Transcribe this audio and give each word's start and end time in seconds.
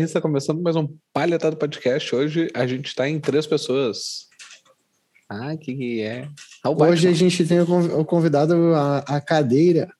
guitarrista, 0.00 0.20
começando 0.20 0.62
mais 0.62 0.76
um 0.76 0.88
palhetado 1.12 1.56
podcast. 1.56 2.14
Hoje 2.14 2.48
a 2.54 2.66
gente 2.66 2.86
está 2.86 3.06
em 3.08 3.20
três 3.20 3.46
pessoas. 3.46 4.26
Ah, 5.28 5.54
que 5.56 5.74
que 5.74 6.00
é? 6.00 6.26
Ah, 6.64 6.70
Hoje 6.70 7.06
a 7.08 7.12
gente 7.12 7.46
tem 7.46 7.60
o 7.60 7.66
conv- 7.66 7.92
o 7.98 8.04
convidado, 8.04 8.54
a, 8.74 8.98
a 9.00 9.20
cadeira. 9.20 9.92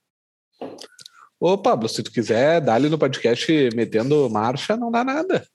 Ô, 1.39 1.57
Pablo, 1.59 1.87
se 1.89 2.03
tu 2.03 2.11
quiser 2.11 2.61
dar 2.63 2.75
ali 2.75 2.89
no 2.89 2.99
podcast 2.99 3.53
metendo 3.75 4.29
marcha, 4.31 4.75
não 4.77 4.91
dá 4.91 5.05
nada. 5.05 5.47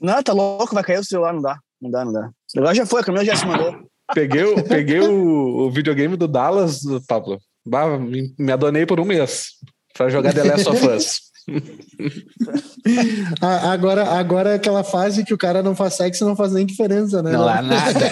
Não, 0.00 0.22
tá 0.22 0.32
louco, 0.32 0.74
vai 0.74 0.84
cair 0.84 0.98
o 1.00 1.04
celular, 1.04 1.32
não 1.32 1.42
dá. 1.42 1.58
Não 1.80 1.90
dá, 1.90 2.04
não 2.04 2.12
dá. 2.12 2.28
O 2.28 2.60
negócio 2.60 2.76
já 2.76 2.86
foi, 2.86 3.00
a 3.00 3.04
Camila 3.04 3.24
já 3.24 3.34
se 3.36 3.46
mandou. 3.46 3.88
Peguei, 4.14 4.44
o- 4.44 4.62
peguei 4.64 5.00
o, 5.00 5.66
o 5.66 5.70
videogame 5.72 6.16
do 6.16 6.28
Dallas, 6.28 6.80
Pablo. 7.08 7.38
Bah, 7.66 7.98
me, 7.98 8.32
me 8.38 8.52
adonei 8.52 8.86
por 8.86 9.00
um 9.00 9.04
mês 9.04 9.48
pra 9.92 10.08
jogar 10.08 10.32
The 10.32 10.44
Last 10.44 10.68
of 10.68 10.86
Us. 10.88 11.33
Agora, 13.40 14.04
agora 14.04 14.50
é 14.50 14.54
aquela 14.54 14.82
fase 14.82 15.24
que 15.24 15.34
o 15.34 15.38
cara 15.38 15.62
não 15.62 15.74
faz 15.74 15.94
sexo 15.94 16.24
não 16.24 16.36
faz 16.36 16.52
nem 16.52 16.64
diferença, 16.66 17.22
né? 17.22 17.32
Não 17.32 17.44
dá 17.44 17.62
nada. 17.62 18.10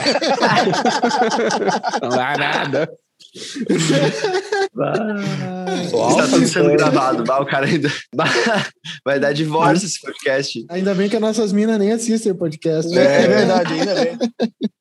Não 2.02 2.08
dá 2.11 2.36
nada. 2.36 2.91
Está 5.84 6.27
tudo 6.28 6.47
sendo 6.47 6.72
gravado. 6.72 7.24
Bah, 7.24 7.41
o 7.41 7.47
cara 7.47 7.66
ainda. 7.66 7.91
Bah, 8.14 8.27
vai 9.05 9.19
dar 9.19 9.33
divórcio 9.33 9.86
esse 9.86 10.00
podcast. 10.00 10.64
Ainda 10.69 10.94
bem 10.94 11.08
que 11.08 11.17
as 11.17 11.22
nossas 11.22 11.52
minas 11.52 11.78
nem 11.78 11.92
assistem 11.92 12.33
o 12.33 12.36
podcast. 12.36 12.96
É, 12.96 13.27
verdade, 13.27 13.72
ainda 13.72 13.94
bem. 13.94 14.19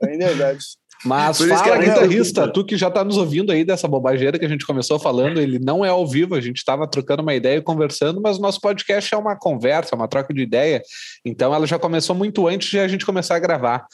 Ainda 0.03 0.25
é 0.25 0.27
verdade. 0.27 0.65
Mas 1.03 1.38
Por 1.38 1.47
isso 1.47 1.63
que 1.63 1.69
fala, 1.69 1.83
ela- 1.83 1.94
guitarrista, 1.94 2.47
tu 2.47 2.63
que 2.63 2.77
já 2.77 2.89
tá 2.91 3.03
nos 3.03 3.17
ouvindo 3.17 3.52
aí 3.52 3.63
dessa 3.63 3.88
bobageira 3.88 4.38
que 4.38 4.45
a 4.45 4.49
gente 4.49 4.66
começou 4.66 4.99
falando, 4.99 5.39
ele 5.39 5.58
não 5.58 5.83
é 5.83 5.89
ao 5.89 6.08
vivo, 6.08 6.35
a 6.35 6.41
gente 6.41 6.63
tava 6.63 6.88
trocando 6.88 7.23
uma 7.23 7.33
ideia 7.33 7.58
e 7.58 7.61
conversando, 7.61 8.21
mas 8.21 8.38
o 8.38 8.41
nosso 8.41 8.61
podcast 8.61 9.13
é 9.13 9.17
uma 9.17 9.35
conversa, 9.35 9.95
uma 9.95 10.08
troca 10.08 10.33
de 10.33 10.41
ideia, 10.41 10.81
então 11.25 11.53
ela 11.53 11.66
já 11.66 11.80
começou 11.80 12.16
muito 12.16 12.47
antes 12.47 12.69
de 12.69 12.80
a 12.80 12.88
gente 12.88 13.05
começar 13.05 13.35
a 13.35 13.39
gravar. 13.39 13.85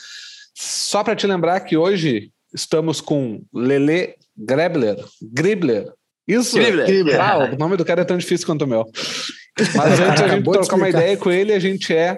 Só 0.53 1.03
para 1.03 1.15
te 1.15 1.25
lembrar 1.27 1.59
que 1.61 1.77
hoje 1.77 2.31
estamos 2.53 2.99
com 2.99 3.41
Lele 3.53 4.15
Grebler, 4.37 4.97
Gribler, 5.21 5.91
isso? 6.27 6.57
Gribler. 6.57 7.21
Ah, 7.21 7.49
o 7.53 7.57
nome 7.57 7.77
do 7.77 7.85
cara 7.85 8.01
é 8.01 8.05
tão 8.05 8.17
difícil 8.17 8.45
quanto 8.45 8.63
o 8.63 8.67
meu. 8.67 8.83
Mas 9.75 9.99
antes 9.99 10.21
a 10.21 10.27
gente 10.27 10.43
trocar 10.43 10.75
uma 10.75 10.89
ideia 10.89 11.15
com 11.15 11.31
ele, 11.31 11.53
a 11.53 11.59
gente 11.59 11.95
é 11.95 12.17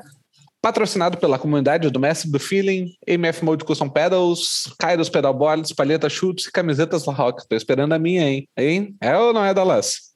patrocinado 0.61 1.17
pela 1.17 1.39
comunidade 1.39 1.89
do 1.89 1.99
Mestre 1.99 2.29
do 2.29 2.39
Feeling, 2.39 2.91
MF 3.07 3.43
Mode 3.45 3.63
Custom 3.63 3.89
Pedals, 3.89 4.73
Kairos 4.77 5.09
Pedalboards, 5.09 5.71
Palheta 5.73 6.09
Chutes 6.09 6.47
e 6.47 6.51
camisetas 6.51 7.05
La 7.05 7.13
Rock. 7.13 7.47
Tô 7.47 7.55
esperando 7.55 7.93
a 7.93 7.99
minha, 7.99 8.29
hein? 8.29 8.47
Hein? 8.57 8.95
É 9.01 9.17
ou 9.17 9.33
não 9.33 9.43
é, 9.43 9.53
Dallas? 9.53 10.09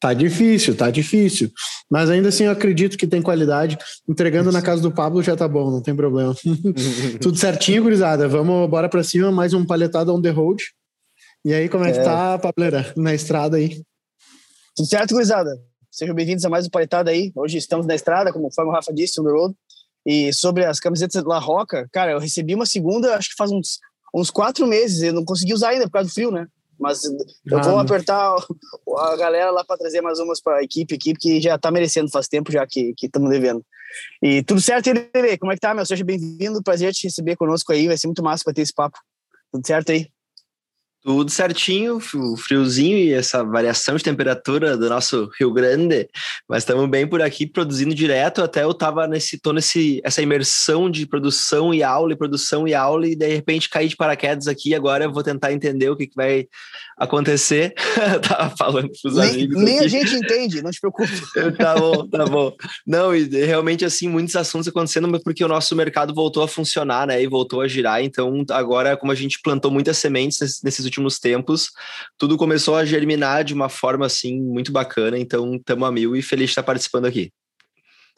Tá 0.00 0.12
difícil, 0.12 0.76
tá 0.76 0.90
difícil. 0.90 1.50
Mas 1.90 2.10
ainda 2.10 2.28
assim 2.28 2.44
eu 2.44 2.50
acredito 2.50 2.98
que 2.98 3.06
tem 3.06 3.22
qualidade. 3.22 3.78
Entregando 4.08 4.52
na 4.52 4.62
casa 4.62 4.82
do 4.82 4.92
Pablo 4.92 5.22
já 5.22 5.36
tá 5.36 5.48
bom, 5.48 5.70
não 5.70 5.82
tem 5.82 5.94
problema. 5.94 6.34
Tudo 7.20 7.36
certinho, 7.38 7.82
gurizada. 7.82 8.28
Vamos, 8.28 8.68
bora 8.68 8.88
pra 8.88 9.02
cima, 9.02 9.30
mais 9.32 9.54
um 9.54 9.64
paletado 9.64 10.14
on 10.14 10.20
the 10.20 10.30
road. 10.30 10.62
E 11.44 11.52
aí, 11.52 11.68
como 11.68 11.84
é, 11.84 11.92
que 11.92 11.98
É. 11.98 12.02
tá, 12.02 12.38
Pableira, 12.38 12.92
na 12.96 13.14
estrada 13.14 13.56
aí? 13.56 13.82
Tudo 14.74 14.86
certo, 14.86 15.14
gurizada? 15.14 15.50
Sejam 15.90 16.14
bem-vindos 16.14 16.44
a 16.44 16.50
mais 16.50 16.66
um 16.66 16.68
Paletada 16.68 17.10
aí. 17.10 17.32
Hoje 17.34 17.56
estamos 17.56 17.86
na 17.86 17.94
estrada, 17.94 18.30
como 18.30 18.48
o 18.54 18.70
Rafa 18.70 18.92
disse, 18.92 19.18
on 19.18 19.24
the 19.24 19.30
road. 19.30 19.54
E 20.06 20.32
sobre 20.32 20.64
as 20.64 20.78
camisetas 20.78 21.24
La 21.24 21.40
Roca, 21.40 21.88
cara, 21.92 22.12
eu 22.12 22.20
recebi 22.20 22.54
uma 22.54 22.64
segunda, 22.64 23.16
acho 23.16 23.30
que 23.30 23.36
faz 23.36 23.50
uns, 23.50 23.80
uns 24.14 24.30
quatro 24.30 24.64
meses. 24.64 25.02
Eu 25.02 25.12
não 25.12 25.24
consegui 25.24 25.52
usar 25.52 25.70
ainda 25.70 25.86
por 25.86 25.94
causa 25.94 26.08
do 26.08 26.14
frio, 26.14 26.30
né? 26.30 26.46
Mas 26.78 27.02
eu 27.04 27.58
Ah, 27.58 27.62
vou 27.62 27.78
apertar 27.78 28.36
a 28.98 29.16
galera 29.16 29.50
lá 29.50 29.64
para 29.64 29.78
trazer 29.78 30.02
mais 30.02 30.18
umas 30.18 30.40
para 30.40 30.58
a 30.58 30.62
equipe, 30.62 30.94
equipe 30.94 31.18
que 31.18 31.40
já 31.40 31.58
tá 31.58 31.70
merecendo 31.70 32.10
faz 32.10 32.28
tempo 32.28 32.52
já 32.52 32.66
que 32.66 32.94
estamos 33.02 33.30
devendo. 33.30 33.64
E 34.22 34.42
tudo 34.42 34.60
certo, 34.60 34.90
aí, 34.90 35.10
Lelê? 35.14 35.38
Como 35.38 35.52
é 35.52 35.54
que 35.54 35.60
tá, 35.60 35.74
meu? 35.74 35.86
Seja 35.86 36.04
bem-vindo, 36.04 36.62
prazer 36.62 36.92
te 36.92 37.06
receber 37.06 37.34
conosco 37.34 37.72
aí, 37.72 37.86
vai 37.88 37.96
ser 37.96 38.06
muito 38.06 38.22
massa 38.22 38.44
bater 38.46 38.62
esse 38.62 38.74
papo. 38.74 38.98
Tudo 39.50 39.66
certo 39.66 39.90
aí? 39.90 40.08
Tudo 41.06 41.30
certinho, 41.30 41.98
o 42.14 42.36
friozinho 42.36 42.98
e 42.98 43.12
essa 43.12 43.44
variação 43.44 43.94
de 43.94 44.02
temperatura 44.02 44.76
do 44.76 44.88
nosso 44.88 45.30
Rio 45.38 45.52
Grande, 45.52 46.08
mas 46.48 46.64
estamos 46.64 46.90
bem 46.90 47.06
por 47.06 47.22
aqui 47.22 47.46
produzindo 47.46 47.94
direto. 47.94 48.42
Até 48.42 48.64
eu 48.64 48.74
tava 48.74 49.06
nesse, 49.06 49.38
tô 49.38 49.52
nesse, 49.52 50.00
essa 50.02 50.20
imersão 50.20 50.90
de 50.90 51.06
produção 51.06 51.72
e 51.72 51.80
aula, 51.80 52.12
e 52.12 52.16
produção 52.16 52.66
e 52.66 52.74
aula, 52.74 53.06
e 53.06 53.14
de 53.14 53.26
repente 53.28 53.70
caí 53.70 53.86
de 53.86 53.94
paraquedas 53.94 54.48
aqui. 54.48 54.74
Agora 54.74 55.04
eu 55.04 55.12
vou 55.12 55.22
tentar 55.22 55.52
entender 55.52 55.88
o 55.88 55.96
que, 55.96 56.08
que 56.08 56.16
vai 56.16 56.48
acontecer. 56.98 57.72
Tava 58.28 58.52
falando 58.56 58.90
pros 59.00 59.14
Nem, 59.14 59.30
amigos. 59.30 59.62
nem 59.62 59.78
a 59.78 59.82
aqui. 59.82 59.88
gente 59.90 60.14
entende, 60.16 60.60
não 60.60 60.72
te 60.72 60.80
preocupe. 60.80 61.12
tá 61.56 61.76
bom, 61.76 62.08
tá 62.08 62.24
bom. 62.24 62.52
Não, 62.84 63.14
e 63.14 63.28
realmente, 63.44 63.84
assim, 63.84 64.08
muitos 64.08 64.34
assuntos 64.34 64.66
acontecendo, 64.66 65.06
mas 65.06 65.22
porque 65.22 65.44
o 65.44 65.48
nosso 65.48 65.76
mercado 65.76 66.12
voltou 66.12 66.42
a 66.42 66.48
funcionar, 66.48 67.06
né? 67.06 67.22
E 67.22 67.28
voltou 67.28 67.60
a 67.60 67.68
girar. 67.68 68.02
Então, 68.02 68.44
agora, 68.50 68.96
como 68.96 69.12
a 69.12 69.14
gente 69.14 69.38
plantou 69.40 69.70
muitas 69.70 69.98
sementes 69.98 70.40
nesses, 70.40 70.62
nesses 70.62 70.95
últimos 70.96 71.18
tempos, 71.18 71.70
tudo 72.18 72.36
começou 72.36 72.76
a 72.76 72.84
germinar 72.84 73.44
de 73.44 73.54
uma 73.54 73.68
forma, 73.68 74.06
assim, 74.06 74.40
muito 74.40 74.72
bacana. 74.72 75.18
Então, 75.18 75.54
estamos 75.54 75.88
a 75.88 75.92
mil 75.92 76.16
e 76.16 76.22
feliz 76.22 76.46
de 76.46 76.52
estar 76.52 76.62
participando 76.62 77.06
aqui. 77.06 77.32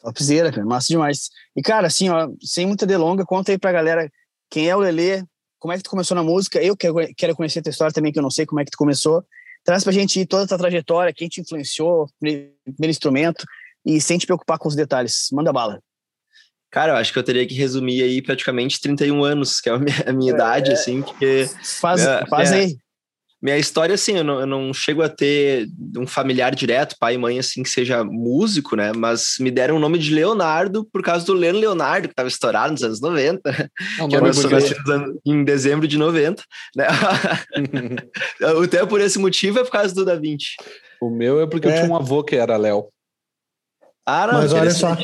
Topzera, 0.01 0.51
cara, 0.51 0.65
massa 0.65 0.87
demais. 0.87 1.29
E, 1.55 1.61
cara, 1.61 1.87
assim, 1.87 2.09
ó, 2.09 2.29
sem 2.41 2.65
muita 2.65 2.85
delonga, 2.85 3.25
conta 3.25 3.51
aí 3.51 3.57
pra 3.57 3.71
galera 3.71 4.09
quem 4.49 4.69
é 4.69 4.75
o 4.75 4.79
Lelê, 4.79 5.23
como 5.59 5.73
é 5.73 5.77
que 5.77 5.83
tu 5.83 5.89
começou 5.89 6.15
na 6.15 6.23
música. 6.23 6.61
Eu 6.63 6.75
quero, 6.75 6.95
quero 7.17 7.35
conhecer 7.35 7.59
a 7.59 7.63
tua 7.63 7.71
história 7.71 7.93
também, 7.93 8.11
que 8.11 8.17
eu 8.17 8.23
não 8.23 8.31
sei 8.31 8.45
como 8.45 8.61
é 8.61 8.65
que 8.65 8.71
tu 8.71 8.77
começou. 8.77 9.23
Traz 9.63 9.83
pra 9.83 9.91
gente 9.91 10.25
toda 10.25 10.43
a 10.43 10.47
tua 10.47 10.57
trajetória, 10.57 11.13
quem 11.13 11.27
te 11.27 11.41
influenciou, 11.41 12.07
primeiro 12.19 12.57
instrumento, 12.81 13.45
e 13.85 13.99
sem 13.99 14.17
te 14.17 14.25
preocupar 14.25 14.57
com 14.57 14.69
os 14.69 14.75
detalhes. 14.75 15.27
Manda 15.33 15.51
bala. 15.51 15.81
Cara, 16.71 16.93
eu 16.93 16.95
acho 16.97 17.11
que 17.11 17.17
eu 17.19 17.23
teria 17.23 17.45
que 17.47 17.55
resumir 17.55 18.03
aí 18.03 18.21
praticamente 18.21 18.79
31 18.79 19.23
anos, 19.23 19.59
que 19.59 19.69
é 19.69 19.73
a 19.73 19.77
minha, 19.79 20.03
a 20.07 20.13
minha 20.13 20.31
idade, 20.33 20.71
assim, 20.71 21.01
porque 21.01 21.49
Faz, 21.79 22.01
É, 22.05 22.25
faz 22.27 22.51
é. 22.51 22.55
aí. 22.55 22.77
Minha 23.41 23.57
história, 23.57 23.95
assim, 23.95 24.17
eu 24.17 24.23
não, 24.23 24.41
eu 24.41 24.45
não 24.45 24.73
chego 24.73 25.01
a 25.01 25.07
ter 25.07 25.65
um 25.97 26.05
familiar 26.05 26.53
direto, 26.53 26.97
pai 26.99 27.13
e 27.15 27.17
mãe, 27.17 27.39
assim, 27.39 27.63
que 27.63 27.69
seja 27.69 28.03
músico, 28.03 28.75
né? 28.75 28.91
Mas 28.93 29.35
me 29.39 29.49
deram 29.49 29.77
o 29.77 29.79
nome 29.79 29.97
de 29.97 30.13
Leonardo 30.13 30.83
por 30.91 31.01
causa 31.01 31.25
do 31.25 31.31
Leno 31.33 31.57
Leonardo, 31.57 32.09
que 32.09 32.11
estava 32.11 32.27
estourado 32.27 32.73
nos 32.73 32.83
anos 32.83 32.99
90, 32.99 33.49
É 33.97 34.03
um 34.03 34.09
que 34.09 34.15
eu 34.17 34.25
anos- 34.25 35.15
em 35.25 35.43
dezembro 35.45 35.87
de 35.87 35.97
90, 35.97 36.43
né? 36.75 36.85
Até 38.63 38.85
por 38.85 38.99
esse 39.01 39.17
motivo 39.17 39.59
é 39.59 39.63
por 39.63 39.71
causa 39.71 39.95
do 39.95 40.03
Da 40.05 40.15
Vinci. 40.15 40.55
o 41.01 41.09
meu 41.09 41.39
é 41.41 41.47
porque 41.47 41.67
eu 41.67 41.71
É. 41.71 41.79
tinha 41.79 41.89
um 41.89 41.95
avô 41.95 42.21
que 42.23 42.35
era 42.35 42.57
Léo. 42.57 42.89
Ah, 44.05 44.27
não, 44.27 44.33
Mas 44.41 44.51
olha 44.53 44.71
só. 44.71 44.97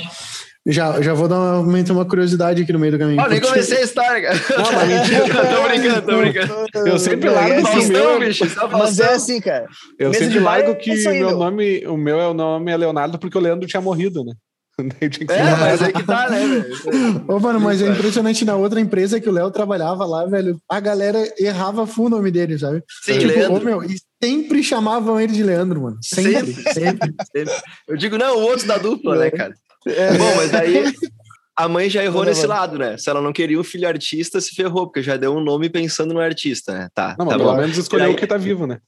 Já, 0.68 1.02
já 1.02 1.14
vou 1.14 1.28
dar 1.28 1.36
uma, 1.36 1.52
aumentar 1.58 1.94
uma 1.94 2.06
curiosidade 2.06 2.64
aqui 2.64 2.74
no 2.74 2.80
meio 2.80 2.92
do 2.94 3.00
caminho. 3.00 3.22
Nem 3.30 3.40
comecei 3.40 3.78
a 3.78 3.82
história, 3.82 4.22
cara. 4.22 4.64
Não, 4.64 4.72
mas 4.74 4.88
mentira. 5.12 5.46
tô 5.46 5.68
brincando, 5.68 6.02
tô 6.02 6.18
brincando. 6.18 6.66
Eu 6.88 6.98
sempre 7.00 7.30
largo 7.30 7.54
é 7.54 7.58
assim, 7.60 7.92
meu- 7.92 8.20
bicho, 8.20 8.50
só 8.50 8.68
Mas 8.68 9.00
é 9.00 9.14
assim, 9.14 9.40
cara. 9.40 9.68
Eu 10.00 10.10
Mesa 10.10 10.24
sempre 10.24 10.40
largo 10.40 10.72
é 10.72 10.76
que 10.76 10.92
aí, 10.92 11.04
meu 11.20 11.28
meu. 11.30 11.38
nome, 11.38 11.86
o 11.88 11.96
meu 11.98 12.20
é 12.20 12.28
o 12.28 12.34
nome 12.34 12.72
é 12.72 12.78
Leonardo 12.78 13.20
porque 13.20 13.38
o 13.38 13.42
Leandro 13.42 13.68
tinha 13.68 13.82
morrido, 13.82 14.24
né? 14.24 14.34
É, 15.30 15.56
mas 15.58 15.82
aí 15.82 15.94
que 15.94 16.04
tá, 16.04 16.30
né, 16.30 16.46
velho? 16.46 17.24
Ô, 17.30 17.40
mano, 17.40 17.62
mas 17.62 17.82
é 17.82 17.88
é. 17.88 17.92
impressionante 17.92 18.44
na 18.44 18.56
outra 18.58 18.82
empresa 18.82 19.22
que 19.22 19.30
o 19.30 19.32
Léo 19.32 19.50
trabalhava 19.50 20.04
lá, 20.06 20.26
velho. 20.26 20.58
A 20.70 20.82
galera 20.82 21.18
errava 21.40 21.88
full 21.88 22.08
o 22.08 22.10
nome 22.10 22.30
dele, 22.30 22.60
sabe? 22.60 22.84
Sim, 23.06 23.20
Tipo, 23.20 23.34
Leandro. 23.34 23.62
ô, 23.62 23.64
meu, 23.64 23.84
e 23.84 23.96
sempre 24.22 24.62
chamavam 24.62 25.18
ele 25.18 25.32
de 25.32 25.44
Leandro, 25.44 25.82
mano. 25.84 25.98
Sempre, 26.04 26.54
Sempre. 26.74 27.14
sempre. 27.34 27.54
Eu 27.88 27.96
digo, 27.96 28.18
não, 28.18 28.38
o 28.38 28.42
outro 28.42 28.68
da 28.68 28.78
dupla, 28.78 29.16
né, 29.16 29.32
cara? 29.32 29.54
Bom, 29.86 30.36
mas 30.38 30.52
daí 30.52 30.94
a 31.58 31.68
mãe 31.70 31.90
já 31.90 32.04
errou 32.04 32.20
Manda, 32.20 32.32
nesse 32.32 32.48
mano. 32.48 32.60
lado, 32.60 32.78
né? 32.78 32.98
Se 32.98 33.10
ela 33.10 33.22
não 33.22 33.32
queria 33.32 33.60
um 33.60 33.64
filho 33.64 33.88
artista, 33.88 34.42
se 34.42 34.54
ferrou, 34.56 34.88
porque 34.88 35.02
já 35.02 35.16
deu 35.16 35.36
um 35.36 35.40
nome 35.44 35.70
pensando 35.70 36.14
no 36.14 36.20
artista, 36.20 36.74
né? 36.74 36.90
Tá, 36.94 37.16
Não, 37.18 37.28
tá 37.28 37.38
pelo 37.38 37.52
bom. 37.52 37.58
menos 37.58 37.78
escolheu 37.78 38.12
o 38.12 38.16
que 38.16 38.28
tá 38.28 38.38
vivo, 38.38 38.66
né? 38.68 38.80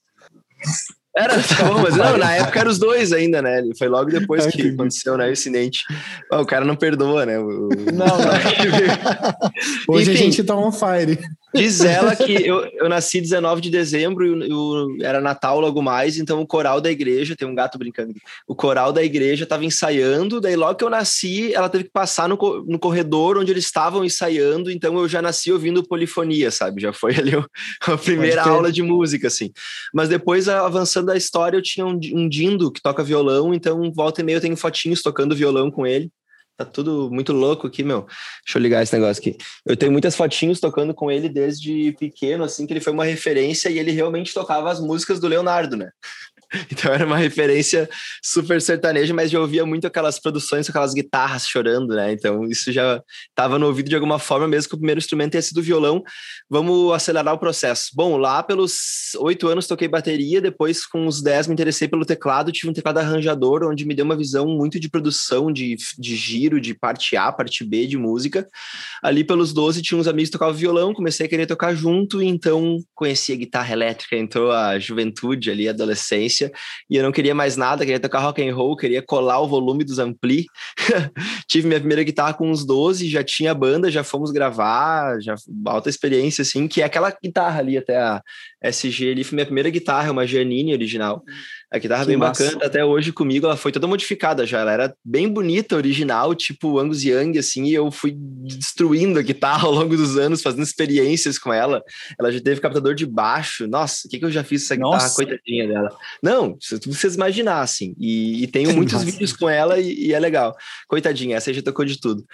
Era, 1.15 1.33
tá 1.41 1.63
bom, 1.65 1.81
mas 1.81 1.95
não, 1.95 2.15
na 2.17 2.35
época 2.35 2.59
eram 2.59 2.69
os 2.69 2.77
dois 2.77 3.11
ainda, 3.11 3.41
né? 3.41 3.63
Foi 3.79 3.87
logo 3.87 4.11
depois 4.11 4.45
que 4.45 4.59
entendi. 4.59 4.75
aconteceu, 4.75 5.17
né, 5.17 5.27
o 5.27 5.31
incidente. 5.31 5.79
O 6.31 6.45
cara 6.45 6.63
não 6.63 6.75
perdoa, 6.75 7.25
né? 7.25 7.39
O- 7.39 7.69
Não, 7.91 8.05
não. 8.05 8.17
Hoje 9.95 10.11
Enfim. 10.11 10.19
a 10.19 10.23
gente 10.23 10.43
tá 10.43 10.55
on 10.55 10.71
fire. 10.71 11.17
Diz 11.57 11.81
ela 11.81 12.15
que 12.15 12.31
eu, 12.33 12.65
eu 12.75 12.87
nasci 12.87 13.19
19 13.19 13.61
de 13.61 13.69
dezembro 13.69 14.25
e 14.45 14.53
o- 14.53 14.97
era 15.01 15.19
Natal 15.19 15.59
logo 15.59 15.81
mais, 15.81 16.17
então 16.17 16.39
o 16.41 16.47
coral 16.47 16.79
da 16.79 16.91
igreja, 16.91 17.35
tem 17.35 17.47
um 17.47 17.55
gato 17.55 17.77
brincando 17.77 18.11
aqui, 18.11 18.21
o 18.47 18.55
coral 18.55 18.93
da 18.93 19.03
igreja 19.03 19.43
estava 19.43 19.65
ensaiando, 19.65 20.39
daí 20.39 20.55
logo 20.55 20.75
que 20.75 20.83
eu 20.83 20.89
nasci, 20.89 21.53
ela 21.53 21.69
teve 21.69 21.85
que 21.85 21.91
passar 21.91 22.29
no, 22.29 22.37
no 22.67 22.79
corredor 22.79 23.37
onde 23.37 23.51
eles 23.51 23.65
estavam 23.65 24.05
ensaiando, 24.05 24.69
então 24.71 24.97
eu 24.97 25.07
já 25.07 25.21
nasci 25.21 25.51
ouvindo 25.51 25.83
polifonia, 25.87 26.51
sabe? 26.51 26.81
Já 26.81 26.93
foi 26.93 27.15
ali 27.15 27.31
a 27.81 27.97
primeira 27.97 28.43
aula 28.43 28.71
de 28.71 28.81
música, 28.81 29.27
assim. 29.27 29.51
Mas 29.93 30.09
depois, 30.09 30.47
avançando 30.47 31.11
a 31.11 31.17
história, 31.17 31.57
eu 31.57 31.61
tinha 31.61 31.85
um, 31.85 31.99
um 32.13 32.29
dindo 32.29 32.71
que 32.71 32.81
toca 32.81 33.03
violão, 33.03 33.53
então 33.53 33.91
volta 33.93 34.21
e 34.21 34.23
meia 34.23 34.37
eu 34.37 34.41
tenho 34.41 34.57
fotinhos 34.57 35.01
tocando 35.01 35.35
violão 35.35 35.71
com 35.71 35.85
ele. 35.85 36.09
Tá 36.57 36.65
tudo 36.65 37.07
muito 37.11 37.33
louco 37.33 37.67
aqui, 37.67 37.83
meu. 37.83 38.07
Deixa 38.43 38.57
eu 38.57 38.61
ligar 38.61 38.81
esse 38.81 38.91
negócio 38.91 39.21
aqui. 39.21 39.37
Eu 39.63 39.77
tenho 39.77 39.91
muitas 39.91 40.15
fotinhos 40.15 40.59
tocando 40.59 40.91
com 40.91 41.11
ele 41.11 41.29
desde 41.29 41.91
pequeno, 41.99 42.43
assim, 42.43 42.65
que 42.65 42.73
ele 42.73 42.81
foi 42.81 42.91
uma 42.91 43.05
referência 43.05 43.69
e 43.69 43.77
ele 43.77 43.91
realmente 43.91 44.33
tocava 44.33 44.71
as 44.71 44.79
músicas 44.79 45.19
do 45.19 45.27
Leonardo, 45.27 45.77
né? 45.77 45.91
Então 46.71 46.93
era 46.93 47.05
uma 47.05 47.17
referência 47.17 47.89
super 48.23 48.61
sertaneja, 48.61 49.13
mas 49.13 49.31
já 49.31 49.39
ouvia 49.39 49.65
muito 49.65 49.87
aquelas 49.87 50.19
produções, 50.19 50.69
aquelas 50.69 50.93
guitarras 50.93 51.47
chorando, 51.47 51.95
né? 51.95 52.11
Então 52.11 52.45
isso 52.45 52.71
já 52.71 53.01
estava 53.29 53.57
no 53.59 53.65
ouvido 53.65 53.89
de 53.89 53.95
alguma 53.95 54.19
forma, 54.19 54.47
mesmo 54.47 54.69
que 54.69 54.75
o 54.75 54.77
primeiro 54.77 54.99
instrumento 54.99 55.31
tenha 55.31 55.41
sido 55.41 55.61
violão. 55.61 56.03
Vamos 56.49 56.93
acelerar 56.93 57.33
o 57.33 57.39
processo. 57.39 57.91
Bom, 57.93 58.17
lá 58.17 58.41
pelos 58.43 59.15
oito 59.19 59.47
anos 59.47 59.67
toquei 59.67 59.87
bateria, 59.87 60.41
depois 60.41 60.85
com 60.85 61.05
os 61.07 61.21
dez 61.21 61.47
me 61.47 61.53
interessei 61.53 61.87
pelo 61.87 62.05
teclado, 62.05 62.51
tive 62.51 62.69
um 62.69 62.73
teclado 62.73 62.99
arranjador, 62.99 63.63
onde 63.63 63.85
me 63.85 63.95
deu 63.95 64.05
uma 64.05 64.15
visão 64.15 64.45
muito 64.47 64.79
de 64.79 64.89
produção, 64.89 65.51
de, 65.51 65.75
de 65.97 66.15
giro, 66.15 66.59
de 66.61 66.73
parte 66.73 67.15
A, 67.15 67.31
parte 67.31 67.63
B 67.63 67.87
de 67.87 67.97
música. 67.97 68.47
Ali 69.03 69.23
pelos 69.23 69.53
12 69.53 69.81
tinha 69.81 69.99
uns 69.99 70.07
amigos 70.07 70.29
que 70.29 70.33
tocavam 70.33 70.53
violão, 70.53 70.93
comecei 70.93 71.25
a 71.25 71.29
querer 71.29 71.45
tocar 71.45 71.73
junto, 71.75 72.21
então 72.21 72.77
conheci 72.95 73.33
a 73.33 73.35
guitarra 73.35 73.73
elétrica, 73.73 74.15
entrou 74.15 74.51
a 74.51 74.79
juventude 74.79 75.51
ali, 75.51 75.67
a 75.67 75.71
adolescência, 75.71 76.36
e 76.89 76.95
eu 76.95 77.03
não 77.03 77.11
queria 77.11 77.35
mais 77.35 77.57
nada, 77.57 77.85
queria 77.85 77.99
tocar 77.99 78.19
rock 78.19 78.47
and 78.47 78.55
roll, 78.55 78.75
queria 78.75 79.01
colar 79.01 79.39
o 79.39 79.47
volume 79.47 79.83
dos 79.83 79.99
ampli. 79.99 80.45
Tive 81.47 81.67
minha 81.67 81.79
primeira 81.79 82.03
guitarra 82.03 82.33
com 82.33 82.49
uns 82.49 82.65
12, 82.65 83.09
já 83.09 83.23
tinha 83.23 83.53
banda, 83.53 83.91
já 83.91 84.03
fomos 84.03 84.31
gravar, 84.31 85.19
já 85.21 85.35
alta 85.65 85.89
experiência 85.89 86.41
assim, 86.41 86.67
que 86.67 86.81
é 86.81 86.85
aquela 86.85 87.11
guitarra 87.11 87.59
ali 87.59 87.77
até 87.77 87.97
a 87.97 88.21
SG 88.61 89.11
ali, 89.11 89.23
foi 89.23 89.35
minha 89.35 89.45
primeira 89.45 89.69
guitarra, 89.69 90.11
uma 90.11 90.25
Giannini 90.25 90.73
original. 90.73 91.23
A 91.69 91.77
guitarra 91.77 92.03
que 92.03 92.07
bem 92.07 92.17
massa. 92.17 92.45
bacana, 92.45 92.65
até 92.65 92.83
hoje 92.83 93.11
comigo 93.11 93.45
ela 93.45 93.57
foi 93.57 93.73
toda 93.73 93.87
modificada 93.87 94.45
já, 94.45 94.61
ela 94.61 94.71
era 94.71 94.95
bem 95.03 95.27
bonita, 95.27 95.75
original, 95.75 96.33
tipo 96.33 96.79
Angus 96.79 97.03
Young, 97.03 97.37
assim, 97.37 97.65
e 97.65 97.73
eu 97.73 97.91
fui 97.91 98.15
destruindo 98.15 99.19
a 99.19 99.21
guitarra 99.21 99.67
ao 99.67 99.73
longo 99.73 99.95
dos 99.95 100.17
anos, 100.17 100.41
fazendo 100.41 100.63
experiências 100.63 101.37
com 101.37 101.51
ela. 101.51 101.83
Ela 102.17 102.31
já 102.31 102.39
teve 102.39 102.61
captador 102.61 102.95
de 102.95 103.05
baixo, 103.05 103.67
nossa, 103.67 104.07
o 104.07 104.09
que, 104.09 104.17
que 104.17 104.25
eu 104.25 104.31
já 104.31 104.43
fiz 104.43 104.63
essa 104.63 104.75
guitarra, 104.75 104.93
nossa. 104.93 105.15
coitadinha 105.15 105.67
dela. 105.67 105.95
Não, 106.23 106.57
se 106.59 106.79
vocês 106.85 107.15
imaginassem, 107.15 107.93
e, 107.99 108.43
e 108.43 108.47
tenho 108.47 108.71
muitos 108.75 109.03
vídeos 109.03 109.33
com 109.33 109.49
ela 109.49 109.77
e, 109.77 110.07
e, 110.07 110.13
é 110.13 110.19
legal. 110.19 110.55
Coitadinha, 110.87 111.35
essa 111.35 111.53
já 111.53 111.61
tocou 111.61 111.83
de 111.83 111.99
tudo. 111.99 112.25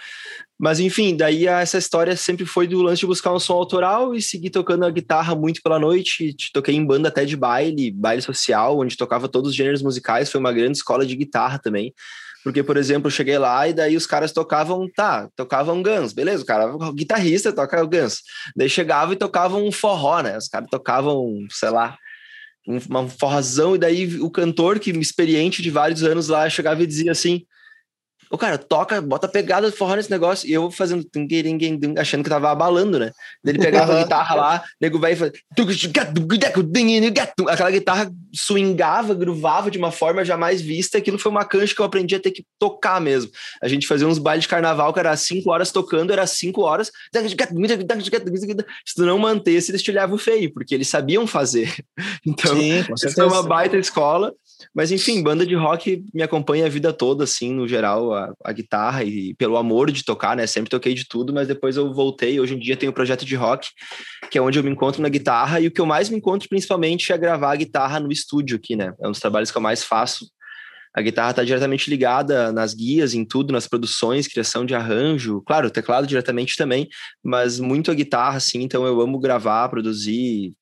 Mas 0.58 0.78
enfim, 0.78 1.16
daí 1.16 1.48
essa 1.48 1.78
história 1.78 2.16
sempre 2.16 2.46
foi 2.46 2.68
do 2.68 2.80
lance 2.80 3.00
de 3.00 3.06
buscar 3.06 3.34
um 3.34 3.40
som 3.40 3.54
autoral 3.54 4.14
e 4.14 4.22
seguir 4.22 4.50
tocando 4.50 4.84
a 4.84 4.90
guitarra 4.90 5.34
muito 5.34 5.60
pela 5.60 5.80
noite. 5.80 6.13
Toquei 6.52 6.74
em 6.74 6.84
banda 6.84 7.08
até 7.08 7.24
de 7.24 7.36
baile, 7.36 7.90
baile 7.90 8.22
social, 8.22 8.78
onde 8.78 8.96
tocava 8.96 9.28
todos 9.28 9.50
os 9.50 9.56
gêneros 9.56 9.82
musicais. 9.82 10.30
Foi 10.30 10.40
uma 10.40 10.52
grande 10.52 10.78
escola 10.78 11.06
de 11.06 11.16
guitarra 11.16 11.58
também. 11.58 11.94
Porque, 12.44 12.62
por 12.62 12.76
exemplo, 12.76 13.06
eu 13.06 13.10
cheguei 13.10 13.38
lá 13.38 13.66
e 13.66 13.72
daí 13.72 13.96
os 13.96 14.06
caras 14.06 14.30
tocavam, 14.30 14.86
tá, 14.94 15.30
tocavam 15.34 15.82
Guns, 15.82 16.12
beleza, 16.12 16.42
o 16.42 16.46
cara, 16.46 16.76
o 16.76 16.92
guitarrista 16.92 17.50
toca 17.50 17.82
Guns. 17.84 18.18
Daí 18.54 18.68
chegava 18.68 19.14
e 19.14 19.16
tocavam 19.16 19.66
um 19.66 19.72
forró, 19.72 20.20
né? 20.20 20.36
Os 20.36 20.46
caras 20.46 20.68
tocavam, 20.70 21.46
sei 21.50 21.70
lá, 21.70 21.96
um, 22.68 22.78
uma 22.88 23.08
forrazão, 23.08 23.74
e 23.74 23.78
daí 23.78 24.20
o 24.20 24.30
cantor, 24.30 24.78
que 24.78 24.90
experiente 24.90 25.62
de 25.62 25.70
vários 25.70 26.02
anos 26.02 26.28
lá, 26.28 26.48
chegava 26.50 26.82
e 26.82 26.86
dizia 26.86 27.12
assim: 27.12 27.46
o 28.30 28.38
cara, 28.38 28.58
toca, 28.58 29.00
bota 29.00 29.28
pegada 29.28 29.70
de 29.70 29.76
forró 29.76 29.94
nesse 29.94 30.10
negócio. 30.10 30.48
E 30.48 30.52
eu 30.52 30.70
fazendo 30.70 31.04
achando 31.98 32.22
que 32.22 32.30
tava 32.30 32.50
abalando, 32.50 32.98
né? 32.98 33.12
Ele 33.44 33.58
pegava 33.58 33.94
a 33.94 34.02
guitarra 34.02 34.34
lá, 34.34 34.64
nego 34.80 34.98
vai 34.98 35.12
e 35.12 35.16
fazia. 35.16 35.34
Aquela 37.48 37.70
guitarra 37.70 38.10
swingava, 38.34 39.14
gruvava 39.14 39.70
de 39.70 39.78
uma 39.78 39.90
forma 39.90 40.24
jamais 40.24 40.60
vista. 40.60 40.98
Aquilo 40.98 41.18
foi 41.18 41.30
uma 41.30 41.44
cancha 41.44 41.74
que 41.74 41.80
eu 41.80 41.84
aprendi 41.84 42.14
a 42.14 42.20
ter 42.20 42.30
que 42.30 42.44
tocar 42.58 43.00
mesmo. 43.00 43.30
A 43.62 43.68
gente 43.68 43.86
fazia 43.86 44.06
uns 44.06 44.18
bailes 44.18 44.44
de 44.44 44.48
carnaval 44.48 44.92
que 44.92 45.00
era 45.00 45.16
cinco 45.16 45.50
horas 45.50 45.70
tocando, 45.70 46.12
era 46.12 46.26
cinco 46.26 46.62
horas. 46.62 46.90
Se 48.84 48.94
tu 48.94 49.06
não 49.06 49.18
mantesse, 49.18 49.70
eles 49.70 49.82
te 49.82 49.90
olhavam 49.90 50.18
feio, 50.18 50.52
porque 50.52 50.74
eles 50.74 50.88
sabiam 50.88 51.26
fazer. 51.26 51.72
Então, 52.26 52.56
Sim, 52.56 52.84
isso 52.94 53.14
foi 53.14 53.26
uma 53.26 53.42
baita 53.42 53.76
escola. 53.76 54.32
Mas 54.74 54.90
enfim, 54.90 55.22
banda 55.22 55.46
de 55.46 55.54
rock 55.54 56.04
me 56.12 56.22
acompanha 56.22 56.66
a 56.66 56.68
vida 56.68 56.92
toda, 56.92 57.24
assim, 57.24 57.52
no 57.52 57.66
geral, 57.66 58.14
a, 58.14 58.32
a, 58.44 58.52
guitarra 58.52 59.04
e 59.04 59.34
pelo 59.34 59.56
amor 59.56 59.90
de 59.90 60.04
tocar, 60.04 60.36
né? 60.36 60.46
Sempre 60.46 60.70
toquei 60.70 60.94
de 60.94 61.06
tudo, 61.06 61.32
mas 61.32 61.48
depois 61.48 61.76
eu 61.76 61.92
voltei. 61.92 62.38
Hoje 62.38 62.54
em 62.54 62.58
dia 62.58 62.76
tenho 62.76 62.90
um 62.90 62.94
projeto 62.94 63.24
de 63.24 63.34
rock, 63.34 63.68
que 64.30 64.38
é 64.38 64.42
onde 64.42 64.58
eu 64.58 64.64
me 64.64 64.70
encontro 64.70 65.02
na 65.02 65.08
guitarra, 65.08 65.60
e 65.60 65.66
o 65.66 65.70
que 65.70 65.80
eu 65.80 65.86
mais 65.86 66.08
me 66.08 66.16
encontro 66.16 66.48
principalmente 66.48 67.12
é 67.12 67.18
gravar 67.18 67.52
a 67.52 67.56
guitarra 67.56 68.00
no 68.00 68.12
estúdio 68.12 68.56
aqui, 68.56 68.76
né? 68.76 68.92
É 69.00 69.08
um 69.08 69.10
dos 69.10 69.20
trabalhos 69.20 69.50
que 69.50 69.58
eu 69.58 69.62
mais 69.62 69.82
faço. 69.82 70.26
A 70.96 71.02
guitarra 71.02 71.30
está 71.30 71.42
diretamente 71.42 71.90
ligada 71.90 72.52
nas 72.52 72.72
guias, 72.72 73.14
em 73.14 73.24
tudo, 73.24 73.52
nas 73.52 73.66
produções, 73.66 74.28
criação 74.28 74.64
de 74.64 74.76
arranjo. 74.76 75.42
Claro, 75.44 75.66
o 75.66 75.70
teclado 75.70 76.06
diretamente 76.06 76.56
também, 76.56 76.88
mas 77.22 77.58
muito 77.58 77.90
a 77.90 77.94
guitarra, 77.94 78.36
assim. 78.36 78.62
Então 78.62 78.86
eu 78.86 79.00
amo 79.00 79.18
gravar, 79.18 79.68
produzir, 79.68 80.54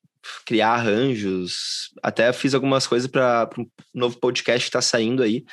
criar 0.45 0.73
arranjos. 0.73 1.91
Até 2.01 2.31
fiz 2.33 2.53
algumas 2.53 2.87
coisas 2.87 3.07
para 3.07 3.49
um 3.57 3.65
novo 3.93 4.19
podcast 4.19 4.65
que 4.65 4.69
está 4.69 4.81
saindo 4.81 5.23
aí, 5.23 5.43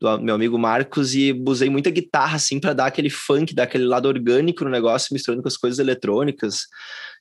do 0.00 0.20
meu 0.20 0.34
amigo 0.34 0.58
Marcos, 0.58 1.14
e 1.14 1.32
usei 1.46 1.70
muita 1.70 1.90
guitarra, 1.90 2.36
assim, 2.36 2.58
para 2.58 2.72
dar 2.72 2.86
aquele 2.86 3.10
funk, 3.10 3.54
dar 3.54 3.64
aquele 3.64 3.84
lado 3.84 4.06
orgânico 4.06 4.64
no 4.64 4.70
negócio, 4.70 5.12
misturando 5.12 5.42
com 5.42 5.48
as 5.48 5.56
coisas 5.56 5.78
eletrônicas. 5.78 6.66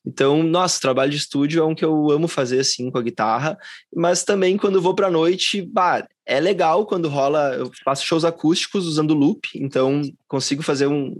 Então, 0.06 0.44
nossa, 0.44 0.82
trabalho 0.82 1.12
de 1.12 1.18
estúdio 1.18 1.62
é 1.62 1.66
um 1.66 1.76
que 1.76 1.86
eu 1.86 2.12
amo 2.12 2.28
fazer, 2.28 2.60
assim, 2.60 2.92
com 2.92 2.98
a 2.98 3.04
guitarra, 3.04 3.58
mas 3.96 4.24
também 4.24 4.58
quando 4.58 4.82
vou 4.82 4.94
para 4.94 5.10
noite, 5.10 5.62
bah, 5.62 6.06
é 6.26 6.40
legal 6.40 6.86
quando 6.86 7.10
rola, 7.10 7.54
eu 7.56 7.70
faço 7.84 8.06
shows 8.06 8.24
acústicos 8.24 8.88
usando 8.88 9.14
loop, 9.14 9.50
então 9.56 10.02
consigo 10.28 10.64
fazer 10.64 10.88
um, 10.88 11.14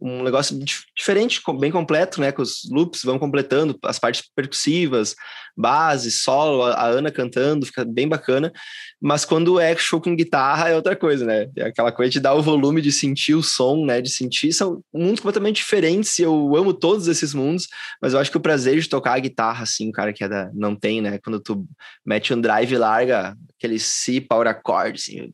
um 0.00 0.22
negócio 0.22 0.58
diferente, 0.96 1.40
bem 1.58 1.70
completo, 1.70 2.20
né? 2.20 2.32
Que 2.32 2.42
os 2.42 2.68
loops 2.70 3.02
vão 3.02 3.18
completando 3.18 3.78
as 3.84 3.98
partes 3.98 4.28
percussivas, 4.34 5.14
base, 5.56 6.10
solo, 6.10 6.64
a 6.64 6.86
Ana 6.86 7.10
cantando, 7.10 7.66
fica 7.66 7.84
bem 7.84 8.08
bacana. 8.08 8.52
Mas 9.00 9.24
quando 9.24 9.58
é 9.60 9.76
show 9.76 10.00
com 10.00 10.14
guitarra 10.14 10.68
é 10.68 10.76
outra 10.76 10.96
coisa, 10.96 11.24
né? 11.24 11.48
É 11.56 11.66
aquela 11.66 11.92
coisa 11.92 12.10
de 12.10 12.20
dar 12.20 12.34
o 12.34 12.42
volume, 12.42 12.82
de 12.82 12.92
sentir 12.92 13.34
o 13.34 13.42
som, 13.42 13.86
né? 13.86 14.00
De 14.00 14.10
sentir, 14.10 14.52
são 14.52 14.82
mundos 14.92 15.20
completamente 15.20 15.56
diferentes. 15.56 16.18
Eu 16.18 16.56
amo 16.56 16.74
todos 16.74 17.08
esses 17.08 17.32
mundos, 17.32 17.68
mas 18.02 18.12
eu 18.12 18.18
acho 18.18 18.30
que 18.30 18.36
o 18.36 18.40
prazer 18.40 18.78
de 18.80 18.88
tocar 18.88 19.14
a 19.14 19.20
guitarra, 19.20 19.62
assim, 19.62 19.88
o 19.88 19.92
cara 19.92 20.12
que 20.12 20.24
é 20.24 20.28
da, 20.28 20.50
não 20.52 20.74
tem, 20.74 21.00
né? 21.00 21.18
Quando 21.24 21.40
tu 21.40 21.64
mete 22.04 22.34
um 22.34 22.40
drive 22.40 22.76
larga, 22.76 23.36
aquele 23.58 23.78
si 23.78 24.20
power 24.20 24.46
accord, 24.46 24.94
assim, 24.94 25.32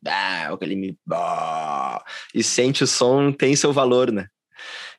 aquele 0.50 0.74
mi, 0.74 0.98
ah, 1.12 2.02
e 2.34 2.42
sente 2.42 2.82
o 2.82 2.86
som, 2.86 3.30
tem 3.30 3.54
seu 3.54 3.72
valor, 3.72 4.10
né? 4.10 4.26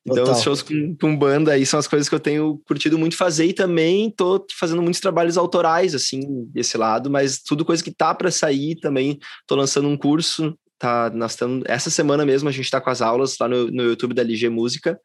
Então, 0.06 0.24
Total. 0.24 0.36
os 0.36 0.44
shows 0.44 0.62
com, 0.62 0.96
com, 0.96 1.18
banda 1.18 1.52
aí 1.54 1.66
são 1.66 1.80
as 1.80 1.88
coisas 1.88 2.08
que 2.08 2.14
eu 2.14 2.20
tenho 2.20 2.62
curtido 2.68 2.98
muito 2.98 3.18
fazer 3.18 3.46
e 3.46 3.54
também 3.54 4.12
tô 4.12 4.46
fazendo 4.60 4.82
muitos 4.82 5.02
trabalhos 5.02 5.36
autorais, 5.36 5.96
assim, 5.96 6.46
desse 6.52 6.78
lado, 6.78 7.10
mas 7.10 7.40
tudo 7.40 7.66
coisa 7.66 7.84
que 7.84 7.92
tá 7.92 8.14
para 8.14 8.30
sair 8.30 8.76
também. 8.76 9.18
Tô 9.48 9.56
lançando 9.56 9.88
um 9.88 9.98
curso, 9.98 10.56
tá, 10.78 11.10
nós 11.10 11.36
essa 11.66 11.90
semana 11.90 12.24
mesmo 12.24 12.48
a 12.48 12.52
gente 12.52 12.70
tá 12.70 12.80
com 12.80 12.92
as 12.92 13.02
aulas 13.02 13.36
lá 13.40 13.48
no, 13.48 13.72
no 13.72 13.84
YouTube 13.84 14.14
da 14.14 14.22
LG 14.22 14.48
Música 14.50 15.00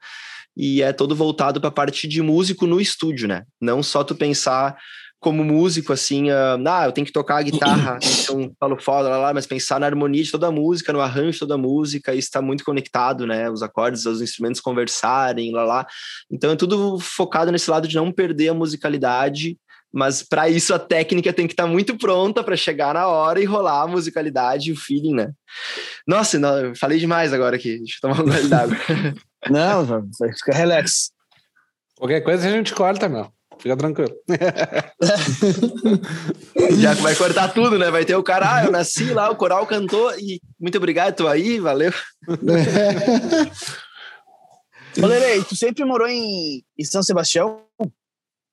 e 0.55 0.83
é 0.83 0.93
todo 0.93 1.17
voltado 1.17 1.61
para 1.61 1.69
a 1.69 1.73
parte 1.73 2.07
de 2.07 2.21
músico 2.21 2.67
no 2.67 2.79
estúdio, 2.79 3.27
né? 3.27 3.45
Não 3.59 3.83
só 3.83 4.05
tu 4.05 4.15
pensar 4.15 4.77
como 5.21 5.45
músico, 5.45 5.93
assim, 5.93 6.31
uh, 6.31 6.59
ah, 6.67 6.87
eu 6.87 6.93
tenho 6.93 7.07
que 7.07 7.12
tocar 7.12 7.37
a 7.37 7.43
guitarra, 7.43 7.99
então 8.23 8.50
falo 8.59 8.81
foda, 8.81 9.11
lá, 9.11 9.19
lá, 9.19 9.35
mas 9.35 9.47
pensar 9.47 9.79
na 9.79 9.85
harmonia 9.85 10.25
de 10.25 10.33
toda 10.33 10.47
a 10.47 10.50
música, 10.50 10.95
no 10.95 11.00
arranjo 11.00 11.33
de 11.33 11.39
toda 11.41 11.55
a 11.55 11.59
música, 11.59 12.15
isso 12.15 12.29
está 12.29 12.41
muito 12.41 12.65
conectado, 12.65 13.27
né? 13.27 13.50
Os 13.50 13.62
acordes, 13.62 14.07
os 14.07 14.23
instrumentos 14.23 14.62
conversarem, 14.62 15.53
lá, 15.53 15.62
lá. 15.62 15.87
Então 16.31 16.50
é 16.50 16.57
tudo 16.57 16.99
focado 16.99 17.53
nesse 17.53 17.71
lado 17.71 17.87
de 17.87 17.97
não 17.97 18.11
perder 18.11 18.49
a 18.49 18.55
musicalidade, 18.55 19.59
mas 19.93 20.23
para 20.23 20.49
isso 20.49 20.73
a 20.73 20.79
técnica 20.79 21.35
tem 21.35 21.47
que 21.47 21.53
estar 21.53 21.65
tá 21.65 21.69
muito 21.69 21.99
pronta 21.99 22.43
para 22.43 22.57
chegar 22.57 22.95
na 22.95 23.07
hora 23.07 23.43
e 23.43 23.45
rolar 23.45 23.83
a 23.83 23.87
musicalidade 23.87 24.71
e 24.71 24.73
o 24.73 24.77
feeling, 24.77 25.15
né? 25.15 25.33
Nossa, 26.07 26.39
não, 26.39 26.75
falei 26.75 26.99
demais 26.99 27.35
agora 27.35 27.57
aqui, 27.57 27.77
deixa 27.77 27.99
eu 28.03 28.09
tomar 28.09 28.23
um 28.23 28.27
gole 28.27 28.49
d'água. 28.49 28.77
não, 29.50 30.09
fica 30.35 30.55
relax. 30.55 31.11
Qualquer 31.99 32.23
coisa 32.23 32.49
a 32.49 32.50
gente 32.50 32.73
corta, 32.73 33.07
meu. 33.07 33.31
Fica 33.61 33.76
tranquilo. 33.76 34.17
Já 36.81 36.95
vai 36.95 37.14
cortar 37.14 37.52
tudo, 37.52 37.79
né? 37.79 37.90
Vai 37.90 38.07
ter 38.07 38.17
o 38.17 38.23
cara, 38.23 38.57
ah, 38.57 38.64
eu 38.64 38.73
nasci 38.73 39.12
lá, 39.12 39.29
o 39.31 39.37
coral 39.37 39.67
cantou 39.67 40.11
e 40.19 40.40
muito 40.59 40.79
obrigado, 40.79 41.17
tô 41.17 41.29
aí, 41.29 41.61
valeu. 41.61 41.93
Ô, 45.00 45.07
Lerei, 45.07 45.45
tu 45.45 45.55
sempre 45.55 45.85
morou 45.85 46.09
em, 46.09 46.64
em 46.76 46.85
São 46.85 47.00
Sebastião? 47.02 47.62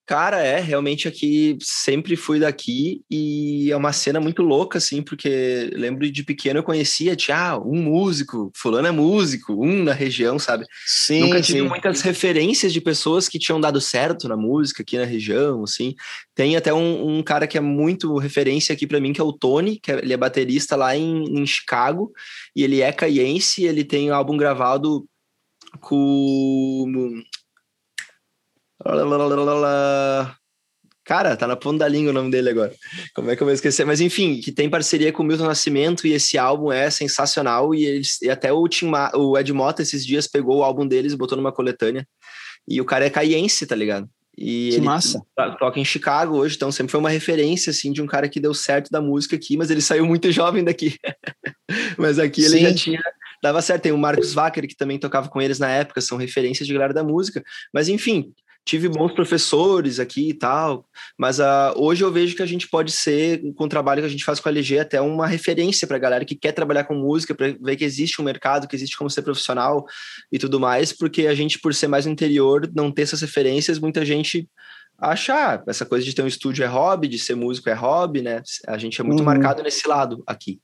Cara, 0.08 0.42
é, 0.42 0.62
realmente 0.62 1.06
aqui 1.06 1.58
sempre 1.62 2.16
fui 2.16 2.40
daqui 2.40 3.02
e 3.12 3.70
é 3.70 3.76
uma 3.76 3.92
cena 3.92 4.22
muito 4.22 4.42
louca, 4.42 4.78
assim, 4.78 5.02
porque 5.02 5.70
lembro 5.74 6.10
de 6.10 6.24
pequeno 6.24 6.60
eu 6.60 6.64
conhecia, 6.64 7.14
tinha 7.14 7.50
ah, 7.50 7.60
um 7.60 7.82
músico, 7.82 8.50
fulano 8.56 8.88
é 8.88 8.92
músico, 8.92 9.52
um 9.54 9.84
na 9.84 9.92
região, 9.92 10.40
sabe? 10.40 10.66
Sim, 10.86 11.24
Nunca 11.24 11.42
tive 11.42 11.60
sim. 11.60 11.68
muitas 11.68 12.00
referências 12.00 12.72
de 12.72 12.80
pessoas 12.80 13.28
que 13.28 13.38
tinham 13.38 13.60
dado 13.60 13.82
certo 13.82 14.30
na 14.30 14.38
música 14.38 14.82
aqui 14.82 14.98
na 14.98 15.04
região, 15.04 15.66
assim. 15.66 15.94
Tem 16.34 16.56
até 16.56 16.74
um, 16.74 17.18
um 17.18 17.22
cara 17.22 17.46
que 17.46 17.58
é 17.58 17.62
muito 17.62 18.18
referência 18.18 18.72
aqui 18.72 18.88
para 18.88 19.02
mim, 19.02 19.12
que 19.12 19.20
é 19.20 19.24
o 19.26 19.34
Tony, 19.34 19.78
que 19.78 19.92
é, 19.92 19.98
ele 19.98 20.14
é 20.14 20.18
baterista 20.18 20.78
lá 20.78 20.96
em, 20.96 21.38
em 21.38 21.46
Chicago, 21.46 22.14
e 22.56 22.64
ele 22.64 22.80
é 22.80 22.94
caiense, 22.94 23.66
ele 23.66 23.84
tem 23.84 24.10
um 24.10 24.16
álbum 24.16 24.38
gravado 24.38 25.06
com 25.82 27.22
Cara, 31.04 31.38
tá 31.38 31.48
na 31.48 31.56
ponta 31.56 31.80
da 31.80 31.88
língua 31.88 32.12
o 32.12 32.14
nome 32.14 32.30
dele 32.30 32.50
agora. 32.50 32.74
Como 33.16 33.32
é 33.32 33.36
que 33.36 33.42
eu 33.42 33.46
vou 33.46 33.54
esquecer? 33.54 33.86
Mas 33.86 34.02
enfim, 34.02 34.42
que 34.42 34.52
tem 34.52 34.70
parceria 34.70 35.12
com 35.14 35.24
o 35.24 35.26
Milton 35.26 35.46
Nascimento 35.46 36.06
e 36.06 36.12
esse 36.12 36.38
álbum 36.38 36.70
é 36.70 36.90
sensacional. 36.90 37.74
E, 37.74 37.86
eles, 37.86 38.22
e 38.22 38.30
até 38.30 38.52
o, 38.52 38.68
Tim 38.68 38.88
Ma, 38.88 39.10
o 39.16 39.38
Ed 39.38 39.54
Mota 39.54 39.82
esses 39.82 40.06
dias 40.06 40.28
pegou 40.28 40.58
o 40.58 40.64
álbum 40.64 40.86
deles 40.86 41.14
e 41.14 41.18
botou 41.18 41.38
numa 41.38 41.52
coletânea. 41.52 42.06
E 42.68 42.82
o 42.82 42.86
cara 42.86 43.06
é 43.06 43.10
caiense, 43.10 43.66
tá 43.66 43.74
ligado? 43.74 44.10
E 44.38 44.70
Que 44.72 44.76
ele 44.76 44.86
massa. 44.86 45.22
toca 45.58 45.80
em 45.80 45.86
Chicago 45.86 46.36
hoje, 46.36 46.58
então 46.58 46.72
sempre 46.72 46.92
foi 46.92 47.00
uma 47.00 47.10
referência 47.10 47.72
assim 47.72 47.92
de 47.92 48.02
um 48.02 48.06
cara 48.06 48.28
que 48.28 48.40
deu 48.40 48.54
certo 48.54 48.92
da 48.92 49.02
música 49.02 49.36
aqui, 49.36 49.58
mas 49.58 49.72
ele 49.72 49.82
saiu 49.82 50.06
muito 50.06 50.30
jovem 50.34 50.64
daqui. 50.64 50.98
mas 51.98 52.20
aqui 52.20 52.42
ele 52.42 52.58
Sim. 52.58 52.62
já 52.64 52.74
tinha 52.74 53.02
dava 53.42 53.62
certo. 53.62 53.84
Tem 53.84 53.92
o 53.92 53.98
Marcos 53.98 54.34
Wacker 54.34 54.68
que 54.68 54.76
também 54.76 55.00
tocava 55.00 55.30
com 55.30 55.42
eles 55.42 55.58
na 55.58 55.70
época, 55.70 56.02
são 56.02 56.18
referências 56.18 56.68
de 56.68 56.74
galera 56.74 56.94
da 56.94 57.04
música. 57.04 57.42
Mas 57.74 57.88
enfim, 57.88 58.34
tive 58.68 58.90
bons 58.90 59.14
professores 59.14 59.98
aqui 59.98 60.30
e 60.30 60.34
tal, 60.34 60.86
mas 61.18 61.40
ah, 61.40 61.74
hoje 61.78 62.04
eu 62.04 62.12
vejo 62.12 62.36
que 62.36 62.44
a 62.44 62.46
gente 62.46 62.68
pode 62.68 62.92
ser, 62.92 63.42
com 63.56 63.64
o 63.64 63.70
trabalho 63.70 64.02
que 64.02 64.06
a 64.08 64.10
gente 64.10 64.26
faz 64.26 64.42
com 64.42 64.50
a 64.50 64.52
LG, 64.52 64.80
até 64.80 65.00
uma 65.00 65.26
referência 65.26 65.88
para 65.88 65.98
galera 65.98 66.26
que 66.26 66.36
quer 66.36 66.52
trabalhar 66.52 66.84
com 66.84 66.94
música, 66.94 67.34
para 67.34 67.56
ver 67.62 67.78
que 67.78 67.86
existe 67.86 68.22
um 68.22 68.26
mercado, 68.26 68.68
que 68.68 68.76
existe 68.76 68.98
como 68.98 69.10
ser 69.10 69.22
profissional 69.22 69.86
e 70.30 70.38
tudo 70.38 70.60
mais, 70.60 70.92
porque 70.92 71.28
a 71.28 71.34
gente, 71.34 71.60
por 71.60 71.74
ser 71.74 71.88
mais 71.88 72.06
no 72.06 72.12
interior, 72.12 72.70
não 72.76 72.92
ter 72.92 73.04
essas 73.04 73.22
referências, 73.22 73.80
muita 73.80 74.06
gente 74.06 74.50
acha 75.00 75.34
ah, 75.34 75.64
essa 75.68 75.86
coisa 75.86 76.04
de 76.04 76.14
ter 76.14 76.22
um 76.24 76.28
estúdio 76.28 76.64
é 76.66 76.68
hobby, 76.68 77.08
de 77.08 77.20
ser 77.20 77.36
músico 77.36 77.70
é 77.70 77.74
hobby, 77.74 78.22
né? 78.22 78.42
A 78.68 78.78
gente 78.78 79.00
é 79.00 79.04
muito 79.04 79.20
Uhum. 79.20 79.26
marcado 79.26 79.64
nesse 79.64 79.88
lado 79.88 80.24
aqui. 80.28 80.60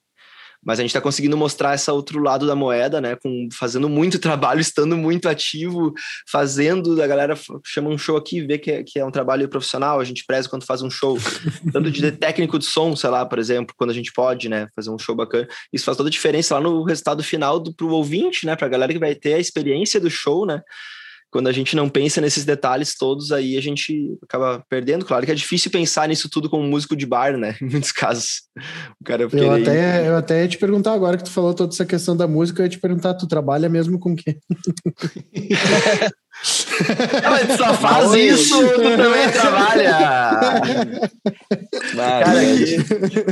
Mas 0.66 0.80
a 0.80 0.82
gente 0.82 0.90
está 0.90 1.02
conseguindo 1.02 1.38
mostrar 1.38 1.76
esse 1.76 1.90
outro 1.92 2.22
lado 2.22 2.48
da 2.48 2.56
moeda, 2.56 3.02
né? 3.02 3.16
Com, 3.16 3.50
fazendo 3.52 3.90
muito 3.90 4.18
trabalho, 4.20 4.62
estando 4.62 4.98
muito 4.98 5.28
ativo, 5.28 5.94
fazendo. 6.30 7.02
A 7.02 7.08
galera 7.08 7.38
chama 7.66 7.90
um 7.90 7.98
show 7.98 8.18
aqui, 8.18 8.42
vê 8.42 8.58
que 8.58 8.72
é, 8.72 8.84
que 8.84 9.00
é 9.00 9.06
um 9.06 9.12
trabalho 9.12 9.48
profissional. 9.50 10.00
A 10.00 10.04
gente 10.04 10.26
preza 10.26 10.50
quando 10.50 10.66
faz 10.66 10.82
um 10.82 10.90
show, 10.90 11.18
tanto 11.72 11.92
de 11.92 12.12
técnico 12.12 12.58
de 12.58 12.66
som, 12.66 12.96
sei 12.96 13.10
lá, 13.10 13.26
por 13.26 13.40
exemplo, 13.40 13.76
quando 13.78 13.90
a 13.90 13.94
gente 13.94 14.12
pode, 14.14 14.50
né? 14.50 14.68
Fazer 14.76 14.90
um 14.90 15.00
show 15.00 15.16
bacana. 15.16 15.48
Isso 15.72 15.86
faz 15.86 15.98
toda 15.98 16.10
a 16.10 16.12
diferença 16.12 16.56
lá 16.56 16.62
no 16.62 16.84
resultado 16.84 17.24
final 17.24 17.60
do, 17.60 17.74
pro 17.74 17.90
ouvinte, 17.90 18.46
né? 18.46 18.56
Pra 18.56 18.68
galera 18.68 18.94
que 18.94 19.00
vai 19.00 19.16
ter 19.16 19.34
a 19.34 19.40
experiência 19.40 20.00
do 20.00 20.10
show, 20.10 20.46
né? 20.46 20.62
Quando 21.34 21.48
a 21.48 21.52
gente 21.52 21.76
não 21.76 21.90
pensa 21.90 22.22
nesses 22.22 22.46
detalhes 22.46 22.96
todos, 22.96 23.32
aí 23.32 23.58
a 23.58 23.62
gente 23.62 24.16
acaba 24.22 24.64
perdendo. 24.70 25.04
Claro 25.04 25.26
que 25.26 25.32
é 25.32 25.36
difícil 25.36 25.72
pensar 25.72 26.08
nisso 26.08 26.30
tudo 26.30 26.48
como 26.48 26.62
músico 26.64 26.96
de 26.96 27.08
bar, 27.08 27.36
né? 27.36 27.56
Em 27.62 27.66
muitos 27.72 27.92
casos. 27.92 28.44
O 29.02 29.04
cara 29.04 29.24
Eu 29.24 29.30
querer 29.32 29.46
ir- 29.48 29.62
até, 29.64 30.08
eu 30.08 30.16
até 30.16 30.42
ia 30.44 30.48
te 30.48 30.60
perguntar 30.60 30.94
agora 30.94 31.18
que 31.18 31.24
tu 31.24 31.32
falou 31.32 31.52
toda 31.56 31.74
essa 31.74 31.86
questão 31.88 32.16
da 32.16 32.28
música, 32.28 32.62
eu 32.62 32.66
ia 32.66 32.70
te 32.70 32.78
perguntar, 32.80 33.16
tu 33.16 33.28
trabalha 33.28 33.68
mesmo 33.68 33.98
com 34.00 34.16
quê? 34.16 34.38
Não, 37.24 37.32
mas 37.32 37.48
tu 37.48 37.58
só 37.58 37.74
faz 37.76 38.10
Oi. 38.12 38.22
isso, 38.22 38.60
tu 38.60 38.82
também 38.98 39.32
trabalha. 39.32 39.92
Cara, 41.96 42.40
que, 42.46 42.76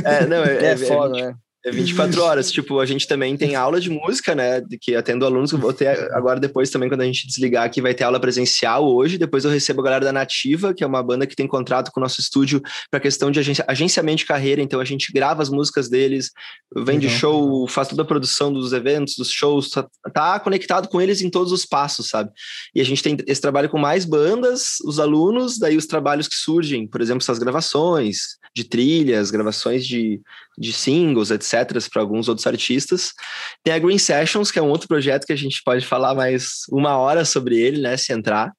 é, 0.04 0.26
não, 0.26 0.44
é, 0.44 0.56
É, 0.56 0.66
é, 0.72 0.76
foda, 0.76 1.14
20 1.14 1.22
né? 1.24 1.34
É 1.64 1.70
24 1.70 2.20
horas. 2.22 2.50
Tipo, 2.50 2.80
a 2.80 2.86
gente 2.86 3.06
também 3.06 3.36
tem 3.36 3.54
aula 3.54 3.80
de 3.80 3.88
música, 3.88 4.34
né? 4.34 4.62
Que 4.80 4.96
atendo 4.96 5.24
alunos. 5.24 5.52
Vou 5.52 5.72
ter 5.72 6.12
agora, 6.12 6.40
depois 6.40 6.70
também, 6.70 6.88
quando 6.88 7.02
a 7.02 7.04
gente 7.04 7.26
desligar 7.26 7.64
aqui, 7.64 7.80
vai 7.80 7.94
ter 7.94 8.04
aula 8.04 8.18
presencial 8.18 8.84
hoje. 8.84 9.16
Depois 9.16 9.44
eu 9.44 9.50
recebo 9.50 9.80
a 9.80 9.84
galera 9.84 10.04
da 10.04 10.12
Nativa, 10.12 10.74
que 10.74 10.82
é 10.82 10.86
uma 10.86 11.02
banda 11.02 11.26
que 11.26 11.36
tem 11.36 11.46
contrato 11.46 11.92
com 11.92 12.00
o 12.00 12.02
nosso 12.02 12.20
estúdio 12.20 12.60
para 12.90 12.98
questão 12.98 13.30
de 13.30 13.38
agencia, 13.38 13.64
agenciamento 13.68 14.18
de 14.18 14.26
carreira. 14.26 14.60
Então 14.60 14.80
a 14.80 14.84
gente 14.84 15.12
grava 15.12 15.40
as 15.40 15.48
músicas 15.48 15.88
deles, 15.88 16.30
vende 16.74 17.06
Legal. 17.06 17.20
show, 17.20 17.68
faz 17.68 17.88
toda 17.88 18.02
a 18.02 18.06
produção 18.06 18.52
dos 18.52 18.72
eventos, 18.72 19.14
dos 19.16 19.30
shows, 19.30 19.70
tá, 19.70 19.86
tá 20.12 20.40
conectado 20.40 20.88
com 20.88 21.00
eles 21.00 21.20
em 21.20 21.30
todos 21.30 21.52
os 21.52 21.64
passos, 21.64 22.08
sabe? 22.08 22.30
E 22.74 22.80
a 22.80 22.84
gente 22.84 23.02
tem 23.02 23.16
esse 23.26 23.40
trabalho 23.40 23.68
com 23.68 23.78
mais 23.78 24.04
bandas, 24.04 24.78
os 24.84 24.98
alunos, 24.98 25.58
daí 25.58 25.76
os 25.76 25.86
trabalhos 25.86 26.26
que 26.26 26.34
surgem, 26.34 26.88
por 26.88 27.00
exemplo, 27.00 27.22
essas 27.22 27.38
gravações 27.38 28.41
de 28.54 28.64
trilhas, 28.64 29.30
gravações 29.30 29.86
de, 29.86 30.20
de 30.58 30.72
singles, 30.72 31.30
etc., 31.30 31.70
para 31.90 32.02
alguns 32.02 32.28
outros 32.28 32.46
artistas. 32.46 33.12
Tem 33.64 33.72
a 33.72 33.78
Green 33.78 33.98
Sessions, 33.98 34.50
que 34.50 34.58
é 34.58 34.62
um 34.62 34.68
outro 34.68 34.86
projeto 34.88 35.26
que 35.26 35.32
a 35.32 35.36
gente 35.36 35.62
pode 35.64 35.84
falar 35.86 36.14
mais 36.14 36.60
uma 36.70 36.96
hora 36.98 37.24
sobre 37.24 37.58
ele, 37.58 37.80
né, 37.80 37.96
se 37.96 38.12
entrar, 38.12 38.52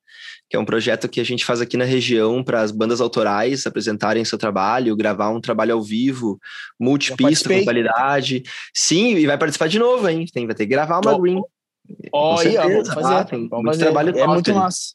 que 0.49 0.55
é 0.57 0.59
um 0.59 0.65
projeto 0.65 1.07
que 1.07 1.19
a 1.19 1.23
gente 1.23 1.45
faz 1.45 1.61
aqui 1.61 1.77
na 1.77 1.85
região 1.85 2.43
para 2.43 2.61
as 2.61 2.71
bandas 2.71 3.01
autorais 3.01 3.65
apresentarem 3.67 4.23
seu 4.25 4.37
trabalho, 4.37 4.95
gravar 4.95 5.29
um 5.29 5.41
trabalho 5.41 5.73
ao 5.75 5.81
vivo, 5.81 6.39
multipista, 6.79 7.49
com 7.49 7.63
qualidade. 7.63 8.43
Sim, 8.73 9.15
e 9.15 9.25
vai 9.25 9.37
participar 9.37 9.67
de 9.67 9.79
novo, 9.79 10.07
hein? 10.09 10.25
Tem, 10.31 10.45
vai 10.45 10.55
ter 10.55 10.65
que 10.65 10.71
gravar 10.71 10.99
uma 10.99 11.19
Green. 11.19 11.41
Ó, 12.13 12.35
Com 12.35 12.41
aí, 12.41 12.57
ó, 12.57 12.63
vamos 12.63 12.87
fazer. 12.93 13.13
ah, 13.13 13.23
tem 13.25 13.39
vamos 13.49 13.65
muito 13.65 13.65
fazer. 13.73 13.83
trabalho 13.85 14.09
É 14.09 14.13
top 14.13 14.27
muito 14.27 14.53
massa. 14.53 14.93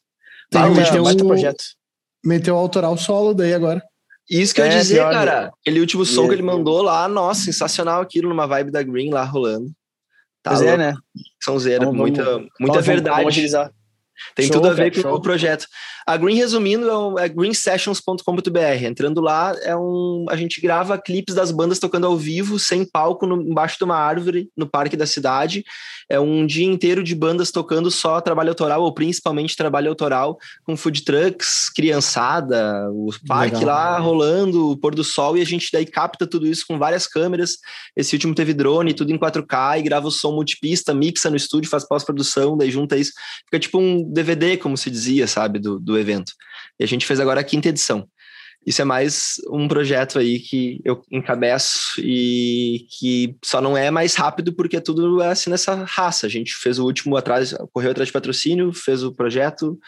Tem 0.49 0.61
Baita- 0.61 0.83
que 0.83 0.91
ter 0.91 1.01
baita 1.03 1.23
o- 1.23 1.27
projeto. 1.27 1.63
Meteu 2.25 2.55
autoral 2.57 2.97
solo 2.97 3.33
daí 3.33 3.53
agora. 3.53 3.81
Isso 4.29 4.53
que 4.53 4.61
eu 4.61 4.65
ia 4.65 4.73
É, 4.73 4.77
dizer, 4.77 4.95
pior, 4.95 5.11
cara. 5.13 5.51
Aquele 5.61 5.79
último 5.79 6.05
som 6.05 6.27
que 6.27 6.33
ele 6.35 6.41
mandou 6.43 6.81
lá, 6.81 7.07
nossa, 7.07 7.41
sensacional 7.45 8.01
aquilo, 8.01 8.29
numa 8.29 8.45
vibe 8.45 8.71
da 8.71 8.83
Green 8.83 9.09
lá 9.09 9.23
rolando. 9.23 9.71
Tá 10.43 10.51
Pois 10.51 10.61
é, 10.61 10.65
louco, 10.65 10.77
né? 10.77 10.93
Sãozeira, 11.43 11.85
Vamos- 11.85 11.99
muita, 11.99 12.23
muita 12.37 12.49
Vamos- 12.73 12.85
verdade. 12.85 13.17
Vamos 13.17 13.33
utilizar. 13.33 13.71
Tem 14.35 14.47
Show, 14.47 14.55
tudo 14.55 14.67
a 14.67 14.73
ver 14.73 14.91
cara, 14.91 15.03
com 15.03 15.09
show. 15.09 15.17
o 15.17 15.21
projeto. 15.21 15.65
A 16.05 16.17
Green, 16.17 16.35
resumindo, 16.35 17.19
é, 17.19 17.25
é 17.25 17.29
greensessions.com.br. 17.29 18.83
Entrando 18.83 19.21
lá, 19.21 19.55
é 19.61 19.75
um, 19.75 20.25
a 20.27 20.35
gente 20.35 20.59
grava 20.59 20.97
clipes 20.97 21.35
das 21.35 21.51
bandas 21.51 21.77
tocando 21.77 22.07
ao 22.07 22.17
vivo, 22.17 22.57
sem 22.57 22.83
palco, 22.83 23.27
no, 23.27 23.41
embaixo 23.41 23.77
de 23.77 23.83
uma 23.83 23.95
árvore, 23.95 24.49
no 24.57 24.67
parque 24.67 24.97
da 24.97 25.05
cidade. 25.05 25.63
É 26.09 26.19
um 26.19 26.47
dia 26.47 26.65
inteiro 26.65 27.03
de 27.03 27.13
bandas 27.13 27.51
tocando 27.51 27.91
só 27.91 28.19
trabalho 28.21 28.49
autoral, 28.49 28.81
ou 28.81 28.91
principalmente 28.91 29.55
trabalho 29.55 29.89
autoral, 29.89 30.37
com 30.63 30.75
food 30.75 31.03
trucks, 31.03 31.69
criançada, 31.69 32.89
o 32.91 33.09
parque 33.27 33.57
Legal. 33.57 33.75
lá 33.75 33.99
rolando, 33.99 34.71
o 34.71 34.77
pôr 34.77 34.95
do 34.95 35.03
sol, 35.03 35.37
e 35.37 35.41
a 35.41 35.45
gente 35.45 35.69
daí 35.71 35.85
capta 35.85 36.25
tudo 36.25 36.47
isso 36.47 36.65
com 36.67 36.79
várias 36.79 37.05
câmeras. 37.05 37.57
Esse 37.95 38.15
último 38.15 38.33
teve 38.33 38.53
drone, 38.53 38.95
tudo 38.95 39.11
em 39.11 39.17
4K, 39.17 39.79
e 39.79 39.83
grava 39.83 40.07
o 40.07 40.11
som 40.11 40.31
multipista, 40.31 40.91
mixa 40.91 41.29
no 41.29 41.35
estúdio, 41.35 41.69
faz 41.69 41.87
pós-produção, 41.87 42.57
daí 42.57 42.71
junta 42.71 42.97
isso. 42.97 43.11
Fica 43.45 43.59
tipo 43.59 43.77
um 43.77 44.08
DVD, 44.09 44.57
como 44.57 44.77
se 44.77 44.89
dizia, 44.89 45.27
sabe, 45.27 45.59
do, 45.59 45.79
do 45.79 45.97
evento. 45.97 46.31
E 46.79 46.83
a 46.83 46.87
gente 46.87 47.05
fez 47.05 47.19
agora 47.19 47.41
a 47.41 47.43
quinta 47.43 47.69
edição. 47.69 48.07
Isso 48.65 48.81
é 48.81 48.85
mais 48.85 49.35
um 49.49 49.67
projeto 49.67 50.19
aí 50.19 50.39
que 50.39 50.81
eu 50.83 51.01
encabeço 51.09 51.99
e 51.99 52.85
que 52.99 53.35
só 53.43 53.61
não 53.61 53.77
é 53.77 53.89
mais 53.89 54.15
rápido 54.15 54.53
porque 54.53 54.81
tudo 54.81 55.21
é 55.21 55.29
assim 55.29 55.49
nessa 55.49 55.75
raça. 55.85 56.27
A 56.27 56.29
gente 56.29 56.53
fez 56.55 56.77
o 56.77 56.85
último 56.85 57.15
atrás, 57.15 57.53
correu 57.71 57.91
atrás 57.91 58.07
de 58.07 58.13
patrocínio, 58.13 58.73
fez 58.73 59.01
o 59.01 59.13
projeto. 59.13 59.79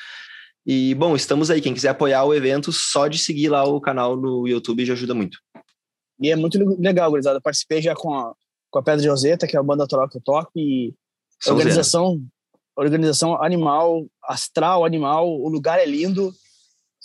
E, 0.65 0.95
bom, 0.95 1.15
estamos 1.15 1.51
aí. 1.51 1.59
Quem 1.59 1.73
quiser 1.73 1.89
apoiar 1.89 2.23
o 2.23 2.33
evento, 2.33 2.71
só 2.71 3.07
de 3.07 3.17
seguir 3.17 3.49
lá 3.49 3.63
o 3.65 3.81
canal 3.81 4.15
no 4.15 4.47
YouTube 4.47 4.85
já 4.85 4.93
ajuda 4.93 5.13
muito. 5.13 5.37
E 6.19 6.31
é 6.31 6.35
muito 6.35 6.57
legal, 6.79 7.09
gurizada. 7.09 7.41
Participei 7.41 7.81
já 7.81 7.93
com 7.93 8.13
a, 8.13 8.33
com 8.69 8.79
a 8.79 8.83
Pedra 8.83 9.01
de 9.01 9.09
Roseta, 9.09 9.47
que 9.47 9.57
é 9.57 9.59
a 9.59 9.63
banda 9.63 9.83
autoral 9.83 10.07
que 10.07 10.17
eu 10.17 10.21
toco, 10.23 10.51
e 10.55 10.93
São 11.39 11.55
organização, 11.55 12.23
organização 12.81 13.41
animal, 13.43 14.05
astral 14.27 14.85
animal, 14.85 15.29
o 15.29 15.47
lugar 15.49 15.79
é 15.79 15.85
lindo. 15.85 16.33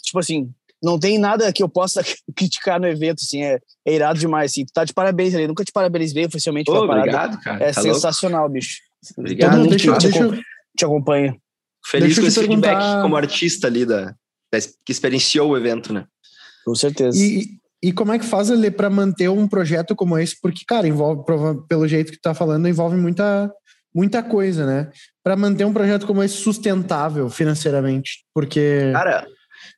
Tipo 0.03 0.19
assim, 0.19 0.51
não 0.83 0.99
tem 0.99 1.19
nada 1.19 1.53
que 1.53 1.63
eu 1.63 1.69
possa 1.69 2.03
criticar 2.37 2.79
no 2.81 2.87
evento, 2.87 3.21
assim, 3.23 3.43
é, 3.43 3.59
é 3.87 3.95
irado 3.95 4.19
demais, 4.19 4.53
assim. 4.53 4.65
Tu 4.65 4.73
tá 4.73 4.85
de 4.85 4.93
parabéns 4.95 5.35
ali, 5.35 5.47
nunca 5.47 5.65
te 5.65 5.73
parabenizei 5.73 6.27
oficialmente 6.27 6.67
pela 6.71 6.87
parada. 6.87 7.01
obrigado, 7.01 7.41
cara. 7.43 7.65
É 7.65 7.73
Tá 7.73 7.81
louco? 7.81 7.95
sensacional, 7.95 8.49
bicho. 8.49 8.79
Obrigado. 9.17 9.51
Todo 9.51 9.59
mundo 9.61 9.71
deixa, 9.71 9.93
te, 9.99 10.09
deixa, 10.09 10.23
eu- 10.23 10.41
te 10.77 10.85
acompanha. 10.85 11.37
Feliz 11.85 12.07
deixa 12.09 12.21
com 12.21 12.27
esse 12.27 12.41
feedback 12.41 12.73
perguntar- 12.77 13.03
como 13.03 13.17
artista 13.17 13.67
ali 13.69 13.85
da, 13.87 14.07
da- 14.53 14.59
que 14.85 14.91
experienciou 14.93 15.51
o 15.51 15.57
evento, 15.57 15.93
né? 15.93 16.05
Com 16.65 16.75
certeza. 16.75 17.17
E, 17.17 17.47
e 17.83 17.93
como 17.93 18.13
é 18.13 18.19
que 18.19 18.25
faz 18.27 18.51
ali 18.51 18.71
para 18.73 18.91
manter 18.91 19.29
um 19.29 19.47
projeto 19.47 19.95
como 19.95 20.19
esse? 20.19 20.37
Porque, 20.41 20.65
cara, 20.67 20.89
envolve, 20.89 21.23
pelo 21.69 21.87
jeito 21.87 22.11
que 22.11 22.19
tu 22.19 22.23
tá 22.23 22.35
falando, 22.35 22.67
envolve 22.69 22.97
muita, 22.97 23.53
muita 23.97 24.23
coisa, 24.23 24.67
né? 24.67 24.91
Para 25.25 25.35
manter 25.35 25.65
um 25.65 25.73
projeto 25.73 26.07
como 26.07 26.23
esse 26.23 26.37
sustentável 26.37 27.31
financeiramente. 27.31 28.27
Porque. 28.35 28.91
Cara, 28.93 29.27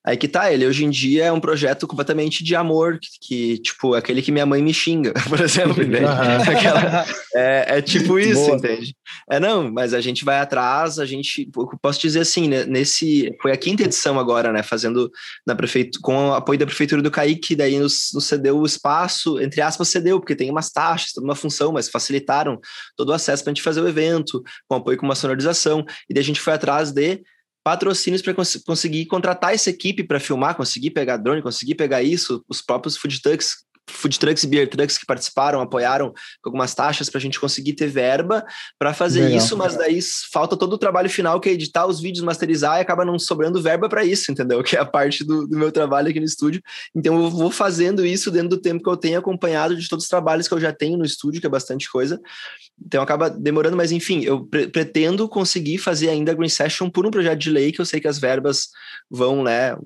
aí 0.05 0.17
que 0.17 0.29
tá, 0.29 0.53
ele 0.53 0.67
hoje 0.67 0.85
em 0.85 0.91
dia 0.91 1.27
é 1.27 1.33
um 1.33 1.41
projeto 1.41 1.87
completamente 1.87 2.43
de 2.43 2.55
amor, 2.55 2.99
que, 2.99 3.09
que, 3.21 3.59
tipo, 3.59 3.95
é 3.95 3.99
aquele 3.99 4.23
que 4.23 4.33
minha 4.33 4.47
mãe 4.47 4.63
me 4.63 4.73
xinga, 4.73 5.13
por 5.29 5.41
exemplo, 5.41 5.83
entende? 5.83 6.05
Aquela- 6.51 7.07
é, 7.35 7.79
é 7.79 7.83
tipo 7.83 8.19
isso, 8.21 8.47
Boa. 8.47 8.57
entende? 8.57 8.95
É, 9.31 9.39
não, 9.39 9.71
mas 9.71 9.95
a 9.95 10.01
gente 10.01 10.25
vai 10.25 10.39
atrás, 10.39 10.99
a 10.99 11.07
gente, 11.07 11.49
eu 11.57 11.79
posso 11.81 12.01
dizer 12.01 12.21
assim, 12.21 12.49
né, 12.49 12.65
nesse, 12.65 13.35
foi 13.41 13.53
a 13.53 13.57
quinta 13.57 13.83
edição 13.83 14.19
agora, 14.19 14.53
né, 14.53 14.63
fazendo 14.63 15.11
na 15.47 15.55
prefeitura, 15.55 16.03
com 16.03 16.29
o 16.29 16.35
apoio 16.35 16.59
da 16.59 16.67
prefeitura 16.67 17.03
do 17.03 17.11
Caique, 17.11 17.55
daí 17.57 17.79
nos, 17.79 18.11
nos 18.15 18.25
cedeu 18.25 18.59
o 18.59 18.67
espaço, 18.67 19.41
entre 19.41 19.61
aspas, 19.61 19.89
cedeu, 19.89 20.21
porque 20.21 20.35
tem 20.37 20.51
umas 20.51 20.71
taxas, 20.71 21.13
toda 21.13 21.27
uma 21.27 21.35
função, 21.35 21.73
mas 21.73 21.89
facilitaram 21.89 22.59
todo 22.97 23.11
o 23.11 23.13
acesso 23.13 23.43
para 23.43 23.51
a 23.51 23.55
gente 23.55 23.63
fazer 23.63 23.81
o 23.81 23.89
evento, 23.89 24.43
com 24.69 24.77
apoio 24.77 24.97
com 24.97 25.07
uma 25.07 25.15
sonorização, 25.15 25.85
e 26.09 26.15
daí 26.15 26.23
a 26.23 26.25
gente 26.27 26.41
foi 26.41 26.53
atrás 26.53 26.91
de 26.93 27.21
patrocínios 27.69 28.23
para 28.23 28.33
cons 28.33 28.57
conseguir 28.65 29.05
contratar 29.05 29.53
essa 29.53 29.69
equipe 29.69 30.03
para 30.03 30.19
filmar, 30.19 30.57
conseguir 30.57 30.91
pegar 30.91 31.19
drone, 31.19 31.43
conseguir 31.43 31.75
pegar 31.75 32.03
isso, 32.03 32.43
os 32.49 32.63
próprios 32.63 32.97
food 32.97 33.21
trucks 33.21 33.59
food 33.89 34.19
trucks 34.19 34.45
e 34.45 34.47
beer 34.47 34.69
trucks 34.69 34.99
que 34.99 35.07
participaram, 35.07 35.61
apoiaram 35.61 36.13
com 36.43 36.51
algumas 36.51 36.75
taxas 36.75 37.09
para 37.09 37.19
a 37.19 37.21
gente 37.21 37.41
conseguir 37.41 37.73
ter 37.73 37.89
verba 37.89 38.45
para 38.79 38.95
fazer 38.95 39.23
Legal. 39.23 39.39
isso, 39.39 39.57
mas 39.57 39.77
daí 39.77 39.99
falta 40.33 40.57
todo 40.57 40.73
o 40.75 40.79
trabalho 40.79 41.11
final 41.11 41.41
que 41.41 41.49
é 41.49 41.53
editar 41.53 41.87
os 41.87 42.01
vídeos, 42.01 42.25
masterizar 42.25 42.79
e 42.79 42.81
acaba 42.83 43.05
não 43.05 43.19
sobrando 43.19 43.61
verba 43.61 43.89
para 43.89 44.05
isso, 44.05 44.31
entendeu? 44.31 44.63
Que 44.69 44.77
é 44.77 44.81
a 44.81 44.85
parte 44.85 45.25
do, 45.25 45.47
do, 45.47 45.57
meu 45.57 45.73
trabalho 45.73 46.11
aqui 46.11 46.21
no 46.21 46.27
estúdio. 46.27 46.61
Então 46.95 47.23
eu 47.23 47.31
vou 47.31 47.51
fazendo 47.51 48.05
isso 48.05 48.31
dentro 48.31 48.51
do 48.51 48.59
tempo 48.59 48.83
que 48.83 48.91
eu 48.91 48.97
tenho 48.99 49.19
acompanhado 49.19 49.75
de 49.75 49.89
todos 49.89 50.05
os 50.05 50.11
trabalhos 50.11 50.47
que 50.47 50.53
eu 50.53 50.61
já 50.61 50.73
tenho 50.73 50.99
no 50.99 51.07
estúdio, 51.07 51.41
que 51.41 51.47
é 51.47 51.51
bastante 51.51 51.91
coisa. 51.91 52.21
Então 52.85 53.03
acaba 53.03 53.31
demorando, 53.31 53.77
mas 53.77 53.91
enfim, 53.93 54.23
eu 54.25 54.45
pre 54.45 54.69
pretendo 54.69 55.29
conseguir 55.29 55.79
fazer 55.79 56.11
ainda 56.11 56.33
a 56.33 56.35
Green 56.35 56.49
Session 56.49 56.91
por 56.91 57.07
um 57.07 57.11
projeto 57.11 57.39
de 57.39 57.51
lei 57.51 57.73
que 57.73 57.81
eu 57.81 57.87
sei 57.87 58.01
que 58.01 58.07
as 58.07 58.19
verbas 58.19 58.69
vão, 59.11 59.43
né, 59.43 59.77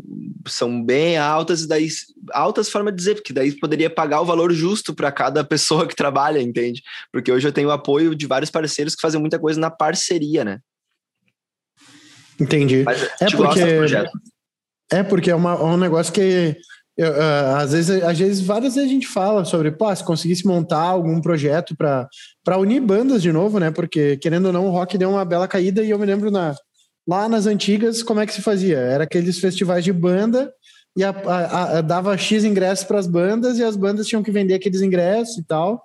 são 0.46 0.82
bem 0.82 1.16
altas 1.16 1.62
e 1.62 1.68
daí 1.68 1.88
altas 2.32 2.68
forma 2.68 2.90
de 2.90 2.98
dizer, 2.98 3.14
porque 3.14 3.32
daí 3.32 3.52
poderia 3.58 3.88
pagar 3.92 4.20
o 4.20 4.24
valor 4.24 4.52
justo 4.52 4.94
para 4.94 5.12
cada 5.12 5.44
pessoa 5.44 5.86
que 5.86 5.94
trabalha, 5.94 6.40
entende? 6.40 6.82
Porque 7.12 7.30
hoje 7.30 7.46
eu 7.46 7.52
tenho 7.52 7.70
apoio 7.70 8.14
de 8.14 8.26
vários 8.26 8.50
parceiros 8.50 8.94
que 8.94 9.00
fazem 9.00 9.20
muita 9.20 9.38
coisa 9.38 9.60
na 9.60 9.70
parceria, 9.70 10.44
né? 10.44 10.58
Entendi. 12.40 12.84
é 13.20 13.30
porque 13.36 13.60
é 14.90 15.02
porque 15.02 15.30
é, 15.30 15.34
uma, 15.34 15.52
é 15.52 15.62
um 15.62 15.76
negócio 15.78 16.12
que 16.12 16.56
eu, 16.96 17.10
uh, 17.10 17.56
às 17.56 17.72
vezes, 17.72 18.02
às 18.02 18.18
vezes, 18.18 18.40
várias 18.42 18.74
vezes 18.74 18.90
a 18.90 18.92
gente 18.92 19.06
fala 19.06 19.44
sobre, 19.44 19.70
pô, 19.70 19.94
se 19.94 20.04
conseguisse 20.04 20.46
montar 20.46 20.82
algum 20.82 21.20
projeto 21.20 21.74
para 21.74 22.58
unir 22.58 22.80
bandas 22.80 23.22
de 23.22 23.32
novo, 23.32 23.58
né? 23.58 23.70
Porque, 23.70 24.18
querendo 24.18 24.46
ou 24.46 24.52
não, 24.52 24.66
o 24.66 24.70
rock 24.70 24.98
deu 24.98 25.10
uma 25.10 25.24
bela 25.24 25.48
caída 25.48 25.82
e 25.82 25.88
eu 25.88 25.98
me 25.98 26.04
lembro 26.04 26.30
na, 26.30 26.54
lá 27.08 27.28
nas 27.28 27.46
antigas 27.46 28.02
como 28.02 28.20
é 28.20 28.26
que 28.26 28.34
se 28.34 28.42
fazia. 28.42 28.76
Era 28.76 29.04
aqueles 29.04 29.38
festivais 29.38 29.82
de 29.82 29.92
banda 29.92 30.52
e 30.96 31.02
a, 31.02 31.10
a, 31.10 31.78
a, 31.78 31.80
dava 31.80 32.16
X 32.16 32.44
ingressos 32.44 32.84
para 32.84 32.98
as 32.98 33.06
bandas 33.06 33.58
e 33.58 33.64
as 33.64 33.76
bandas 33.76 34.06
tinham 34.06 34.22
que 34.22 34.30
vender 34.30 34.54
aqueles 34.54 34.82
ingressos 34.82 35.38
e 35.38 35.44
tal 35.44 35.82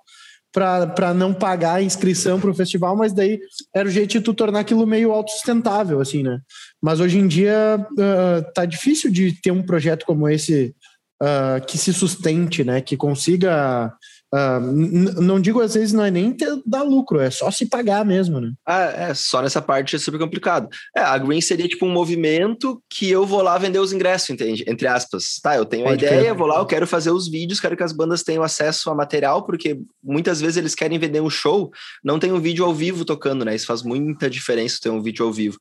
para 0.52 1.14
não 1.14 1.32
pagar 1.34 1.74
a 1.74 1.82
inscrição 1.82 2.40
para 2.40 2.50
o 2.50 2.54
festival, 2.54 2.96
mas 2.96 3.12
daí 3.12 3.38
era 3.74 3.88
o 3.88 3.90
jeito 3.92 4.12
de 4.12 4.20
tu 4.20 4.32
tornar 4.32 4.60
aquilo 4.60 4.86
meio 4.86 5.12
autossustentável, 5.12 6.00
assim, 6.00 6.22
né? 6.22 6.40
Mas 6.82 7.00
hoje 7.00 7.18
em 7.18 7.28
dia 7.28 7.86
uh, 7.92 8.52
tá 8.54 8.64
difícil 8.64 9.10
de 9.10 9.38
ter 9.40 9.50
um 9.50 9.62
projeto 9.62 10.04
como 10.06 10.28
esse 10.28 10.74
uh, 11.22 11.64
que 11.66 11.76
se 11.76 11.92
sustente, 11.92 12.64
né? 12.64 12.80
Que 12.80 12.96
consiga 12.96 13.92
Uh, 14.34 15.22
não 15.22 15.40
digo 15.40 15.60
às 15.60 15.72
vezes 15.72 15.94
não 15.94 16.04
é 16.04 16.10
nem 16.10 16.32
ter, 16.32 16.50
dar 16.66 16.82
lucro, 16.82 17.18
é 17.18 17.30
só 17.30 17.50
se 17.50 17.64
pagar 17.64 18.04
mesmo, 18.04 18.38
né? 18.40 18.52
Ah, 18.66 18.82
é, 18.82 19.14
só 19.14 19.40
nessa 19.40 19.62
parte 19.62 19.96
é 19.96 19.98
super 19.98 20.18
complicado. 20.18 20.68
É, 20.94 21.00
a 21.00 21.16
Green 21.16 21.40
seria 21.40 21.66
tipo 21.66 21.86
um 21.86 21.90
movimento 21.90 22.82
que 22.90 23.10
eu 23.10 23.24
vou 23.24 23.40
lá 23.40 23.56
vender 23.56 23.78
os 23.78 23.92
ingressos, 23.92 24.28
entende? 24.28 24.64
Entre 24.66 24.86
aspas. 24.86 25.38
Tá, 25.42 25.56
eu 25.56 25.64
tenho 25.64 25.84
Pode 25.84 26.04
a 26.04 26.08
ideia, 26.08 26.34
vou 26.34 26.46
lá, 26.46 26.58
eu 26.58 26.66
quero 26.66 26.86
fazer 26.86 27.10
os 27.10 27.26
vídeos, 27.26 27.58
quero 27.58 27.76
que 27.76 27.82
as 27.82 27.92
bandas 27.92 28.22
tenham 28.22 28.42
acesso 28.42 28.90
a 28.90 28.94
material, 28.94 29.44
porque 29.44 29.80
muitas 30.02 30.40
vezes 30.40 30.58
eles 30.58 30.74
querem 30.74 30.98
vender 30.98 31.22
um 31.22 31.30
show, 31.30 31.70
não 32.04 32.18
tem 32.18 32.30
um 32.30 32.40
vídeo 32.40 32.64
ao 32.64 32.74
vivo 32.74 33.06
tocando, 33.06 33.44
né? 33.44 33.54
Isso 33.54 33.66
faz 33.66 33.82
muita 33.82 34.28
diferença 34.28 34.78
ter 34.82 34.90
um 34.90 35.02
vídeo 35.02 35.24
ao 35.24 35.32
vivo. 35.32 35.58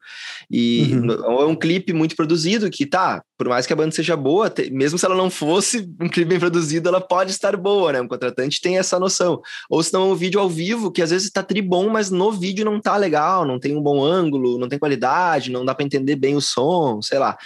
E 0.51 0.93
uhum. 0.93 1.41
é 1.41 1.45
um 1.45 1.55
clipe 1.55 1.93
muito 1.93 2.15
produzido 2.15 2.69
que, 2.69 2.85
tá, 2.85 3.21
por 3.37 3.47
mais 3.47 3.65
que 3.65 3.71
a 3.71 3.75
banda 3.75 3.91
seja 3.91 4.17
boa, 4.17 4.53
mesmo 4.71 4.97
se 4.97 5.05
ela 5.05 5.15
não 5.15 5.29
fosse 5.29 5.87
um 6.01 6.09
clipe 6.09 6.29
bem 6.29 6.39
produzido, 6.39 6.89
ela 6.89 6.99
pode 6.99 7.31
estar 7.31 7.55
boa, 7.55 7.93
né? 7.93 8.01
Um 8.01 8.07
contratante 8.07 8.56
tem 8.61 8.77
essa 8.77 8.99
noção. 8.99 9.41
Ou 9.69 9.81
se 9.81 9.93
não, 9.93 10.11
um 10.11 10.15
vídeo 10.15 10.39
ao 10.39 10.49
vivo, 10.49 10.91
que 10.91 11.01
às 11.01 11.09
vezes 11.09 11.29
tá 11.29 11.43
tribom, 11.43 11.89
mas 11.89 12.09
no 12.09 12.31
vídeo 12.31 12.65
não 12.65 12.79
tá 12.79 12.97
legal, 12.97 13.45
não 13.45 13.59
tem 13.59 13.75
um 13.75 13.81
bom 13.81 14.03
ângulo, 14.03 14.57
não 14.57 14.67
tem 14.67 14.79
qualidade, 14.79 15.51
não 15.51 15.65
dá 15.65 15.73
para 15.73 15.85
entender 15.85 16.15
bem 16.15 16.35
o 16.35 16.41
som, 16.41 17.01
sei 17.01 17.19
lá. 17.19 17.37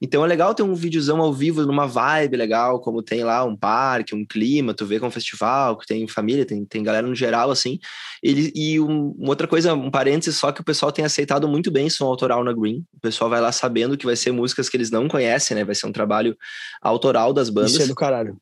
Então 0.00 0.24
é 0.24 0.28
legal 0.28 0.54
ter 0.54 0.62
um 0.62 0.74
videozão 0.74 1.20
ao 1.20 1.32
vivo 1.32 1.66
numa 1.66 1.86
vibe 1.86 2.36
legal, 2.36 2.80
como 2.80 3.02
tem 3.02 3.22
lá 3.22 3.44
um 3.44 3.56
parque, 3.56 4.14
um 4.14 4.24
clima, 4.24 4.72
tu 4.72 4.86
vê 4.86 4.98
com 4.98 5.06
um 5.06 5.10
festival, 5.10 5.76
que 5.76 5.86
tem 5.86 6.06
família, 6.08 6.46
tem, 6.46 6.64
tem 6.64 6.82
galera 6.82 7.06
no 7.06 7.14
geral, 7.14 7.50
assim. 7.50 7.78
Ele, 8.22 8.52
e 8.54 8.80
um, 8.80 9.14
uma 9.18 9.30
outra 9.30 9.46
coisa, 9.46 9.74
um 9.74 9.90
parênteses 9.90 10.38
só 10.38 10.52
que 10.52 10.60
o 10.60 10.64
pessoal 10.64 10.90
tem 10.90 11.04
aceitado 11.04 11.48
muito 11.48 11.70
bem 11.70 11.90
som 11.90 12.06
autoral 12.06 12.42
na 12.42 12.52
Green. 12.52 12.84
O 12.94 13.00
pessoal 13.00 13.28
vai 13.28 13.40
lá 13.40 13.52
sabendo 13.52 13.96
que 13.96 14.06
vai 14.06 14.16
ser 14.16 14.32
músicas 14.32 14.68
que 14.68 14.76
eles 14.76 14.90
não 14.90 15.08
conhecem, 15.08 15.54
né? 15.54 15.64
Vai 15.64 15.74
ser 15.74 15.86
um 15.86 15.92
trabalho 15.92 16.36
autoral 16.80 17.32
das 17.32 17.50
bandas. 17.50 17.72
Isso 17.72 17.82
é 17.82 17.86
do 17.86 17.94
caralho. 17.94 18.40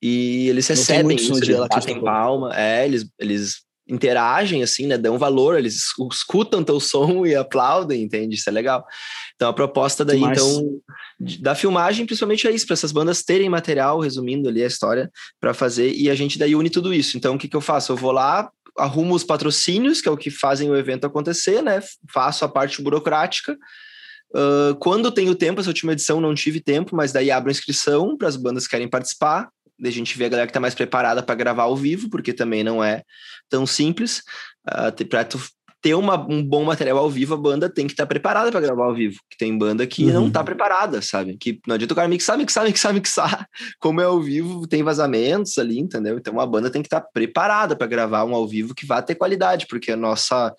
E 0.00 0.48
eles 0.48 0.66
recebem 0.66 1.16
isso, 1.16 1.36
eles 1.36 1.56
batem 1.56 2.00
palma, 2.00 2.54
é, 2.54 2.84
eles, 2.84 3.06
eles 3.18 3.66
interagem, 3.88 4.62
assim, 4.62 4.86
né? 4.86 4.98
Dão 4.98 5.18
valor, 5.18 5.56
eles 5.56 5.86
escutam 6.12 6.64
teu 6.64 6.80
som 6.80 7.24
e 7.26 7.34
aplaudem, 7.34 8.02
entende? 8.02 8.34
Isso 8.34 8.48
é 8.48 8.52
legal. 8.52 8.84
Então 9.34 9.48
a 9.48 9.52
proposta 9.52 10.04
daí, 10.04 10.22
então, 10.22 10.80
da 11.40 11.54
filmagem, 11.54 12.04
principalmente 12.04 12.46
é 12.46 12.50
isso, 12.50 12.66
para 12.66 12.74
essas 12.74 12.92
bandas 12.92 13.22
terem 13.22 13.48
material, 13.48 14.00
resumindo 14.00 14.48
ali 14.48 14.62
a 14.62 14.66
história, 14.66 15.10
para 15.40 15.54
fazer, 15.54 15.92
e 15.92 16.10
a 16.10 16.14
gente 16.14 16.38
daí 16.38 16.54
une 16.54 16.70
tudo 16.70 16.92
isso. 16.92 17.16
Então, 17.16 17.34
o 17.34 17.38
que, 17.38 17.48
que 17.48 17.56
eu 17.56 17.60
faço? 17.60 17.92
Eu 17.92 17.96
vou 17.96 18.12
lá, 18.12 18.50
arrumo 18.76 19.14
os 19.14 19.24
patrocínios, 19.24 20.00
que 20.00 20.08
é 20.08 20.12
o 20.12 20.16
que 20.16 20.30
fazem 20.30 20.68
o 20.70 20.76
evento 20.76 21.06
acontecer, 21.06 21.62
né? 21.62 21.80
Faço 22.12 22.44
a 22.44 22.48
parte 22.48 22.82
burocrática. 22.82 23.56
Uh, 24.34 24.74
quando 24.80 25.12
tenho 25.12 25.34
tempo, 25.36 25.60
essa 25.60 25.70
última 25.70 25.92
edição 25.92 26.20
não 26.20 26.34
tive 26.34 26.60
tempo, 26.60 26.96
mas 26.96 27.12
daí 27.12 27.30
abro 27.30 27.50
inscrição 27.50 28.16
para 28.16 28.26
as 28.26 28.36
bandas 28.36 28.64
que 28.64 28.70
querem 28.70 28.88
participar 28.88 29.48
a 29.82 29.90
gente 29.90 30.16
vê 30.16 30.26
a 30.26 30.28
galera 30.28 30.46
que 30.46 30.50
está 30.50 30.60
mais 30.60 30.74
preparada 30.74 31.22
para 31.22 31.34
gravar 31.34 31.64
ao 31.64 31.76
vivo, 31.76 32.08
porque 32.08 32.32
também 32.32 32.64
não 32.64 32.82
é 32.82 33.02
tão 33.48 33.66
simples. 33.66 34.22
Uh, 34.66 35.06
para 35.06 35.24
tu 35.24 35.38
ter 35.86 35.94
uma, 35.94 36.18
um 36.28 36.42
bom 36.42 36.64
material 36.64 36.98
ao 36.98 37.10
vivo, 37.10 37.34
a 37.34 37.36
banda 37.36 37.68
tem 37.68 37.86
que 37.86 37.92
estar 37.92 38.04
tá 38.04 38.08
preparada 38.08 38.50
para 38.50 38.60
gravar 38.60 38.86
ao 38.86 38.94
vivo. 38.94 39.20
Que 39.30 39.36
tem 39.36 39.56
banda 39.56 39.86
que 39.86 40.04
uhum. 40.06 40.12
não 40.12 40.28
está 40.28 40.42
preparada, 40.42 41.00
sabe? 41.02 41.36
Que 41.36 41.60
não 41.66 41.74
adianta 41.74 41.92
o 41.92 41.96
cara 41.96 42.08
mixar, 42.08 42.36
mixar, 42.36 42.64
mixar, 42.64 42.92
mixar. 42.94 43.48
Como 43.78 44.00
é 44.00 44.04
ao 44.04 44.20
vivo, 44.20 44.66
tem 44.66 44.82
vazamentos 44.82 45.58
ali, 45.58 45.78
entendeu? 45.78 46.16
Então 46.18 46.40
a 46.40 46.46
banda 46.46 46.70
tem 46.70 46.82
que 46.82 46.86
estar 46.86 47.00
tá 47.00 47.08
preparada 47.12 47.76
para 47.76 47.86
gravar 47.86 48.24
um 48.24 48.34
ao 48.34 48.48
vivo 48.48 48.74
que 48.74 48.86
vá 48.86 49.02
ter 49.02 49.14
qualidade, 49.14 49.66
porque 49.68 49.92
a 49.92 49.96
nossa 49.96 50.54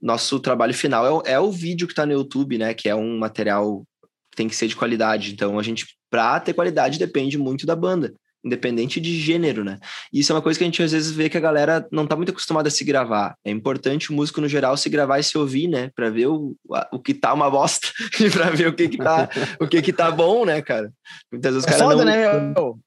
nosso 0.00 0.40
trabalho 0.40 0.74
final 0.74 1.22
é, 1.24 1.32
é 1.34 1.38
o 1.38 1.52
vídeo 1.52 1.86
que 1.86 1.92
está 1.92 2.04
no 2.04 2.12
YouTube, 2.12 2.58
né? 2.58 2.74
Que 2.74 2.88
é 2.88 2.94
um 2.94 3.18
material 3.18 3.84
que 4.30 4.36
tem 4.36 4.48
que 4.48 4.56
ser 4.56 4.68
de 4.68 4.74
qualidade. 4.74 5.32
Então 5.32 5.58
a 5.58 5.62
gente, 5.62 5.86
para 6.10 6.40
ter 6.40 6.54
qualidade, 6.54 6.98
depende 6.98 7.36
muito 7.36 7.66
da 7.66 7.76
banda 7.76 8.12
independente 8.44 9.00
de 9.00 9.18
gênero, 9.20 9.64
né? 9.64 9.78
E 10.12 10.20
isso 10.20 10.32
é 10.32 10.34
uma 10.34 10.42
coisa 10.42 10.58
que 10.58 10.64
a 10.64 10.66
gente 10.66 10.82
às 10.82 10.92
vezes 10.92 11.10
vê 11.10 11.28
que 11.28 11.36
a 11.36 11.40
galera 11.40 11.86
não 11.90 12.06
tá 12.06 12.16
muito 12.16 12.30
acostumada 12.30 12.68
a 12.68 12.70
se 12.70 12.84
gravar. 12.84 13.36
É 13.44 13.50
importante 13.50 14.10
o 14.10 14.14
músico 14.14 14.40
no 14.40 14.48
geral 14.48 14.76
se 14.76 14.88
gravar 14.88 15.18
e 15.18 15.22
se 15.22 15.38
ouvir, 15.38 15.68
né, 15.68 15.90
para 15.94 16.10
ver 16.10 16.26
o, 16.26 16.56
o 16.92 16.98
que 16.98 17.14
tá 17.14 17.32
uma 17.32 17.50
bosta 17.50 17.88
e 18.20 18.30
para 18.30 18.50
ver 18.50 18.68
o 18.68 18.74
que 18.74 18.88
que 18.88 18.98
tá, 18.98 19.28
o 19.60 19.68
que 19.68 19.82
que 19.82 19.92
tá 19.92 20.10
bom, 20.10 20.44
né, 20.44 20.60
cara? 20.60 20.92
Muitas 21.30 21.54
vezes 21.54 21.68
é 21.68 21.70
cara 21.70 21.84
foda, 21.84 22.04
não... 22.04 22.12
né, 22.12 22.40
meu? 22.54 22.78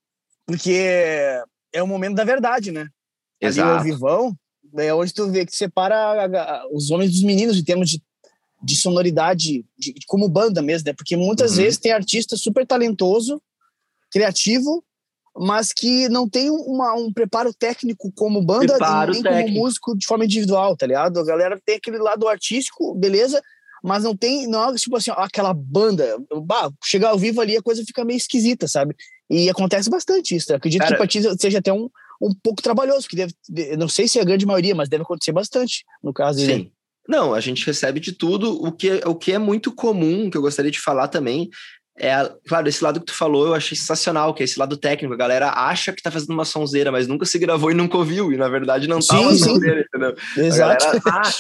Porque 0.46 1.42
é 1.74 1.82
o 1.82 1.88
momento 1.88 2.16
da 2.16 2.24
verdade, 2.24 2.72
né? 2.72 2.88
Exato. 3.42 3.80
Ali, 3.80 3.80
o 3.80 3.84
vivão 3.94 4.36
é 4.78 4.94
onde 4.94 5.14
tu 5.14 5.32
vê 5.32 5.46
que 5.46 5.56
separa 5.56 6.64
os 6.72 6.92
homens 6.92 7.12
dos 7.12 7.24
meninos 7.24 7.58
em 7.58 7.64
termos 7.64 7.90
de 7.90 8.02
de 8.66 8.76
sonoridade, 8.76 9.64
de, 9.78 9.94
de 9.94 10.06
como 10.08 10.28
banda 10.28 10.62
mesmo, 10.62 10.88
né? 10.88 10.94
Porque 10.94 11.16
muitas 11.16 11.52
uhum. 11.52 11.58
vezes 11.58 11.80
tem 11.80 11.92
artista 11.92 12.36
super 12.36 12.66
talentoso, 12.66 13.40
criativo, 14.12 14.84
mas 15.38 15.74
que 15.74 16.08
não 16.08 16.30
tem 16.30 16.50
uma, 16.50 16.94
um 16.94 17.12
preparo 17.12 17.54
técnico 17.54 18.12
como 18.16 18.42
banda 18.42 18.74
preparo 18.74 19.12
nem 19.12 19.22
técnico. 19.22 19.48
como 19.48 19.60
músico 19.60 19.98
de 19.98 20.08
forma 20.08 20.26
individual, 20.26 20.78
tá 20.78 20.88
ligado? 20.88 21.20
A 21.20 21.26
galera 21.26 21.60
tem 21.66 21.76
aquele 21.76 21.98
lado 21.98 22.28
artístico, 22.28 22.96
beleza, 22.96 23.42
mas 23.84 24.04
não 24.04 24.16
tem, 24.16 24.48
não 24.48 24.70
é 24.70 24.76
tipo 24.76 24.96
assim, 24.96 25.12
aquela 25.16 25.54
banda, 25.54 26.18
bah, 26.44 26.72
chegar 26.84 27.10
ao 27.10 27.20
vivo 27.20 27.42
ali 27.42 27.58
a 27.58 27.62
coisa 27.62 27.84
fica 27.86 28.06
meio 28.06 28.18
esquisita, 28.18 28.68
sabe? 28.68 28.96
E 29.30 29.50
acontece 29.50 29.90
bastante 29.90 30.36
isso, 30.36 30.48
né? 30.50 30.56
acredito 30.56 30.80
Cara, 30.80 30.92
que 30.92 30.98
pra 30.98 31.08
ti 31.08 31.22
seja 31.40 31.60
até 31.60 31.74
um, 31.74 31.90
um 32.22 32.34
pouco 32.42 32.62
trabalhoso, 32.62 33.08
que 33.08 33.16
deve, 33.16 33.34
não 33.78 33.90
sei 33.90 34.08
se 34.08 34.18
é 34.18 34.22
a 34.22 34.26
grande 34.26 34.46
maioria, 34.46 34.74
mas 34.74 34.88
deve 34.88 35.04
acontecer 35.04 35.34
bastante 35.34 35.84
no 36.02 36.14
caso 36.14 36.40
Sim. 36.40 36.48
Dele. 36.48 36.76
Não, 37.08 37.34
a 37.34 37.40
gente 37.40 37.66
recebe 37.66 38.00
de 38.00 38.12
tudo. 38.12 38.52
O 38.64 38.72
que, 38.72 39.02
o 39.06 39.14
que 39.14 39.32
é 39.32 39.38
muito 39.38 39.72
comum, 39.72 40.30
que 40.30 40.38
eu 40.38 40.42
gostaria 40.42 40.72
de 40.72 40.82
falar 40.82 41.08
também, 41.08 41.50
é, 41.98 42.30
claro, 42.48 42.68
esse 42.68 42.84
lado 42.84 43.00
que 43.00 43.06
tu 43.06 43.14
falou 43.14 43.48
eu 43.48 43.54
achei 43.54 43.78
sensacional, 43.78 44.34
que 44.34 44.44
é 44.44 44.46
esse 44.46 44.60
lado 44.60 44.76
técnico. 44.76 45.14
A 45.14 45.18
galera 45.18 45.52
acha 45.52 45.94
que 45.94 46.04
tá 46.04 46.12
fazendo 46.12 46.34
uma 46.34 46.44
sonzeira, 46.44 46.92
mas 46.92 47.08
nunca 47.08 47.26
se 47.26 47.40
gravou 47.40 47.72
e 47.72 47.74
nunca 47.74 47.98
ouviu, 47.98 48.34
e 48.34 48.38
na 48.38 48.50
verdade 48.50 48.88
não 48.88 49.00
tá 49.00 49.18
sim, 49.18 49.26
uma 49.26 49.36
sonzeira, 49.36 49.82
entendeu? 49.82 50.16
Exato. 50.38 50.86
Galera, 50.86 51.02
ah, 51.08 51.32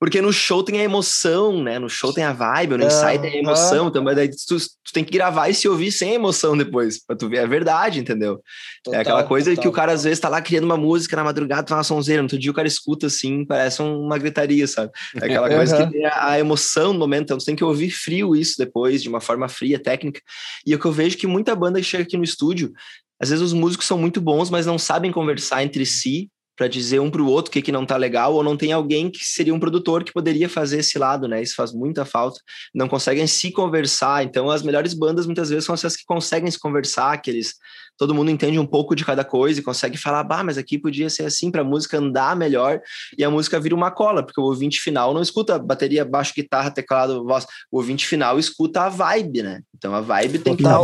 porque 0.00 0.22
no 0.22 0.32
show 0.32 0.62
tem 0.62 0.80
a 0.80 0.82
emoção, 0.82 1.62
né? 1.62 1.78
No 1.78 1.90
show 1.90 2.10
tem 2.10 2.24
a 2.24 2.32
vibe, 2.32 2.78
no 2.78 2.86
ensaio 2.86 3.20
tem 3.20 3.34
a 3.34 3.36
emoção, 3.36 3.88
então, 3.88 4.02
mas 4.02 4.16
daí 4.16 4.30
tu, 4.30 4.56
tu, 4.56 4.92
tem 4.94 5.04
que 5.04 5.12
gravar 5.12 5.50
e 5.50 5.54
se 5.54 5.68
ouvir 5.68 5.92
sem 5.92 6.14
emoção 6.14 6.56
depois, 6.56 7.04
pra 7.04 7.14
tu 7.14 7.28
ver 7.28 7.40
a 7.40 7.46
verdade, 7.46 8.00
entendeu? 8.00 8.40
Total, 8.82 8.98
é 8.98 9.02
aquela 9.02 9.24
coisa 9.24 9.50
total, 9.50 9.62
que 9.62 9.68
o 9.68 9.72
cara 9.72 9.92
às 9.92 10.02
vezes 10.02 10.18
tá 10.18 10.30
lá 10.30 10.40
criando 10.40 10.64
uma 10.64 10.78
música 10.78 11.14
na 11.16 11.22
madrugada, 11.22 11.64
tá 11.64 11.76
uma 11.76 11.84
sonzeira, 11.84 12.22
no 12.22 12.24
outro 12.24 12.38
dia 12.38 12.50
o 12.50 12.54
cara 12.54 12.66
escuta 12.66 13.08
assim, 13.08 13.44
parece 13.44 13.82
uma 13.82 14.16
gritaria, 14.16 14.66
sabe? 14.66 14.90
É 15.16 15.26
aquela 15.26 15.50
coisa 15.54 15.76
uhum. 15.76 15.86
que 15.86 15.92
tem 15.92 16.06
a, 16.06 16.30
a, 16.30 16.38
emoção 16.38 16.94
no 16.94 16.98
momento, 16.98 17.24
então 17.24 17.36
tu 17.36 17.44
tem 17.44 17.54
que 17.54 17.62
ouvir 17.62 17.90
frio 17.90 18.34
isso 18.34 18.54
depois, 18.56 19.02
de 19.02 19.08
uma 19.10 19.20
forma 19.20 19.50
fria, 19.50 19.78
técnica. 19.78 20.22
E 20.66 20.72
é 20.72 20.76
o 20.76 20.78
que 20.78 20.86
eu 20.86 20.92
vejo 20.92 21.18
que 21.18 21.26
muita 21.26 21.54
banda 21.54 21.78
que 21.78 21.84
chega 21.84 22.04
aqui 22.04 22.16
no 22.16 22.24
estúdio, 22.24 22.72
às 23.20 23.28
vezes 23.28 23.44
os 23.44 23.52
músicos 23.52 23.86
são 23.86 23.98
muito 23.98 24.18
bons, 24.18 24.48
mas 24.48 24.64
não 24.64 24.78
sabem 24.78 25.12
conversar 25.12 25.62
entre 25.62 25.84
si 25.84 26.30
para 26.56 26.68
dizer 26.68 27.00
um 27.00 27.10
para 27.10 27.22
o 27.22 27.26
outro 27.26 27.50
o 27.50 27.52
que, 27.52 27.62
que 27.62 27.72
não 27.72 27.86
tá 27.86 27.96
legal, 27.96 28.34
ou 28.34 28.42
não 28.42 28.56
tem 28.56 28.72
alguém 28.72 29.10
que 29.10 29.24
seria 29.24 29.54
um 29.54 29.60
produtor 29.60 30.04
que 30.04 30.12
poderia 30.12 30.48
fazer 30.48 30.78
esse 30.78 30.98
lado, 30.98 31.26
né? 31.26 31.42
Isso 31.42 31.54
faz 31.54 31.72
muita 31.72 32.04
falta. 32.04 32.40
Não 32.74 32.88
conseguem 32.88 33.26
se 33.26 33.50
conversar. 33.50 34.24
Então, 34.24 34.50
as 34.50 34.62
melhores 34.62 34.92
bandas 34.92 35.26
muitas 35.26 35.48
vezes 35.48 35.64
são 35.64 35.74
essas 35.74 35.96
que 35.96 36.04
conseguem 36.04 36.50
se 36.50 36.58
conversar, 36.58 37.20
que 37.20 37.30
eles 37.30 37.54
todo 38.00 38.14
mundo 38.14 38.30
entende 38.30 38.58
um 38.58 38.66
pouco 38.66 38.96
de 38.96 39.04
cada 39.04 39.22
coisa 39.22 39.60
e 39.60 39.62
consegue 39.62 39.98
falar, 39.98 40.24
bah, 40.24 40.42
mas 40.42 40.56
aqui 40.56 40.78
podia 40.78 41.10
ser 41.10 41.24
assim 41.24 41.50
para 41.50 41.60
a 41.60 41.64
música 41.64 41.98
andar 41.98 42.34
melhor 42.34 42.80
e 43.16 43.22
a 43.22 43.30
música 43.30 43.60
vira 43.60 43.74
uma 43.74 43.90
cola, 43.90 44.24
porque 44.24 44.40
o 44.40 44.44
ouvinte 44.44 44.80
final 44.80 45.12
não 45.12 45.20
escuta 45.20 45.58
bateria, 45.58 46.02
baixo, 46.02 46.32
guitarra, 46.34 46.70
teclado, 46.70 47.22
voz. 47.26 47.44
O 47.70 47.76
ouvinte 47.76 48.06
final 48.06 48.38
escuta 48.38 48.82
a 48.82 48.88
vibe, 48.88 49.42
né? 49.42 49.60
Então 49.76 49.94
a 49.94 50.00
vibe 50.00 50.38
tem 50.38 50.56
que 50.56 50.62
estar 50.62 50.78
tá. 50.78 50.80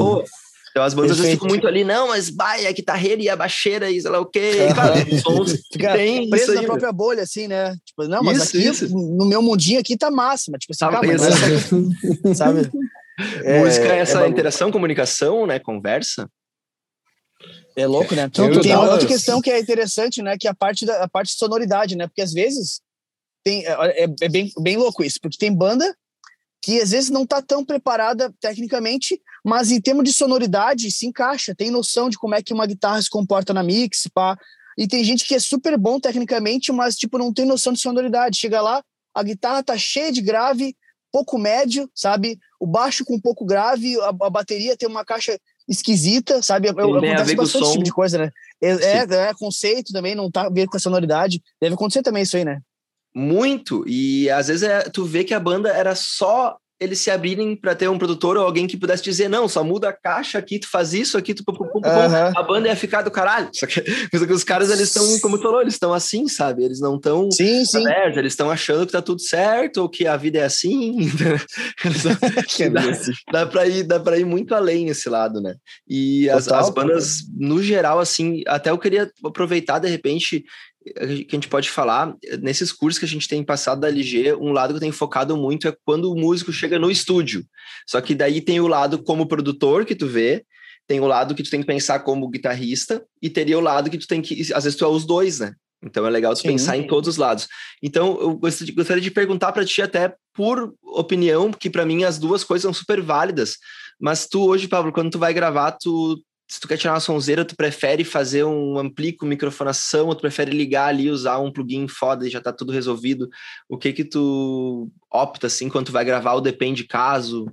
Então 0.76 0.84
as 0.84 0.92
bandas 0.92 1.18
ficam 1.18 1.48
muito 1.48 1.66
ali, 1.66 1.84
não, 1.84 2.08
mas 2.08 2.28
vai, 2.28 2.66
a 2.66 2.72
guitarreira 2.72 3.22
e 3.22 3.30
a 3.30 3.34
baixeira 3.34 3.90
e 3.90 3.98
sei 3.98 4.10
lá 4.10 4.20
o 4.20 4.26
quê. 4.26 4.50
Claro, 4.74 4.92
Fica 5.72 5.94
tem 5.94 6.28
preso 6.28 6.52
na 6.52 6.64
própria 6.64 6.92
bolha, 6.92 7.22
assim, 7.22 7.48
né? 7.48 7.74
Tipo, 7.82 8.06
não, 8.06 8.22
mas 8.22 8.52
isso, 8.52 8.58
aqui, 8.58 8.84
isso. 8.84 8.94
no 8.94 9.24
meu 9.24 9.40
mundinho 9.40 9.80
aqui 9.80 9.96
tá 9.96 10.10
máxima. 10.10 10.58
Tipo 10.58 10.74
assim, 10.74 10.80
tá, 10.80 10.90
calma, 10.90 11.08
mas, 11.10 12.36
sabe? 12.36 12.70
É, 13.42 13.60
Música 13.60 13.86
é 13.86 14.00
essa 14.00 14.26
é 14.26 14.28
interação, 14.28 14.70
comunicação, 14.70 15.46
né? 15.46 15.58
Conversa. 15.58 16.28
É 17.74 17.86
louco, 17.86 18.14
né? 18.14 18.24
Então, 18.24 18.60
tem 18.60 18.76
outra 18.76 19.06
questão 19.06 19.40
que 19.40 19.50
é 19.50 19.58
interessante, 19.58 20.20
né? 20.20 20.36
Que 20.38 20.46
é 20.46 20.50
a 20.50 20.54
parte 20.54 20.84
da 20.84 21.04
a 21.04 21.08
parte 21.08 21.28
de 21.28 21.38
sonoridade, 21.38 21.96
né? 21.96 22.06
Porque 22.06 22.20
às 22.20 22.34
vezes 22.34 22.82
tem, 23.42 23.66
é, 23.66 24.04
é, 24.04 24.06
é 24.20 24.28
bem, 24.28 24.52
bem 24.60 24.76
louco 24.76 25.02
isso, 25.02 25.18
porque 25.22 25.38
tem 25.38 25.50
banda 25.50 25.96
que 26.62 26.78
às 26.78 26.90
vezes 26.90 27.08
não 27.08 27.22
está 27.22 27.40
tão 27.40 27.64
preparada 27.64 28.30
tecnicamente, 28.38 29.18
mas 29.46 29.70
em 29.70 29.80
termos 29.80 30.02
de 30.02 30.12
sonoridade 30.12 30.90
se 30.90 31.06
encaixa, 31.06 31.54
tem 31.54 31.70
noção 31.70 32.11
de 32.11 32.18
como 32.18 32.35
é 32.35 32.42
que 32.42 32.52
uma 32.52 32.66
guitarra 32.66 33.00
se 33.00 33.09
comporta 33.09 33.54
na 33.54 33.62
mix, 33.62 34.09
pá. 34.12 34.37
E 34.76 34.88
tem 34.88 35.04
gente 35.04 35.24
que 35.24 35.37
é 35.37 35.38
super 35.38 35.78
bom 35.78 36.00
tecnicamente, 36.00 36.72
mas 36.72 36.96
tipo 36.96 37.16
não 37.16 37.32
tem 37.32 37.46
noção 37.46 37.72
de 37.72 37.78
sonoridade. 37.78 38.40
Chega 38.40 38.61
lá, 38.61 38.82
a 39.14 39.22
guitarra 39.22 39.62
tá 39.62 39.78
cheia 39.78 40.11
de 40.11 40.20
grave, 40.20 40.74
pouco 41.12 41.38
médio, 41.38 41.88
sabe? 41.94 42.40
O 42.59 42.66
baixo 42.66 43.04
com 43.04 43.20
pouco 43.20 43.44
grave, 43.44 43.96
a, 44.00 44.09
a 44.09 44.30
bateria 44.30 44.76
tem 44.76 44.88
uma 44.88 45.04
caixa 45.04 45.38
esquisita, 45.68 46.42
sabe? 46.42 46.66
Eu, 46.66 46.72
acontece 46.72 47.37
bastante 47.37 47.62
esse 47.62 47.72
tipo 47.72 47.85
de 47.85 47.92
coisa, 47.92 48.18
né? 48.18 48.30
É, 48.61 48.70
é, 48.70 49.28
é, 49.28 49.35
conceito 49.35 49.92
também, 49.92 50.16
não 50.16 50.28
tá 50.28 50.46
a 50.46 50.50
ver 50.50 50.66
com 50.66 50.76
a 50.76 50.80
sonoridade. 50.80 51.40
Deve 51.61 51.76
acontecer 51.76 52.02
também 52.02 52.24
isso 52.24 52.37
aí, 52.37 52.44
né? 52.44 52.61
Muito. 53.14 53.85
E 53.87 54.28
às 54.28 54.48
vezes 54.48 54.64
é, 54.64 54.82
tu 54.90 55.04
vê 55.04 55.22
que 55.22 55.35
a 55.35 55.40
banda 55.40 55.68
era 55.68 55.94
só 55.94 56.59
eles 56.78 57.00
se 57.00 57.10
abrirem 57.10 57.56
para 57.56 57.74
ter 57.74 57.88
um 57.88 57.98
produtor 57.98 58.36
ou 58.36 58.44
alguém 58.44 58.66
que 58.66 58.76
pudesse 58.76 59.02
dizer, 59.02 59.28
não, 59.28 59.48
só 59.48 59.64
muda 59.64 59.88
a 59.88 59.92
caixa 59.92 60.38
aqui, 60.38 60.58
tu 60.58 60.68
faz 60.68 60.92
isso 60.92 61.16
aqui, 61.16 61.32
tu 61.32 61.42
pum, 61.44 61.54
pum, 61.54 61.66
pum, 61.66 61.80
a 61.84 62.42
banda 62.42 62.68
ia 62.68 62.76
ficar 62.76 63.02
do 63.02 63.10
caralho. 63.10 63.48
Só 63.54 63.66
que, 63.66 63.82
só 64.16 64.26
que 64.26 64.32
os 64.32 64.44
caras, 64.44 64.70
eles 64.70 64.88
estão, 64.88 65.18
como 65.20 65.38
tu 65.38 65.42
falou, 65.42 65.62
eles 65.62 65.74
estão 65.74 65.94
assim, 65.94 66.28
sabe? 66.28 66.64
Eles 66.64 66.78
não 66.78 66.96
estão 66.96 67.30
sim, 67.30 67.64
sim. 67.64 67.86
abertos, 67.86 68.18
eles 68.18 68.32
estão 68.32 68.50
achando 68.50 68.86
que 68.86 68.92
tá 68.92 69.00
tudo 69.00 69.20
certo, 69.20 69.78
ou 69.78 69.88
que 69.88 70.06
a 70.06 70.16
vida 70.16 70.38
é 70.38 70.44
assim. 70.44 71.08
é 72.60 72.68
dá, 72.68 72.82
dá 73.32 73.46
para 73.46 73.66
ir, 73.66 73.82
dá 73.84 73.98
para 73.98 74.18
ir 74.18 74.26
muito 74.26 74.54
além 74.54 74.88
esse 74.88 75.08
lado, 75.08 75.40
né? 75.40 75.54
E 75.88 76.28
as, 76.28 76.46
as 76.48 76.68
bandas, 76.68 77.20
no 77.34 77.62
geral, 77.62 77.98
assim, 77.98 78.42
até 78.46 78.70
eu 78.70 78.78
queria 78.78 79.10
aproveitar, 79.24 79.78
de 79.78 79.88
repente, 79.88 80.44
que 80.94 81.29
a 81.33 81.35
gente 81.35 81.49
pode 81.49 81.70
falar, 81.70 82.14
nesses 82.40 82.72
cursos 82.72 82.99
que 82.99 83.05
a 83.05 83.09
gente 83.09 83.29
tem 83.29 83.42
passado 83.42 83.81
da 83.81 83.88
LG, 83.88 84.35
um 84.35 84.53
lado 84.53 84.70
que 84.70 84.77
eu 84.77 84.81
tenho 84.81 84.92
focado 84.92 85.37
muito 85.37 85.66
é 85.66 85.77
quando 85.85 86.11
o 86.11 86.16
músico 86.16 86.53
chega 86.53 86.79
no 86.79 86.90
estúdio. 86.90 87.44
Só 87.87 88.01
que 88.01 88.14
daí 88.14 88.40
tem 88.40 88.61
o 88.61 88.68
lado 88.68 89.03
como 89.03 89.27
produtor 89.27 89.85
que 89.85 89.94
tu 89.94 90.07
vê, 90.07 90.44
tem 90.87 91.01
o 91.01 91.07
lado 91.07 91.35
que 91.35 91.42
tu 91.42 91.51
tem 91.51 91.61
que 91.61 91.66
pensar 91.66 92.01
como 92.01 92.29
guitarrista, 92.29 93.05
e 93.20 93.29
teria 93.29 93.59
o 93.59 93.62
lado 93.62 93.90
que 93.90 93.99
tu 93.99 94.07
tem 94.07 94.22
que. 94.22 94.53
Às 94.53 94.64
vezes 94.64 94.77
tu 94.77 94.85
é 94.85 94.88
os 94.88 95.05
dois, 95.05 95.40
né? 95.40 95.55
Então 95.83 96.07
é 96.07 96.11
legal 96.11 96.35
tu 96.35 96.40
Sim. 96.40 96.49
pensar 96.49 96.77
em 96.77 96.87
todos 96.87 97.09
os 97.09 97.16
lados. 97.16 97.49
Então 97.83 98.18
eu 98.20 98.37
gostaria 98.37 99.03
de 99.03 99.11
perguntar 99.11 99.53
para 99.53 99.64
ti, 99.64 99.83
até 99.83 100.14
por 100.33 100.75
opinião, 100.83 101.53
que 101.53 101.68
para 101.68 101.85
mim 101.85 102.05
as 102.05 102.18
duas 102.18 102.44
coisas 102.44 102.62
são 102.62 102.72
super 102.72 103.01
válidas. 103.01 103.57
Mas 104.01 104.27
tu 104.27 104.46
hoje, 104.46 104.68
Pablo, 104.68 104.92
quando 104.92 105.11
tu 105.11 105.18
vai 105.18 105.33
gravar, 105.33 105.72
tu 105.72 106.22
se 106.48 106.61
tu 106.61 106.68
quer 106.68 106.78
tirar 106.78 106.94
uma 106.94 107.00
sonzeira, 107.00 107.44
tu 107.44 107.56
prefere 107.56 108.04
fazer 108.04 108.44
um 108.44 108.78
ampli 108.78 109.12
com 109.12 109.26
microfonação 109.26 110.06
ou 110.06 110.14
tu 110.14 110.20
prefere 110.20 110.52
ligar 110.52 110.88
ali, 110.88 111.11
usar 111.11 111.38
um 111.38 111.52
plugin 111.52 111.88
foda 111.88 112.26
e 112.26 112.30
já 112.30 112.40
tá 112.40 112.52
tudo 112.52 112.72
resolvido? 112.72 113.28
O 113.68 113.76
que 113.76 113.92
que 113.92 114.04
tu 114.04 114.88
opta, 115.11 115.48
assim, 115.48 115.68
quando 115.68 115.87
tu 115.87 115.92
vai 115.92 116.04
gravar 116.04 116.35
ou 116.35 116.40
depende 116.40 116.85
caso? 116.85 117.50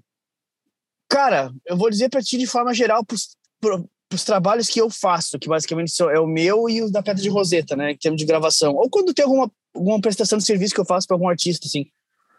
Cara, 1.09 1.51
eu 1.65 1.75
vou 1.75 1.89
dizer 1.89 2.09
para 2.09 2.21
ti 2.21 2.37
de 2.37 2.45
forma 2.45 2.71
geral 2.73 3.03
pros, 3.03 3.35
pros 4.07 4.23
trabalhos 4.23 4.69
que 4.69 4.79
eu 4.79 4.89
faço, 4.91 5.39
que 5.39 5.49
basicamente 5.49 5.91
é 5.99 6.19
o 6.19 6.27
meu 6.27 6.69
e 6.69 6.83
o 6.83 6.91
da 6.91 7.01
Pedra 7.01 7.21
de 7.21 7.29
Roseta, 7.29 7.75
né, 7.75 7.91
em 7.91 7.97
termos 7.97 8.19
de 8.19 8.27
gravação. 8.27 8.75
Ou 8.75 8.89
quando 8.91 9.13
tem 9.13 9.25
alguma, 9.25 9.51
alguma 9.73 9.99
prestação 9.99 10.37
de 10.37 10.45
serviço 10.45 10.73
que 10.75 10.81
eu 10.81 10.85
faço 10.85 11.07
para 11.07 11.15
algum 11.15 11.27
artista, 11.27 11.67
assim. 11.67 11.85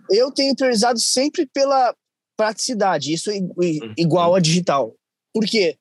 Eu 0.09 0.31
tenho 0.31 0.55
priorizado 0.55 1.01
sempre 1.01 1.47
pela 1.47 1.95
praticidade, 2.37 3.13
isso 3.13 3.31
é 3.31 3.39
igual 3.97 4.35
a 4.37 4.41
digital. 4.41 4.95
Por 5.33 5.45
quê? 5.47 5.77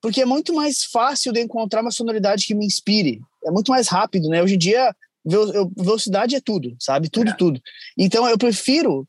Porque 0.00 0.22
é 0.22 0.24
muito 0.24 0.54
mais 0.54 0.84
fácil 0.84 1.32
de 1.32 1.40
encontrar 1.40 1.82
uma 1.82 1.90
sonoridade 1.90 2.46
que 2.46 2.54
me 2.54 2.64
inspire. 2.64 3.20
É 3.44 3.50
muito 3.50 3.70
mais 3.70 3.88
rápido, 3.88 4.28
né? 4.28 4.42
Hoje 4.42 4.54
em 4.54 4.58
dia, 4.58 4.94
velocidade 5.76 6.34
é 6.34 6.40
tudo, 6.40 6.74
sabe? 6.78 7.08
Tudo, 7.08 7.30
é. 7.30 7.34
tudo. 7.34 7.60
Então, 7.96 8.28
eu 8.28 8.38
prefiro 8.38 9.06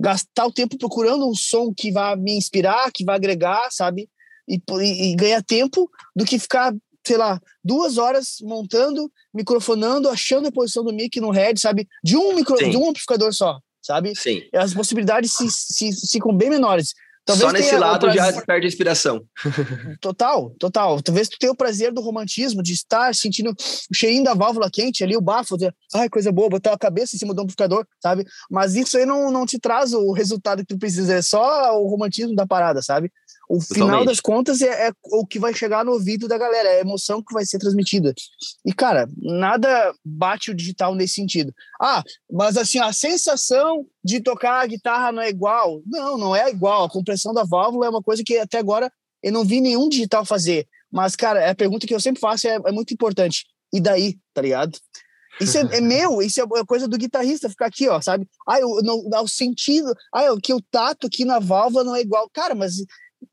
gastar 0.00 0.46
o 0.46 0.52
tempo 0.52 0.78
procurando 0.78 1.28
um 1.28 1.34
som 1.34 1.74
que 1.74 1.92
vai 1.92 2.16
me 2.16 2.32
inspirar, 2.36 2.90
que 2.92 3.04
vai 3.04 3.16
agregar, 3.16 3.68
sabe? 3.70 4.08
E, 4.48 4.60
e, 4.80 5.12
e 5.12 5.16
ganhar 5.16 5.42
tempo 5.42 5.90
do 6.14 6.24
que 6.24 6.38
ficar, 6.38 6.74
sei 7.06 7.16
lá, 7.16 7.40
duas 7.62 7.98
horas 7.98 8.36
montando, 8.40 9.10
microfonando, 9.34 10.08
achando 10.08 10.48
a 10.48 10.52
posição 10.52 10.84
do 10.84 10.92
mic 10.92 11.20
no 11.20 11.30
head, 11.30 11.60
sabe? 11.60 11.88
De 12.02 12.16
um, 12.16 12.34
micro, 12.34 12.56
de 12.56 12.76
um 12.76 12.88
amplificador 12.88 13.34
só, 13.34 13.60
sabe? 13.82 14.14
Sim. 14.16 14.42
As 14.54 14.72
possibilidades 14.72 15.32
se, 15.32 15.50
se, 15.50 15.92
se 15.92 16.12
ficam 16.12 16.34
bem 16.34 16.50
menores. 16.50 16.94
Talvez 17.24 17.50
Só 17.50 17.52
nesse 17.52 17.76
lado 17.76 18.00
prazer... 18.00 18.34
já 18.34 18.42
perde 18.42 18.66
a 18.66 18.68
inspiração. 18.68 19.24
Total, 20.00 20.50
total. 20.58 21.02
Talvez 21.02 21.28
tu 21.28 21.38
tenha 21.38 21.52
o 21.52 21.56
prazer 21.56 21.92
do 21.92 22.00
romantismo, 22.00 22.62
de 22.62 22.72
estar 22.72 23.14
sentindo 23.14 23.50
o 23.50 23.94
cheirinho 23.94 24.24
da 24.24 24.34
válvula 24.34 24.70
quente 24.70 25.04
ali, 25.04 25.16
o 25.16 25.20
bafo, 25.20 25.56
de, 25.56 25.72
ai, 25.94 26.08
coisa 26.08 26.32
boa, 26.32 26.48
botar 26.48 26.72
a 26.72 26.78
cabeça 26.78 27.14
em 27.14 27.18
cima 27.18 27.34
do 27.34 27.42
amplificador, 27.42 27.86
sabe? 28.02 28.24
Mas 28.50 28.74
isso 28.74 28.96
aí 28.96 29.04
não, 29.04 29.30
não 29.30 29.46
te 29.46 29.58
traz 29.58 29.92
o 29.92 30.12
resultado 30.12 30.60
que 30.60 30.74
tu 30.74 30.78
precisa, 30.78 31.14
é 31.14 31.22
só 31.22 31.78
o 31.80 31.88
romantismo 31.88 32.34
da 32.34 32.46
parada, 32.46 32.82
sabe? 32.82 33.12
O 33.50 33.58
Totalmente. 33.58 33.74
final 33.74 34.04
das 34.04 34.20
contas 34.20 34.62
é, 34.62 34.86
é, 34.86 34.92
o 35.10 35.26
que 35.26 35.40
vai 35.40 35.52
chegar 35.52 35.84
no 35.84 35.90
ouvido 35.90 36.28
da 36.28 36.38
galera, 36.38 36.68
é 36.68 36.76
a 36.78 36.80
emoção 36.82 37.20
que 37.20 37.34
vai 37.34 37.44
ser 37.44 37.58
transmitida. 37.58 38.14
E, 38.64 38.72
cara, 38.72 39.08
nada 39.18 39.92
bate 40.04 40.52
o 40.52 40.54
digital 40.54 40.94
nesse 40.94 41.14
sentido. 41.14 41.52
Ah, 41.82 42.04
mas 42.30 42.56
assim, 42.56 42.78
a 42.78 42.92
sensação 42.92 43.84
de 44.04 44.20
tocar 44.20 44.60
a 44.60 44.66
guitarra 44.66 45.10
não 45.10 45.20
é 45.20 45.28
igual. 45.28 45.82
Não, 45.84 46.16
não 46.16 46.36
é 46.36 46.48
igual. 46.48 46.84
A 46.84 46.88
compressão 46.88 47.34
da 47.34 47.42
válvula 47.42 47.86
é 47.86 47.90
uma 47.90 48.00
coisa 48.00 48.22
que 48.24 48.38
até 48.38 48.58
agora 48.58 48.88
eu 49.20 49.32
não 49.32 49.44
vi 49.44 49.60
nenhum 49.60 49.88
digital 49.88 50.24
fazer. 50.24 50.68
Mas, 50.88 51.16
cara, 51.16 51.50
a 51.50 51.54
pergunta 51.54 51.88
que 51.88 51.94
eu 51.94 52.00
sempre 52.00 52.20
faço 52.20 52.46
é, 52.46 52.54
é 52.54 52.70
muito 52.70 52.94
importante. 52.94 53.46
E 53.72 53.80
daí, 53.80 54.16
tá 54.32 54.42
ligado? 54.42 54.78
Isso 55.40 55.58
é, 55.58 55.62
é, 55.72 55.80
meu, 55.82 56.22
isso 56.22 56.40
é 56.40 56.64
coisa 56.64 56.86
do 56.86 56.96
guitarrista 56.96 57.50
ficar 57.50 57.66
aqui, 57.66 57.88
ó, 57.88 58.00
sabe? 58.00 58.28
Ah, 58.48 58.60
eu 58.60 58.80
não 58.82 59.24
o 59.24 59.28
sentido, 59.28 59.92
ah, 60.14 60.32
o 60.32 60.40
que 60.40 60.54
o 60.54 60.62
tato 60.70 61.08
aqui 61.08 61.24
na 61.24 61.40
válvula 61.40 61.82
não 61.82 61.96
é 61.96 62.00
igual. 62.00 62.30
Cara, 62.32 62.54
mas 62.54 62.74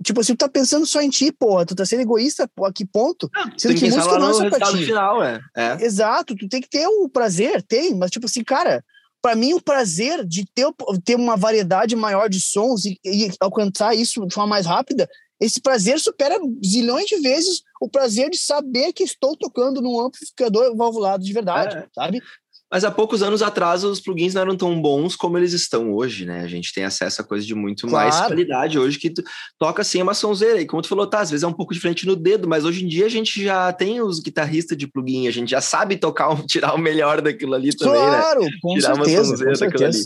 Tipo 0.04 0.22
assim, 0.22 0.34
tu 0.34 0.40
tá 0.40 0.50
pensando 0.50 0.86
só 0.86 1.02
em 1.02 1.10
ti, 1.10 1.32
porra. 1.32 1.66
Tu 1.66 1.76
tá 1.76 1.86
sendo 1.86 2.02
egoísta 2.02 2.50
a 2.62 2.74
que 2.74 2.86
ponto? 2.86 3.30
Não, 3.34 3.58
Sendo 3.58 3.74
que, 3.74 3.80
que 3.82 3.92
música 3.92 4.20
não 4.20 4.30
é 4.30 4.34
só 4.34 4.50
pra 4.50 4.72
ti. 4.72 4.86
Final, 4.86 5.24
é. 5.24 5.40
é. 5.56 5.84
Exato, 5.84 6.36
tu 6.36 6.48
tem 6.48 6.62
que 6.62 6.70
ter 6.70 6.88
o 6.88 7.10
prazer, 7.10 7.64
tem, 7.64 7.96
mas 7.96 8.12
tipo 8.12 8.26
assim, 8.26 8.44
cara, 8.44 8.84
para 9.22 9.36
mim 9.36 9.54
o 9.54 9.62
prazer 9.62 10.26
de 10.26 10.46
ter, 10.54 10.68
ter 11.04 11.16
uma 11.16 11.36
variedade 11.36 11.96
maior 11.96 12.30
de 12.30 12.40
sons 12.40 12.86
e, 12.86 13.00
e 13.04 13.32
alcançar 13.40 13.96
isso 13.96 14.26
de 14.26 14.34
forma 14.34 14.50
mais 14.50 14.66
rápida, 14.66 15.10
esse 15.40 15.62
prazer 15.62 16.00
supera 16.00 16.40
zilhões 16.66 17.06
de 17.06 17.18
vezes 17.18 17.62
o 17.80 17.88
prazer 17.88 18.30
de 18.30 18.38
saber 18.38 18.92
que 18.92 19.04
estou 19.04 19.38
tocando 19.38 19.82
num 19.82 20.00
amplificador 20.00 20.76
valvulado 20.76 21.24
de 21.24 21.32
verdade, 21.32 21.78
é. 21.78 21.88
sabe? 21.94 22.22
Mas 22.70 22.84
há 22.84 22.92
poucos 22.92 23.24
anos 23.24 23.42
atrás 23.42 23.84
os 23.86 24.02
plugins 24.02 24.34
não 24.34 24.42
eram 24.42 24.58
tão 24.58 24.82
bons 24.82 25.16
como 25.16 25.38
eles 25.38 25.54
estão 25.54 25.94
hoje, 25.94 26.26
né? 26.26 26.42
A 26.42 26.48
gente 26.48 26.74
tem 26.74 26.84
acesso 26.84 27.22
a 27.22 27.24
coisas 27.24 27.48
de 27.48 27.56
muito 27.56 27.88
claro. 27.88 28.10
mais 28.10 28.28
qualidade 28.28 28.78
hoje 28.78 29.00
que 29.00 29.14
toca 29.58 29.82
assim 29.82 30.02
uma 30.02 30.14
sonzeira. 30.14 30.60
E 30.60 30.66
como 30.66 30.82
tu 30.82 30.90
falou, 30.90 31.08
tá, 31.08 31.22
às 31.22 31.32
vezes 31.32 31.44
é 31.44 31.48
um 31.48 31.54
pouco 31.54 31.74
diferente 31.74 32.06
no 32.06 32.16
dedo, 32.16 32.48
mas 32.48 32.66
hoje 32.66 32.84
em 32.84 32.88
dia 32.88 33.06
a 33.06 33.10
gente 33.10 33.42
já 33.42 33.72
tem 33.72 34.02
os 34.02 34.20
guitarristas 34.20 34.78
de 34.78 34.86
plugin, 34.86 35.28
a 35.28 35.32
gente 35.32 35.50
já 35.50 35.62
sabe 35.62 35.96
tocar, 35.96 36.36
tirar 36.46 36.76
o 36.76 36.78
melhor 36.78 37.22
daquilo 37.22 37.56
ali 37.56 37.74
também, 37.76 38.02
né? 38.02 38.20
claro? 38.20 38.42
Com 38.62 38.74
tirar 38.76 38.96
certeza, 38.96 39.36
uma 39.36 39.54
com 39.54 39.60
daquilo 39.60 39.86
ali. 39.86 40.04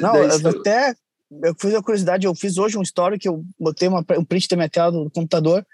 Não, 0.00 0.16
eu 0.16 0.48
até 0.48 0.94
eu 1.42 1.54
fiz 1.58 1.74
a 1.74 1.82
curiosidade, 1.82 2.26
eu 2.26 2.34
fiz 2.34 2.58
hoje 2.58 2.78
um 2.78 2.82
story 2.82 3.18
que 3.18 3.28
eu 3.28 3.44
botei 3.58 3.88
uma, 3.88 4.04
um 4.18 4.24
print 4.24 4.48
da 4.48 4.56
minha 4.56 4.68
tela 4.68 4.92
no 4.92 5.10
computador, 5.10 5.66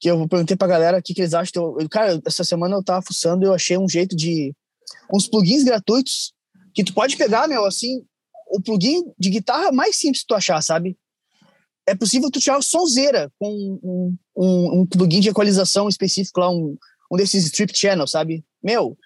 que 0.00 0.10
eu 0.10 0.28
perguntei 0.28 0.56
pra 0.56 0.68
galera 0.68 0.98
o 0.98 1.02
que, 1.02 1.14
que 1.14 1.20
eles 1.20 1.34
acham. 1.34 1.76
Eu, 1.78 1.88
cara, 1.88 2.20
essa 2.26 2.44
semana 2.44 2.76
eu 2.76 2.84
tava 2.84 3.02
fuçando 3.02 3.44
e 3.44 3.48
eu 3.48 3.54
achei 3.54 3.76
um 3.76 3.88
jeito 3.88 4.14
de 4.14 4.54
uns 5.12 5.26
plugins 5.26 5.64
gratuitos 5.64 6.32
que 6.74 6.84
tu 6.84 6.92
pode 6.92 7.16
pegar, 7.16 7.46
meu, 7.48 7.64
assim, 7.64 8.04
o 8.48 8.60
plugin 8.60 9.02
de 9.18 9.30
guitarra 9.30 9.72
mais 9.72 9.96
simples 9.96 10.22
que 10.22 10.28
tu 10.28 10.34
achar, 10.34 10.60
sabe? 10.62 10.96
É 11.86 11.94
possível 11.94 12.30
tu 12.30 12.40
tirar 12.40 12.58
o 12.58 12.62
sonzeira 12.62 13.30
com 13.38 13.50
um, 13.82 14.16
um, 14.36 14.80
um 14.80 14.86
plugin 14.86 15.20
de 15.20 15.28
equalização 15.28 15.88
específico 15.88 16.40
lá, 16.40 16.50
um, 16.50 16.76
um 17.10 17.16
desses 17.16 17.44
strip 17.44 17.76
channel, 17.76 18.06
sabe? 18.06 18.44
Meu, 18.62 18.96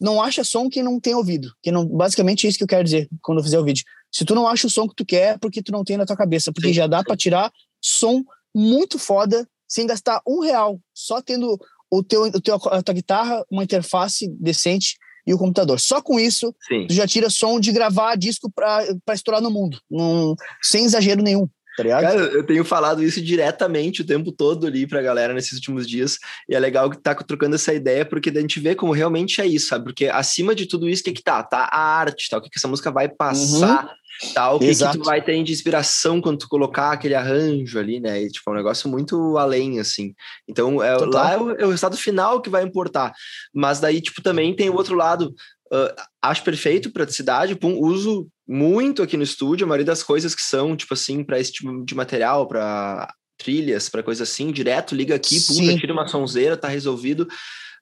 não 0.00 0.20
acha 0.20 0.44
som 0.44 0.68
que 0.68 0.82
não 0.82 1.00
tem 1.00 1.14
ouvido. 1.14 1.50
Que 1.62 1.72
não, 1.72 1.86
basicamente 1.86 2.46
é 2.46 2.50
isso 2.50 2.58
que 2.58 2.64
eu 2.64 2.68
quero 2.68 2.84
dizer 2.84 3.08
quando 3.22 3.38
eu 3.38 3.44
fizer 3.44 3.58
o 3.58 3.64
vídeo. 3.64 3.84
Se 4.12 4.24
tu 4.24 4.34
não 4.34 4.46
acha 4.46 4.66
o 4.66 4.70
som 4.70 4.86
que 4.88 4.94
tu 4.94 5.04
quer, 5.04 5.34
é 5.34 5.38
porque 5.38 5.62
tu 5.62 5.72
não 5.72 5.84
tem 5.84 5.96
na 5.96 6.06
tua 6.06 6.16
cabeça. 6.16 6.52
Porque 6.52 6.72
já 6.72 6.86
dá 6.86 7.02
para 7.02 7.16
tirar 7.16 7.50
som 7.80 8.22
muito 8.54 8.98
foda 8.98 9.48
sem 9.68 9.86
gastar 9.86 10.20
um 10.26 10.40
real, 10.40 10.80
só 10.94 11.20
tendo 11.20 11.58
o 11.90 12.02
teu, 12.02 12.22
o 12.22 12.40
teu, 12.40 12.54
a 12.54 12.82
tua 12.82 12.94
guitarra, 12.94 13.44
uma 13.50 13.64
interface 13.64 14.28
decente 14.38 14.96
e 15.26 15.34
o 15.34 15.38
computador. 15.38 15.80
Só 15.80 16.00
com 16.00 16.20
isso, 16.20 16.54
Sim. 16.68 16.86
tu 16.86 16.94
já 16.94 17.06
tira 17.06 17.28
som 17.28 17.58
de 17.58 17.72
gravar 17.72 18.16
disco 18.16 18.50
para 18.50 18.86
estourar 19.12 19.42
no 19.42 19.50
mundo, 19.50 19.78
num, 19.90 20.34
sem 20.62 20.84
exagero 20.84 21.22
nenhum. 21.22 21.48
Tá 21.76 21.84
Cara, 21.84 22.20
eu 22.20 22.42
tenho 22.42 22.64
falado 22.64 23.02
isso 23.02 23.20
diretamente 23.20 24.00
o 24.00 24.06
tempo 24.06 24.32
todo 24.32 24.66
ali 24.66 24.86
pra 24.86 25.02
galera 25.02 25.34
nesses 25.34 25.52
últimos 25.52 25.86
dias, 25.86 26.18
e 26.48 26.54
é 26.54 26.58
legal 26.58 26.88
que 26.88 26.96
tá 26.96 27.14
trocando 27.14 27.54
essa 27.54 27.74
ideia, 27.74 28.04
porque 28.04 28.30
a 28.30 28.40
gente 28.40 28.58
vê 28.58 28.74
como 28.74 28.92
realmente 28.92 29.42
é 29.42 29.46
isso, 29.46 29.66
sabe? 29.66 29.84
Porque 29.84 30.06
acima 30.06 30.54
de 30.54 30.66
tudo 30.66 30.88
isso, 30.88 31.02
o 31.02 31.04
que 31.04 31.12
que 31.12 31.22
tá? 31.22 31.42
Tá 31.42 31.68
a 31.70 31.78
arte, 31.78 32.30
tá? 32.30 32.38
O 32.38 32.40
que, 32.40 32.48
que 32.48 32.58
essa 32.58 32.68
música 32.68 32.90
vai 32.90 33.08
passar, 33.08 33.84
uhum. 33.84 33.90
Tá? 34.34 34.52
O 34.52 34.58
que, 34.58 34.74
que, 34.74 34.92
tu 34.92 35.02
vai 35.02 35.22
ter 35.22 35.42
de 35.42 35.52
inspiração 35.52 36.20
quando 36.20 36.38
tu 36.38 36.48
colocar 36.48 36.92
aquele 36.92 37.14
arranjo 37.14 37.78
ali, 37.78 38.00
né? 38.00 38.22
E, 38.22 38.28
tipo, 38.28 38.48
é 38.50 38.52
um 38.52 38.56
negócio 38.56 38.88
muito 38.88 39.36
além, 39.36 39.80
assim. 39.80 40.14
Então, 40.48 40.82
é, 40.82 40.96
lá 40.96 41.32
é 41.32 41.36
o, 41.36 41.50
é 41.50 41.64
o 41.64 41.70
resultado 41.70 41.96
final 41.96 42.40
que 42.40 42.50
vai 42.50 42.62
importar. 42.62 43.12
Mas 43.54 43.80
daí, 43.80 44.00
tipo, 44.00 44.22
também 44.22 44.54
tem 44.54 44.70
o 44.70 44.74
outro 44.74 44.94
lado, 44.94 45.34
Uh, 45.66 45.90
acho 46.22 46.44
perfeito 46.44 46.92
praticidade, 46.92 47.56
pum, 47.56 47.76
uso 47.80 48.28
muito 48.46 49.02
aqui 49.02 49.16
no 49.16 49.24
estúdio, 49.24 49.64
a 49.64 49.68
maioria 49.68 49.86
das 49.86 50.00
coisas 50.00 50.32
que 50.32 50.42
são, 50.42 50.76
tipo 50.76 50.94
assim, 50.94 51.24
para 51.24 51.40
esse 51.40 51.54
tipo 51.54 51.84
de 51.84 51.92
material, 51.92 52.46
para 52.46 53.12
trilhas, 53.36 53.88
para 53.88 54.02
coisa 54.02 54.22
assim, 54.22 54.52
direto, 54.52 54.94
liga 54.94 55.16
aqui, 55.16 55.40
pum, 55.40 55.76
tira 55.76 55.92
uma 55.92 56.06
sonzeira, 56.06 56.56
tá 56.56 56.68
resolvido. 56.68 57.26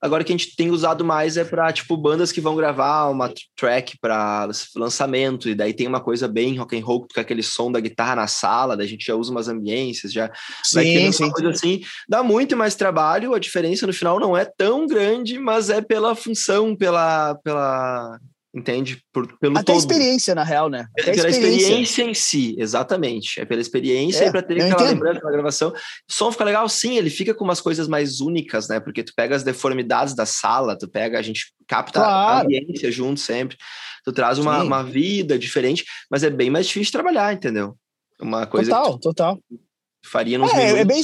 Agora 0.05 0.23
que 0.23 0.31
a 0.31 0.37
gente 0.37 0.55
tem 0.55 0.71
usado 0.71 1.03
mais 1.03 1.39
é 1.39 1.45
para 1.47 1.73
tipo 1.73 1.97
bandas 1.97 2.31
que 2.31 2.39
vão 2.39 2.55
gravar 2.55 3.09
uma 3.09 3.33
track 3.57 3.97
para 3.99 4.47
lançamento 4.77 5.49
e 5.49 5.55
daí 5.55 5.73
tem 5.73 5.87
uma 5.87 5.99
coisa 5.99 6.29
bem 6.29 6.59
rock 6.59 6.79
and 6.79 6.85
roll 6.85 7.09
com 7.09 7.19
aquele 7.19 7.43
som 7.43 7.73
da 7.73 7.81
guitarra 7.81 8.15
na 8.15 8.27
sala, 8.27 8.77
daí 8.77 8.87
a 8.87 8.91
gente 8.91 9.07
já 9.07 9.15
usa 9.15 9.31
umas 9.31 9.49
ambiências, 9.49 10.13
já 10.13 10.31
sim, 10.63 11.11
sim. 11.11 11.31
coisa 11.31 11.49
assim. 11.49 11.81
Dá 12.07 12.23
muito 12.23 12.55
mais 12.55 12.75
trabalho, 12.75 13.33
a 13.33 13.39
diferença 13.39 13.87
no 13.87 13.95
final 13.95 14.21
não 14.21 14.37
é 14.37 14.45
tão 14.45 14.87
grande, 14.87 15.39
mas 15.39 15.71
é 15.71 15.81
pela 15.81 16.15
função, 16.15 16.77
pela 16.77 17.35
pela 17.37 18.19
entende? 18.55 19.03
Por, 19.13 19.37
pelo 19.39 19.59
Até 19.59 19.73
todo. 19.73 19.79
experiência, 19.79 20.35
na 20.35 20.45
real, 20.45 20.71
né? 20.71 20.87
Até 20.99 21.13
pela 21.13 21.29
experiência. 21.29 21.65
experiência. 21.65 22.03
em 22.05 22.15
si, 22.15 22.55
exatamente. 22.57 23.41
É 23.41 23.45
pela 23.45 23.61
experiência 23.61 24.25
é, 24.25 24.29
e 24.29 24.31
para 24.31 24.43
ter 24.43 24.63
aquela 24.63 24.91
lembrança 24.91 25.21
da 25.21 25.31
gravação. 25.33 25.71
O 25.71 25.75
som 26.13 26.31
fica 26.31 26.45
legal, 26.45 26.69
sim, 26.69 26.97
ele 26.97 27.11
fica 27.11 27.35
com 27.35 27.43
umas 27.43 27.61
coisas 27.61 27.89
mais 27.89 28.21
únicas, 28.21 28.69
né? 28.69 28.79
Porque 28.79 29.03
tu 29.03 29.13
pega 29.17 29.35
as 29.35 29.43
deformidades 29.43 30.15
da 30.15 30.25
sala, 30.25 30.79
tu 30.79 30.89
pega, 30.89 31.19
a 31.19 31.23
gente 31.23 31.53
capta 31.67 32.01
claro. 32.01 32.39
a 32.39 32.43
ambiência 32.43 32.91
junto 32.93 33.19
sempre. 33.19 33.57
Tu 34.05 34.13
traz 34.13 34.39
uma, 34.39 34.63
uma 34.63 34.83
vida 34.85 35.39
diferente, 35.39 35.85
mas 36.11 36.23
é 36.23 36.31
bem 36.31 36.51
mais 36.51 36.67
difícil 36.67 36.87
de 36.87 36.93
trabalhar, 36.93 37.33
entendeu? 37.35 37.77
Uma 38.21 38.47
coisa 38.47 38.71
total, 38.71 38.99
total. 39.01 39.39
faria 40.05 40.39
nos 40.39 40.53
é, 40.53 40.57
minutos. 40.57 40.81
É 40.81 40.85
bem. 40.85 41.03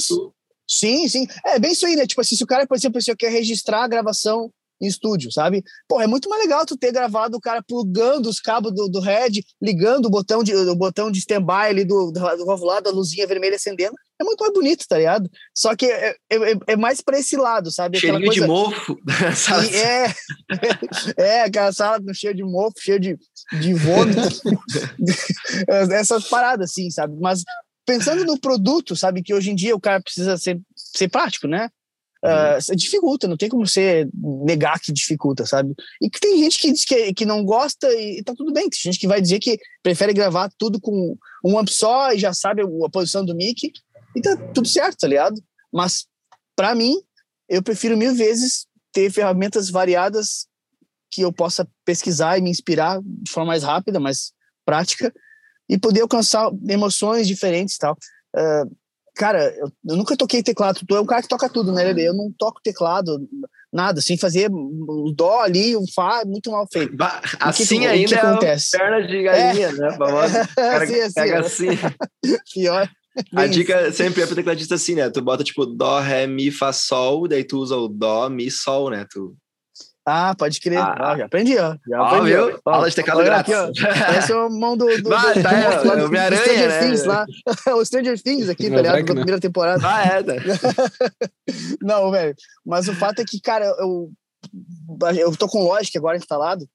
Sim, 0.67 1.09
sim. 1.09 1.27
É 1.45 1.59
bem 1.59 1.73
isso 1.73 1.85
aí, 1.85 1.97
né? 1.97 2.07
Tipo 2.07 2.21
assim, 2.21 2.35
se 2.37 2.43
o 2.43 2.47
cara, 2.47 2.65
por 2.65 2.77
exemplo, 2.77 3.01
se 3.01 3.11
eu 3.11 3.17
quer 3.17 3.29
registrar 3.29 3.83
a 3.83 3.87
gravação 3.87 4.49
em 4.81 4.87
estúdio, 4.87 5.31
sabe? 5.31 5.63
Pô, 5.87 6.01
é 6.01 6.07
muito 6.07 6.27
mais 6.27 6.41
legal 6.41 6.65
tu 6.65 6.77
ter 6.77 6.91
gravado 6.91 7.37
o 7.37 7.41
cara 7.41 7.61
plugando 7.61 8.27
os 8.27 8.39
cabos 8.39 8.73
do, 8.73 8.89
do 8.89 8.99
head, 8.99 9.43
ligando 9.61 10.05
o 10.05 10.09
botão 10.09 10.43
de, 10.43 10.55
o 10.55 10.75
botão 10.75 11.11
de 11.11 11.19
stand-by 11.19 11.67
ali 11.69 11.85
do, 11.85 12.11
do, 12.11 12.19
do 12.19 12.65
lado, 12.65 12.89
a 12.89 12.91
luzinha 12.91 13.27
vermelha 13.27 13.55
acendendo. 13.55 13.95
É 14.19 14.23
muito 14.23 14.39
mais 14.39 14.53
bonito, 14.53 14.85
tá 14.87 14.97
ligado? 14.97 15.29
Só 15.55 15.75
que 15.75 15.87
é, 15.87 16.15
é, 16.31 16.37
é 16.67 16.75
mais 16.75 17.01
para 17.01 17.17
esse 17.17 17.35
lado, 17.35 17.71
sabe? 17.71 17.99
Cheirinho 17.99 18.25
coisa... 18.25 18.41
de 18.41 18.47
mofo. 18.47 18.97
é, 19.73 20.13
é, 21.17 21.41
aquela 21.43 21.71
sala 21.71 21.99
cheia 22.13 22.33
de 22.33 22.43
mofo, 22.43 22.75
cheia 22.79 22.99
de, 22.99 23.17
de 23.59 23.73
vômito. 23.73 24.21
Essas 25.91 26.27
paradas, 26.27 26.69
assim, 26.69 26.91
sabe? 26.91 27.15
Mas 27.19 27.43
pensando 27.85 28.23
no 28.23 28.39
produto, 28.39 28.95
sabe? 28.95 29.23
Que 29.23 29.33
hoje 29.33 29.49
em 29.51 29.55
dia 29.55 29.75
o 29.75 29.81
cara 29.81 29.99
precisa 29.99 30.37
ser, 30.37 30.59
ser 30.75 31.09
prático, 31.09 31.47
né? 31.47 31.69
Uh, 32.23 32.75
dificulta, 32.75 33.27
não 33.27 33.35
tem 33.35 33.49
como 33.49 33.65
você 33.65 34.07
negar 34.13 34.79
que 34.79 34.91
dificulta, 34.91 35.43
sabe? 35.45 35.73
E 35.99 36.07
que 36.07 36.19
tem 36.19 36.37
gente 36.37 36.59
que 36.59 36.71
diz 36.71 36.85
que, 36.85 37.13
que 37.15 37.25
não 37.25 37.43
gosta 37.43 37.91
e 37.93 38.21
tá 38.23 38.33
tudo 38.35 38.53
bem. 38.53 38.69
Tem 38.69 38.79
gente 38.79 38.99
que 38.99 39.07
vai 39.07 39.19
dizer 39.19 39.39
que 39.39 39.59
prefere 39.81 40.13
gravar 40.13 40.51
tudo 40.57 40.79
com 40.79 41.17
um 41.43 41.57
amp 41.57 41.69
só 41.69 42.13
e 42.13 42.19
já 42.19 42.31
sabe 42.31 42.61
a 42.61 42.89
posição 42.89 43.25
do 43.25 43.35
mic 43.35 43.71
e 44.15 44.21
tá 44.21 44.37
tudo 44.53 44.67
certo, 44.67 44.99
tá 44.99 45.07
ligado? 45.07 45.41
Mas 45.73 46.05
para 46.55 46.75
mim, 46.75 46.95
eu 47.49 47.63
prefiro 47.63 47.97
mil 47.97 48.13
vezes 48.13 48.67
ter 48.93 49.11
ferramentas 49.11 49.69
variadas 49.69 50.47
que 51.09 51.21
eu 51.21 51.33
possa 51.33 51.67
pesquisar 51.83 52.37
e 52.37 52.41
me 52.41 52.49
inspirar 52.49 52.99
de 53.03 53.31
forma 53.31 53.47
mais 53.47 53.63
rápida, 53.63 53.99
mais 53.99 54.31
prática 54.63 55.11
e 55.67 55.77
poder 55.77 56.01
alcançar 56.01 56.51
emoções 56.69 57.27
diferentes 57.27 57.75
e 57.75 57.79
tal. 57.79 57.97
Uh, 58.35 58.77
cara, 59.21 59.53
eu, 59.55 59.71
eu, 59.87 59.95
nunca 59.95 60.17
toquei 60.17 60.41
teclado. 60.41 60.81
Tu 60.83 60.95
é 60.95 60.99
um 60.99 61.05
cara 61.05 61.21
que 61.21 61.27
toca 61.27 61.47
tudo, 61.47 61.71
né, 61.71 61.83
Lele? 61.83 62.05
Eu 62.05 62.13
não 62.15 62.31
toco 62.35 62.59
teclado, 62.63 63.19
nada, 63.71 64.01
sem 64.01 64.17
fazer 64.17 64.49
o 64.51 65.13
dó 65.15 65.41
ali, 65.41 65.75
o 65.75 65.83
fá, 65.93 66.23
muito 66.25 66.49
mal 66.49 66.67
feito. 66.73 66.97
Bah, 66.97 67.21
assim 67.39 67.81
que, 67.81 67.85
ainda 67.85 68.07
que 68.07 68.15
é 68.15 68.19
acontece? 68.19 68.75
perna 68.75 69.07
de 69.07 69.21
galinha, 69.21 69.67
é. 69.67 69.71
né? 69.73 69.91
Famosa. 69.91 70.49
cara 70.55 70.83
assim, 70.83 70.99
assim, 71.01 71.13
pega 71.13 71.39
assim. 71.39 71.67
Pior. 72.51 72.89
A 73.35 73.45
dica 73.45 73.91
sempre 73.91 74.23
é 74.23 74.25
pro 74.25 74.35
tecladista 74.35 74.73
assim, 74.73 74.95
né? 74.95 75.07
Tu 75.11 75.21
bota 75.21 75.43
tipo 75.43 75.67
dó, 75.67 75.99
ré, 75.99 76.25
mi, 76.25 76.49
fá, 76.49 76.73
sol, 76.73 77.27
daí 77.27 77.43
tu 77.43 77.59
usa 77.59 77.75
o 77.75 77.87
dó, 77.87 78.27
mi, 78.27 78.49
sol, 78.49 78.89
né? 78.89 79.05
Tu 79.07 79.35
ah, 80.13 80.35
pode 80.35 80.59
crer. 80.59 80.77
Ah, 80.77 81.15
já 81.17 81.25
aprendi, 81.25 81.57
ó. 81.57 81.77
Já 81.87 82.05
aprendi. 82.05 82.35
Ó, 82.35 82.47
viu? 82.47 82.59
Aula 82.65 82.89
de 82.89 82.95
teclado 82.95 83.23
grátis. 83.23 83.53
Aqui, 83.53 83.81
ó. 83.81 83.87
Parece 84.05 84.33
a 84.33 84.49
mão 84.49 84.75
do, 84.75 84.85
do, 85.01 85.09
Vai, 85.09 85.35
do, 85.35 85.41
tá, 85.41 85.49
do, 85.49 85.55
é, 85.55 85.95
do, 85.95 86.09
do 86.09 86.35
Stranger 86.35 86.67
né? 86.67 86.79
Things 86.79 87.05
lá. 87.05 87.25
o 87.77 87.85
Stranger 87.85 88.21
Things 88.21 88.49
aqui, 88.49 88.69
tá 88.69 88.75
ligado? 88.75 89.05
Da 89.05 89.13
primeira 89.13 89.39
temporada. 89.39 89.81
Ah, 89.87 90.03
é, 90.03 90.23
né? 90.23 90.35
Não, 91.81 92.11
velho. 92.11 92.35
Mas 92.65 92.89
o 92.89 92.93
fato 92.93 93.21
é 93.21 93.25
que, 93.25 93.39
cara, 93.39 93.65
eu, 93.79 94.11
eu 95.17 95.37
tô 95.37 95.47
com 95.47 95.63
Logic 95.63 95.97
agora 95.97 96.17
instalado. 96.17 96.67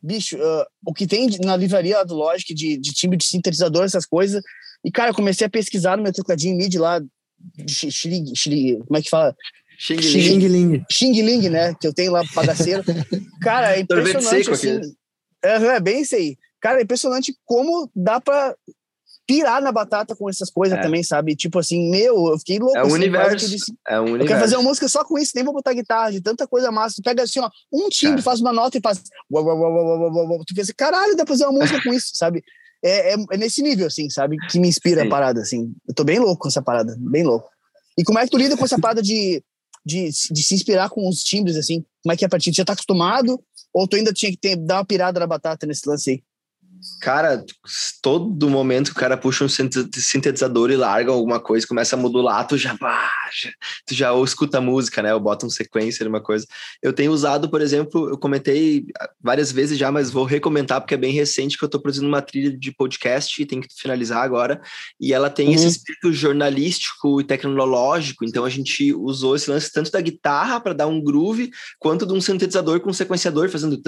Bicho, 0.00 0.36
uh, 0.36 0.64
o 0.86 0.94
que 0.94 1.06
tem 1.06 1.28
na 1.40 1.56
livraria 1.56 2.04
do 2.04 2.14
Logic 2.14 2.54
de, 2.54 2.78
de 2.78 2.92
timbre 2.92 3.16
de 3.16 3.24
sintetizador, 3.24 3.84
essas 3.84 4.06
coisas. 4.06 4.40
E, 4.84 4.90
cara, 4.92 5.10
eu 5.10 5.14
comecei 5.14 5.46
a 5.46 5.50
pesquisar 5.50 5.96
no 5.96 6.04
meu 6.04 6.12
tecladinho 6.12 6.56
MIDI 6.56 6.78
lá. 6.78 7.00
Xing, 7.66 8.78
como 8.86 8.98
é 8.98 9.02
que 9.02 9.10
fala? 9.10 9.34
Xing 9.78 9.96
Ling. 9.96 10.48
Ling. 10.48 10.84
Xing 10.90 11.22
Ling, 11.22 11.48
né? 11.48 11.74
Que 11.80 11.86
eu 11.86 11.94
tenho 11.94 12.10
lá 12.12 12.22
bagaceiro. 12.34 12.82
Cara, 13.40 13.76
é 13.76 13.80
impressionante. 13.80 14.50
assim, 14.50 14.80
é, 15.42 15.54
é 15.54 15.80
bem 15.80 16.02
isso 16.02 16.16
aí. 16.16 16.36
Cara, 16.60 16.80
é 16.80 16.82
impressionante 16.82 17.36
como 17.44 17.88
dá 17.94 18.20
pra 18.20 18.56
pirar 19.24 19.60
na 19.62 19.70
batata 19.70 20.16
com 20.16 20.28
essas 20.28 20.50
coisas 20.50 20.78
é. 20.78 20.80
também, 20.80 21.02
sabe? 21.02 21.36
Tipo 21.36 21.58
assim, 21.58 21.90
meu, 21.90 22.28
eu 22.28 22.38
fiquei 22.38 22.58
louco. 22.58 22.76
É 22.76 22.82
o 22.82 22.86
assim, 22.86 22.94
universo. 22.94 23.48
Disse, 23.48 23.72
é 23.86 24.00
um 24.00 24.04
universo. 24.04 24.24
Eu 24.24 24.26
quero 24.26 24.40
fazer 24.40 24.56
uma 24.56 24.68
música 24.68 24.88
só 24.88 25.04
com 25.04 25.18
isso, 25.18 25.32
nem 25.34 25.44
vou 25.44 25.52
botar 25.52 25.74
guitarra, 25.74 26.10
de 26.10 26.20
tanta 26.20 26.46
coisa 26.46 26.72
massa. 26.72 26.96
Tu 26.96 27.02
pega 27.02 27.22
assim, 27.22 27.38
ó, 27.38 27.48
um 27.72 27.88
timbre, 27.88 28.20
é. 28.20 28.22
faz 28.22 28.40
uma 28.40 28.52
nota 28.52 28.78
e 28.78 28.80
faz. 28.80 29.00
Uau, 29.30 29.44
uau, 29.44 29.56
uau, 29.56 30.10
uau, 30.10 30.28
uau, 30.30 30.44
Tu 30.44 30.54
pensa, 30.54 30.72
caralho, 30.76 31.14
dá 31.14 31.24
pra 31.24 31.34
fazer 31.34 31.44
uma 31.44 31.60
música 31.60 31.80
com 31.82 31.92
isso, 31.92 32.10
sabe? 32.14 32.42
É, 32.82 33.12
é, 33.12 33.16
é, 33.32 33.36
nesse 33.36 33.62
nível, 33.62 33.86
assim, 33.86 34.08
sabe? 34.08 34.36
Que 34.50 34.58
me 34.58 34.66
inspira 34.66 35.02
Sim. 35.02 35.06
a 35.06 35.10
parada, 35.10 35.40
assim. 35.40 35.72
Eu 35.86 35.94
tô 35.94 36.02
bem 36.04 36.18
louco 36.18 36.42
com 36.42 36.48
essa 36.48 36.62
parada, 36.62 36.96
bem 36.98 37.22
louco. 37.22 37.48
E 37.98 38.04
como 38.04 38.18
é 38.18 38.24
que 38.24 38.30
tu 38.30 38.38
lida 38.38 38.56
com 38.56 38.64
essa 38.64 38.78
parada 38.78 39.02
de 39.02 39.42
de, 39.88 40.10
de 40.30 40.42
se 40.42 40.54
inspirar 40.54 40.90
com 40.90 41.08
os 41.08 41.24
timbres, 41.24 41.56
assim? 41.56 41.82
Como 42.02 42.12
é 42.12 42.16
que 42.16 42.24
é 42.24 42.28
ti? 42.38 42.50
Tu 42.50 42.56
já 42.56 42.64
tá 42.64 42.74
acostumado? 42.74 43.42
Ou 43.72 43.88
tu 43.88 43.96
ainda 43.96 44.12
tinha 44.12 44.30
que 44.30 44.36
ter, 44.36 44.54
dar 44.54 44.76
uma 44.76 44.84
pirada 44.84 45.18
na 45.18 45.26
batata 45.26 45.66
nesse 45.66 45.88
lance 45.88 46.10
aí? 46.10 46.22
Cara, 47.00 47.44
todo 48.02 48.50
momento 48.50 48.90
que 48.90 48.96
o 48.96 49.00
cara 49.00 49.16
puxa 49.16 49.44
um 49.44 49.48
sintetizador 49.48 50.70
e 50.70 50.76
larga 50.76 51.10
alguma 51.10 51.40
coisa, 51.40 51.66
começa 51.66 51.96
a 51.96 51.98
modular, 51.98 52.46
tu 52.46 52.56
já, 52.56 52.76
já 53.32 53.50
tu 53.86 53.94
já 53.94 54.12
ou 54.12 54.24
escuta 54.24 54.58
a 54.58 54.60
música, 54.60 55.02
né? 55.02 55.14
Ou 55.14 55.20
bota 55.20 55.46
um 55.46 55.50
sequência 55.50 56.08
uma 56.08 56.20
coisa. 56.20 56.46
Eu 56.82 56.92
tenho 56.92 57.12
usado, 57.12 57.48
por 57.48 57.60
exemplo, 57.60 58.08
eu 58.10 58.18
comentei 58.18 58.86
várias 59.20 59.52
vezes 59.52 59.78
já, 59.78 59.90
mas 59.90 60.10
vou 60.10 60.24
recomendar 60.24 60.80
porque 60.80 60.94
é 60.94 60.98
bem 60.98 61.12
recente 61.12 61.58
que 61.58 61.64
eu 61.64 61.68
tô 61.68 61.80
produzindo 61.80 62.08
uma 62.08 62.22
trilha 62.22 62.56
de 62.56 62.72
podcast 62.72 63.40
e 63.40 63.46
tem 63.46 63.60
que 63.60 63.68
finalizar 63.76 64.22
agora. 64.22 64.60
E 65.00 65.12
ela 65.12 65.30
tem 65.30 65.48
uhum. 65.48 65.54
esse 65.54 65.66
espírito 65.66 66.12
jornalístico 66.12 67.20
e 67.20 67.24
tecnológico, 67.24 68.24
então 68.24 68.44
a 68.44 68.50
gente 68.50 68.92
usou 68.94 69.36
esse 69.36 69.50
lance 69.50 69.72
tanto 69.72 69.90
da 69.90 70.00
guitarra 70.00 70.60
para 70.60 70.72
dar 70.72 70.86
um 70.86 71.02
groove, 71.02 71.50
quanto 71.78 72.06
de 72.06 72.12
um 72.12 72.20
sintetizador 72.20 72.80
com 72.80 72.90
um 72.90 72.94
sequenciador 72.94 73.48
fazendo 73.48 73.80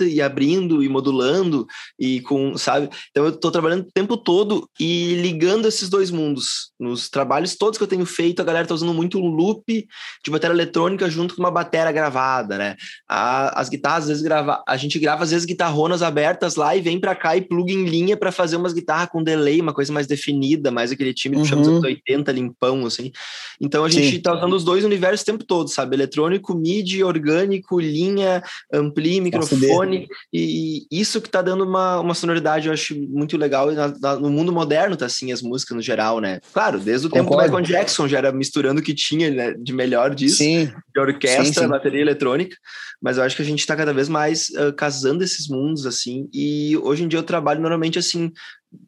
e 0.00 0.20
abrindo 0.20 0.82
e 0.82 0.88
modulando 0.88 1.51
tocando 1.52 1.66
e 1.98 2.20
com, 2.22 2.56
sabe? 2.56 2.88
Então 3.10 3.26
eu 3.26 3.32
tô 3.32 3.50
trabalhando 3.50 3.82
o 3.82 3.92
tempo 3.92 4.16
todo 4.16 4.68
e 4.80 5.14
ligando 5.16 5.68
esses 5.68 5.88
dois 5.88 6.10
mundos. 6.10 6.72
Nos 6.80 7.08
trabalhos 7.08 7.54
todos 7.56 7.78
que 7.78 7.84
eu 7.84 7.88
tenho 7.88 8.06
feito, 8.06 8.40
a 8.40 8.44
galera 8.44 8.66
tá 8.66 8.74
usando 8.74 8.94
muito 8.94 9.18
um 9.18 9.26
loop 9.26 9.86
de 10.24 10.30
bateria 10.30 10.54
eletrônica 10.54 11.08
junto 11.10 11.34
com 11.34 11.42
uma 11.42 11.50
bateria 11.50 11.92
gravada, 11.92 12.56
né? 12.56 12.76
A, 13.08 13.60
as 13.60 13.68
guitarras, 13.68 14.04
às 14.04 14.08
vezes, 14.08 14.22
grava, 14.22 14.62
a 14.66 14.76
gente 14.76 14.98
grava, 14.98 15.24
às 15.24 15.30
vezes, 15.30 15.44
guitarronas 15.44 16.02
abertas 16.02 16.56
lá 16.56 16.74
e 16.74 16.80
vem 16.80 16.98
para 16.98 17.14
cá 17.14 17.36
e 17.36 17.42
pluga 17.42 17.72
em 17.72 17.84
linha 17.84 18.16
para 18.16 18.32
fazer 18.32 18.56
umas 18.56 18.72
guitarras 18.72 19.08
com 19.10 19.22
delay, 19.22 19.60
uma 19.60 19.74
coisa 19.74 19.92
mais 19.92 20.06
definida, 20.06 20.70
mais 20.70 20.90
aquele 20.90 21.12
time 21.12 21.36
que 21.36 21.42
uhum. 21.42 21.48
chama 21.48 21.62
dos 21.62 21.82
80, 21.82 22.32
limpão, 22.32 22.86
assim. 22.86 23.12
Então 23.60 23.84
a 23.84 23.88
gente 23.88 24.16
Sim. 24.16 24.20
tá 24.20 24.34
usando 24.34 24.54
os 24.54 24.64
dois 24.64 24.84
universos 24.84 25.22
o 25.22 25.26
tempo 25.26 25.44
todo, 25.44 25.68
sabe? 25.68 25.96
Eletrônico, 25.96 26.54
MIDI, 26.54 27.04
orgânico, 27.04 27.80
linha, 27.80 28.42
ampli, 28.72 29.20
microfone. 29.20 30.08
E 30.32 30.86
isso 30.90 31.20
que 31.20 31.28
tá 31.28 31.41
dando 31.42 31.64
uma, 31.64 32.00
uma 32.00 32.14
sonoridade, 32.14 32.68
eu 32.68 32.72
acho 32.72 32.94
muito 33.08 33.36
legal. 33.36 33.70
Na, 33.72 33.88
na, 33.88 34.16
no 34.16 34.30
mundo 34.30 34.52
moderno 34.52 34.96
tá 34.96 35.06
assim, 35.06 35.32
as 35.32 35.42
músicas 35.42 35.76
no 35.76 35.82
geral, 35.82 36.20
né? 36.20 36.40
Claro, 36.52 36.78
desde 36.78 37.06
o 37.06 37.10
Concordo. 37.10 37.30
tempo 37.30 37.50
do 37.50 37.58
Michael 37.58 37.80
Jackson 37.80 38.08
já 38.08 38.18
era 38.18 38.32
misturando 38.32 38.80
o 38.80 38.84
que 38.84 38.94
tinha 38.94 39.30
né, 39.30 39.54
de 39.54 39.72
melhor 39.72 40.14
disso. 40.14 40.36
Sim. 40.36 40.72
De 40.94 41.00
orquestra, 41.00 41.44
sim, 41.44 41.52
sim. 41.52 41.68
bateria 41.68 42.00
eletrônica. 42.00 42.56
Mas 43.02 43.18
eu 43.18 43.24
acho 43.24 43.34
que 43.34 43.42
a 43.42 43.44
gente 43.44 43.66
tá 43.66 43.74
cada 43.74 43.92
vez 43.92 44.08
mais 44.08 44.48
uh, 44.50 44.72
casando 44.72 45.24
esses 45.24 45.48
mundos, 45.48 45.86
assim. 45.86 46.28
E 46.32 46.76
hoje 46.78 47.04
em 47.04 47.08
dia 47.08 47.18
eu 47.18 47.24
trabalho 47.24 47.60
normalmente 47.60 47.98
assim 47.98 48.32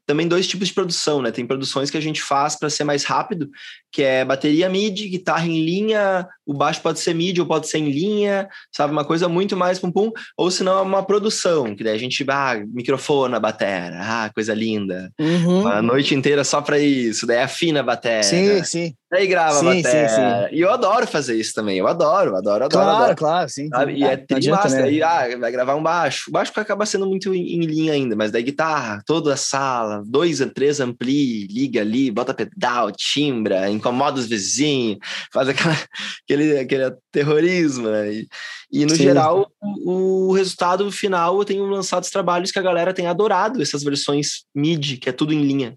também 0.07 0.29
dois 0.29 0.47
tipos 0.47 0.69
de 0.69 0.75
produção, 0.75 1.23
né? 1.23 1.31
Tem 1.31 1.47
produções 1.47 1.91
que 1.91 1.97
a 1.97 2.01
gente 2.01 2.23
faz 2.23 2.57
para 2.57 2.69
ser 2.69 2.85
mais 2.85 3.05
rápido, 3.05 3.51
que 3.91 4.03
é 4.03 4.25
bateria 4.25 4.69
MIDI, 4.69 5.09
guitarra 5.09 5.47
em 5.47 5.65
linha, 5.65 6.27
o 6.47 6.53
baixo 6.53 6.81
pode 6.83 7.01
ser 7.01 7.15
MIDI 7.15 7.41
ou 7.41 7.47
pode 7.47 7.69
ser 7.69 7.79
em 7.79 7.91
linha, 7.91 8.49
sabe? 8.71 8.93
Uma 8.93 9.05
coisa 9.05 9.29
muito 9.29 9.57
mais 9.57 9.79
pum 9.79 9.91
pum, 9.91 10.11
ou 10.37 10.51
se 10.51 10.63
não 10.63 10.79
é 10.79 10.83
uma 10.83 11.03
produção, 11.03 11.75
que 11.75 11.83
daí 11.83 11.95
a 11.95 11.99
gente, 11.99 12.25
ah, 12.29 12.63
microfone, 12.73 13.39
batera, 13.41 13.99
ah, 14.01 14.31
coisa 14.35 14.53
linda. 14.53 15.11
Uhum. 15.19 15.61
Uma 15.61 15.81
noite 15.81 16.15
inteira 16.15 16.45
só 16.45 16.61
para 16.61 16.79
isso, 16.79 17.27
daí 17.27 17.39
afina 17.39 17.81
a 17.81 17.85
batera. 17.85 18.23
Sim, 18.23 18.65
sim. 18.65 18.95
Daí 19.15 19.29
grava 19.29 19.61
sim, 19.61 19.71
a 19.71 19.75
bateria. 19.77 20.09
Sim, 20.09 20.17
sim. 20.17 20.57
E 20.57 20.61
eu 20.61 20.73
adoro 20.73 21.07
fazer 21.07 21.37
isso 21.37 21.55
também. 21.55 21.79
Eu 21.79 21.87
adoro, 21.87 22.35
adoro, 22.35 22.65
adoro. 22.65 22.69
Claro, 22.69 22.91
adoro. 22.91 23.17
claro, 23.17 23.49
sim. 23.49 23.69
Sabe? 23.69 23.95
E 23.95 24.03
é 24.03 24.17
trimassa. 24.17 24.77
Aí, 24.77 25.01
ah, 25.05 25.39
vai 25.39 25.53
gravar 25.53 25.77
um 25.77 25.83
baixo. 25.83 26.31
O 26.31 26.33
baixo 26.33 26.53
acaba 26.57 26.85
sendo 26.85 27.07
muito 27.07 27.33
em, 27.33 27.55
em, 27.55 27.61
linha 27.61 27.93
ainda, 27.93 28.17
mas 28.17 28.33
daí 28.33 28.43
guitarra, 28.43 29.01
toda 29.07 29.35
a 29.35 29.37
sala, 29.37 30.03
dois, 30.05 30.41
três 30.53 30.81
ampli, 30.81 31.47
liga 31.47 31.81
ali, 31.81 32.11
bota 32.11 32.35
pedal, 32.35 32.91
timbra, 32.91 33.71
incomoda 33.71 34.19
os 34.19 34.27
vizinhos, 34.27 34.99
faz 35.33 35.49
aquela, 35.49 35.79
aquele, 36.25 36.59
aquele 36.59 36.93
terrorismo, 37.13 37.89
né? 37.89 38.13
E, 38.13 38.29
e 38.73 38.85
no 38.85 38.97
geral, 38.97 39.49
o, 39.63 40.31
o, 40.31 40.33
resultado 40.33 40.91
final, 40.91 41.39
eu 41.39 41.45
tenho 41.45 41.65
lançado 41.67 42.03
os 42.03 42.11
trabalhos 42.11 42.51
que 42.51 42.59
a 42.59 42.63
galera 42.63 42.93
tem 42.93 43.07
adorado, 43.07 43.63
essas 43.63 43.85
versões 43.85 44.43
MIDI, 44.53 44.97
que 44.97 45.09
é 45.09 45.13
tudo 45.13 45.33
em 45.33 45.41
linha. 45.41 45.77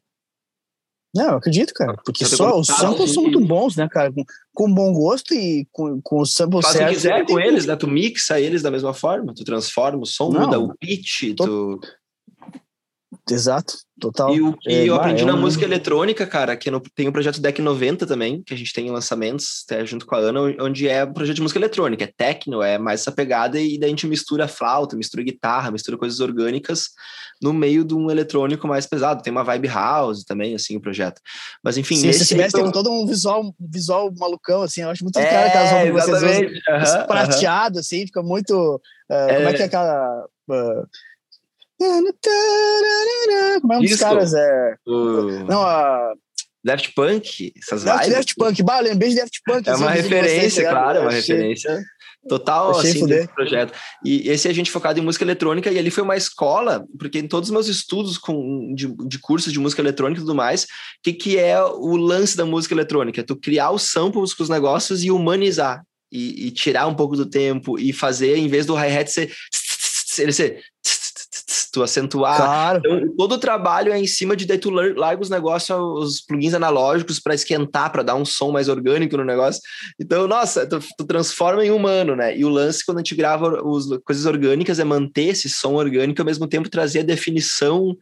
Não, 1.16 1.32
eu 1.32 1.38
acredito, 1.38 1.74
cara. 1.74 1.96
Porque 2.06 2.26
só 2.26 2.60
os 2.60 2.68
samples 2.68 3.14
são 3.14 3.24
muito 3.24 3.40
bons, 3.40 3.76
né, 3.76 3.88
cara? 3.90 4.12
Com, 4.12 4.24
com 4.54 4.74
bom 4.74 4.94
gosto 4.94 5.34
e 5.34 5.68
com, 5.72 6.00
com 6.02 6.22
os 6.22 6.34
samples 6.34 6.66
Faz 6.66 6.78
certos. 6.78 6.96
quiser 6.96 7.26
com 7.26 7.40
eles, 7.40 7.66
né? 7.66 7.76
Tu 7.76 7.88
mixa 7.88 8.40
eles 8.40 8.62
da 8.62 8.70
mesma 8.70 8.94
forma, 8.94 9.34
tu 9.34 9.44
transforma 9.44 10.04
o 10.04 10.06
som, 10.06 10.30
Não, 10.30 10.42
muda 10.42 10.60
o 10.60 10.76
pitch, 10.78 11.36
tu... 11.36 11.80
Exato, 13.30 13.76
total. 14.00 14.34
E 14.34 14.42
o 14.42 14.54
que 14.54 14.70
é, 14.70 14.86
eu 14.86 14.96
aprendi 14.96 15.24
é 15.24 15.26
na 15.26 15.36
um... 15.36 15.40
música 15.40 15.66
eletrônica, 15.66 16.26
cara, 16.26 16.56
que 16.56 16.72
no, 16.72 16.80
tem 16.80 17.08
o 17.08 17.10
um 17.10 17.14
projeto 17.14 17.42
Deck 17.42 17.62
90 17.62 18.06
também, 18.06 18.42
que 18.42 18.54
a 18.54 18.58
gente 18.58 18.74
tem 18.74 18.88
em 18.88 18.92
lançamentos, 18.92 19.64
até 19.66 19.86
junto 19.86 20.06
com 20.06 20.16
a 20.16 20.20
Ana, 20.20 20.42
onde 20.62 20.88
é 20.88 21.04
um 21.04 21.14
projeto 21.14 21.36
de 21.36 21.42
música 21.42 21.60
eletrônica, 21.60 22.04
é 22.04 22.14
techno, 22.16 22.62
é 22.62 22.78
mais 22.78 23.02
essa 23.02 23.12
pegada, 23.12 23.60
e 23.60 23.78
daí 23.78 23.88
a 23.88 23.90
gente 23.90 24.08
mistura 24.08 24.48
flauta, 24.48 24.96
mistura 24.96 25.24
guitarra, 25.24 25.72
mistura 25.72 25.98
coisas 25.98 26.20
orgânicas 26.20 26.90
no 27.42 27.54
meio 27.54 27.84
de 27.84 27.94
um 27.94 28.10
eletrônico 28.10 28.68
mais 28.68 28.86
pesado. 28.86 29.22
Tem 29.22 29.32
uma 29.32 29.44
vibe 29.44 29.68
house 29.68 30.24
também, 30.24 30.56
assim, 30.56 30.78
o 30.78 30.82
projeto. 30.82 31.22
Mas 31.64 31.78
enfim. 31.78 31.96
Sim, 31.96 32.10
esse 32.10 32.34
então... 32.34 32.64
tem 32.64 32.72
todo 32.72 32.92
um 32.92 33.06
visual, 33.06 33.54
visual 33.60 34.12
malucão, 34.18 34.62
assim, 34.62 34.82
eu 34.82 34.90
acho 34.90 35.04
muito 35.04 35.20
é, 35.20 35.26
cara 35.26 35.48
aquelas 35.48 35.72
roupas 35.72 36.06
que 36.06 36.12
vocês 36.12 36.24
usam, 36.24 37.02
uhum, 37.02 37.08
prateado, 37.08 37.76
uhum. 37.76 37.80
assim, 37.80 38.06
fica 38.06 38.24
muito. 38.24 38.82
Uh, 39.10 39.14
é... 39.14 39.36
Como 39.36 39.50
é 39.50 39.54
que 39.54 39.62
é 39.62 39.66
aquela. 39.66 40.26
Uh, 40.50 40.88
como 43.62 43.74
é 43.74 43.78
um 43.78 43.82
dos 43.82 43.96
caras? 43.96 44.34
É... 44.34 44.76
Uh... 44.86 45.46
Não, 45.46 45.62
a. 45.62 46.14
Daft 46.64 46.94
Punk, 46.94 47.54
essas 47.58 47.84
Daft, 47.84 48.06
vibes. 48.06 48.18
Daft 48.18 48.36
Punk, 48.36 48.64
bah, 48.64 48.80
lembrei 48.82 49.10
de 49.10 49.16
Daft 49.16 49.40
Punk. 49.46 49.70
É 49.70 49.76
uma 49.76 49.92
referência, 49.92 50.50
vocês, 50.50 50.70
claro, 50.70 50.98
é 50.98 51.02
uma 51.02 51.12
referência 51.12 51.82
total 52.28 52.72
Achei 52.72 52.92
assim 52.92 53.06
desse 53.06 53.28
projeto. 53.30 53.74
E 54.04 54.30
esse 54.30 54.48
a 54.48 54.54
gente 54.54 54.70
focado 54.70 55.00
em 55.00 55.04
música 55.04 55.24
eletrônica 55.24 55.72
e 55.72 55.80
ali 55.80 55.90
foi 55.90 56.04
uma 56.04 56.18
escola, 56.18 56.86
porque 57.00 57.20
em 57.20 57.28
todos 57.28 57.50
os 57.50 57.54
meus 57.54 57.68
estudos 57.68 58.18
com, 58.18 58.74
de, 58.76 58.94
de 59.08 59.20
cursos 59.20 59.54
de 59.54 59.60
música 59.60 59.82
eletrônica 59.82 60.20
e 60.20 60.24
tudo 60.24 60.36
mais, 60.36 60.64
o 60.64 60.68
que, 61.04 61.14
que 61.14 61.38
é 61.38 61.62
o 61.62 61.96
lance 61.96 62.36
da 62.36 62.46
música 62.46 62.74
eletrônica? 62.74 63.22
É 63.22 63.24
tu 63.24 63.36
criar 63.36 63.72
os 63.72 63.84
samples 63.84 64.34
com 64.34 64.44
os 64.44 64.50
negócios 64.50 65.04
e 65.04 65.12
humanizar. 65.12 65.84
E, 66.10 66.48
e 66.48 66.52
tirar 66.52 66.88
um 66.88 66.96
pouco 66.96 67.18
do 67.18 67.26
tempo 67.26 67.78
e 67.78 67.92
fazer, 67.92 68.38
em 68.38 68.48
vez 68.48 68.66
do 68.66 68.74
hi-hat 68.74 69.12
ser 69.12 69.30
ele 70.22 70.32
ser 70.32 70.64
tu 71.78 71.84
acentuar. 71.84 72.38
Claro. 72.38 72.82
Então, 72.84 73.16
todo 73.16 73.34
o 73.34 73.38
trabalho 73.38 73.94
é 73.94 74.00
em 74.00 74.08
cima 74.08 74.36
de 74.36 74.46
daí 74.46 74.58
tu 74.58 74.70
larga 74.70 75.22
os 75.22 75.30
negócios, 75.30 75.78
os 75.80 76.22
plugins 76.22 76.54
analógicos 76.54 77.20
para 77.20 77.36
esquentar, 77.36 77.92
para 77.92 78.04
dar 78.04 78.16
um 78.16 78.26
som 78.26 78.52
mais 78.52 78.68
orgânico 78.68 79.16
no 79.16 79.24
negócio. 79.24 79.62
Então, 80.00 80.28
nossa, 80.28 80.66
tu, 80.66 80.80
tu, 80.98 81.06
transforma 81.06 81.64
em 81.64 81.72
humano, 81.72 82.16
né? 82.16 82.36
E 82.36 82.44
o 82.44 82.50
lance 82.50 82.84
quando 82.86 82.98
a 82.98 83.02
gente 83.02 83.16
grava 83.16 83.60
as 83.60 83.86
coisas 84.04 84.26
orgânicas 84.26 84.80
é 84.80 84.84
manter 84.84 85.30
esse 85.30 85.50
som 85.50 85.76
orgânico 85.76 86.22
ao 86.22 86.26
mesmo 86.26 86.48
tempo 86.48 86.70
trazer 86.70 87.00
a 87.00 87.04
definição 87.04 87.96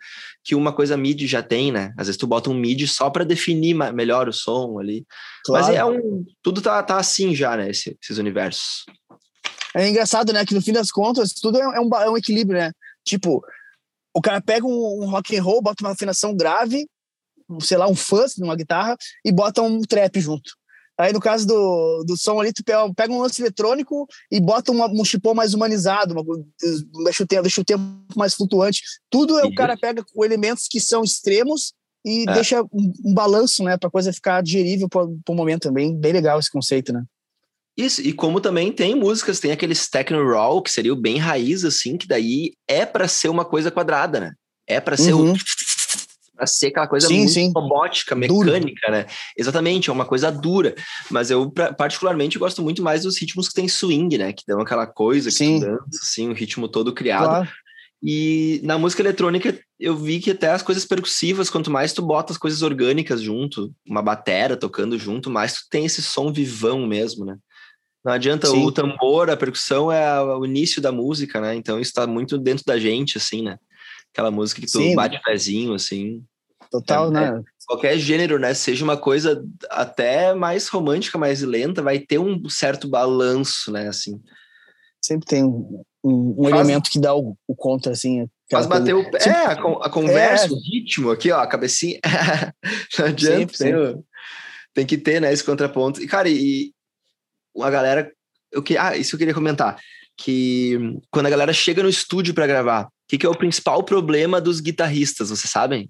que 0.43 0.55
uma 0.55 0.71
coisa 0.71 0.95
MIDI 0.95 1.27
já 1.27 1.41
tem, 1.41 1.71
né? 1.71 1.91
Às 1.97 2.07
vezes 2.07 2.17
tu 2.17 2.27
bota 2.27 2.49
um 2.49 2.53
MIDI 2.53 2.88
só 2.88 3.09
para 3.09 3.25
definir 3.25 3.75
melhor 3.93 4.29
o 4.29 4.33
som 4.33 4.79
ali. 4.79 5.05
Claro. 5.43 5.65
Mas 5.65 5.75
é 5.75 5.83
um 5.83 6.23
tudo 6.41 6.61
tá, 6.61 6.81
tá 6.81 6.97
assim 6.97 7.35
já, 7.35 7.57
né, 7.57 7.69
Esse, 7.69 7.97
esses 8.01 8.17
universos. 8.17 8.85
É 9.75 9.89
engraçado, 9.89 10.31
né? 10.31 10.45
Que 10.45 10.53
no 10.53 10.61
fim 10.61 10.71
das 10.71 10.89
contas, 10.89 11.33
tudo 11.33 11.57
é 11.57 11.79
um, 11.79 11.95
é 11.95 12.09
um 12.09 12.17
equilíbrio, 12.17 12.57
né? 12.57 12.71
Tipo, 13.05 13.43
o 14.15 14.21
cara 14.21 14.39
pega 14.39 14.65
um, 14.65 15.04
um 15.04 15.10
rock 15.10 15.38
and 15.38 15.43
roll, 15.43 15.62
bota 15.62 15.84
uma 15.84 15.91
afinação 15.91 16.34
grave, 16.34 16.88
sei 17.60 17.78
lá, 17.78 17.88
um 17.88 17.95
fuzz 17.95 18.38
numa 18.38 18.56
guitarra 18.56 18.95
e 19.25 19.32
bota 19.32 19.62
um 19.62 19.82
trap 19.82 20.19
junto. 20.21 20.51
Aí 20.97 21.12
no 21.12 21.19
caso 21.19 21.45
do, 21.45 22.04
do 22.08 22.15
som 22.15 22.39
ali, 22.39 22.54
tu 22.54 22.63
pega 22.63 23.12
um 23.12 23.19
lance 23.19 23.41
eletrônico 23.41 24.08
e 24.32 24.39
bota 24.39 24.71
uma, 24.71 24.88
um 24.88 25.04
chipô 25.04 25.34
mais 25.34 25.54
humanizado, 25.54 26.13
uma, 26.13 26.23
deixa, 27.04 27.23
o 27.23 27.28
tempo, 27.28 27.41
deixa 27.41 27.60
o 27.60 27.65
tempo 27.65 27.84
mais 28.15 28.34
flutuante. 28.34 28.82
Tudo 29.10 29.38
é 29.38 29.43
o 29.43 29.54
cara 29.54 29.75
pega 29.78 30.01
com 30.04 30.23
elementos 30.23 30.67
que 30.69 30.80
são 30.80 31.04
extremos 31.04 31.73
e 32.06 32.23
é. 32.30 32.34
deixa 32.34 32.63
um, 32.63 32.93
um, 33.04 33.13
balanço, 33.13 33.63
né, 33.63 33.78
para 33.78 33.89
coisa 33.89 34.13
ficar 34.13 34.41
digerível 34.41 34.88
para 34.88 35.04
o 35.04 35.36
momento 35.36 35.63
também. 35.63 35.93
Bem 35.93 36.13
legal 36.13 36.39
esse 36.39 36.49
conceito, 36.49 36.93
né? 36.93 37.04
Isso, 37.77 38.01
e 38.01 38.13
como 38.13 38.39
também 38.39 38.71
tem 38.71 38.95
músicas, 38.95 39.39
tem 39.39 39.51
aqueles 39.51 39.89
techno 39.89 40.25
raw, 40.29 40.61
que 40.61 40.71
seria 40.71 40.93
o 40.93 40.97
bem 40.97 41.17
raiz, 41.17 41.65
assim, 41.65 41.97
que 41.97 42.07
daí 42.07 42.53
é 42.67 42.85
para 42.85 43.07
ser 43.07 43.27
uma 43.27 43.43
coisa 43.43 43.69
quadrada, 43.69 44.19
né? 44.19 44.33
É 44.65 44.79
para 44.79 44.95
ser 44.95 45.13
uhum. 45.13 45.33
o 45.33 45.38
para 46.35 46.47
ser 46.47 46.67
aquela 46.67 46.88
coisa 46.88 47.07
sim, 47.07 47.19
muito 47.19 47.31
sim. 47.31 47.51
robótica, 47.55 48.13
mecânica, 48.13 48.91
né? 48.91 49.05
Exatamente, 49.38 49.89
é 49.89 49.93
uma 49.93 50.05
coisa 50.05 50.29
dura. 50.29 50.75
Mas 51.09 51.31
eu, 51.31 51.49
particularmente, 51.49 52.38
gosto 52.38 52.61
muito 52.61 52.83
mais 52.83 53.03
dos 53.03 53.17
ritmos 53.17 53.47
que 53.47 53.53
tem 53.53 53.69
swing, 53.69 54.17
né? 54.17 54.33
Que 54.33 54.43
dão 54.45 54.59
aquela 54.59 54.85
coisa 54.85 55.29
que 55.29 55.35
sim. 55.35 55.59
dança, 55.59 55.99
assim, 56.03 56.29
o 56.29 56.33
ritmo 56.33 56.67
todo 56.67 56.93
criado. 56.93 57.25
Claro. 57.25 57.49
E 58.03 58.59
na 58.63 58.77
música 58.77 59.01
eletrônica, 59.01 59.57
eu 59.79 59.95
vi 59.95 60.19
que 60.19 60.31
até 60.31 60.51
as 60.51 60.61
coisas 60.61 60.85
percussivas, 60.85 61.49
quanto 61.49 61.71
mais 61.71 61.93
tu 61.93 62.01
bota 62.01 62.33
as 62.33 62.38
coisas 62.38 62.61
orgânicas 62.61 63.21
junto, 63.21 63.73
uma 63.88 64.01
batera 64.01 64.57
tocando 64.57 64.99
junto, 64.99 65.29
mais 65.29 65.53
tu 65.53 65.61
tem 65.69 65.85
esse 65.85 66.03
som 66.03 66.31
vivão 66.31 66.85
mesmo, 66.85 67.25
né? 67.25 67.38
Não 68.05 68.13
adianta, 68.13 68.45
Sim. 68.45 68.63
o 68.63 68.71
tambor, 68.71 69.31
a 69.31 69.35
percussão 69.35 69.91
é 69.91 70.21
o 70.21 70.45
início 70.45 70.79
da 70.79 70.91
música, 70.91 71.41
né? 71.41 71.55
Então 71.55 71.79
isso 71.79 71.91
tá 71.91 72.05
muito 72.05 72.37
dentro 72.37 72.63
da 72.63 72.77
gente, 72.77 73.17
assim, 73.17 73.41
né? 73.41 73.57
Aquela 74.13 74.29
música 74.29 74.61
que 74.61 74.67
tu 74.67 74.77
Sim. 74.77 74.95
bate 74.95 75.19
pezinho, 75.23 75.73
assim. 75.73 76.23
Total, 76.69 77.07
é, 77.07 77.11
né? 77.11 77.39
É, 77.39 77.41
qualquer 77.65 77.97
gênero, 77.97 78.37
né? 78.37 78.53
Seja 78.53 78.83
uma 78.83 78.95
coisa 78.95 79.43
até 79.71 80.35
mais 80.35 80.67
romântica, 80.67 81.17
mais 81.17 81.41
lenta, 81.41 81.81
vai 81.81 81.97
ter 81.97 82.19
um 82.19 82.47
certo 82.47 82.87
balanço, 82.87 83.71
né? 83.71 83.87
Assim. 83.87 84.21
Sempre 85.03 85.25
tem 85.25 85.43
um, 85.43 85.83
um, 86.03 86.35
faz, 86.43 86.53
elemento 86.53 86.91
que 86.91 86.99
dá 86.99 87.15
o, 87.15 87.35
o 87.47 87.55
contra, 87.55 87.91
assim. 87.91 88.29
Faz 88.51 88.67
bater 88.67 88.93
o 88.93 89.09
pé. 89.09 89.17
É, 89.27 89.31
a, 89.31 89.53
a 89.53 89.89
conversa, 89.89 90.45
é. 90.45 90.49
o 90.51 90.59
ritmo 90.59 91.09
aqui, 91.09 91.31
ó, 91.31 91.39
a 91.39 91.47
cabecinha. 91.47 91.99
Não 92.99 93.05
adianta. 93.07 93.51
Sempre, 93.51 93.57
tem, 93.57 93.73
sempre. 93.73 94.03
tem 94.75 94.85
que 94.85 94.97
ter, 94.99 95.19
né, 95.19 95.33
esse 95.33 95.43
contraponto. 95.43 96.03
E, 96.03 96.07
cara, 96.07 96.29
e, 96.29 96.74
a 97.63 97.69
galera. 97.69 98.11
Eu 98.51 98.63
que, 98.63 98.77
ah, 98.77 98.95
isso 98.95 99.15
eu 99.15 99.19
queria 99.19 99.33
comentar. 99.33 99.77
Que 100.17 100.97
quando 101.12 101.25
a 101.25 101.29
galera 101.29 101.53
chega 101.53 101.83
no 101.83 101.89
estúdio 101.89 102.33
para 102.33 102.47
gravar, 102.47 102.85
o 102.85 102.89
que, 103.08 103.17
que 103.17 103.25
é 103.25 103.29
o 103.29 103.37
principal 103.37 103.83
problema 103.83 104.39
dos 104.39 104.60
guitarristas, 104.60 105.29
vocês 105.29 105.49
sabem? 105.49 105.89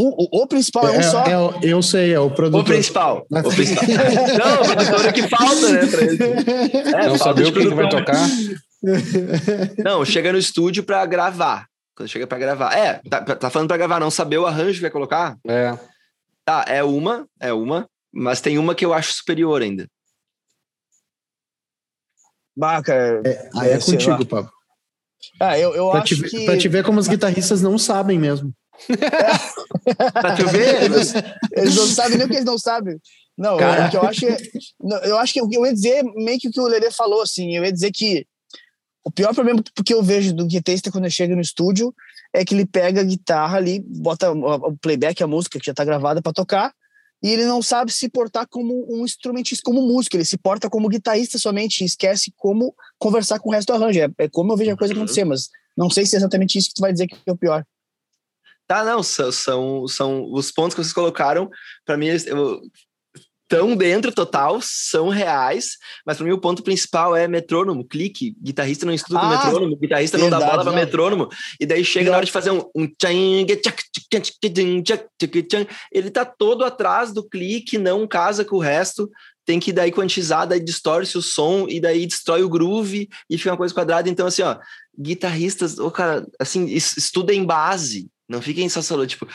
O, 0.00 0.38
o, 0.38 0.42
o, 0.42 0.46
principal 0.46 0.86
é 0.86 0.92
um 0.92 1.00
é, 1.00 1.02
só. 1.02 1.24
É, 1.24 1.58
eu 1.60 1.82
sei, 1.82 2.12
é 2.12 2.20
o 2.20 2.30
produtor. 2.30 2.60
O 2.60 2.64
principal. 2.64 3.26
O 3.28 3.50
principal. 3.50 3.84
não, 4.38 4.62
o 4.62 4.74
produtor 4.76 5.06
é 5.06 5.12
que 5.12 5.28
falta, 5.28 5.72
né? 5.72 5.86
Pra 5.88 6.02
ele. 6.02 6.18
É, 6.94 7.08
não 7.08 7.18
saber 7.18 7.46
o 7.48 7.52
que, 7.52 7.68
vai 7.74 7.88
tocar. 7.88 8.28
Não, 9.84 10.04
chega 10.04 10.30
no 10.30 10.38
estúdio 10.38 10.84
pra 10.84 11.04
gravar. 11.04 11.66
Quando 11.96 12.08
chega 12.08 12.28
pra 12.28 12.38
gravar. 12.38 12.78
É, 12.78 13.00
tá, 13.10 13.20
tá 13.22 13.50
falando 13.50 13.66
pra 13.66 13.76
gravar, 13.76 13.98
não 13.98 14.08
saber 14.08 14.38
o 14.38 14.46
arranjo 14.46 14.74
que 14.74 14.82
vai 14.82 14.90
colocar? 14.90 15.36
É. 15.44 15.76
Tá, 16.44 16.64
é 16.68 16.84
uma, 16.84 17.26
é 17.40 17.52
uma, 17.52 17.88
mas 18.18 18.40
tem 18.40 18.58
uma 18.58 18.74
que 18.74 18.84
eu 18.84 18.92
acho 18.92 19.12
superior 19.12 19.62
ainda. 19.62 19.88
Bah, 22.56 22.82
cara. 22.82 23.22
É, 23.24 23.48
aí 23.56 23.70
é 23.70 23.78
contigo, 23.78 24.26
Pablo. 24.26 24.50
Ah, 25.40 25.58
eu, 25.58 25.74
eu 25.74 25.90
Pra 25.90 26.00
acho 26.02 26.14
te, 26.16 26.20
ver- 26.22 26.30
que. 26.30 26.44
pra 26.44 26.58
te 26.58 26.68
ver 26.68 26.84
como 26.84 26.98
os 26.98 27.08
guitarristas 27.08 27.62
não 27.62 27.78
sabem 27.78 28.18
mesmo. 28.18 28.52
Pra 30.12 30.36
tu 30.36 30.46
ver, 30.48 30.84
Eles, 30.84 31.12
eles 31.52 31.74
não 31.76 31.86
sabem 31.86 32.16
nem 32.18 32.26
o 32.26 32.28
que 32.28 32.36
eles 32.36 32.44
não 32.44 32.58
sabem. 32.58 32.96
Não, 33.36 33.56
Cara. 33.56 33.86
o 33.86 33.90
que 33.90 33.96
eu 33.96 34.02
acho 34.02 34.26
é, 34.26 34.36
eu 35.08 35.18
acho 35.18 35.32
que 35.32 35.40
eu 35.40 35.48
ia 35.66 35.72
dizer 35.72 36.02
meio 36.14 36.38
que 36.38 36.48
o 36.48 36.50
que 36.52 36.60
o 36.60 36.66
Lelê 36.66 36.90
falou, 36.90 37.22
assim, 37.22 37.56
eu 37.56 37.64
ia 37.64 37.72
dizer 37.72 37.90
que 37.92 38.26
o 39.04 39.10
pior 39.10 39.34
problema 39.34 39.62
que 39.84 39.94
eu 39.94 40.02
vejo 40.02 40.32
do 40.34 40.46
guitarrista 40.46 40.90
quando 40.92 41.10
chega 41.10 41.34
no 41.34 41.40
estúdio 41.40 41.92
é 42.32 42.44
que 42.44 42.54
ele 42.54 42.66
pega 42.66 43.00
a 43.00 43.04
guitarra 43.04 43.56
ali, 43.56 43.80
bota 43.80 44.30
o 44.30 44.68
o 44.72 44.76
playback, 44.78 45.22
a 45.22 45.26
música 45.26 45.58
que 45.58 45.66
já 45.66 45.74
tá 45.74 45.84
gravada 45.84 46.20
para 46.20 46.32
tocar, 46.32 46.72
e 47.22 47.30
ele 47.30 47.44
não 47.44 47.60
sabe 47.60 47.92
se 47.92 48.08
portar 48.08 48.46
como 48.48 48.86
um 48.88 49.04
instrumentista, 49.04 49.62
como 49.64 49.82
músico, 49.82 50.16
ele 50.16 50.24
se 50.24 50.38
porta 50.38 50.70
como 50.70 50.88
guitarrista 50.88 51.38
somente 51.38 51.82
e 51.82 51.86
esquece 51.86 52.32
como 52.36 52.74
conversar 52.98 53.38
com 53.40 53.48
o 53.48 53.52
resto 53.52 53.72
do 53.72 53.74
arranjo. 53.82 54.00
É, 54.00 54.08
é 54.18 54.28
como 54.28 54.52
eu 54.52 54.56
vejo 54.56 54.72
a 54.72 54.76
coisa 54.76 54.94
Uhum. 54.94 55.00
acontecer, 55.00 55.24
mas 55.24 55.48
não 55.76 55.90
sei 55.90 56.06
se 56.06 56.14
é 56.14 56.18
exatamente 56.18 56.56
isso 56.58 56.68
que 56.68 56.74
tu 56.74 56.80
vai 56.80 56.92
dizer 56.92 57.06
que 57.06 57.16
é 57.26 57.32
o 57.32 57.36
pior. 57.36 57.64
Tá, 58.66 58.84
não, 58.84 59.02
são, 59.02 59.32
são, 59.32 59.88
são 59.88 60.32
os 60.32 60.52
pontos 60.52 60.74
que 60.74 60.82
vocês 60.82 60.92
colocaram, 60.92 61.48
para 61.86 61.96
mim, 61.96 62.08
eu, 62.26 62.60
tão 63.48 63.74
dentro 63.74 64.12
total, 64.12 64.60
são 64.62 65.08
reais, 65.08 65.78
mas 66.06 66.16
para 66.18 66.26
mim 66.26 66.32
o 66.32 66.40
ponto 66.40 66.62
principal 66.62 67.16
é 67.16 67.26
metrônomo, 67.26 67.84
clique, 67.84 68.36
guitarrista 68.40 68.84
não 68.84 68.92
estuda 68.92 69.20
Ah, 69.20 69.28
metrônomo, 69.28 69.76
guitarrista 69.76 70.18
não 70.18 70.28
dá 70.28 70.38
verdade, 70.38 70.56
bola 70.58 70.70
para 70.70 70.84
metrônomo, 70.84 71.28
e 71.58 71.64
daí 71.64 71.82
chega 71.84 72.10
na 72.10 72.16
hora 72.18 72.26
de 72.26 72.32
fazer 72.32 72.50
um, 72.50 72.62
um 72.74 72.86
ele 75.90 76.10
tá 76.10 76.24
todo 76.24 76.64
atrás 76.64 77.12
do 77.12 77.26
clique, 77.26 77.78
não 77.78 78.06
casa 78.06 78.44
com 78.44 78.56
o 78.56 78.60
resto, 78.60 79.10
tem 79.44 79.58
que 79.58 79.72
daí 79.72 79.90
quantizar, 79.90 80.46
daí 80.46 80.60
distorce 80.60 81.16
o 81.16 81.22
som 81.22 81.66
e 81.68 81.80
daí 81.80 82.06
destrói 82.06 82.42
o 82.42 82.50
groove 82.50 83.08
e 83.30 83.38
fica 83.38 83.50
uma 83.50 83.56
coisa 83.56 83.72
quadrada. 83.72 84.08
Então, 84.08 84.26
assim, 84.26 84.42
ó, 84.42 84.58
guitarristas, 84.98 85.78
ô, 85.78 85.90
cara, 85.90 86.26
assim, 86.38 86.66
es- 86.66 86.98
estuda 86.98 87.32
em 87.32 87.44
base, 87.44 88.10
não 88.28 88.42
fiquem 88.42 88.68
só 88.68 88.82
falando, 88.82 89.08
tipo, 89.08 89.26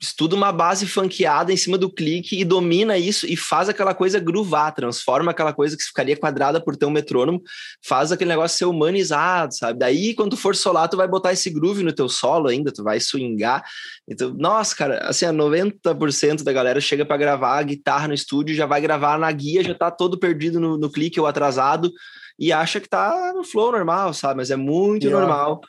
estuda 0.00 0.34
uma 0.34 0.50
base 0.50 0.86
funkeada 0.86 1.52
em 1.52 1.56
cima 1.58 1.76
do 1.76 1.92
clique 1.92 2.40
e 2.40 2.44
domina 2.44 2.96
isso 2.96 3.26
e 3.26 3.36
faz 3.36 3.68
aquela 3.68 3.94
coisa 3.94 4.18
groovar, 4.18 4.74
transforma 4.74 5.30
aquela 5.30 5.52
coisa 5.52 5.76
que 5.76 5.82
ficaria 5.82 6.16
quadrada 6.16 6.58
por 6.58 6.74
ter 6.74 6.86
um 6.86 6.90
metrônomo, 6.90 7.42
faz 7.84 8.10
aquele 8.10 8.30
negócio 8.30 8.56
ser 8.56 8.64
humanizado, 8.64 9.54
sabe? 9.54 9.78
Daí, 9.78 10.14
quando 10.14 10.38
for 10.38 10.56
solar, 10.56 10.88
tu 10.88 10.96
vai 10.96 11.06
botar 11.06 11.32
esse 11.32 11.50
groove 11.50 11.82
no 11.82 11.92
teu 11.92 12.08
solo 12.08 12.48
ainda, 12.48 12.72
tu 12.72 12.82
vai 12.82 12.98
swingar. 12.98 13.62
Então, 14.08 14.32
nossa, 14.32 14.74
cara, 14.74 15.06
assim, 15.06 15.26
a 15.26 15.32
90% 15.32 16.42
da 16.42 16.52
galera 16.52 16.80
chega 16.80 17.04
para 17.04 17.18
gravar 17.18 17.58
a 17.58 17.62
guitarra 17.62 18.08
no 18.08 18.14
estúdio, 18.14 18.54
já 18.54 18.64
vai 18.64 18.80
gravar 18.80 19.18
na 19.18 19.30
guia, 19.30 19.62
já 19.62 19.74
tá 19.74 19.90
todo 19.90 20.18
perdido 20.18 20.58
no, 20.58 20.78
no 20.78 20.90
clique 20.90 21.20
ou 21.20 21.26
atrasado 21.26 21.92
e 22.40 22.50
acha 22.52 22.80
que 22.80 22.88
tá 22.88 23.34
no 23.34 23.44
flow 23.44 23.70
normal, 23.70 24.14
sabe? 24.14 24.38
Mas 24.38 24.50
é 24.50 24.56
muito 24.56 25.06
Pior. 25.06 25.20
normal. 25.20 25.60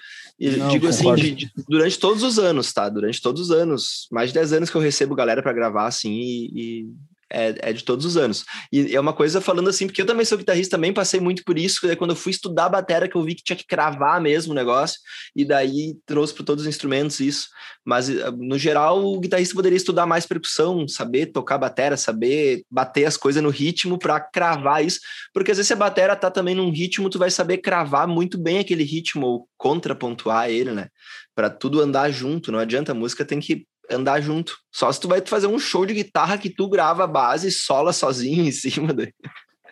Não, 0.58 0.70
digo 0.70 0.88
assim, 0.88 1.14
de- 1.16 1.32
de- 1.36 1.52
durante 1.68 2.00
todos 2.00 2.24
os 2.24 2.40
anos, 2.40 2.72
tá? 2.74 2.90
Durante 2.90 3.22
todos 3.22 3.42
os 3.42 3.52
anos. 3.52 4.08
Mais 4.12 4.30
de 4.30 4.34
10 4.36 4.54
anos 4.54 4.70
que 4.70 4.76
eu 4.76 4.82
recebo 4.82 5.16
galera 5.16 5.42
para 5.44 5.54
gravar, 5.54 5.88
assim, 5.88 6.12
e, 6.12 6.52
e 6.82 6.90
é, 7.32 7.70
é 7.70 7.74
de 7.74 7.84
todos 7.84 8.06
os 8.06 8.18
anos. 8.18 8.44
E 8.72 8.96
é 8.96 9.00
uma 9.00 9.14
coisa 9.14 9.42
falando 9.42 9.70
assim, 9.70 9.88
porque 9.88 10.02
eu 10.02 10.06
também 10.06 10.26
sou 10.26 10.38
guitarrista, 10.38 10.78
também 10.78 10.94
passei 10.94 11.20
muito 11.20 11.44
por 11.44 11.58
isso, 11.58 11.88
daí 11.88 11.96
quando 11.96 12.12
eu 12.12 12.16
fui 12.16 12.32
estudar 12.32 12.66
a 12.66 12.70
bateria 12.70 13.08
que 13.08 13.16
eu 13.16 13.24
vi 13.24 13.36
que 13.36 13.44
tinha 13.44 13.56
que 13.56 13.66
cravar 13.66 14.22
mesmo 14.22 14.52
o 14.52 14.56
negócio, 14.56 15.00
e 15.36 15.46
daí 15.46 15.96
trouxe 16.06 16.34
para 16.34 16.46
todos 16.46 16.64
os 16.64 16.70
instrumentos 16.70 17.20
isso. 17.20 17.48
Mas, 17.86 18.10
eh, 18.10 18.32
no 18.38 18.58
geral, 18.58 19.04
o 19.04 19.20
guitarrista 19.20 19.56
poderia 19.56 19.78
estudar 19.78 20.06
mais 20.06 20.26
percussão, 20.26 20.88
saber 20.88 21.28
tocar 21.28 21.58
bateria, 21.58 21.98
saber 21.98 22.64
bater 22.70 23.06
as 23.06 23.18
coisas 23.18 23.42
no 23.42 23.50
ritmo 23.50 23.98
para 23.98 24.20
cravar 24.20 24.86
isso, 24.86 25.00
porque 25.34 25.52
às 25.52 25.58
vezes 25.58 25.68
se 25.68 25.74
a 25.74 25.78
bateria 25.78 26.16
tá 26.16 26.30
também 26.30 26.54
num 26.54 26.72
ritmo, 26.72 27.10
tu 27.10 27.18
vai 27.18 27.32
saber 27.32 27.58
cravar 27.58 28.08
muito 28.08 28.38
bem 28.38 28.60
aquele 28.60 28.84
ritmo 28.84 29.26
ou 29.26 29.48
contrapontuar 29.58 30.50
ele, 30.50 30.72
né? 30.72 30.88
Para 31.34 31.50
tudo 31.50 31.80
andar 31.80 32.12
junto, 32.12 32.52
não 32.52 32.60
adianta, 32.60 32.92
a 32.92 32.96
música 32.96 33.26
tem 33.26 33.40
que 33.40 33.66
andar 33.92 34.22
junto. 34.22 34.58
Só 34.72 34.92
se 34.92 35.00
tu 35.00 35.08
vai 35.08 35.22
fazer 35.26 35.48
um 35.48 35.60
show 35.60 35.86
de 35.86 35.94
guitarra 35.94 36.38
que 36.38 36.50
tu 36.50 36.68
grava 36.70 37.04
a 37.04 37.08
base 37.08 37.48
e 37.48 37.52
sola 37.52 37.94
sozinho 37.94 38.44
em 38.48 38.52
cima 38.52 38.94
daí. 38.94 39.14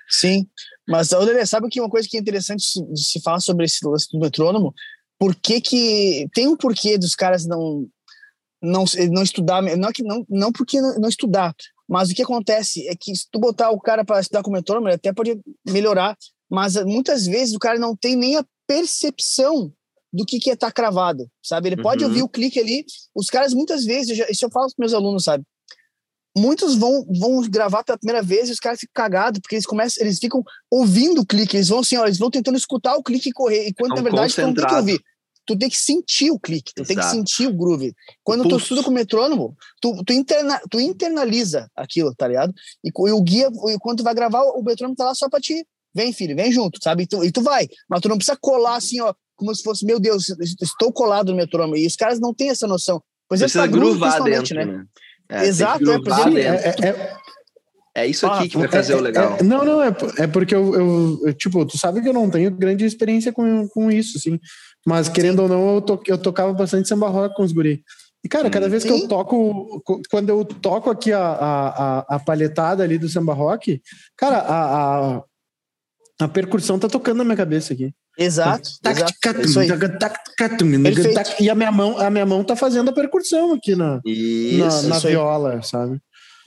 Sim, 0.09 0.47
mas 0.88 1.11
Lelê, 1.11 1.45
sabe 1.45 1.70
que 1.70 1.80
uma 1.80 1.89
coisa 1.89 2.07
que 2.09 2.17
é 2.17 2.20
interessante 2.20 2.63
se- 2.63 2.84
de 2.91 3.03
se 3.03 3.22
falar 3.22 3.39
sobre 3.39 3.65
esse 3.65 3.86
lance 3.86 4.07
do 4.11 4.20
metrônomo? 4.20 4.74
Por 5.20 5.36
que 5.36 5.61
que 5.61 6.28
tem 6.34 6.47
um 6.47 6.57
porquê 6.57 6.97
dos 6.97 7.15
caras 7.15 7.45
não 7.45 7.88
não 8.61 8.84
não 9.11 9.24
estudar, 9.24 9.61
não 9.61 9.70
é 9.70 9.76
não 9.76 10.26
não 10.28 10.51
porque 10.51 10.82
não, 10.82 10.95
não 10.95 11.09
estudar, 11.09 11.55
mas 11.88 12.09
o 12.09 12.13
que 12.15 12.24
acontece 12.24 12.88
é 12.88 12.95
que 12.95 13.15
se 13.15 13.26
tu 13.32 13.39
botar 13.39 13.70
o 13.70 13.80
cara 13.80 14.03
para 14.03 14.20
estudar 14.20 14.43
com 14.43 14.51
metrônomo, 14.51 14.88
ele 14.88 14.95
até 14.95 15.13
pode 15.13 15.39
melhorar, 15.67 16.17
mas 16.49 16.76
muitas 16.84 17.26
vezes 17.26 17.55
o 17.55 17.59
cara 17.59 17.80
não 17.80 17.95
tem 17.95 18.15
nem 18.15 18.38
a 18.38 18.45
percepção 18.67 19.72
do 20.12 20.26
que 20.26 20.39
que 20.39 20.49
é 20.49 20.53
estar 20.53 20.72
cravado, 20.72 21.30
sabe? 21.43 21.70
Ele 21.70 21.78
pode 21.78 22.03
Uhum. 22.03 22.10
ouvir 22.10 22.24
o 22.24 22.30
clique 22.30 22.60
ali, 22.60 22.86
os 23.16 23.30
caras 23.30 23.53
muitas 23.53 23.86
vezes, 23.86 24.10
eu 24.10 24.16
já- 24.16 24.28
isso 24.30 24.45
eu 24.45 24.49
falo 24.49 24.68
para 24.68 24.84
meus 24.84 24.93
alunos, 24.93 25.24
sabe? 25.24 25.43
muitos 26.38 26.76
vão, 26.76 27.05
vão 27.20 27.41
gravar 27.49 27.84
pela 27.84 27.97
primeira 27.97 28.22
vez 28.22 28.49
e 28.49 28.51
os 28.51 28.60
caras 28.60 28.80
ficam 28.80 28.93
cagados, 28.93 29.39
porque 29.41 29.55
eles 29.55 29.66
começam, 29.66 30.03
eles 30.03 30.20
ficam 30.20 30.43
ouvindo 30.72 31.22
o 31.22 31.26
clique, 31.26 31.57
eles 31.57 31.68
vão 31.68 31.80
assim, 31.80 31.97
ó, 31.97 32.05
eles 32.05 32.18
vão 32.18 32.30
tentando 32.30 32.57
escutar 32.57 32.95
o 32.95 33.03
clique 33.03 33.30
e 33.30 33.34
correr, 33.34 33.68
e 33.68 33.74
quando 33.74 33.95
na 33.95 34.01
verdade 34.01 34.34
tu 34.34 34.41
não 34.41 34.53
tem 34.53 34.66
que 34.68 34.76
ouvir. 34.76 34.99
Tu 35.45 35.57
tem 35.57 35.68
que 35.70 35.78
sentir 35.78 36.30
o 36.30 36.39
clique, 36.39 36.72
tu 36.76 36.84
tem 36.84 36.95
que 36.95 37.01
Exato. 37.01 37.16
sentir 37.16 37.47
o 37.47 37.53
groove. 37.53 37.91
Quando 38.24 38.43
tu 38.43 38.49
pulso. 38.49 38.66
estuda 38.66 38.84
com 38.84 38.91
metrônomo, 38.91 39.57
tu, 39.82 40.03
tu, 40.03 40.14
interna, 40.14 40.62
tu 40.70 40.80
internaliza 40.80 41.68
aquilo, 41.76 42.14
tá 42.14 42.28
ligado? 42.28 42.53
E, 42.84 42.89
e 42.89 43.12
o 43.12 43.22
guia, 43.22 43.49
e 43.70 43.80
quando 43.80 43.97
tu 43.97 44.03
vai 44.03 44.14
gravar, 44.14 44.43
o 44.43 44.62
metrônomo 44.62 44.95
tá 44.95 45.05
lá 45.05 45.16
só 45.16 45.28
pra 45.28 45.39
ti. 45.39 45.66
Vem, 45.91 46.14
filho, 46.14 46.36
vem 46.36 46.51
junto, 46.51 46.78
sabe? 46.84 47.03
E 47.03 47.07
tu, 47.07 47.24
e 47.24 47.32
tu 47.32 47.41
vai. 47.41 47.68
Mas 47.89 47.99
tu 47.99 48.07
não 48.10 48.16
precisa 48.16 48.38
colar 48.39 48.76
assim, 48.76 49.01
ó, 49.01 49.12
como 49.39 49.55
se 49.55 49.63
fosse, 49.63 49.85
meu 49.85 49.99
Deus, 49.99 50.29
estou 50.61 50.91
colado 50.91 51.31
no 51.31 51.37
metrônomo. 51.37 51.77
E 51.77 51.87
os 51.87 51.95
caras 51.95 52.19
não 52.19 52.33
têm 52.33 52.49
essa 52.49 52.67
noção. 52.67 53.01
Por 53.27 53.35
exemplo, 53.35 53.53
Precisa 53.53 53.99
principalmente, 53.99 54.53
dentro, 54.53 54.55
né? 54.55 54.65
né? 54.65 54.85
É, 55.29 55.45
Exato, 55.45 55.89
é, 55.91 55.99
por 55.99 56.11
exemplo, 56.11 56.33
dentro. 56.33 56.83
É, 56.83 56.89
é- 56.89 57.19
É 57.95 58.05
isso 58.05 58.25
aqui 58.27 58.45
Ah, 58.45 58.49
que 58.49 58.57
vai 58.57 58.67
fazer 58.67 58.93
é- 58.93 58.95
o 58.95 59.01
legal. 59.01 59.37
é- 59.39 59.43
não, 59.43 59.65
não, 59.65 59.81
é, 59.81 59.87
é 60.19 60.27
porque 60.27 60.55
eu, 60.55 60.73
eu- 60.75 61.19
eu, 61.25 61.33
tipo, 61.33 61.65
tu 61.65 61.77
sabe 61.77 62.01
que 62.01 62.07
eu 62.07 62.13
não 62.13 62.29
tenho 62.29 62.51
grande 62.51 62.85
experiência 62.85 63.33
com, 63.33 63.67
com 63.67 63.91
isso, 63.91 64.17
assim. 64.17 64.39
Mas 64.85 65.09
querendo 65.09 65.41
ou 65.41 65.49
não, 65.49 65.75
eu, 65.75 65.81
to, 65.81 65.99
eu 66.07 66.17
tocava 66.17 66.53
bastante 66.53 66.87
samba 66.87 67.09
rock 67.09 67.35
com 67.35 67.43
os 67.43 67.51
guri. 67.51 67.83
E, 68.23 68.29
cara, 68.29 68.49
cada 68.49 68.69
vez 68.69 68.83
que 68.83 68.89
Sim. 68.93 69.01
eu 69.03 69.07
toco, 69.07 69.81
co- 69.83 70.01
quando 70.09 70.29
eu 70.29 70.45
toco 70.45 70.89
aqui 70.89 71.11
a, 71.11 71.19
a, 71.19 71.67
a, 71.99 72.15
a 72.15 72.19
palhetada 72.19 72.83
ali 72.83 72.97
do 72.97 73.09
samba 73.09 73.33
rock, 73.33 73.81
cara, 74.15 74.37
a, 74.37 75.17
a, 75.17 75.23
a 76.21 76.27
percussão 76.27 76.77
tá 76.79 76.87
tocando 76.87 77.17
na 77.17 77.23
minha 77.23 77.37
cabeça 77.37 77.73
aqui. 77.73 77.91
Exato, 78.20 78.70
É 81.39 81.43
E 81.43 81.49
a 81.49 81.55
minha 81.55 81.72
mão, 81.72 81.97
a 81.97 82.09
minha 82.09 82.26
mão 82.26 82.43
tá 82.43 82.55
fazendo 82.55 82.89
a 82.89 82.93
percussão 82.93 83.53
aqui 83.53 83.76
na, 83.76 83.95
na, 83.95 84.01
Isso, 84.05 84.88
na 84.89 84.95
aí. 84.97 85.01
viola, 85.01 85.61
sabe? 85.63 85.95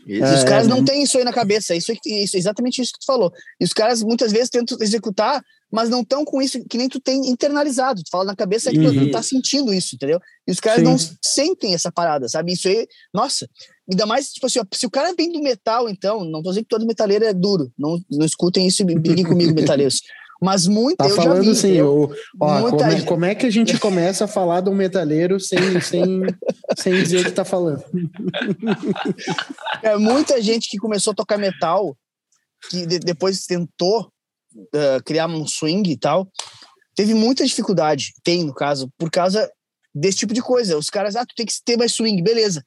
isso. 0.06 0.20
E 0.20 0.34
os 0.34 0.42
É, 0.42 0.44
caras 0.44 0.66
é, 0.66 0.68
não 0.70 0.80
né? 0.80 0.84
têm 0.84 1.02
isso 1.02 1.16
aí 1.16 1.24
na 1.24 1.32
cabeça, 1.32 1.72
é 1.72 1.76
isso, 1.78 1.92
isso, 2.04 2.36
exatamente 2.36 2.82
isso 2.82 2.92
que 2.92 2.98
tu 3.00 3.06
falou. 3.06 3.32
E 3.60 3.64
os 3.64 3.72
caras 3.72 4.02
muitas 4.02 4.32
vezes 4.32 4.50
tentam 4.50 4.76
executar, 4.80 5.40
mas 5.72 5.88
não 5.88 6.02
estão 6.02 6.24
com 6.24 6.42
isso 6.42 6.62
que 6.68 6.76
nem 6.76 6.88
tu 6.88 7.00
tem 7.00 7.30
internalizado. 7.30 8.02
Tu 8.02 8.10
fala 8.10 8.24
na 8.24 8.36
cabeça 8.36 8.70
que 8.70 8.78
tu 8.78 8.88
Uhum. 8.88 9.10
tá 9.10 9.22
sentindo 9.22 9.72
isso, 9.72 9.94
entendeu? 9.94 10.20
E 10.46 10.52
os 10.52 10.60
caras 10.60 10.80
Sim. 10.80 10.84
não 10.84 10.96
sentem 11.24 11.72
essa 11.72 11.90
parada, 11.90 12.28
sabe? 12.28 12.52
Isso 12.52 12.68
aí, 12.68 12.86
nossa, 13.14 13.48
ainda 13.90 14.04
mais, 14.04 14.30
tipo 14.32 14.44
assim, 14.44 14.58
ó, 14.58 14.64
se 14.74 14.84
o 14.84 14.90
cara 14.90 15.14
vem 15.16 15.32
do 15.32 15.40
metal, 15.40 15.88
então, 15.88 16.24
não 16.24 16.42
tô 16.42 16.50
dizendo 16.50 16.64
que 16.64 16.68
todo 16.68 16.84
metaleiro 16.86 17.24
é 17.24 17.32
duro, 17.32 17.72
não, 17.78 17.98
não 18.10 18.26
escutem 18.26 18.66
isso 18.66 18.82
e 18.82 18.94
briguem 18.98 19.24
comigo, 19.24 19.54
metaleiros. 19.54 20.00
Mas 20.42 20.66
muito, 20.66 20.96
Tá 20.96 21.06
eu 21.08 21.14
falando 21.14 21.44
vi, 21.44 21.50
assim, 21.50 21.80
ó, 21.80 22.08
Muita 22.60 22.70
como, 22.76 22.82
é, 22.82 22.90
gente- 22.96 23.06
como 23.06 23.24
é 23.24 23.34
que 23.34 23.46
a 23.46 23.50
gente 23.50 23.78
começa 23.78 24.24
a 24.24 24.28
falar 24.28 24.60
de 24.60 24.68
um 24.68 24.74
metaleiro 24.74 25.38
sem, 25.38 25.80
sem, 25.80 26.20
sem 26.76 26.94
dizer 26.94 27.20
o 27.20 27.24
que 27.24 27.30
tá 27.30 27.44
falando? 27.44 27.84
É, 29.82 29.96
muita 29.96 30.40
gente 30.40 30.68
que 30.68 30.78
começou 30.78 31.12
a 31.12 31.14
tocar 31.14 31.38
metal, 31.38 31.96
que 32.70 32.86
de- 32.86 32.98
depois 32.98 33.44
tentou 33.46 34.10
eh, 34.74 34.98
criar 35.04 35.26
um 35.28 35.46
swing 35.46 35.90
e 35.90 35.96
tal, 35.96 36.28
teve 36.94 37.14
muita 37.14 37.44
dificuldade, 37.46 38.12
tem 38.22 38.44
no 38.44 38.54
caso, 38.54 38.90
por 38.98 39.10
causa 39.10 39.50
desse 39.94 40.18
tipo 40.18 40.34
de 40.34 40.42
coisa. 40.42 40.76
Os 40.78 40.90
caras, 40.90 41.16
ah, 41.16 41.24
tu 41.24 41.34
tem 41.36 41.46
que 41.46 41.52
ter 41.64 41.76
mais 41.76 41.92
swing, 41.92 42.22
beleza. 42.22 42.62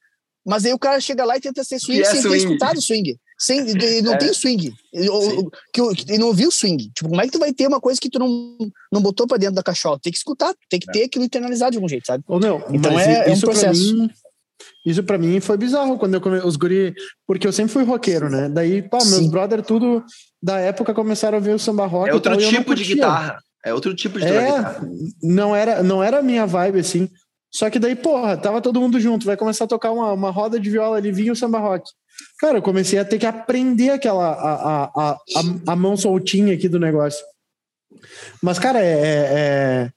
Mas 0.45 0.65
aí 0.65 0.73
o 0.73 0.80
cara 0.80 0.99
chega 0.99 1.26
lá 1.26 1.38
e 1.38 1.41
tenta 1.41 1.63
ser 1.63 1.80
swing 1.80 2.01
Que 2.01 2.07
é 2.07 2.11
sem 2.11 2.21
ter 2.21 2.28
swing? 2.30 2.38
escutado 2.45 2.82
swing. 2.82 3.17
Sem, 3.38 3.60
ele 3.60 4.02
não 4.02 4.14
É. 4.14 4.18
tem 4.18 4.34
swing. 4.34 4.74
Ele, 4.94 5.10
o- 5.10 5.50
que, 5.74 5.82
ele 6.08 6.18
não 6.18 6.28
ouviu 6.28 6.50
swing. 6.50 6.90
Tipo, 6.96 7.10
como 7.10 7.20
é 7.22 7.26
que 7.26 7.32
tu 7.32 7.40
vai 7.40 7.52
ter 7.54 7.68
uma 7.68 7.82
coisa 7.82 8.00
que 8.00 8.10
tu 8.10 8.18
não, 8.18 8.58
não 8.92 9.02
botou 9.02 9.28
pra 9.28 9.38
dentro 9.38 9.56
da 9.56 9.64
cachola? 9.64 10.00
Tem 10.02 10.12
que 10.12 10.18
escutar, 10.18 10.54
tem 10.70 10.80
que 10.80 10.88
ter 10.92 11.04
aquilo 11.04 11.26
internalizado 11.26 11.72
de 11.72 11.78
algum 11.78 11.88
jeito, 11.90 12.06
sabe? 12.08 12.24
Ou 12.28 12.40
não, 12.40 12.64
Então 12.72 12.94
mas 12.94 13.08
é- 13.08 13.28
é 13.28 13.30
um 13.30 13.34
isso 13.34 13.42
pra 13.46 13.52
processo. 13.52 13.94
mim- 13.98 14.10
isso 14.86 15.04
pra 15.04 15.18
mim 15.18 15.40
foi 15.42 15.58
bizarro 15.58 15.98
quando 15.98 16.14
eu 16.14 16.22
come, 16.22 16.38
os 16.40 16.56
guri, 16.56 16.94
porque 17.28 17.46
eu 17.46 17.52
sempre 17.52 17.74
fui 17.74 17.84
roqueiro, 17.84 18.30
né? 18.30 18.48
Daí, 18.48 18.82
pá, 18.82 19.00
meus 19.00 19.10
Sim. 19.18 19.30
brother 19.30 19.62
tudo 19.62 20.04
da 20.42 20.58
época 20.60 20.94
começaram 20.94 21.38
a 21.38 21.42
ver 21.42 21.56
o 21.56 21.60
samba 21.60 21.86
rock 21.86 22.10
É 22.10 22.14
outro 22.14 22.32
tal, 22.32 22.40
tipo 22.40 22.74
de 22.74 22.84
guitarra. 22.86 23.38
É 23.66 23.74
outro 23.74 23.94
tipo 23.96 24.18
de 24.20 24.26
é, 24.26 24.80
não 25.22 25.56
era, 25.56 25.82
não 25.84 26.02
era 26.04 26.20
a 26.20 26.24
minha 26.24 26.46
vibe, 26.46 26.80
assim. 26.80 27.10
Só 27.52 27.70
que 27.70 27.80
daí, 27.80 27.96
porra, 27.96 28.38
tava 28.38 28.62
todo 28.62 28.80
mundo 28.80 29.00
junto, 29.00 29.26
vai 29.26 29.36
começar 29.36 29.64
a 29.66 29.68
tocar 29.68 29.92
uma, 29.92 30.12
uma 30.14 30.30
roda 30.30 30.60
de 30.60 30.70
viola 30.70 30.98
ali, 30.98 31.12
vinha 31.12 31.34
o 31.34 31.36
samba 31.36 31.58
rock. 31.60 31.84
Cara, 32.39 32.57
eu 32.57 32.61
comecei 32.61 32.99
a 32.99 33.05
ter 33.05 33.18
que 33.18 33.26
aprender 33.26 33.91
aquela 33.91 34.28
a, 34.28 34.84
a, 34.84 35.11
a, 35.11 35.18
a, 35.68 35.76
mão 35.76 35.95
soltinha 35.95 36.53
aqui 36.53 36.68
do 36.68 36.80
negócio. 36.80 37.26
Mas, 38.41 38.59
cara, 38.59 38.80
é, 38.80 38.91
é, 38.91 39.30
é, 39.34 39.91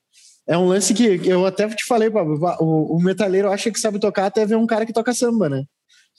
é 0.55 0.59
um 0.59 0.67
lance 0.69 0.95
que 0.95 1.21
eu 1.25 1.45
até 1.45 1.69
te 1.69 1.85
falei, 1.87 2.09
o, 2.09 2.97
o 2.97 3.03
metaleiro 3.03 3.51
acha 3.51 3.71
que 3.71 3.81
sabe 3.81 3.99
tocar 3.99 4.27
até 4.27 4.47
ver 4.47 4.57
um 4.57 4.67
cara 4.67 4.87
que 4.87 4.93
toca 4.93 5.13
samba, 5.13 5.49
né? 5.49 5.65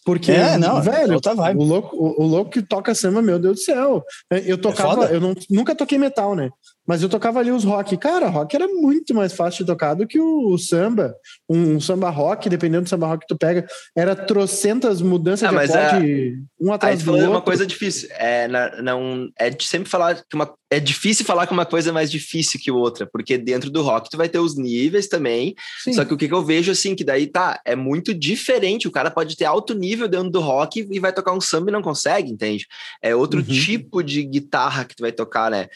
Porque, 0.05 0.31
é, 0.31 0.57
não, 0.57 0.81
velho, 0.81 1.19
o 1.57 1.63
louco, 1.63 1.95
o, 1.95 2.23
o, 2.23 2.25
louco 2.25 2.51
que 2.51 2.61
toca 2.61 2.95
samba, 2.95 3.21
meu 3.21 3.37
Deus 3.37 3.59
do 3.59 3.63
céu. 3.63 4.03
Eu 4.31 4.57
tocava, 4.57 5.05
é 5.05 5.15
eu 5.15 5.21
não, 5.21 5.35
nunca 5.49 5.75
toquei 5.75 5.97
metal, 5.97 6.35
né? 6.35 6.49
Mas 6.89 7.03
eu 7.03 7.07
tocava 7.07 7.37
ali 7.37 7.51
os 7.51 7.63
rock. 7.63 7.95
Cara, 7.97 8.29
rock 8.29 8.55
era 8.55 8.67
muito 8.67 9.13
mais 9.13 9.31
fácil 9.31 9.59
de 9.63 9.67
tocar 9.67 9.93
do 9.93 10.07
que 10.07 10.19
o, 10.19 10.47
o 10.51 10.57
samba. 10.57 11.13
Um, 11.47 11.75
um, 11.75 11.79
samba 11.79 12.09
rock, 12.09 12.49
dependendo 12.49 12.85
do 12.85 12.89
samba 12.89 13.05
rock 13.05 13.27
que 13.27 13.27
tu 13.27 13.37
pega, 13.37 13.67
era 13.95 14.15
trocentas 14.15 14.99
mudanças 14.99 15.47
ah, 15.47 15.51
de 15.51 15.71
acorde, 15.71 16.33
é... 16.33 16.33
um 16.59 16.73
atrás 16.73 16.99
aí 16.99 17.05
do 17.05 17.11
outro. 17.11 17.29
uma 17.29 17.41
coisa 17.43 17.63
difícil. 17.63 18.09
É, 18.13 18.47
não, 18.81 19.29
é 19.37 19.51
de 19.51 19.67
sempre 19.67 19.87
falar 19.87 20.15
que 20.15 20.35
uma, 20.35 20.51
é 20.71 20.79
difícil 20.79 21.23
falar 21.25 21.45
que 21.45 21.53
uma 21.53 21.65
coisa 21.65 21.91
é 21.91 21.93
mais 21.93 22.09
difícil 22.09 22.59
que 22.59 22.71
outra, 22.71 23.05
porque 23.05 23.37
dentro 23.37 23.69
do 23.69 23.83
rock 23.83 24.09
tu 24.09 24.17
vai 24.17 24.27
ter 24.27 24.39
os 24.39 24.57
níveis 24.57 25.07
também. 25.07 25.53
Sim. 25.83 25.93
Só 25.93 26.03
que 26.03 26.13
o 26.15 26.17
que, 26.17 26.27
que 26.27 26.33
eu 26.33 26.43
vejo 26.43 26.71
assim, 26.71 26.95
que 26.95 27.03
daí 27.03 27.27
tá, 27.27 27.61
é 27.65 27.75
muito 27.75 28.15
diferente. 28.15 28.87
O 28.87 28.91
cara 28.91 29.11
pode 29.11 29.37
ter 29.37 29.45
alto 29.45 29.75
nível 29.75 30.07
dentro 30.07 30.31
do 30.31 30.39
rock 30.39 30.87
e 30.89 30.99
vai 30.99 31.13
tocar 31.13 31.33
um 31.33 31.41
samba 31.41 31.69
e 31.69 31.73
não 31.73 31.83
consegue, 31.83 32.31
entende? 32.31 32.65
É 32.99 33.15
outro 33.15 33.41
uhum. 33.41 33.45
tipo 33.45 34.01
de 34.01 34.23
guitarra 34.23 34.85
que 34.85 34.95
tu 34.95 35.01
vai 35.01 35.11
tocar, 35.11 35.51
né? 35.51 35.67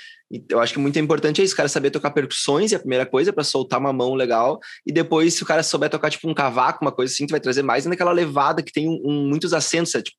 Eu 0.49 0.59
acho 0.59 0.73
que 0.73 0.79
muito 0.79 0.97
importante 0.97 1.41
é 1.41 1.43
isso, 1.43 1.55
cara, 1.55 1.69
saber 1.69 1.91
tocar 1.91 2.11
percussões, 2.11 2.71
é 2.71 2.75
a 2.75 2.79
primeira 2.79 3.05
coisa, 3.05 3.31
para 3.31 3.43
soltar 3.43 3.79
uma 3.79 3.93
mão 3.93 4.15
legal. 4.15 4.59
E 4.85 4.91
depois, 4.91 5.35
se 5.35 5.43
o 5.43 5.45
cara 5.45 5.61
souber 5.61 5.89
tocar, 5.89 6.09
tipo, 6.09 6.27
um 6.29 6.33
cavaco, 6.33 6.83
uma 6.83 6.91
coisa 6.91 7.13
assim, 7.13 7.27
tu 7.27 7.31
vai 7.31 7.39
trazer 7.39 7.61
mais 7.61 7.85
naquela 7.85 8.11
levada 8.11 8.63
que 8.63 8.71
tem 8.71 8.87
um, 8.87 8.99
um, 9.03 9.27
muitos 9.27 9.53
acentos, 9.53 9.93
é, 9.93 10.01
tipo, 10.01 10.17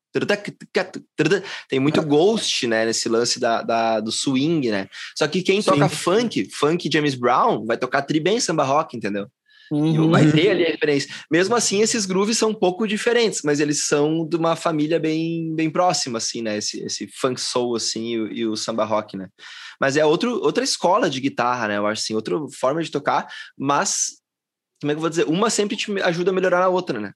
tem 1.69 1.79
muito 1.79 2.01
ghost, 2.01 2.65
né, 2.67 2.85
nesse 2.85 3.09
lance 3.09 3.39
da, 3.39 3.61
da 3.61 3.99
do 3.99 4.11
swing, 4.11 4.71
né? 4.71 4.87
Só 5.17 5.27
que 5.27 5.41
quem 5.41 5.61
Sim. 5.61 5.71
toca 5.71 5.89
funk, 5.89 6.49
funk 6.53 6.89
James 6.91 7.15
Brown, 7.15 7.65
vai 7.65 7.77
tocar 7.77 8.01
tri 8.01 8.19
bem 8.19 8.39
samba 8.39 8.63
rock, 8.63 8.95
entendeu? 8.95 9.27
Uhum. 9.71 10.11
Vai 10.11 10.31
ter 10.31 10.51
ali 10.51 10.65
a 10.65 10.69
referência. 10.69 11.09
Mesmo 11.31 11.55
assim, 11.55 11.81
esses 11.81 12.05
grooves 12.05 12.37
são 12.37 12.49
um 12.49 12.53
pouco 12.53 12.87
diferentes, 12.87 13.41
mas 13.43 13.59
eles 13.59 13.87
são 13.87 14.27
de 14.27 14.35
uma 14.35 14.55
família 14.55 14.99
bem, 14.99 15.53
bem 15.55 15.69
próxima, 15.69 16.17
assim, 16.17 16.41
né? 16.41 16.57
Esse, 16.57 16.83
esse 16.83 17.07
funk 17.07 17.39
soul, 17.41 17.75
assim, 17.75 18.27
e, 18.27 18.39
e 18.39 18.45
o 18.45 18.55
samba 18.55 18.85
rock, 18.85 19.17
né? 19.17 19.27
Mas 19.79 19.97
é 19.97 20.05
outro, 20.05 20.41
outra 20.43 20.63
escola 20.63 21.09
de 21.09 21.19
guitarra, 21.19 21.67
né? 21.67 21.77
Eu 21.77 21.87
acho 21.87 22.01
assim, 22.01 22.13
outra 22.13 22.35
forma 22.59 22.83
de 22.83 22.91
tocar, 22.91 23.27
mas, 23.57 24.17
como 24.81 24.91
é 24.91 24.95
que 24.95 24.97
eu 24.97 25.01
vou 25.01 25.09
dizer? 25.09 25.25
Uma 25.27 25.49
sempre 25.49 25.75
te 25.75 25.91
ajuda 26.01 26.31
a 26.31 26.33
melhorar 26.33 26.63
a 26.63 26.69
outra, 26.69 26.99
né? 26.99 27.11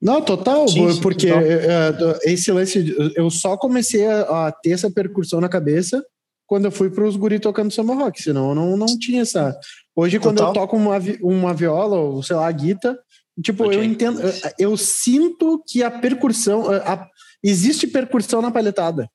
Não, 0.00 0.20
total, 0.20 0.68
sim, 0.68 0.90
sim, 0.92 1.00
porque 1.00 1.28
total. 1.28 1.42
É, 1.42 2.26
é, 2.26 2.32
esse 2.32 2.50
lance, 2.50 2.94
eu 3.14 3.30
só 3.30 3.56
comecei 3.56 4.06
a, 4.06 4.48
a, 4.48 4.52
ter 4.52 4.70
essa 4.70 4.90
percussão 4.90 5.40
na 5.40 5.48
cabeça 5.48 6.04
quando 6.46 6.66
eu 6.66 6.70
fui 6.70 6.90
para 6.90 7.04
os 7.04 7.16
guri 7.16 7.40
tocando 7.40 7.72
samba 7.72 7.94
rock, 7.94 8.22
senão 8.22 8.50
eu 8.50 8.54
não, 8.54 8.76
não 8.76 8.98
tinha 8.98 9.22
essa. 9.22 9.58
Hoje, 9.96 10.18
total. 10.18 10.34
quando 10.34 10.46
eu 10.46 10.52
toco 10.52 10.76
uma, 10.76 10.96
uma 11.22 11.54
viola, 11.54 11.96
ou 11.96 12.22
sei 12.22 12.36
lá, 12.36 12.46
a 12.46 12.52
guitarra, 12.52 12.98
tipo, 13.42 13.72
eu 13.72 13.82
entendo, 13.82 14.20
eu, 14.20 14.32
eu, 14.58 14.76
sinto 14.76 15.62
que 15.66 15.82
a 15.82 15.90
percussão, 15.90 16.70
a, 16.70 17.08
existe 17.42 17.86
percussão 17.86 18.42
na 18.42 18.50
palhetada. 18.50 19.10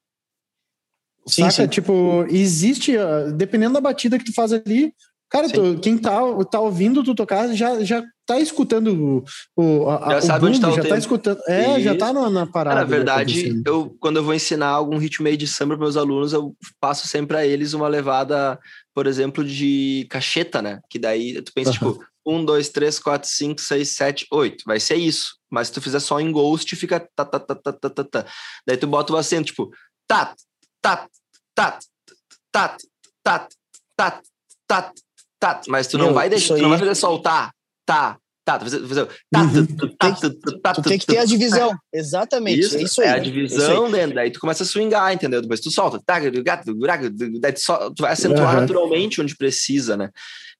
Sim, 1.27 1.43
Saca? 1.43 1.63
Sim. 1.63 1.67
Tipo, 1.67 2.25
existe, 2.29 2.93
dependendo 3.35 3.75
da 3.75 3.81
batida 3.81 4.17
que 4.17 4.25
tu 4.25 4.33
faz 4.33 4.51
ali, 4.51 4.91
cara, 5.29 5.47
tu, 5.47 5.79
quem 5.79 5.97
tá, 5.97 6.19
tá 6.49 6.59
ouvindo 6.59 7.03
tu 7.03 7.13
tocar 7.13 7.53
já, 7.53 7.83
já 7.83 8.03
tá 8.33 8.39
escutando 8.39 9.23
o, 9.55 9.89
a, 9.89 10.13
já 10.13 10.21
sabe 10.21 10.39
boom, 10.41 10.47
onde 10.49 10.61
tá 10.61 10.67
o 10.67 10.71
já 10.71 10.75
tá 10.77 10.81
tempo. 10.81 10.93
tá 10.93 10.99
escutando. 10.99 11.41
É, 11.47 11.79
e... 11.79 11.83
já 11.83 11.97
tá 11.97 12.13
na, 12.13 12.29
na 12.29 12.45
parada. 12.47 12.79
na 12.79 12.83
verdade, 12.85 13.61
eu, 13.65 13.95
quando 13.99 14.17
eu 14.17 14.23
vou 14.23 14.33
ensinar 14.33 14.69
algum 14.69 14.97
ritmo 14.97 15.23
meio 15.23 15.37
de 15.37 15.47
samba 15.47 15.75
para 15.75 15.85
meus 15.85 15.97
alunos, 15.97 16.33
eu 16.33 16.55
passo 16.79 17.07
sempre 17.07 17.27
para 17.27 17.45
eles 17.45 17.73
uma 17.73 17.87
levada, 17.87 18.59
por 18.93 19.07
exemplo, 19.07 19.43
de 19.43 20.07
cacheta, 20.09 20.61
né? 20.61 20.79
Que 20.89 20.97
daí 20.97 21.41
tu 21.41 21.51
pensa, 21.53 21.71
tipo, 21.71 21.99
um, 22.25 22.43
dois, 22.43 22.69
três, 22.69 22.99
quatro, 22.99 23.29
cinco, 23.29 23.61
seis, 23.61 23.95
sete, 23.95 24.25
oito. 24.31 24.63
Vai 24.65 24.79
ser 24.79 24.95
isso. 24.95 25.37
Mas 25.49 25.67
se 25.67 25.73
tu 25.73 25.81
fizer 25.81 25.99
só 25.99 26.19
em 26.19 26.31
ghost, 26.31 26.75
fica 26.75 26.99
tá, 26.99 27.25
tá, 27.25 27.39
tá, 27.39 27.55
tá, 27.55 27.73
tá, 27.73 27.89
tá, 27.89 28.03
tá. 28.03 28.25
Daí 28.65 28.77
tu 28.77 28.87
bota 28.87 29.13
o 29.13 29.17
acento, 29.17 29.47
tipo, 29.47 29.71
tá, 30.07 30.33
tá, 30.81 31.07
tá, 31.53 31.79
tá, 32.51 32.77
tá, 33.21 33.47
tá, 33.95 34.21
tá, 34.67 34.91
tá, 35.39 35.61
mas 35.67 35.87
tu 35.87 35.97
não 35.97 36.13
vai 36.13 36.29
deixar, 36.29 36.55
tu 36.55 36.61
não 36.61 36.69
vai 36.69 36.79
fazer 36.79 36.95
soltar, 36.95 37.51
tá, 37.85 38.17
tá, 38.43 38.59
fazer, 38.59 38.79
fazer, 38.87 39.07
tá, 40.61 40.73
tu 40.73 40.81
tem 40.81 40.97
que 40.97 41.05
ter 41.05 41.17
a 41.17 41.25
divisão, 41.25 41.75
exatamente, 41.93 42.59
isso, 42.59 42.77
é 42.77 42.81
isso 42.81 43.01
aí. 43.01 43.07
É 43.07 43.11
a 43.11 43.19
divisão, 43.19 43.89
né? 43.89 44.07
daí 44.07 44.31
tu 44.31 44.39
começa 44.39 44.63
a 44.63 44.65
swingar, 44.65 45.13
entendeu? 45.13 45.41
Depois 45.41 45.59
tu 45.59 45.71
solta, 45.71 45.99
tá, 46.05 46.19
daí 46.19 47.53
tu, 47.53 47.61
só, 47.61 47.89
tu 47.91 48.01
vai 48.01 48.13
acentuar 48.13 48.59
naturalmente 48.59 49.21
onde 49.21 49.35
precisa, 49.35 49.95
né? 49.95 50.09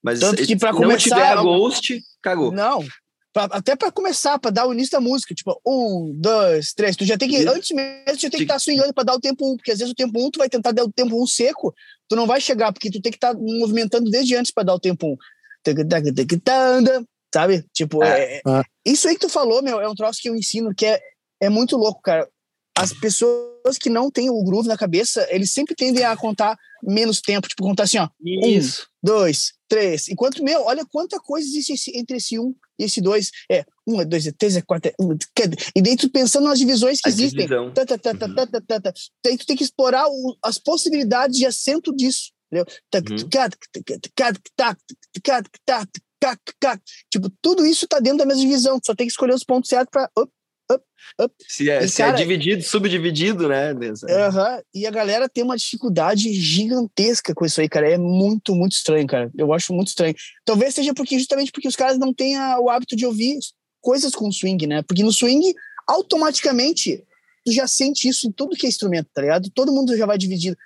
Mas 0.02 0.20
Tanto 0.20 0.44
que 0.44 0.56
para 0.56 0.72
começar, 0.72 1.16
tiver 1.16 1.26
a 1.26 1.42
ghost, 1.42 2.00
cagou. 2.20 2.50
Não, 2.50 2.84
Pra, 3.32 3.44
até 3.44 3.74
para 3.74 3.90
começar, 3.90 4.38
para 4.38 4.50
dar 4.50 4.66
o 4.66 4.74
início 4.74 4.92
da 4.92 5.00
música, 5.00 5.34
tipo, 5.34 5.58
um, 5.66 6.12
dois, 6.14 6.74
três. 6.74 6.94
Tu 6.94 7.06
já 7.06 7.16
tem 7.16 7.30
que, 7.30 7.48
antes 7.48 7.70
mesmo, 7.70 8.04
tu 8.04 8.20
já 8.20 8.28
tem 8.28 8.38
que 8.38 8.42
estar 8.42 8.54
tá 8.54 8.58
swingando 8.60 8.92
para 8.92 9.04
dar 9.04 9.14
o 9.14 9.20
tempo 9.20 9.50
um, 9.50 9.56
porque 9.56 9.72
às 9.72 9.78
vezes 9.78 9.92
o 9.92 9.96
tempo 9.96 10.22
um 10.22 10.30
tu 10.30 10.38
vai 10.38 10.50
tentar 10.50 10.70
dar 10.72 10.84
o 10.84 10.92
tempo 10.92 11.20
um 11.20 11.26
seco, 11.26 11.74
tu 12.08 12.14
não 12.14 12.26
vai 12.26 12.42
chegar, 12.42 12.72
porque 12.72 12.90
tu 12.90 13.00
tem 13.00 13.10
que 13.10 13.16
estar 13.16 13.32
tá 13.32 13.40
movimentando 13.40 14.10
desde 14.10 14.36
antes 14.36 14.52
para 14.52 14.64
dar 14.64 14.74
o 14.74 14.80
tempo 14.80 15.06
um. 15.06 15.16
Sabe? 17.32 17.64
Tipo, 17.72 18.02
é. 18.04 18.34
É, 18.34 18.42
é, 18.46 18.62
isso 18.84 19.08
aí 19.08 19.14
que 19.14 19.20
tu 19.20 19.28
falou, 19.28 19.62
meu, 19.62 19.80
é 19.80 19.88
um 19.88 19.94
troço 19.94 20.20
que 20.20 20.28
eu 20.28 20.36
ensino 20.36 20.74
que 20.74 20.86
é, 20.86 21.00
é 21.40 21.48
muito 21.48 21.76
louco, 21.76 22.02
cara. 22.02 22.28
As 22.76 22.92
pessoas 22.92 23.78
que 23.78 23.90
não 23.90 24.10
têm 24.10 24.30
o 24.30 24.42
groove 24.42 24.68
na 24.68 24.76
cabeça, 24.76 25.26
eles 25.30 25.52
sempre 25.52 25.74
tendem 25.74 26.04
a 26.04 26.16
contar 26.16 26.56
menos 26.82 27.20
tempo, 27.20 27.46
tipo, 27.46 27.62
contar 27.62 27.84
assim, 27.84 27.98
ó. 27.98 28.08
Isso. 28.20 28.82
Um, 28.82 29.06
dois, 29.06 29.52
três. 29.68 30.08
Enquanto, 30.08 30.42
meu, 30.42 30.62
olha 30.64 30.84
quanta 30.90 31.20
coisa 31.20 31.46
existe 31.46 31.92
entre 31.94 32.16
esse 32.16 32.38
um 32.38 32.54
e 32.78 32.84
esse 32.84 33.00
dois. 33.00 33.30
É 33.50 33.64
um, 33.86 34.00
é 34.00 34.04
dois, 34.04 34.26
é 34.26 34.32
três, 34.32 34.56
é 34.56 34.62
quatro, 34.62 34.90
é 34.90 35.02
um, 35.02 35.16
e 35.76 35.82
daí 35.82 35.96
tu 35.96 36.10
pensando 36.10 36.48
nas 36.48 36.58
divisões 36.58 37.00
que 37.00 37.08
A 37.08 37.12
existem. 37.12 37.46
Tá, 37.46 37.86
tá, 37.86 37.98
tá, 37.98 38.14
tá, 38.14 38.28
tá, 38.28 38.46
tá, 38.46 38.80
tá, 38.80 38.92
Daí 39.24 39.36
tu 39.36 39.46
tem 39.46 39.56
que 39.56 39.64
explorar 39.64 40.06
o, 40.08 40.36
as 40.42 40.58
possibilidades 40.58 41.36
de 41.36 41.46
acento 41.46 41.94
disso. 41.94 42.32
Entendeu? 42.50 42.66
Tipo, 47.10 47.30
tudo 47.40 47.66
isso 47.66 47.86
tá 47.86 47.98
dentro 47.98 48.18
da 48.18 48.26
mesma 48.26 48.42
divisão. 48.42 48.78
Tu 48.78 48.86
só 48.86 48.94
tem 48.94 49.06
que 49.06 49.12
escolher 49.12 49.34
os 49.34 49.44
pontos 49.44 49.68
certos 49.68 49.90
para 49.90 50.10
up, 50.18 50.32
up. 51.20 51.34
Se 51.46 51.68
é, 51.68 51.84
e, 51.84 51.88
se 51.88 52.02
é 52.02 52.06
cara, 52.06 52.16
é 52.16 52.20
dividido, 52.20 52.62
subdividido, 52.62 53.48
né? 53.48 53.72
Uh 53.72 53.76
-huh, 53.76 54.62
e 54.74 54.86
a 54.86 54.90
galera 54.90 55.28
tem 55.28 55.44
uma 55.44 55.56
dificuldade 55.56 56.32
gigantesca 56.32 57.34
com 57.34 57.44
isso 57.44 57.60
aí, 57.60 57.68
cara. 57.68 57.90
É 57.90 57.98
muito, 57.98 58.54
muito 58.54 58.72
estranho, 58.72 59.06
cara. 59.06 59.30
Eu 59.36 59.52
acho 59.52 59.72
muito 59.72 59.88
estranho. 59.88 60.14
Talvez 60.44 60.74
seja 60.74 60.94
porque 60.94 61.18
justamente 61.18 61.52
porque 61.52 61.68
os 61.68 61.76
caras 61.76 61.98
não 61.98 62.12
têm 62.12 62.36
a, 62.36 62.58
o 62.58 62.70
hábito 62.70 62.96
de 62.96 63.06
ouvir 63.06 63.38
coisas 63.80 64.14
com 64.14 64.30
swing, 64.30 64.66
né? 64.66 64.82
Porque 64.82 65.02
no 65.02 65.12
swing, 65.12 65.54
automaticamente, 65.86 67.04
tu 67.44 67.52
já 67.52 67.66
sente 67.66 68.08
isso 68.08 68.26
em 68.26 68.32
tudo 68.32 68.56
que 68.56 68.66
é 68.66 68.68
instrumento, 68.68 69.08
tá 69.12 69.20
ligado? 69.20 69.50
Todo 69.54 69.72
mundo 69.72 69.96
já 69.96 70.06
vai 70.06 70.16
dividindo. 70.18 70.56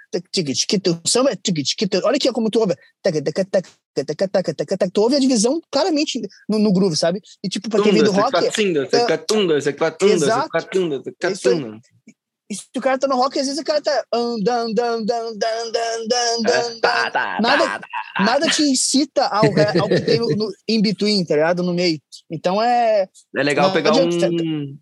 O 1.04 1.08
samba 1.08 1.30
é. 1.32 1.36
Olha 2.04 2.16
aqui 2.16 2.30
como 2.32 2.50
tu 2.50 2.60
ouve. 2.60 2.74
Tu 4.92 5.00
ouve 5.00 5.16
a 5.16 5.20
divisão 5.20 5.60
claramente 5.70 6.20
no, 6.48 6.58
no 6.58 6.72
groove, 6.72 6.96
sabe? 6.96 7.20
E 7.42 7.48
tipo, 7.48 7.68
pra 7.68 7.82
quem 7.82 7.92
vem 7.92 8.02
do 8.02 8.12
rock. 8.12 8.32
Exato. 10.06 10.48
E 12.48 12.54
se 12.54 12.62
o 12.76 12.80
cara 12.80 12.96
tá 12.96 13.08
no 13.08 13.16
rock, 13.16 13.36
às 13.40 13.46
vezes 13.46 13.60
o 13.60 13.64
cara 13.64 13.80
tá. 13.82 14.04
Nada, 17.40 17.80
nada 18.20 18.48
te 18.48 18.62
incita 18.62 19.26
ao, 19.26 19.46
ao 19.80 19.88
que 19.88 20.00
tem 20.00 20.20
no, 20.20 20.28
no 20.28 20.52
in 20.68 20.80
between, 20.80 21.24
tá 21.24 21.34
ligado? 21.34 21.64
No 21.64 21.74
meio. 21.74 21.98
Então 22.30 22.62
é. 22.62 23.08
É 23.36 23.42
legal 23.42 23.72
pegar 23.72 23.92
um 23.94 24.76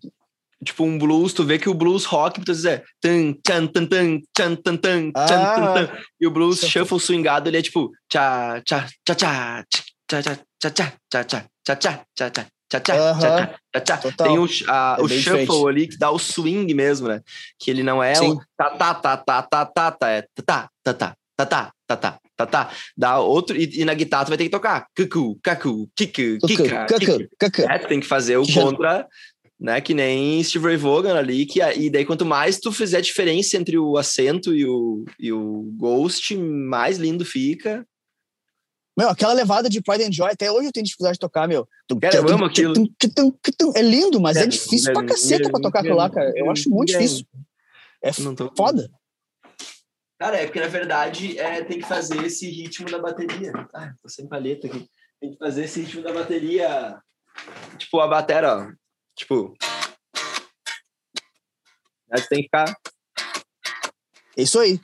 tipo 0.65 0.83
um 0.83 0.97
blues, 0.97 1.31
tu 1.31 1.43
vê 1.43 1.57
que 1.59 1.69
o 1.69 1.73
blues 1.73 2.05
rock, 2.05 2.41
tu 2.41 2.51
dizer 2.51 2.83
tan, 2.99 3.33
tan, 3.43 3.67
tan, 3.67 3.85
tan, 3.85 4.19
tan, 4.33 4.55
tan, 4.55 4.77
tan, 4.77 5.11
tan, 5.11 5.11
tan, 5.11 5.89
e 6.19 6.27
o 6.27 6.31
blues 6.31 6.59
shuffle 6.61 6.99
swingado, 6.99 7.47
ele 7.49 7.57
é 7.57 7.61
tipo 7.61 7.91
tchá, 8.09 8.61
tchá, 8.65 8.87
tchá, 9.05 9.15
tchá, 9.15 9.65
tchá, 10.07 10.21
tchá, 10.21 10.35
tchá, 10.59 11.21
tchá, 11.21 11.35
tchá, 11.63 11.75
tchá, 11.75 12.79
tchá, 12.79 12.79
tchá, 12.81 13.79
tchá, 13.79 13.97
tchá, 13.97 13.97
Tem 14.17 14.37
o, 14.37 14.47
a, 14.67 14.97
é 14.99 15.01
o 15.01 15.07
shuffle 15.07 15.69
ali 15.69 15.87
que 15.87 15.97
dá 15.97 16.09
o 16.09 16.19
swing 16.19 16.73
mesmo, 16.73 17.07
né? 17.07 17.21
Que 17.59 17.69
ele 17.71 17.83
não 17.83 18.03
é 18.03 18.15
Sim. 18.15 18.31
o 18.31 18.41
tá, 18.57 18.69
tá, 18.71 18.93
tá, 18.95 19.17
tá, 19.17 19.41
tá, 19.43 19.65
tá, 19.65 19.91
tá, 19.91 20.09
é 20.09 20.21
tá, 20.45 20.69
tá, 20.83 20.93
tá, 20.93 21.15
tá, 21.37 21.45
tá, 21.45 21.71
tá, 21.87 21.95
tá, 21.95 22.19
tá, 22.35 22.45
tá. 22.45 22.69
Dá 22.97 23.19
outro, 23.19 23.55
e, 23.55 23.81
e 23.81 23.85
na 23.85 23.93
guitarra 23.93 24.25
tu 24.25 24.29
vai 24.29 24.37
ter 24.37 24.45
que 24.45 24.49
tocar 24.49 24.87
cucu, 24.95 25.37
cacu, 25.41 25.89
kiku, 25.95 26.47
kika, 26.47 26.85
kiku. 26.85 27.61
É, 27.69 27.79
tu 27.79 27.87
tem 27.87 27.99
que 27.99 28.07
fazer 28.07 28.37
o 28.37 28.45
contra 28.51 29.07
né? 29.65 29.81
Que 29.81 29.95
nem 29.95 30.41
Steve 30.43 30.63
Ray 30.63 30.77
Vaughan 30.77 31.17
ali, 31.17 31.43
que, 31.43 31.59
e 31.59 31.89
daí 31.89 32.05
quanto 32.05 32.23
mais 32.23 32.59
tu 32.59 32.71
fizer 32.71 33.01
diferença 33.01 33.57
entre 33.57 33.79
o 33.79 33.97
acento 33.97 34.53
e 34.53 34.63
o, 34.63 35.03
e 35.19 35.33
o 35.33 35.63
ghost, 35.75 36.37
mais 36.37 36.99
lindo 36.99 37.25
fica. 37.25 37.83
Meu, 38.95 39.09
aquela 39.09 39.33
levada 39.33 39.67
de 39.67 39.81
Pride 39.81 40.03
and 40.03 40.11
Joy, 40.11 40.29
até 40.29 40.51
hoje 40.51 40.67
eu 40.67 40.71
tenho 40.71 40.85
dificuldade 40.85 41.15
de 41.15 41.19
tocar, 41.19 41.47
meu. 41.47 41.67
Cara, 41.99 42.15
eu 42.15 42.29
amo 42.29 42.45
aquilo. 42.45 42.73
É 43.75 43.81
lindo, 43.81 44.21
mas 44.21 44.37
é 44.37 44.45
difícil 44.45 44.93
pra 44.93 45.03
caceta 45.03 45.49
pra 45.49 45.59
tocar 45.59 45.79
aquilo 45.79 45.97
lá, 45.97 46.11
cara. 46.11 46.31
Eu 46.35 46.49
acho 46.51 46.69
muito 46.69 46.89
difícil. 46.89 47.25
É 48.03 48.11
foda. 48.55 48.87
Cara, 50.19 50.37
é 50.37 50.45
porque 50.45 50.61
na 50.61 50.67
verdade 50.67 51.37
é, 51.39 51.63
tem 51.63 51.79
que 51.79 51.87
fazer 51.87 52.23
esse 52.23 52.47
ritmo 52.49 52.89
da 52.89 52.99
bateria. 52.99 53.51
Ah, 53.73 53.93
tô 54.01 54.07
sem 54.07 54.29
palheta 54.29 54.67
aqui. 54.67 54.87
Tem 55.19 55.31
que 55.31 55.37
fazer 55.37 55.65
esse 55.65 55.81
ritmo 55.81 56.03
da 56.03 56.13
bateria. 56.13 56.97
Tipo, 57.77 57.99
a 57.99 58.07
bateria, 58.07 58.55
ó. 58.55 58.84
Tipo. 59.15 59.55
Aí 62.11 62.21
tem 62.27 62.39
que 62.39 62.43
ficar. 62.43 62.75
É 64.37 64.41
isso 64.41 64.59
aí. 64.59 64.79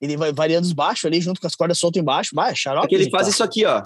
Ele 0.00 0.16
vai 0.16 0.32
variando 0.32 0.64
os 0.64 0.72
baixos 0.72 1.04
ali, 1.06 1.20
junto 1.20 1.40
com 1.40 1.46
as 1.46 1.54
cordas 1.54 1.78
soltas 1.78 2.00
embaixo. 2.00 2.30
Vai, 2.34 2.54
xarope. 2.54 2.86
É 2.86 2.88
que 2.88 2.94
ele 2.94 3.10
faz 3.10 3.26
isso 3.28 3.42
aqui, 3.42 3.64
ó. 3.64 3.82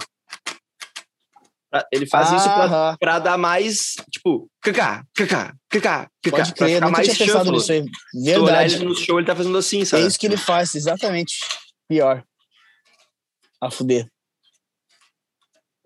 Ele 1.91 2.05
faz 2.05 2.31
ah, 2.31 2.35
isso 2.35 2.45
pra, 2.45 2.97
pra, 2.99 3.19
dar 3.19 3.35
mais, 3.35 3.95
tipo, 4.11 4.47
cacá, 4.61 5.03
cacá, 5.15 5.55
cacá, 5.67 6.07
cacá. 6.21 6.37
Pode 6.37 6.53
crer, 6.53 6.71
eu 6.73 6.81
nunca 6.81 7.01
tinha 7.01 7.15
pensado 7.15 7.51
nisso 7.51 7.71
aí. 7.71 7.83
Verdade. 8.13 8.75
ele 8.75 8.85
no 8.85 8.95
show, 8.95 9.17
ele 9.17 9.25
tá 9.25 9.35
fazendo 9.35 9.57
assim, 9.57 9.83
sabe? 9.83 10.03
É 10.03 10.05
isso 10.05 10.19
que 10.19 10.27
ele 10.27 10.37
faz, 10.37 10.75
exatamente. 10.75 11.39
Pior. 11.89 12.23
A 13.63 13.71
fuder. 13.71 14.07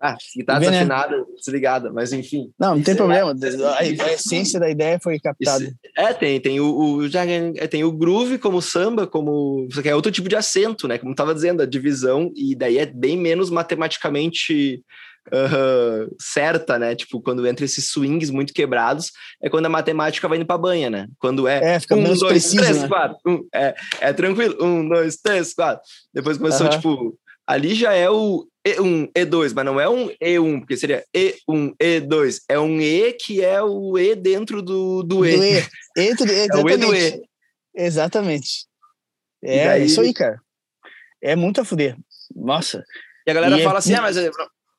Ah, 0.00 0.16
guitarra 0.36 0.60
tá 0.60 0.70
desafinada, 0.70 1.16
né? 1.16 1.24
desligada, 1.36 1.92
mas 1.92 2.12
enfim. 2.12 2.52
Não, 2.58 2.76
não 2.76 2.82
tem 2.82 2.94
é 2.94 2.96
problema. 2.96 3.32
A, 3.32 3.78
a, 3.78 4.12
essência 4.12 4.60
da 4.60 4.70
ideia 4.70 4.98
foi 5.02 5.18
captada. 5.18 5.64
Isso, 5.64 5.74
é, 5.96 6.14
tem, 6.14 6.40
tem 6.40 6.60
o, 6.60 6.72
o, 6.72 7.08
já, 7.08 7.26
é, 7.26 7.66
tem 7.66 7.82
o 7.82 7.90
groove 7.90 8.38
como 8.38 8.62
samba, 8.62 9.08
como. 9.08 9.66
Só 9.72 9.82
que 9.82 9.88
é 9.88 9.94
outro 9.96 10.12
tipo 10.12 10.28
de 10.28 10.36
acento, 10.36 10.86
né? 10.86 10.98
Como 10.98 11.16
tava 11.16 11.34
dizendo, 11.34 11.62
a 11.62 11.66
divisão, 11.66 12.30
e 12.36 12.54
daí 12.54 12.78
é 12.78 12.86
bem 12.86 13.16
menos 13.16 13.50
matematicamente 13.50 14.84
uh, 15.28 16.14
certa, 16.20 16.78
né? 16.78 16.94
Tipo, 16.94 17.20
quando 17.20 17.44
entra 17.44 17.64
esses 17.64 17.90
swings 17.90 18.30
muito 18.30 18.52
quebrados, 18.52 19.10
é 19.42 19.50
quando 19.50 19.66
a 19.66 19.70
matemática 19.70 20.28
vai 20.28 20.38
indo 20.38 20.46
pra 20.46 20.56
banha, 20.56 20.88
né? 20.88 21.08
Quando 21.18 21.48
é, 21.48 21.74
é 21.74 21.80
fica 21.80 21.96
um, 21.96 22.04
dois, 22.04 22.22
preciso, 22.22 22.62
três, 22.62 22.82
né? 22.82 22.88
quatro. 22.88 23.18
Um, 23.26 23.48
é, 23.52 23.74
é 24.00 24.12
tranquilo. 24.12 24.64
Um, 24.64 24.88
dois, 24.88 25.16
três, 25.16 25.52
quatro. 25.54 25.82
Depois 26.14 26.38
começou, 26.38 26.66
uh 26.66 26.70
-huh. 26.70 26.76
tipo, 26.76 27.18
ali 27.48 27.74
já 27.74 27.94
é 27.94 28.10
o 28.10 28.46
E1, 28.66 29.10
E2, 29.16 29.52
mas 29.54 29.64
não 29.64 29.80
é 29.80 29.88
um 29.88 30.08
E1, 30.22 30.60
porque 30.60 30.76
seria 30.76 31.02
E1, 31.16 31.74
E2. 31.80 32.40
É 32.46 32.58
um 32.60 32.78
E 32.78 33.12
que 33.14 33.42
é 33.42 33.62
o 33.62 33.98
E 33.98 34.14
dentro 34.14 34.60
do, 34.60 35.02
do 35.02 35.24
E. 35.24 35.36
Do 35.36 35.44
E. 35.44 35.66
Dentro, 35.96 36.26
é 36.30 36.46
o 36.62 36.68
E 36.68 36.76
do 36.76 36.94
E. 36.94 37.22
Exatamente. 37.74 38.66
É, 39.42 39.68
daí... 39.68 39.86
isso 39.86 40.00
aí, 40.02 40.12
cara. 40.12 40.38
É 41.22 41.34
muito 41.34 41.60
a 41.60 41.64
fuder. 41.64 41.96
Nossa. 42.36 42.84
E 43.26 43.30
a 43.30 43.34
galera 43.34 43.56
e 43.56 43.60
é 43.60 43.64
fala 43.64 43.78
é... 43.78 43.80
assim, 43.80 43.94
ah, 43.94 44.02
mas 44.02 44.16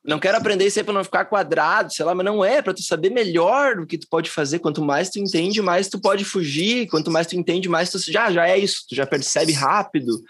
não 0.04 0.20
quero 0.20 0.38
aprender 0.38 0.66
isso 0.66 0.78
aí 0.78 0.84
para 0.84 0.94
não 0.94 1.04
ficar 1.04 1.24
quadrado, 1.24 1.92
sei 1.92 2.04
lá, 2.04 2.14
mas 2.14 2.24
não 2.24 2.44
é, 2.44 2.62
para 2.62 2.72
tu 2.72 2.82
saber 2.82 3.10
melhor 3.10 3.80
o 3.80 3.86
que 3.86 3.98
tu 3.98 4.06
pode 4.08 4.30
fazer. 4.30 4.60
Quanto 4.60 4.80
mais 4.80 5.10
tu 5.10 5.18
entende, 5.18 5.60
mais 5.60 5.88
tu 5.88 6.00
pode 6.00 6.24
fugir. 6.24 6.86
Quanto 6.88 7.10
mais 7.10 7.26
tu 7.26 7.36
entende, 7.36 7.68
mais 7.68 7.90
tu 7.90 7.98
já, 7.98 8.30
já 8.30 8.48
é 8.48 8.56
isso, 8.56 8.84
tu 8.88 8.94
já 8.94 9.06
percebe 9.06 9.52
rápido. 9.52 10.22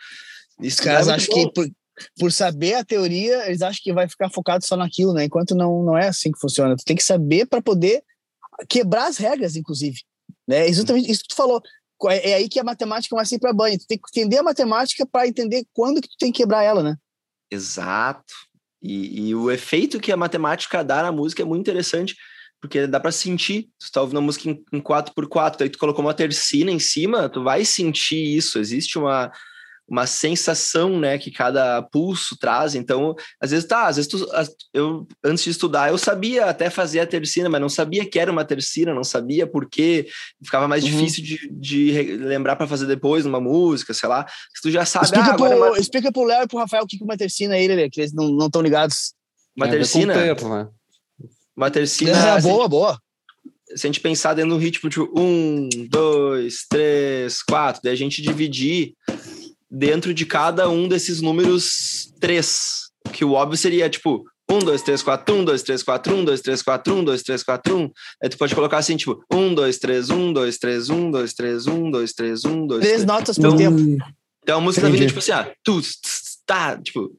Isso 0.61 0.81
Os 0.81 0.85
caras 0.85 1.09
é 1.09 1.13
acham 1.13 1.53
que 1.53 1.73
por, 2.19 2.33
saber 2.33 2.75
a 2.75 2.85
teoria, 2.85 3.47
eles 3.47 3.63
acham 3.63 3.81
que 3.83 3.93
vai 3.93 4.09
ficar 4.09 4.31
focado 4.31 4.65
só 4.65 4.77
naquilo, 4.77 5.13
né? 5.13 5.25
Enquanto 5.25 5.55
não, 5.55 5.83
não 5.83 5.97
é 5.97 6.09
assim 6.09 6.31
que 6.33 6.41
funciona. 6.41 6.77
Tu 6.77 6.85
tem 6.85 6.97
que 6.97 7.03
saber 7.03 7.47
para 7.47 7.63
poder 7.63 8.03
quebrar 8.69 9.07
as 9.07 9.17
regras, 9.17 9.57
inclusive. 9.57 10.01
Né? 10.47 10.69
Exatamente 10.69 11.11
isso 11.11 11.23
que 11.23 11.29
tu 11.29 11.37
falou. 11.37 11.63
É, 12.09 12.31
é 12.31 12.35
aí 12.35 12.49
que 12.49 12.59
a 12.59 12.65
matemática 12.65 13.15
vai 13.15 13.27
ser 13.27 13.39
para 13.39 13.53
banho. 13.53 13.79
Tu 13.79 13.87
tem 13.87 13.99
que 13.99 14.21
entender 14.21 14.39
a 14.39 14.43
matemática 14.43 15.07
para 15.07 15.29
entender 15.29 15.65
quando 15.73 16.01
que 16.01 16.09
tu 16.09 16.17
tem 16.19 16.33
que 16.33 16.39
quebrar 16.43 16.63
ela, 16.63 16.83
né? 16.83 16.97
Exato. 17.51 18.33
E, 18.83 19.29
e, 19.29 19.35
o 19.35 19.51
efeito 19.51 20.01
que 20.01 20.11
a 20.11 20.17
matemática 20.17 20.83
dá 20.83 21.03
na 21.03 21.13
música 21.13 21.43
é 21.43 21.45
muito 21.45 21.61
interessante, 21.61 22.17
porque 22.61 22.87
dá 22.87 22.99
para 22.99 23.13
sentir. 23.13 23.69
Tu 23.79 23.93
tá 23.93 24.01
ouvindo 24.01 24.19
a 24.19 24.23
música 24.23 24.49
em, 24.49 24.65
em 24.73 24.81
4x4, 24.81 25.63
aí 25.63 25.69
tu 25.69 25.79
colocou 25.79 26.03
uma 26.03 26.15
tercina 26.15 26.71
em 26.71 26.79
cima, 26.79 27.29
tu 27.29 27.43
vai 27.43 27.65
sentir 27.65 28.37
isso. 28.37 28.59
Existe 28.59 28.99
uma, 28.99 29.31
uma 29.91 30.07
sensação, 30.07 31.01
né, 31.01 31.19
que 31.19 31.33
cada 31.33 31.83
pulso 31.83 32.37
traz. 32.39 32.77
Então, 32.77 33.17
às 33.41 33.51
vezes 33.51 33.67
tá, 33.67 33.89
às 33.89 33.97
vezes 33.97 34.09
tu, 34.09 34.25
eu 34.73 35.07
antes 35.25 35.43
de 35.43 35.51
estudar 35.51 35.89
eu 35.89 35.99
sabia 35.99 36.47
até 36.47 36.71
fazer 36.71 37.01
a 37.01 37.07
tercina, 37.07 37.49
mas 37.49 37.61
não 37.61 37.69
sabia 37.69 38.09
que 38.09 38.19
era 38.19 38.31
uma 38.31 38.45
tercina, 38.45 38.95
não 38.95 39.03
sabia 39.03 39.49
por 39.49 39.69
quê, 39.69 40.07
ficava 40.45 40.69
mais 40.69 40.85
uhum. 40.85 40.91
difícil 40.91 41.25
de, 41.25 41.51
de 41.51 42.17
lembrar 42.19 42.55
para 42.55 42.69
fazer 42.69 42.87
depois 42.87 43.25
numa 43.25 43.41
música, 43.41 43.93
sei 43.93 44.09
lá. 44.09 44.25
Se 44.55 44.63
tu 44.63 44.71
já 44.71 44.85
sabe, 44.85 45.07
explica, 45.07 45.33
ah, 45.33 45.37
pro, 45.37 45.47
é 45.47 45.57
uma... 45.57 45.79
explica 45.79 46.13
pro 46.13 46.25
Léo 46.25 46.45
e 46.45 46.47
pro 46.47 46.59
Rafael 46.59 46.85
o 46.85 46.87
que 46.87 46.97
é 47.01 47.05
uma 47.05 47.17
tercina 47.17 47.55
aí, 47.55 47.67
né, 47.67 47.89
que 47.91 48.01
eles 48.01 48.13
não 48.13 48.47
estão 48.47 48.63
ligados. 48.63 49.13
Uma 49.57 49.67
é, 49.67 49.71
tercina? 49.71 50.15
né? 50.15 50.69
Uma 51.57 51.71
tercina. 51.71 52.13
É, 52.13 52.31
assim, 52.31 52.49
boa, 52.49 52.69
boa 52.69 52.99
se 53.75 53.87
a 53.87 53.89
gente 53.89 54.01
pensar 54.01 54.35
dentro 54.35 54.51
do 54.51 54.59
ritmo 54.59 54.91
de 54.91 55.01
um, 55.01 55.69
dois, 55.89 56.67
três, 56.69 57.41
quatro, 57.41 57.81
daí 57.85 57.93
a 57.93 57.97
gente 57.97 58.21
dividir 58.21 58.95
dentro 59.71 60.13
de 60.13 60.27
cada 60.27 60.69
um 60.69 60.89
desses 60.89 61.21
números 61.21 62.13
três. 62.19 62.91
Que 63.13 63.25
o 63.25 63.33
óbvio 63.33 63.57
seria 63.57 63.89
tipo 63.89 64.25
1, 64.51 64.59
2, 64.59 64.83
3, 64.83 65.03
4, 65.03 65.35
1, 65.35 65.45
2, 65.45 65.63
3, 65.63 65.83
4, 65.83 66.15
1, 66.15 66.25
2, 66.25 66.41
3, 66.41 66.63
4, 66.63 66.95
1, 66.95 67.05
2, 67.05 67.23
3, 67.23 67.43
4, 67.45 67.77
1. 67.77 67.91
Aí 68.23 68.29
tu 68.29 68.37
pode 68.37 68.55
colocar 68.55 68.79
assim, 68.79 68.97
tipo, 68.97 69.25
1, 69.33 69.55
2, 69.55 69.79
3, 69.79 70.11
1, 70.11 70.33
2, 70.33 70.59
3, 70.59 70.91
1, 70.91 71.11
2, 71.11 71.35
3, 71.35 71.67
1, 71.69 71.91
2, 71.91 72.13
3, 72.13 72.45
1, 72.45 72.67
2, 72.67 72.81
3. 72.81 72.93
Três 72.93 73.05
notas 73.05 73.39
por 73.39 73.57
tempo. 73.57 74.05
Então 74.43 74.59
a 74.59 74.61
música 74.61 74.87
da 74.87 74.91
vida 74.91 75.05
é 75.05 75.07
tipo 75.07 75.21
assim, 75.21 75.33
ah, 75.33 75.53
tu, 75.63 75.81
tá, 76.45 76.77
tipo, 76.79 77.13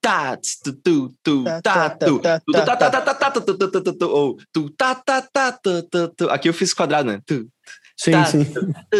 tá, 0.00 0.36
tu, 0.36 0.72
tu, 0.72 1.14
tu, 1.22 1.44
tá, 1.44 1.90
tu, 1.90 2.18
tá, 2.18 2.40
tá, 2.40 2.76
tá, 2.76 2.90
tá, 2.90 3.14
tá, 3.14 3.30
tu, 3.30 3.40
tu, 3.40 3.82
tu, 3.82 3.92
tu, 3.92 4.08
ou 4.08 4.36
tu, 4.52 4.70
tá, 4.70 4.94
tá, 4.96 5.22
tá, 5.22 5.52
tu, 5.52 5.82
tu, 5.84 6.08
tu. 6.08 6.30
Aqui 6.30 6.48
eu 6.48 6.54
fiz 6.54 6.74
quadrado, 6.74 7.12
né? 7.12 7.20
Tu, 7.24 7.48
Sim, 8.02 8.24
sim. 8.24 8.38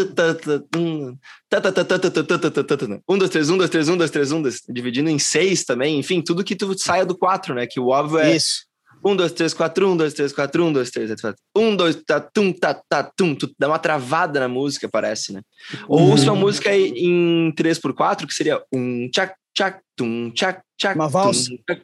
Um, 3.09 3.19
dois, 3.19 3.31
três, 3.31 3.51
um, 3.51 3.59
dois, 3.59 3.69
três, 3.69 3.89
um, 3.89 3.97
dois, 3.97 4.11
três, 4.13 4.31
um, 4.31 4.41
dois, 4.41 4.63
dividindo 4.69 5.11
em 5.11 5.19
seis 5.19 5.65
também, 5.65 5.99
enfim, 5.99 6.23
tudo 6.23 6.45
que 6.45 6.55
tu 6.55 6.79
saia 6.79 7.05
do 7.05 7.19
quatro, 7.19 7.53
né? 7.53 7.67
Que 7.67 7.81
o 7.81 7.89
óbvio 7.89 8.21
é. 8.21 8.37
Isso. 8.37 8.65
Um, 9.05 9.17
dois, 9.17 9.33
três, 9.33 9.53
quatro, 9.53 9.91
um, 9.91 9.97
dois, 9.97 10.15
três, 10.15 10.33
quatro, 10.33 10.65
um, 10.65 10.73
dois, 10.73 10.89
três, 10.91 11.11
um, 11.57 11.75
dois, 11.75 11.97
tá, 12.07 12.21
tum, 12.21 12.53
tá, 12.53 12.81
tá, 12.89 13.03
tum, 13.03 13.35
tu 13.35 13.53
dá 13.59 13.67
uma 13.67 13.79
travada 13.81 14.39
na 14.39 14.47
música, 14.47 14.89
parece, 14.89 15.33
né? 15.33 15.43
Ou 15.89 16.17
se 16.17 16.29
uma 16.29 16.37
música 16.37 16.73
em 16.73 17.53
3 17.57 17.81
por 17.81 17.93
4 17.93 18.25
que 18.29 18.33
seria 18.33 18.63
um 18.73 19.11
tchac, 19.11 19.35
tchac, 19.53 19.81
tum, 19.97 20.31
tchac, 20.31 20.63
tchac, 20.79 20.95
uma 20.95 21.09
valsa. 21.09 21.51
Tum, 21.51 21.57
tchac, 21.67 21.83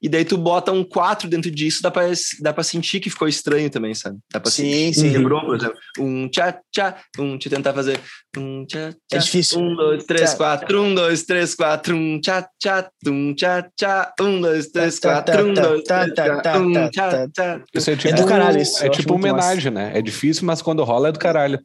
e 0.00 0.08
daí 0.08 0.24
tu 0.24 0.36
bota 0.36 0.72
um 0.72 0.84
4 0.84 1.28
dentro 1.28 1.50
disso, 1.50 1.82
dá 1.82 1.90
pra, 1.90 2.04
dá 2.40 2.52
pra 2.52 2.62
sentir 2.62 3.00
que 3.00 3.10
ficou 3.10 3.28
estranho 3.28 3.70
também, 3.70 3.94
sabe? 3.94 4.18
Dá 4.32 4.40
pra 4.40 4.50
sim, 4.50 4.92
sentir 4.92 4.94
sim. 4.94 5.12
quebrou, 5.12 5.40
por 5.40 5.56
exemplo. 5.56 5.76
Um 5.98 6.28
tchá, 6.28 6.58
tchá, 6.70 6.96
um, 7.18 7.38
te 7.38 7.50
tentar 7.50 7.72
fazer 7.72 7.98
um 8.36 8.64
tchá, 8.66 8.92
tchá. 8.92 8.98
É 9.12 9.18
difícil. 9.18 9.60
Um, 9.60 9.74
dois, 9.74 10.04
três, 10.04 10.30
tchá. 10.30 10.36
quatro, 10.36 10.82
um, 10.82 10.94
dois, 10.94 11.22
três, 11.24 11.54
quatro, 11.54 11.96
um 11.96 12.20
tchá, 12.20 12.48
tchá, 12.58 12.90
um 13.06 13.34
tchá, 13.34 13.68
tchá, 13.76 14.12
um, 14.20 14.40
dois, 14.40 14.68
três, 14.68 14.98
quatro, 14.98 15.46
um, 15.46 15.54
dois, 15.54 15.82
três, 15.82 16.14
quatro, 16.14 16.62
um, 16.62 16.90
tchá, 16.90 17.28
tchá. 17.28 17.60
Isso 17.74 17.90
é 17.90 17.96
tipo, 17.96 18.14
é 18.14 18.16
do 18.16 18.26
caralho, 18.26 18.60
isso. 18.60 18.84
É 18.84 18.88
tipo 18.88 19.14
homenagem, 19.14 19.72
né? 19.72 19.92
É 19.94 20.02
difícil, 20.02 20.46
mas 20.46 20.62
quando 20.62 20.84
rola 20.84 21.08
é 21.08 21.12
do 21.12 21.18
caralho. 21.18 21.60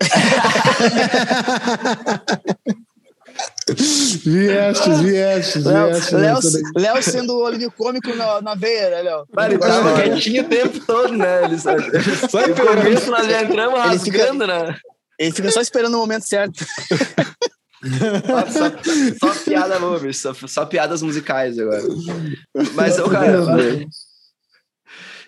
Viestes, 3.66 5.00
viestes, 5.00 5.64
viestes. 5.64 6.62
Léo, 6.76 7.02
sendo 7.02 7.34
o 7.34 7.42
olho 7.42 7.70
cômico 7.72 8.14
na, 8.14 8.42
na 8.42 8.54
veia, 8.54 8.90
né, 8.90 9.02
Léo? 9.02 9.26
Ele 9.46 9.58
tava 9.58 9.94
quietinho 9.94 10.42
o 10.42 10.48
tempo 10.48 10.80
todo, 10.80 11.16
né? 11.16 11.44
Ele 11.44 11.58
só, 11.58 11.70
só 12.28 12.42
começo 12.54 13.10
nós 13.10 13.26
já 13.26 13.42
entramos 13.42 13.80
rasgando, 13.80 14.44
fica, 14.44 14.46
né? 14.46 14.76
Ele 15.18 15.32
fica 15.32 15.50
só 15.50 15.60
esperando 15.60 15.94
o 15.94 15.98
momento 15.98 16.28
certo. 16.28 16.64
só, 19.20 19.28
só, 19.32 19.40
piada 19.44 19.78
boa, 19.78 20.12
só, 20.12 20.34
só 20.34 20.66
piadas 20.66 21.00
musicais 21.00 21.58
agora. 21.58 21.82
Mas, 22.74 22.98
o 22.98 23.08
cara, 23.08 23.40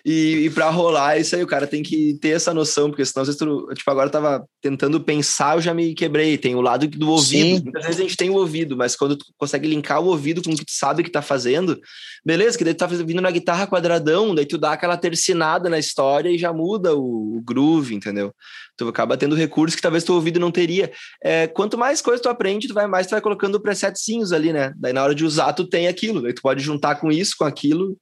e, 0.09 0.45
e 0.45 0.49
para 0.49 0.69
rolar 0.69 1.19
isso 1.19 1.35
aí, 1.35 1.43
o 1.43 1.47
cara 1.47 1.67
tem 1.67 1.83
que 1.83 2.17
ter 2.21 2.29
essa 2.29 2.53
noção, 2.53 2.89
porque 2.89 3.03
senão, 3.03 3.23
às 3.23 3.27
vezes, 3.27 3.37
tu, 3.37 3.67
tipo, 3.73 3.91
agora 3.91 4.07
eu 4.07 4.11
tava 4.11 4.47
tentando 4.61 5.01
pensar, 5.01 5.57
eu 5.57 5.61
já 5.61 5.73
me 5.73 5.93
quebrei. 5.93 6.37
Tem 6.37 6.55
o 6.55 6.61
lado 6.61 6.87
do 6.87 7.09
ouvido. 7.09 7.57
Sim. 7.57 7.63
Muitas 7.65 7.83
vezes 7.83 7.99
a 7.99 8.03
gente 8.03 8.15
tem 8.15 8.29
o 8.29 8.35
ouvido, 8.35 8.77
mas 8.77 8.95
quando 8.95 9.17
tu 9.17 9.25
consegue 9.37 9.67
linkar 9.67 9.99
o 9.99 10.05
ouvido 10.05 10.41
com 10.41 10.49
o 10.49 10.55
que 10.55 10.63
tu 10.63 10.71
sabe 10.71 11.03
que 11.03 11.11
tá 11.11 11.21
fazendo, 11.21 11.77
beleza, 12.25 12.57
que 12.57 12.63
daí 12.63 12.73
tu 12.73 12.77
tá 12.77 12.87
vindo 12.87 13.21
na 13.21 13.29
guitarra 13.29 13.67
quadradão, 13.67 14.33
daí 14.33 14.45
tu 14.45 14.57
dá 14.57 14.71
aquela 14.71 14.95
tercinada 14.95 15.69
na 15.69 15.77
história 15.77 16.29
e 16.29 16.37
já 16.37 16.53
muda 16.53 16.95
o, 16.95 17.35
o 17.35 17.41
groove, 17.41 17.93
entendeu? 17.93 18.33
Tu 18.77 18.87
acaba 18.87 19.17
tendo 19.17 19.35
recursos 19.35 19.75
que 19.75 19.81
talvez 19.81 20.05
teu 20.05 20.15
ouvido 20.15 20.39
não 20.39 20.51
teria. 20.51 20.89
É, 21.21 21.47
quanto 21.47 21.77
mais 21.77 22.01
coisa 22.01 22.23
tu 22.23 22.29
aprende, 22.29 22.69
tu 22.69 22.73
vai 22.73 22.87
mais 22.87 23.07
tu 23.07 23.11
vai 23.11 23.19
colocando 23.19 23.59
presetzinhos 23.59 24.31
ali, 24.31 24.53
né? 24.53 24.71
Daí 24.77 24.93
na 24.93 25.03
hora 25.03 25.13
de 25.13 25.25
usar, 25.25 25.51
tu 25.51 25.67
tem 25.67 25.89
aquilo. 25.89 26.21
Daí 26.21 26.31
tu 26.31 26.41
pode 26.41 26.63
juntar 26.63 26.95
com 26.95 27.11
isso, 27.11 27.35
com 27.37 27.43
aquilo 27.43 27.97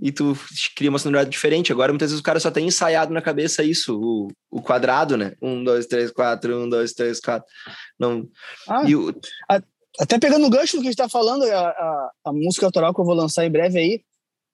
e 0.00 0.12
tu 0.12 0.36
cria 0.76 0.90
uma 0.90 0.98
sonoridade 0.98 1.30
diferente. 1.30 1.72
Agora, 1.72 1.92
muitas 1.92 2.10
vezes 2.10 2.20
o 2.20 2.24
cara 2.24 2.40
só 2.40 2.50
tem 2.50 2.66
ensaiado 2.66 3.12
na 3.12 3.22
cabeça 3.22 3.62
isso, 3.62 3.98
o, 4.00 4.28
o 4.50 4.62
quadrado, 4.62 5.16
né? 5.16 5.34
Um, 5.42 5.62
dois, 5.62 5.86
três, 5.86 6.10
quatro, 6.10 6.64
um, 6.64 6.68
dois, 6.68 6.92
três, 6.92 7.20
quatro. 7.20 7.48
Não. 7.98 8.28
Ah, 8.68 8.82
e 8.88 8.94
o... 8.94 9.14
Até 10.00 10.18
pegando 10.18 10.46
o 10.46 10.50
gancho 10.50 10.76
do 10.76 10.82
que 10.82 10.88
a 10.88 10.90
gente 10.90 10.98
tá 10.98 11.08
falando, 11.08 11.42
a, 11.44 11.68
a, 11.68 12.10
a, 12.26 12.32
música 12.32 12.64
autoral 12.64 12.94
que 12.94 13.00
eu 13.00 13.04
vou 13.04 13.14
lançar 13.14 13.44
em 13.44 13.50
breve 13.50 13.78
aí, 13.78 14.00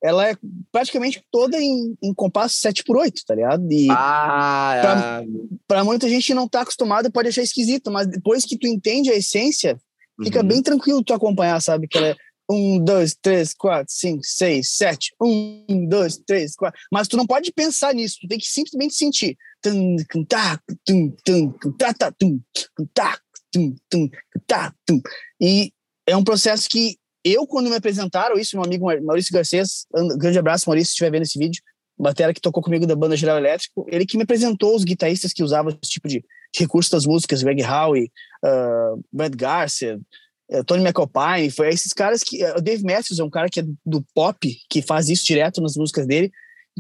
ela 0.03 0.29
é 0.29 0.37
praticamente 0.73 1.23
toda 1.31 1.61
em, 1.61 1.97
em 2.03 2.15
compasso 2.15 2.57
7 2.59 2.83
por 2.85 2.97
8 2.97 3.23
tá 3.27 3.35
ligado? 3.35 3.71
E 3.71 3.89
ah, 3.91 4.79
pra, 4.81 5.23
é. 5.23 5.27
pra 5.67 5.85
muita 5.85 6.09
gente 6.09 6.33
não 6.33 6.49
tá 6.49 6.63
acostumada, 6.63 7.11
pode 7.11 7.29
achar 7.29 7.43
esquisito, 7.43 7.91
mas 7.91 8.07
depois 8.07 8.45
que 8.45 8.59
tu 8.59 8.67
entende 8.67 9.11
a 9.11 9.17
essência, 9.17 9.79
fica 10.23 10.41
uhum. 10.41 10.49
bem 10.49 10.63
tranquilo 10.63 11.03
tu 11.03 11.13
acompanhar, 11.13 11.61
sabe? 11.61 11.89
Que 11.89 11.99
ela 11.99 12.09
é 12.09 12.17
um, 12.51 12.83
dois, 12.83 13.17
três, 13.21 13.55
quatro, 13.55 13.93
cinco, 13.93 14.23
seis, 14.25 14.71
sete. 14.71 15.15
Um, 15.21 15.87
dois, 15.89 16.17
três, 16.19 16.55
quatro. 16.55 16.79
Mas 16.93 17.09
tu 17.09 17.17
não 17.17 17.27
pode 17.27 17.53
pensar 17.53 17.95
nisso, 17.95 18.19
tu 18.21 18.29
tem 18.29 18.39
que 18.39 18.47
simplesmente 18.47 18.95
sentir. 18.95 19.37
E 25.41 25.73
é 26.07 26.17
um 26.17 26.25
processo 26.25 26.69
que 26.69 26.99
eu, 27.25 27.47
quando 27.47 27.71
me 27.71 27.77
apresentaram 27.77 28.37
isso, 28.37 28.57
meu 28.57 28.65
amigo 28.65 28.85
Maurício 29.03 29.33
Garcês, 29.33 29.87
grande 30.19 30.39
abraço, 30.39 30.69
Maurício, 30.69 30.89
se 30.89 30.93
estiver 30.93 31.11
vendo 31.11 31.23
esse 31.23 31.39
vídeo, 31.39 31.63
batera 31.99 32.35
que 32.35 32.41
tocou 32.41 32.63
comigo 32.63 32.87
da 32.87 32.95
banda 32.95 33.17
Geral 33.17 33.39
Elétrico, 33.39 33.87
ele 33.89 34.05
que 34.05 34.19
me 34.19 34.25
apresentou 34.25 34.77
os 34.77 34.85
guitarristas 34.85 35.33
que 35.33 35.43
usavam 35.43 35.71
esse 35.71 35.93
tipo 35.93 36.07
de 36.07 36.23
recurso 36.55 36.91
das 36.91 37.07
músicas, 37.07 37.43
Greg 37.43 37.63
Howe, 37.63 38.13
uh, 38.45 39.05
Brad 39.11 39.35
Garcia, 39.35 39.99
Tony 40.67 40.83
McAlpine, 40.83 41.51
foi 41.51 41.69
esses 41.69 41.93
caras 41.93 42.23
que. 42.23 42.43
É, 42.43 42.57
o 42.57 42.61
Dave 42.61 42.85
Matthews 42.85 43.19
é 43.19 43.25
um 43.25 43.31
cara 43.31 43.49
que 43.49 43.61
é 43.61 43.65
do 43.85 44.05
pop, 44.15 44.57
que 44.69 44.83
faz 44.83 45.09
isso 45.09 45.25
direto 45.25 45.61
nas 45.61 45.77
músicas 45.77 46.07
dele. 46.07 46.31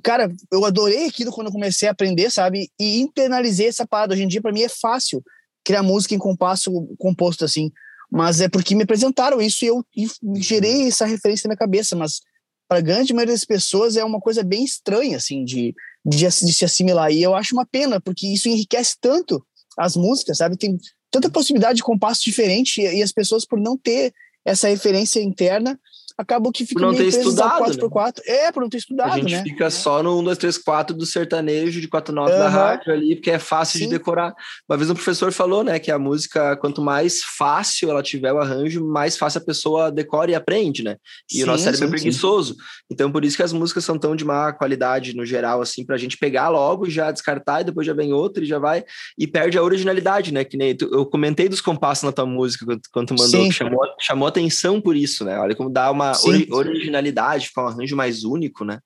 Cara, 0.03 0.31
eu 0.53 0.65
adorei 0.65 1.07
aquilo 1.07 1.31
quando 1.31 1.47
eu 1.47 1.53
comecei 1.53 1.89
a 1.89 1.93
aprender, 1.93 2.31
sabe? 2.31 2.69
E 2.79 3.01
internalizei 3.01 3.69
essa 3.69 3.87
parada. 3.87 4.13
Hoje 4.13 4.25
em 4.25 4.29
dia, 4.29 4.43
para 4.43 4.53
mim, 4.53 4.63
é 4.63 4.69
fácil 4.69 5.23
criar 5.65 5.83
música 5.83 6.15
em 6.15 6.19
compasso 6.19 6.71
composto 6.99 7.45
assim. 7.45 7.71
Mas 8.11 8.41
é 8.41 8.49
porque 8.49 8.75
me 8.75 8.83
apresentaram 8.83 9.41
isso 9.41 9.65
e 9.65 9.69
eu 9.69 9.85
e 9.97 10.07
gerei 10.41 10.87
essa 10.87 11.07
referência 11.07 11.47
na 11.47 11.53
minha 11.53 11.59
cabeça. 11.59 11.97
Mas 11.97 12.21
para 12.69 12.79
a 12.79 12.83
grande 12.83 13.15
maioria 13.15 13.35
das 13.35 13.45
pessoas 13.45 13.97
é 13.97 14.05
uma 14.05 14.21
coisa 14.21 14.43
bem 14.43 14.65
estranha, 14.65 15.17
assim, 15.17 15.45
de, 15.45 15.75
de, 16.05 16.19
de 16.19 16.53
se 16.53 16.65
assimilar. 16.65 17.11
E 17.11 17.23
eu 17.23 17.35
acho 17.35 17.55
uma 17.55 17.67
pena, 17.67 18.01
porque 18.01 18.27
isso 18.27 18.49
enriquece 18.49 18.97
tanto 19.01 19.45
as 19.79 19.97
músicas, 19.97 20.39
sabe? 20.39 20.57
Tem 20.57 20.77
tanta 21.15 21.31
possibilidade 21.31 21.77
de 21.77 21.83
compasso 21.85 22.25
diferente 22.25 22.81
e, 22.81 23.01
as 23.01 23.13
pessoas, 23.13 23.45
por 23.45 23.61
não 23.61 23.77
ter 23.77 24.13
essa 24.45 24.69
referência 24.69 25.23
interna, 25.23 25.79
acabou 26.17 26.53
que 26.53 26.65
fica 26.65 26.81
por 26.81 26.87
não 26.87 26.95
ter 26.95 27.07
estudado, 27.07 27.65
4x4. 27.65 28.19
Né? 28.27 28.35
É, 28.35 28.53
por 28.53 28.63
não 28.63 28.69
ter 28.69 28.79
estudado, 28.79 29.13
A 29.13 29.19
gente 29.19 29.35
né? 29.35 29.43
fica 29.43 29.69
só 29.71 30.03
no 30.03 30.19
1, 30.21 30.25
2, 30.25 30.39
3, 30.39 30.59
4 30.59 30.97
do 30.97 31.05
sertanejo, 31.05 31.81
de 31.81 31.89
quatro 31.89 32.15
notas 32.15 32.35
uhum. 32.35 32.41
da 32.41 32.49
rádio 32.49 32.93
ali, 32.93 33.17
porque 33.17 33.31
é 33.31 33.39
fácil 33.39 33.79
Sim. 33.79 33.85
de 33.87 33.91
decorar. 33.91 34.35
Uma 34.69 34.77
vez 34.77 34.89
um 34.89 34.95
professor 34.95 35.33
falou, 35.33 35.65
né, 35.65 35.79
que 35.79 35.91
a 35.91 35.99
música, 35.99 36.57
quanto 36.57 36.81
mais 36.81 37.21
fácil 37.23 37.91
ela 37.91 38.03
tiver 38.03 38.33
o 38.33 38.39
arranjo, 38.39 38.85
mais 38.85 39.17
fácil 39.17 39.41
a 39.41 39.45
pessoa 39.45 39.91
decora 39.91 40.31
e 40.31 40.35
aprende, 40.35 40.83
né? 40.85 40.97
E 41.31 41.37
sim, 41.37 41.43
o 41.43 41.47
nosso 41.47 41.65
cérebro 41.65 41.87
é 41.87 41.91
preguiçoso. 41.91 42.57
Então, 42.91 43.11
por 43.11 43.25
isso 43.25 43.37
que 43.37 43.43
as 43.43 43.53
músicas 43.53 43.85
são 43.85 43.99
tão 43.99 44.15
de 44.15 44.25
má 44.25 44.53
qualidade, 44.53 45.17
no 45.17 45.27
geral, 45.27 45.61
assim, 45.61 45.85
pra 45.85 45.97
gente 45.97 46.17
pegar 46.17 46.49
logo, 46.49 46.89
já 46.89 47.11
descartar, 47.11 47.63
e 47.63 47.65
depois 47.65 47.87
já 47.87 47.93
vem 47.93 48.13
outra 48.13 48.45
e 48.45 48.47
já 48.47 48.59
vai, 48.59 48.85
e 49.19 49.27
perde 49.27 49.59
a 49.59 49.63
originalidade, 49.63 50.33
né? 50.33 50.45
Que 50.45 50.57
nem 50.57 50.77
tu, 50.77 50.89
eu 50.93 51.05
comentei 51.05 51.49
dos 51.49 51.61
compassos 51.61 52.05
na 52.05 52.13
tua 52.13 52.27
música, 52.27 52.65
quando, 52.65 52.81
quando 52.93 53.09
tu 53.09 53.15
mandou, 53.19 53.45
que 53.45 53.53
chamou, 53.53 53.81
chamou 54.01 54.29
atenção 54.29 54.81
por 54.81 54.97
isso, 54.97 55.25
né? 55.25 55.39
Olha 55.39 55.57
como 55.57 55.71
dá 55.71 55.91
uma 55.91 56.04
ori 56.25 56.49
originalidade, 56.51 57.49
ficar 57.49 57.65
um 57.65 57.69
arranjo 57.69 57.97
mais 57.97 58.25
único, 58.25 58.65
né? 58.65 58.79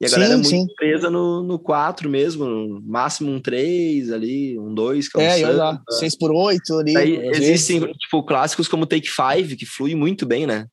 E 0.00 0.06
a 0.06 0.08
sim, 0.08 0.14
galera 0.14 0.32
é 0.32 0.36
muito 0.36 0.48
sim. 0.48 0.66
presa 0.76 1.10
no, 1.10 1.42
no 1.42 1.58
4 1.58 2.08
mesmo, 2.08 2.46
no 2.46 2.80
máximo 2.82 3.30
um 3.30 3.38
3 3.38 4.10
ali, 4.10 4.58
um 4.58 4.72
2, 4.72 5.08
que 5.08 5.20
é, 5.20 5.42
é 5.42 5.46
um 5.46 5.56
lá, 5.56 5.78
6 5.90 6.16
por 6.16 6.32
8 6.32 6.78
ali. 6.78 6.96
Aí 6.96 7.28
existem, 7.28 7.80
vezes. 7.80 7.96
tipo, 7.98 8.22
clássicos 8.24 8.66
como 8.66 8.86
Take 8.86 9.08
5, 9.08 9.58
que 9.58 9.66
flui 9.66 9.94
muito 9.94 10.24
bem, 10.24 10.46
né? 10.46 10.66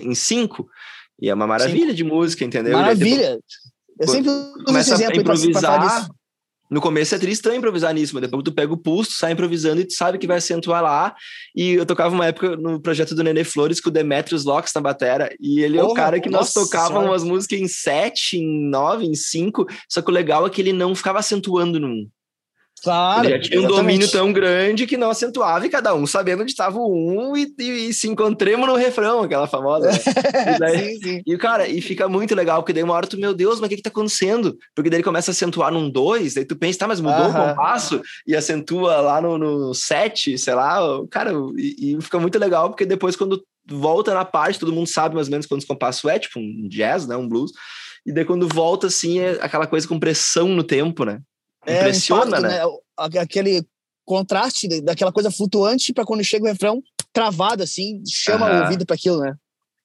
Em 0.00 0.14
5. 0.14 0.68
E 1.20 1.28
é 1.28 1.34
uma 1.34 1.48
maravilha 1.48 1.90
Sim. 1.90 1.94
de 1.94 2.04
música, 2.04 2.44
entendeu? 2.44 2.74
Maravilha! 2.74 3.36
Eu 3.98 4.08
sempre 4.08 4.30
começa 4.64 4.94
a 4.94 5.16
improvisar 5.16 6.08
no 6.72 6.80
começo 6.80 7.14
é 7.14 7.18
triste 7.18 7.46
improvisar 7.50 7.92
nisso, 7.92 8.14
mas 8.14 8.22
depois 8.22 8.42
tu 8.42 8.50
pega 8.50 8.72
o 8.72 8.78
pulso, 8.78 9.12
sai 9.12 9.32
improvisando 9.32 9.82
e 9.82 9.84
tu 9.84 9.92
sabe 9.92 10.16
que 10.16 10.26
vai 10.26 10.38
acentuar 10.38 10.82
lá. 10.82 11.14
E 11.54 11.72
eu 11.72 11.84
tocava 11.84 12.14
uma 12.14 12.24
época 12.24 12.56
no 12.56 12.80
projeto 12.80 13.14
do 13.14 13.22
Nenê 13.22 13.44
Flores 13.44 13.78
com 13.78 13.90
o 13.90 13.92
Demetrius 13.92 14.46
Locks 14.46 14.72
na 14.74 14.80
batera, 14.80 15.28
e 15.38 15.60
ele 15.60 15.76
é 15.76 15.82
o 15.82 15.92
cara 15.92 16.18
que 16.18 16.30
nós 16.30 16.50
tocávamos 16.54 17.10
umas 17.10 17.24
músicas 17.24 17.60
em 17.60 17.68
sete, 17.68 18.38
em 18.38 18.70
nove, 18.70 19.04
em 19.04 19.14
cinco, 19.14 19.66
só 19.86 20.00
que 20.00 20.10
o 20.10 20.14
legal 20.14 20.46
é 20.46 20.50
que 20.50 20.62
ele 20.62 20.72
não 20.72 20.94
ficava 20.94 21.18
acentuando 21.18 21.78
num. 21.78 22.08
Claro. 22.82 23.28
Já 23.28 23.38
tinha 23.38 23.60
um 23.60 23.66
domínio 23.66 24.10
tão 24.10 24.32
grande 24.32 24.86
que 24.86 24.96
não 24.96 25.10
acentuava 25.10 25.64
e 25.64 25.70
cada 25.70 25.94
um 25.94 26.06
sabendo 26.06 26.42
onde 26.42 26.50
estava 26.50 26.78
o 26.78 26.92
um 26.92 27.36
e, 27.36 27.54
e, 27.58 27.88
e, 27.88 27.94
se 27.94 28.08
encontremos 28.08 28.66
no 28.66 28.74
refrão, 28.74 29.22
aquela 29.22 29.46
famosa. 29.46 29.90
Né? 29.90 29.98
E, 30.54 30.58
daí, 30.58 30.94
sim, 30.94 31.00
sim. 31.00 31.22
e, 31.24 31.36
cara, 31.38 31.68
e 31.68 31.80
fica 31.80 32.08
muito 32.08 32.34
legal, 32.34 32.62
porque 32.62 32.72
daí 32.72 32.82
uma 32.82 32.94
hora 32.94 33.06
tu, 33.06 33.18
meu 33.18 33.32
Deus, 33.32 33.60
mas 33.60 33.66
o 33.66 33.68
que 33.70 33.76
que 33.76 33.82
tá 33.82 33.90
acontecendo? 33.90 34.56
Porque 34.74 34.90
daí 34.90 34.98
ele 34.98 35.04
começa 35.04 35.30
a 35.30 35.32
acentuar 35.32 35.72
num 35.72 35.88
dois, 35.88 36.34
daí 36.34 36.44
tu 36.44 36.56
pensa, 36.56 36.80
tá, 36.80 36.88
mas 36.88 37.00
mudou 37.00 37.26
uh 37.26 37.32
-huh. 37.32 37.44
o 37.44 37.48
compasso 37.50 38.02
e 38.26 38.34
acentua 38.34 39.00
lá 39.00 39.20
no, 39.20 39.38
no 39.38 39.74
sete, 39.74 40.36
sei 40.36 40.54
lá, 40.54 40.80
cara, 41.10 41.32
e, 41.56 41.96
e 41.96 42.02
fica 42.02 42.18
muito 42.18 42.38
legal, 42.38 42.70
porque 42.70 42.84
depois 42.84 43.14
quando 43.14 43.42
volta 43.68 44.12
na 44.12 44.24
parte, 44.24 44.58
todo 44.58 44.72
mundo 44.72 44.88
sabe 44.88 45.14
mais 45.14 45.28
ou 45.28 45.32
menos 45.32 45.46
quantos 45.46 45.66
compassos 45.66 46.10
é, 46.10 46.18
tipo 46.18 46.40
um 46.40 46.68
jazz, 46.68 47.06
né, 47.06 47.16
um 47.16 47.28
blues, 47.28 47.52
e 48.04 48.12
daí 48.12 48.24
quando 48.24 48.48
volta, 48.48 48.88
assim, 48.88 49.20
é 49.20 49.38
aquela 49.40 49.66
coisa 49.66 49.86
com 49.86 49.98
pressão 49.98 50.48
no 50.48 50.64
tempo, 50.64 51.04
né? 51.04 51.20
É, 51.66 51.78
Impressiona, 51.78 52.38
impacto, 52.38 52.42
né? 52.42 52.58
né? 52.58 53.20
Aquele 53.20 53.66
contraste 54.04 54.80
daquela 54.82 55.12
coisa 55.12 55.30
flutuante 55.30 55.92
para 55.92 56.04
quando 56.04 56.24
chega 56.24 56.44
o 56.44 56.48
refrão 56.48 56.82
travado, 57.12 57.62
assim, 57.62 58.02
chama 58.08 58.50
uhum. 58.50 58.58
o 58.58 58.62
ouvido 58.62 58.86
para 58.86 58.96
aquilo, 58.96 59.20
né? 59.20 59.34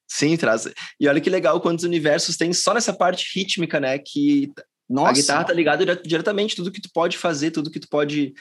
Sim, 0.08 0.38
traz. 0.38 0.70
E 1.00 1.08
olha 1.08 1.20
que 1.20 1.30
legal 1.30 1.60
quantos 1.60 1.84
universos 1.84 2.38
tem 2.38 2.54
só 2.54 2.74
nessa 2.74 2.94
parte 2.94 3.38
rítmica, 3.38 3.80
né? 3.80 4.00
Que 4.00 4.52
Nossa. 4.90 5.10
a 5.10 5.14
guitarra 5.14 5.44
tá 5.44 5.54
ligada 5.54 5.96
diretamente, 5.98 6.56
tudo 6.56 6.72
que 6.72 6.82
tu 6.82 6.90
pode 6.94 7.18
fazer, 7.18 7.52
tudo 7.52 7.70
que 7.70 7.80
tu 7.80 7.90
pode. 7.90 8.34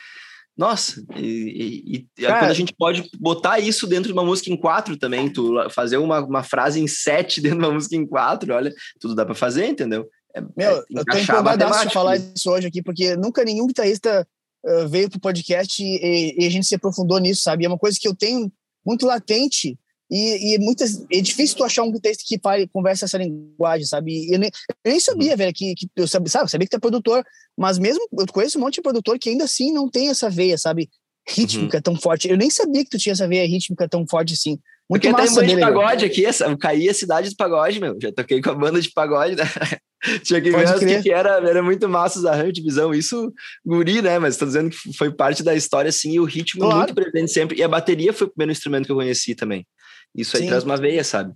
Nossa, 0.57 1.05
e, 1.17 1.85
e, 2.17 2.23
e 2.23 2.27
quando 2.27 2.51
a 2.51 2.55
gente 2.55 2.73
pode 2.79 3.11
botar 3.19 3.59
isso 3.59 3.87
dentro 3.87 4.07
de 4.07 4.13
uma 4.13 4.25
música 4.25 4.51
em 4.51 4.57
quatro 4.57 4.97
também, 4.97 5.31
tu 5.31 5.69
fazer 5.69 5.99
uma, 5.99 6.21
uma 6.21 6.43
frase 6.43 6.81
em 6.81 6.87
sete 6.87 7.41
dentro 7.43 7.59
de 7.59 7.65
uma 7.65 7.75
música 7.75 7.97
em 7.97 8.07
quatro, 8.07 8.55
olha, 8.55 8.73
tudo 9.01 9.15
dá 9.15 9.27
para 9.27 9.35
fazer, 9.35 9.67
entendeu? 9.67 10.09
É, 10.37 10.41
Meu, 10.55 10.77
é, 10.77 10.85
eu 10.91 11.05
tô 11.05 11.17
empolgadaço 11.17 11.89
de 11.89 11.95
falar 11.95 12.17
isso 12.17 12.51
hoje 12.51 12.67
aqui, 12.67 12.83
porque 12.83 13.17
nunca 13.17 13.43
nenhum 13.43 13.67
guitarrista 13.67 14.29
uh, 14.65 14.89
veio 14.89 15.09
pro 15.09 15.19
podcast 15.19 15.83
e, 15.83 16.35
e, 16.39 16.47
a 16.47 16.51
gente 16.51 16.67
se 16.67 16.75
aprofundou 16.75 17.19
nisso, 17.19 17.43
sabe? 17.43 17.65
É 17.65 17.69
uma 17.69 17.79
coisa 17.79 17.99
que 17.99 18.07
eu 18.07 18.15
tenho 18.15 18.53
muito 18.85 19.07
latente 19.07 19.79
e, 20.11 20.55
e 20.55 20.59
muitas, 20.59 21.05
é 21.11 21.21
difícil 21.21 21.57
tu 21.57 21.65
achar 21.65 21.83
um 21.83 21.91
guitarrista 21.91 22.23
que 22.27 22.39
fale, 22.39 22.69
conversa 22.69 23.07
essa 23.07 23.17
linguagem, 23.17 23.87
sabe? 23.87 24.31
Eu 24.31 24.39
nem, 24.39 24.51
eu 24.85 24.91
nem 24.91 25.01
sabia, 25.01 25.33
uhum. 25.33 25.39
velho, 25.39 25.55
que, 25.55 25.75
que 25.75 25.89
eu 25.97 26.07
sabia, 26.07 26.31
sabe, 26.31 26.51
sabia 26.51 26.67
que 26.67 26.71
tu 26.71 26.77
é 26.77 26.81
produtor, 26.81 27.25
mas 27.57 27.79
mesmo 27.79 28.07
eu 28.13 28.27
conheço 28.27 28.59
um 28.59 28.61
monte 28.61 28.75
de 28.75 28.83
produtor 28.83 29.19
que 29.19 29.31
ainda 29.31 29.45
assim 29.45 29.73
não 29.73 29.89
tem 29.89 30.11
essa 30.11 30.29
veia, 30.29 30.59
sabe? 30.59 30.91
Rítmica 31.29 31.79
uhum. 31.79 31.83
tão 31.83 31.97
forte. 31.97 32.29
Eu 32.29 32.37
nem 32.37 32.51
sabia 32.51 32.85
que 32.85 32.91
tu 32.91 32.99
tinha 32.99 33.15
essa 33.15 33.27
veia 33.27 33.47
rítmica 33.49 33.89
tão 33.89 34.07
forte 34.07 34.35
assim. 34.35 34.59
Muito 34.89 35.03
Porque 35.03 35.09
massa 35.09 35.41
tem 35.41 35.57
de 35.57 35.61
pagode 35.61 36.05
aqui, 36.05 36.23
eu 36.23 36.59
caí 36.59 36.89
a 36.89 36.95
cidade 36.95 37.29
do 37.29 37.37
pagode, 37.37 37.81
meu. 37.81 37.97
Já 38.01 38.13
toquei 38.13 38.41
com 38.41 38.51
a 38.51 38.55
banda 38.55 38.81
de 38.81 38.91
pagode, 38.91 39.35
né? 39.35 39.43
Tinha 40.23 40.41
que 40.41 40.51
ver 40.51 40.79
que, 40.79 41.03
que 41.03 41.11
era, 41.11 41.39
era 41.39 41.63
muito 41.63 41.89
massa 41.89 42.19
os 42.21 42.25
arranjos 42.25 42.53
de 42.53 42.63
visão. 42.63 42.95
Isso, 42.95 43.33
guri, 43.65 44.01
né? 44.01 44.19
Mas 44.21 44.35
estou 44.35 44.47
dizendo 44.47 44.71
que 44.71 44.97
foi 44.97 45.13
parte 45.13 45.43
da 45.43 45.57
história, 45.57 45.89
assim, 45.89 46.13
e 46.13 46.21
o 46.21 46.25
ritmo 46.25 46.61
claro. 46.61 46.79
muito 46.79 46.95
presente 46.95 47.33
sempre. 47.33 47.59
E 47.59 47.65
a 47.65 47.69
bateria 47.69 48.13
foi 48.13 48.29
o 48.29 48.31
primeiro 48.31 48.53
instrumento 48.53 48.87
que 48.87 48.93
eu 48.93 48.97
conheci 48.97 49.35
também. 49.35 49.67
Isso 50.15 50.37
aí 50.37 50.45
Sim. 50.45 50.49
traz 50.49 50.63
uma 50.63 50.77
veia, 50.77 51.03
sabe? 51.03 51.35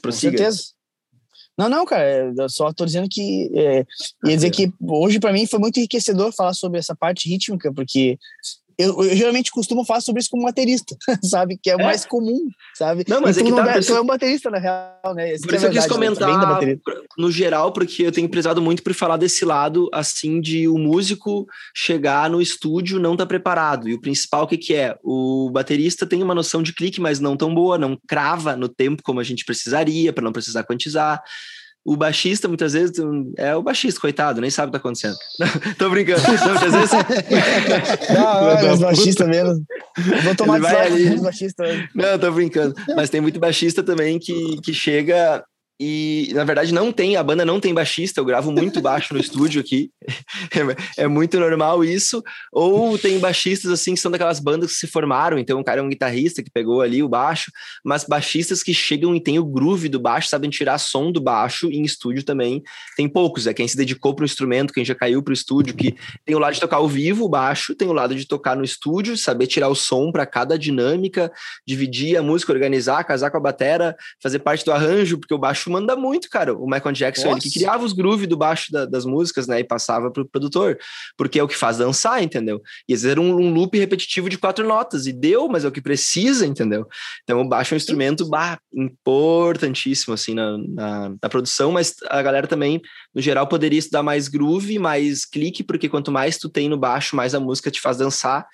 Prossiga. 0.00 0.32
Com 0.32 0.38
certeza. 0.38 0.62
Não, 1.56 1.68
não, 1.68 1.84
cara, 1.84 2.32
eu 2.36 2.48
só 2.48 2.72
tô 2.72 2.84
dizendo 2.84 3.08
que. 3.10 3.50
É, 3.54 3.84
ia 4.24 4.36
dizer 4.36 4.50
que 4.50 4.72
hoje, 4.80 5.20
para 5.20 5.32
mim, 5.32 5.46
foi 5.46 5.58
muito 5.58 5.76
enriquecedor 5.76 6.32
falar 6.32 6.54
sobre 6.54 6.78
essa 6.78 6.96
parte 6.96 7.28
rítmica, 7.28 7.72
porque 7.72 8.18
eu, 8.78 9.02
eu, 9.04 9.16
geralmente 9.16 9.50
costumo 9.50 9.84
falar 9.84 10.00
sobre 10.00 10.20
isso 10.20 10.30
como 10.30 10.44
baterista, 10.44 10.96
sabe? 11.22 11.58
Que 11.60 11.70
é 11.70 11.76
o 11.76 11.80
é. 11.80 11.84
mais 11.84 12.04
comum, 12.04 12.48
sabe? 12.74 13.04
Não, 13.08 13.20
mas 13.20 13.38
é 13.38 13.42
que 13.42 13.52
tá, 13.52 13.80
tu 13.80 13.94
é 13.94 14.00
um 14.00 14.06
baterista, 14.06 14.50
na 14.50 14.58
real, 14.58 15.14
né? 15.14 15.32
Esse 15.32 15.46
por 15.46 15.54
isso 15.54 15.66
é 15.66 15.68
eu 15.68 15.72
quis 15.72 15.82
né? 15.82 15.88
comentar 15.88 16.62
né? 16.62 16.78
no 17.16 17.30
geral, 17.30 17.72
porque 17.72 18.02
eu 18.04 18.12
tenho 18.12 18.28
prezado 18.28 18.60
muito 18.60 18.82
por 18.82 18.94
falar 18.94 19.16
desse 19.16 19.44
lado, 19.44 19.88
assim, 19.92 20.40
de 20.40 20.68
o 20.68 20.78
músico 20.78 21.46
chegar 21.74 22.28
no 22.30 22.40
estúdio 22.40 22.98
não 22.98 23.16
tá 23.16 23.26
preparado. 23.26 23.88
E 23.88 23.94
o 23.94 24.00
principal, 24.00 24.44
o 24.44 24.46
que 24.46 24.56
que 24.56 24.74
é? 24.74 24.96
O 25.02 25.50
baterista 25.50 26.06
tem 26.06 26.22
uma 26.22 26.34
noção 26.34 26.62
de 26.62 26.72
clique, 26.72 27.00
mas 27.00 27.20
não 27.20 27.36
tão 27.36 27.54
boa, 27.54 27.78
não 27.78 27.98
crava 28.06 28.56
no 28.56 28.68
tempo 28.68 29.02
como 29.02 29.20
a 29.20 29.24
gente 29.24 29.44
precisaria, 29.44 30.12
para 30.12 30.24
não 30.24 30.32
precisar 30.32 30.64
quantizar 30.64 31.22
o 31.84 31.96
baixista, 31.96 32.46
muitas 32.46 32.74
vezes, 32.74 32.94
é 33.36 33.56
o 33.56 33.62
baixista, 33.62 34.00
coitado, 34.00 34.40
nem 34.40 34.50
sabe 34.50 34.68
o 34.68 34.70
que 34.70 34.78
tá 34.78 34.78
acontecendo. 34.78 35.16
Não, 35.38 35.48
tô 35.76 35.90
brincando. 35.90 36.22
Não, 36.22 36.30
muitas 36.54 36.72
vezes. 36.72 36.90
não, 38.14 38.62
não, 38.62 38.72
os 38.74 38.80
baixistas 38.80 39.28
mesmo. 39.28 39.64
Vou 40.22 40.34
tomar 40.36 40.64
ali- 40.64 41.10
dos 41.10 41.22
baixistas. 41.22 41.84
Não, 41.94 42.18
tô 42.18 42.30
brincando. 42.30 42.74
Mas 42.94 43.10
tem 43.10 43.20
muito 43.20 43.40
baixista 43.40 43.82
também 43.82 44.18
que, 44.18 44.60
que 44.62 44.72
chega 44.72 45.44
e, 45.80 46.30
na 46.34 46.44
verdade, 46.44 46.72
não 46.72 46.92
tem, 46.92 47.16
a 47.16 47.22
banda 47.22 47.44
não 47.44 47.58
tem 47.58 47.74
baixista, 47.74 48.20
eu 48.20 48.24
gravo 48.24 48.52
muito 48.52 48.80
baixo 48.82 49.14
no 49.14 49.20
estúdio 49.20 49.60
aqui. 49.60 49.90
É, 50.96 51.02
é 51.04 51.08
muito 51.08 51.38
normal 51.40 51.84
isso. 51.84 52.22
Ou 52.52 52.98
tem 52.98 53.18
baixistas, 53.18 53.70
assim, 53.70 53.94
que 53.94 54.00
são 54.00 54.10
daquelas 54.10 54.38
bandas 54.38 54.72
que 54.72 54.78
se 54.78 54.86
formaram, 54.86 55.38
então 55.38 55.58
o 55.58 55.64
cara 55.64 55.80
é 55.80 55.82
um 55.82 55.88
guitarrista 55.88 56.42
que 56.42 56.50
pegou 56.50 56.80
ali 56.80 57.02
o 57.02 57.08
baixo, 57.08 57.50
mas 57.84 58.04
baixistas 58.04 58.62
que 58.62 58.72
chegam 58.72 59.14
e 59.14 59.20
tem 59.20 59.38
o 59.38 59.44
groove 59.44 59.88
do 59.88 59.98
baixo, 59.98 60.28
sabem 60.28 60.50
tirar 60.50 60.78
som 60.78 61.10
do 61.10 61.20
baixo, 61.20 61.70
e 61.70 61.78
em 61.78 61.82
estúdio 61.82 62.22
também 62.22 62.62
tem 62.96 63.08
poucos, 63.08 63.46
é 63.46 63.54
quem 63.54 63.66
se 63.66 63.76
dedicou 63.76 64.14
para 64.14 64.22
o 64.22 64.26
instrumento, 64.26 64.72
quem 64.72 64.84
já 64.84 64.94
caiu 64.94 65.22
para 65.22 65.32
o 65.32 65.34
estúdio, 65.34 65.74
que 65.74 65.96
tem 66.24 66.34
o 66.34 66.38
lado 66.38 66.54
de 66.54 66.60
tocar 66.60 66.76
ao 66.76 66.88
vivo, 66.88 67.24
o 67.24 67.28
baixo, 67.28 67.74
tem 67.74 67.88
o 67.88 67.92
lado 67.92 68.14
de 68.14 68.26
tocar 68.26 68.56
no 68.56 68.64
estúdio, 68.64 69.16
saber 69.16 69.46
tirar 69.46 69.68
o 69.68 69.74
som 69.74 70.12
para 70.12 70.26
cada 70.26 70.58
dinâmica, 70.58 71.32
dividir 71.66 72.16
a 72.16 72.22
música, 72.22 72.52
organizar, 72.52 73.02
casar 73.04 73.30
com 73.30 73.36
a 73.36 73.40
batera, 73.40 73.96
fazer 74.22 74.38
parte 74.40 74.64
do 74.64 74.72
arranjo, 74.72 75.18
porque 75.18 75.34
o 75.34 75.38
baixo 75.38 75.61
manda 75.70 75.96
muito, 75.96 76.28
cara. 76.30 76.54
O 76.54 76.66
Michael 76.68 76.92
Jackson, 76.92 77.30
ele 77.30 77.40
que 77.40 77.46
Nossa. 77.48 77.58
criava 77.58 77.84
os 77.84 77.92
grooves 77.92 78.26
do 78.28 78.36
baixo 78.36 78.70
da- 78.72 78.86
das 78.86 79.04
músicas, 79.04 79.46
né, 79.46 79.60
e 79.60 79.64
passava 79.64 80.10
pro 80.10 80.28
produtor, 80.28 80.78
porque 81.16 81.38
é 81.38 81.42
o 81.42 81.48
que 81.48 81.56
faz 81.56 81.78
dançar, 81.78 82.22
entendeu? 82.22 82.60
E 82.88 82.94
às 82.94 83.02
vezes 83.02 83.12
era 83.12 83.20
um, 83.20 83.34
um 83.34 83.52
loop 83.52 83.78
repetitivo 83.78 84.28
de 84.28 84.38
quatro 84.38 84.66
notas, 84.66 85.06
e 85.06 85.12
deu, 85.12 85.48
mas 85.48 85.64
é 85.64 85.68
o 85.68 85.72
que 85.72 85.80
precisa, 85.80 86.46
entendeu? 86.46 86.86
Então 87.22 87.40
o 87.40 87.48
baixo 87.48 87.74
é 87.74 87.76
um 87.76 87.78
instrumento 87.78 88.28
bah, 88.28 88.58
importantíssimo, 88.74 90.14
assim, 90.14 90.34
na, 90.34 90.58
na, 90.58 91.14
na 91.22 91.28
produção, 91.28 91.72
mas 91.72 91.94
a 92.08 92.22
galera 92.22 92.46
também, 92.46 92.80
no 93.14 93.20
geral, 93.20 93.46
poderia 93.46 93.78
estudar 93.78 94.02
mais 94.02 94.28
groove, 94.28 94.78
mais 94.78 95.24
clique, 95.24 95.62
porque 95.62 95.88
quanto 95.88 96.10
mais 96.10 96.38
tu 96.38 96.48
tem 96.48 96.68
no 96.68 96.78
baixo, 96.78 97.16
mais 97.16 97.34
a 97.34 97.40
música 97.40 97.70
te 97.70 97.80
faz 97.80 97.98
dançar. 97.98 98.46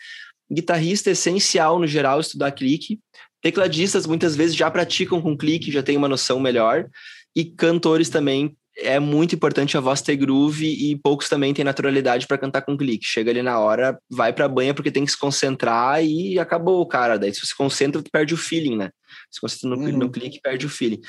Guitarrista 0.51 1.11
é 1.11 1.13
essencial, 1.13 1.79
no 1.79 1.87
geral, 1.87 2.21
estudar 2.21 2.53
clique. 2.53 2.99
Tecladistas 3.43 4.07
muitas 4.07 4.35
vezes 4.35 4.57
já 4.57 4.71
praticam 4.71 5.21
com 5.21 5.37
clique, 5.37 5.71
já 5.73 5.83
tem 5.83 5.97
uma 5.97 6.09
noção 6.09 6.41
melhor. 6.41 6.89
E 7.37 7.45
cantores 7.45 8.09
também 8.09 8.57
é 8.81 8.99
muito 9.01 9.35
importante 9.35 9.77
a 9.77 9.81
voz 9.81 10.01
ter 10.01 10.17
groove 10.17 10.67
e 10.67 10.97
poucos 10.97 11.29
também 11.29 11.53
têm 11.53 11.65
naturalidade 11.65 12.27
para 12.27 12.39
cantar 12.39 12.63
com 12.63 12.77
clique. 12.77 13.05
Chega 13.05 13.31
ali 13.31 13.43
na 13.43 13.59
hora, 13.59 13.99
vai 14.09 14.33
para 14.33 14.45
a 14.45 14.49
banha 14.49 14.73
porque 14.73 14.91
tem 14.91 15.05
que 15.05 15.11
se 15.11 15.19
concentrar 15.19 16.05
e 16.05 16.39
acabou, 16.39 16.87
cara. 16.87 17.19
Daí 17.19 17.35
se 17.35 17.45
você 17.45 17.55
concentra, 17.57 18.03
tu 18.03 18.11
perde 18.11 18.35
o 18.35 18.37
feeling, 18.37 18.77
né? 18.77 18.91
Se 19.31 19.41
concentra 19.41 19.69
no, 19.71 19.77
Uhum. 19.77 19.99
no 19.99 20.11
clique, 20.11 20.41
perde 20.41 20.65
o 20.67 20.69
feeling. 20.69 21.01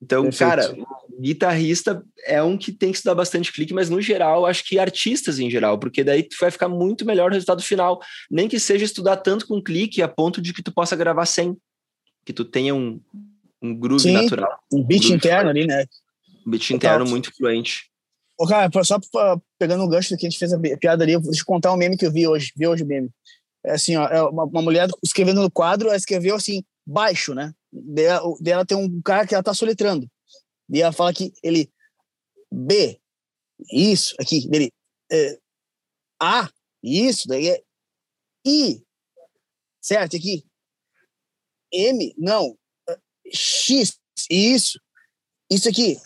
Então, 0.00 0.22
Perfeito. 0.22 0.48
cara, 0.48 0.76
guitarrista 1.20 2.02
é 2.24 2.42
um 2.42 2.56
que 2.56 2.72
tem 2.72 2.92
que 2.92 2.98
estudar 2.98 3.14
bastante 3.14 3.52
clique, 3.52 3.74
mas 3.74 3.90
no 3.90 4.00
geral, 4.00 4.46
acho 4.46 4.64
que 4.64 4.78
artistas 4.78 5.38
em 5.38 5.50
geral, 5.50 5.78
porque 5.78 6.04
daí 6.04 6.22
tu 6.22 6.36
vai 6.40 6.50
ficar 6.50 6.68
muito 6.68 7.04
melhor 7.04 7.30
o 7.30 7.34
resultado 7.34 7.62
final. 7.62 8.00
Nem 8.30 8.48
que 8.48 8.58
seja 8.60 8.84
estudar 8.84 9.16
tanto 9.18 9.46
com 9.46 9.62
clique 9.62 10.00
a 10.00 10.08
ponto 10.08 10.40
de 10.40 10.54
que 10.54 10.62
tu 10.62 10.72
possa 10.72 10.96
gravar 10.96 11.26
sem, 11.26 11.56
que 12.28 12.32
tu 12.34 12.44
tenha 12.44 12.74
um, 12.74 13.00
um 13.62 13.74
groove 13.74 14.02
Sim. 14.02 14.12
natural, 14.12 14.60
Um 14.70 14.84
beat 14.84 15.00
Groove 15.00 15.16
interno 15.16 15.48
ali, 15.48 15.66
né? 15.66 15.86
um 16.46 16.50
beat 16.50 16.60
Total. 16.68 16.76
interno 16.76 17.06
muito 17.08 17.34
fluente. 17.34 17.90
Ô, 18.38 18.46
cara, 18.46 18.70
só 18.84 19.00
pegando 19.58 19.82
um 19.82 19.88
gancho 19.88 20.14
que 20.14 20.26
a 20.26 20.28
gente 20.28 20.38
fez 20.38 20.52
a 20.52 20.60
pi- 20.60 20.76
piada 20.76 21.04
ali, 21.04 21.14
eu 21.14 21.22
vou- 21.22 21.32
eu 21.32 21.44
contar 21.46 21.72
um 21.72 21.76
meme 21.78 21.96
que 21.96 22.04
eu 22.04 22.12
vi 22.12 22.28
hoje. 22.28 22.52
Vi 22.54 22.66
hoje 22.66 22.82
o 22.82 22.86
meme. 22.86 23.08
É 23.64 23.72
assim, 23.72 23.96
ó, 23.96 24.06
é 24.08 24.22
uma, 24.24 24.44
uma 24.44 24.60
mulher 24.60 24.90
escrevendo 25.02 25.40
no 25.40 25.50
quadro, 25.50 25.88
ela 25.88 25.96
escreveu 25.96 26.36
assim, 26.36 26.62
baixo, 26.86 27.34
né? 27.34 27.54
Daí 27.72 28.04
ela, 28.04 28.36
daí 28.42 28.52
ela 28.52 28.66
tem 28.66 28.76
um 28.76 29.00
cara 29.00 29.26
que 29.26 29.34
ela 29.34 29.42
tá 29.42 29.54
soletrando. 29.54 30.06
E 30.70 30.82
ela 30.82 30.92
fala 30.92 31.14
que 31.14 31.32
ele. 31.42 31.72
B. 32.52 33.00
Isso, 33.72 34.14
aqui. 34.20 34.46
Dele. 34.50 34.70
É, 35.10 35.38
A. 36.20 36.50
Isso, 36.84 37.26
daí 37.26 37.48
é. 37.48 37.62
I. 38.46 38.82
Certo, 39.80 40.14
aqui. 40.14 40.44
M. 41.72 42.14
Não. 42.16 42.56
X. 43.32 43.98
Isso. 44.30 44.78
Isso 45.50 45.68
aqui. 45.68 45.98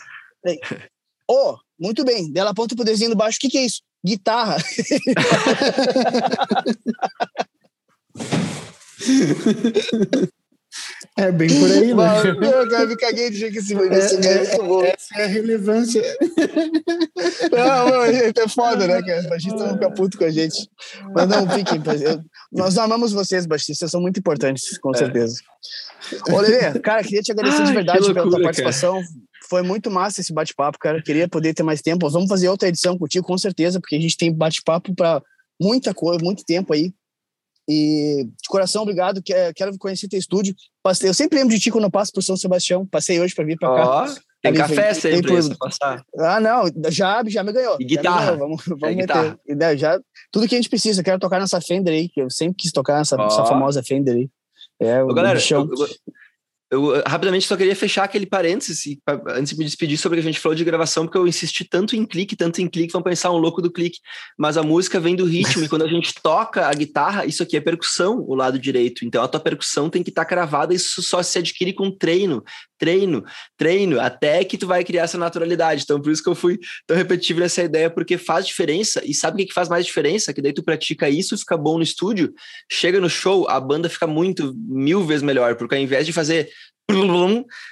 O. 1.29 1.57
Muito 1.79 2.03
bem. 2.05 2.31
Daí 2.31 2.41
ela 2.41 2.51
aponta 2.51 2.75
pro 2.75 2.85
desenho 2.85 3.11
do 3.11 3.17
baixo. 3.17 3.37
O 3.37 3.41
que, 3.41 3.49
que 3.49 3.57
é 3.57 3.65
isso? 3.65 3.81
Guitarra. 4.05 4.57
É 11.15 11.31
bem 11.31 11.47
por 11.47 11.71
aí, 11.71 11.87
né? 11.87 11.93
Mano, 11.93 12.43
eu 12.43 12.69
cara, 12.69 12.85
me 12.87 12.97
caguei 12.97 13.29
de 13.29 13.37
jeito 13.37 13.53
que 13.53 13.59
esse 13.59 13.73
esse 13.73 14.17
meme 14.17 14.35
é 14.35 14.57
muito 14.57 14.63
bom. 14.63 14.83
Essa 14.83 15.15
é 15.15 15.23
a 15.23 15.27
relevância. 15.27 16.01
Não, 17.51 17.89
mano, 17.89 18.13
é 18.35 18.47
foda, 18.47 18.87
né, 18.87 19.01
cara? 19.01 19.19
Os 19.19 19.29
baixistas 19.29 19.61
vão 19.61 19.73
ficar 19.73 19.91
puto 19.91 20.17
com 20.17 20.23
a 20.23 20.31
gente. 20.31 20.69
Mas 21.13 21.27
não, 21.29 21.49
fiquem. 21.49 21.81
Nós 22.51 22.77
amamos 22.77 23.11
vocês, 23.11 23.45
baixistas. 23.45 23.77
Vocês 23.77 23.91
são 23.91 24.01
muito 24.01 24.19
importantes, 24.19 24.77
com 24.79 24.93
certeza. 24.93 25.35
Ô, 26.29 26.39
Lelê, 26.39 26.79
cara, 26.79 27.03
queria 27.03 27.21
te 27.21 27.31
agradecer 27.31 27.59
Ai, 27.59 27.65
de 27.65 27.69
que 27.69 27.75
verdade 27.75 27.99
pela 27.99 28.13
tua 28.13 28.23
loucura, 28.23 28.43
participação. 28.43 29.01
Foi 29.49 29.61
muito 29.61 29.91
massa 29.91 30.21
esse 30.21 30.33
bate-papo, 30.33 30.79
cara. 30.79 31.01
Queria 31.01 31.27
poder 31.27 31.53
ter 31.53 31.63
mais 31.63 31.81
tempo. 31.81 32.09
Vamos 32.09 32.29
fazer 32.29 32.49
outra 32.49 32.67
edição 32.67 32.97
contigo, 32.97 33.25
com 33.25 33.37
certeza, 33.37 33.79
porque 33.79 33.95
a 33.95 34.01
gente 34.01 34.17
tem 34.17 34.33
bate-papo 34.33 34.95
para 34.95 35.21
muita 35.61 35.93
coisa, 35.93 36.23
muito 36.23 36.43
tempo 36.43 36.73
aí. 36.73 36.91
E 37.69 38.25
de 38.25 38.47
coração, 38.49 38.81
obrigado. 38.83 39.21
que- 39.21 39.53
Quero 39.53 39.77
conhecer 39.77 40.07
teu 40.07 40.19
estúdio. 40.19 40.53
Passei- 40.81 41.09
Eu 41.09 41.13
sempre 41.13 41.37
lembro 41.39 41.53
de 41.53 41.59
ti 41.61 41.71
quando 41.71 41.85
eu 41.85 41.91
passo 41.91 42.11
por 42.11 42.21
São 42.21 42.35
Sebastião. 42.35 42.85
Passei 42.85 43.19
hoje 43.21 43.33
para 43.33 43.45
vir 43.45 43.57
para 43.57 43.73
cá. 43.73 44.15
Tem 44.41 44.49
Ali, 44.49 44.57
café 44.57 44.91
tem- 44.91 44.93
sempre, 45.01 45.47
tem 45.47 45.57
passar. 45.57 46.03
Ah, 46.19 46.37
não, 46.41 46.63
já, 46.91 47.23
já 47.27 47.41
me 47.43 47.53
ganhou. 47.53 47.77
E 47.79 47.85
guitarra? 47.85 48.25
ganhou, 48.33 48.39
Vamos, 48.39 48.65
vamos 48.67 48.83
É, 48.83 48.87
meter. 48.89 49.01
guitarra. 49.07 49.39
E 49.47 49.55
daí, 49.55 49.77
já, 49.77 49.97
tudo 50.29 50.47
que 50.49 50.55
a 50.55 50.57
gente 50.57 50.67
precisa. 50.69 51.01
Quero 51.01 51.17
tocar 51.19 51.39
nessa 51.39 51.61
Fender 51.61 51.93
aí, 51.93 52.09
que 52.09 52.21
eu 52.21 52.29
sempre 52.29 52.55
quis 52.57 52.71
tocar 52.73 52.97
nessa, 52.97 53.15
essa 53.21 53.45
famosa 53.45 53.81
Fender 53.81 54.15
aí. 54.15 54.29
É, 54.81 55.01
o 55.01 55.07
Ô, 55.07 55.13
galera, 55.13 55.39
eu, 55.49 55.59
eu- 55.61 55.87
eu, 56.73 56.95
eh, 56.95 57.03
rapidamente 57.07 57.47
só 57.47 57.55
queria 57.55 57.75
fechar 57.75 58.03
aquele 58.03 58.25
parênteses 58.25 58.97
pa- 59.05 59.21
antes 59.29 59.53
de 59.53 59.59
me 59.59 59.65
despedir 59.65 59.97
sobre 59.97 60.19
o 60.19 60.21
que 60.21 60.27
a 60.27 60.31
gente 60.31 60.41
falou 60.41 60.55
de 60.55 60.63
gravação, 60.63 61.05
porque 61.05 61.17
eu 61.17 61.27
insisti 61.27 61.63
tanto 61.63 61.95
em 61.95 62.05
clique, 62.05 62.35
tanto 62.35 62.61
em 62.61 62.67
clique, 62.67 62.91
vão 62.91 63.01
pensar 63.01 63.31
um 63.31 63.37
louco 63.37 63.61
do 63.61 63.71
clique, 63.71 63.99
mas 64.37 64.57
a 64.57 64.63
música 64.63 64.99
vem 64.99 65.15
do 65.15 65.25
ritmo 65.25 65.63
e 65.63 65.69
quando 65.69 65.83
a 65.83 65.87
gente 65.87 66.13
toca 66.21 66.67
a 66.67 66.73
guitarra, 66.73 67.25
isso 67.25 67.43
aqui 67.43 67.55
é 67.55 67.61
percussão, 67.61 68.23
o 68.27 68.35
lado 68.35 68.57
direito. 68.59 69.05
Então 69.05 69.23
a 69.23 69.27
tua 69.27 69.39
percussão 69.39 69.89
tem 69.89 70.03
que 70.03 70.09
estar 70.09 70.25
cravada, 70.25 70.73
isso 70.73 71.01
só 71.01 71.21
se 71.21 71.37
adquire 71.39 71.73
com 71.73 71.91
treino, 71.91 72.43
treino, 72.83 73.23
treino, 73.57 73.97
até 73.97 74.43
que 74.43 74.57
tu 74.57 74.67
vai 74.67 74.83
criar 74.83 75.03
essa 75.03 75.17
naturalidade. 75.17 75.83
Então 75.83 76.01
por 76.01 76.11
isso 76.11 76.21
que 76.21 76.27
eu 76.27 76.35
fui 76.35 76.59
tão 76.85 76.97
repetitivo 76.97 77.39
nessa 77.39 77.63
ideia, 77.63 77.89
porque 77.89 78.17
faz 78.17 78.45
diferença. 78.45 79.01
E 79.05 79.13
sabe 79.13 79.35
o 79.35 79.37
que 79.37 79.45
que 79.45 79.53
faz 79.53 79.69
mais 79.69 79.85
diferença? 79.85 80.33
Que 80.33 80.41
daí 80.41 80.51
tu 80.51 80.61
pratica 80.61 81.09
isso, 81.09 81.37
fica 81.37 81.55
bom 81.55 81.77
no 81.77 81.83
estúdio, 81.83 82.33
chega 82.69 82.99
no 82.99 83.09
show, 83.09 83.49
a 83.49 83.57
banda 83.57 83.87
fica 83.87 84.05
muito, 84.05 84.53
mil 84.57 85.05
vezes 85.05 85.23
melhor, 85.23 85.55
porque 85.55 85.75
ao 85.75 85.81
invés 85.81 86.05
de 86.05 86.11
fazer 86.11 86.49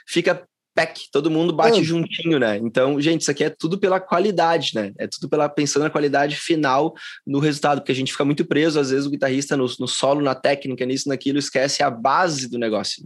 fica 0.07 0.47
pack, 0.73 1.07
todo 1.11 1.29
mundo 1.31 1.53
bate 1.53 1.79
Ah. 1.79 1.83
juntinho, 1.83 2.39
né? 2.39 2.57
Então, 2.57 2.99
gente, 3.01 3.21
isso 3.21 3.31
aqui 3.31 3.43
é 3.43 3.49
tudo 3.49 3.79
pela 3.79 3.99
qualidade, 3.99 4.71
né? 4.73 4.91
É 4.97 5.07
tudo 5.07 5.29
pela 5.29 5.49
pensando 5.49 5.83
na 5.83 5.89
qualidade 5.89 6.35
final 6.35 6.93
no 7.25 7.39
resultado, 7.39 7.79
porque 7.79 7.91
a 7.91 7.95
gente 7.95 8.11
fica 8.11 8.25
muito 8.25 8.45
preso, 8.45 8.79
às 8.79 8.89
vezes 8.91 9.05
o 9.05 9.09
guitarrista 9.09 9.57
no, 9.57 9.65
no 9.79 9.87
solo, 9.87 10.21
na 10.21 10.35
técnica, 10.35 10.85
nisso, 10.85 11.09
naquilo, 11.09 11.39
esquece 11.39 11.83
a 11.83 11.89
base 11.89 12.49
do 12.49 12.57
negócio. 12.57 13.05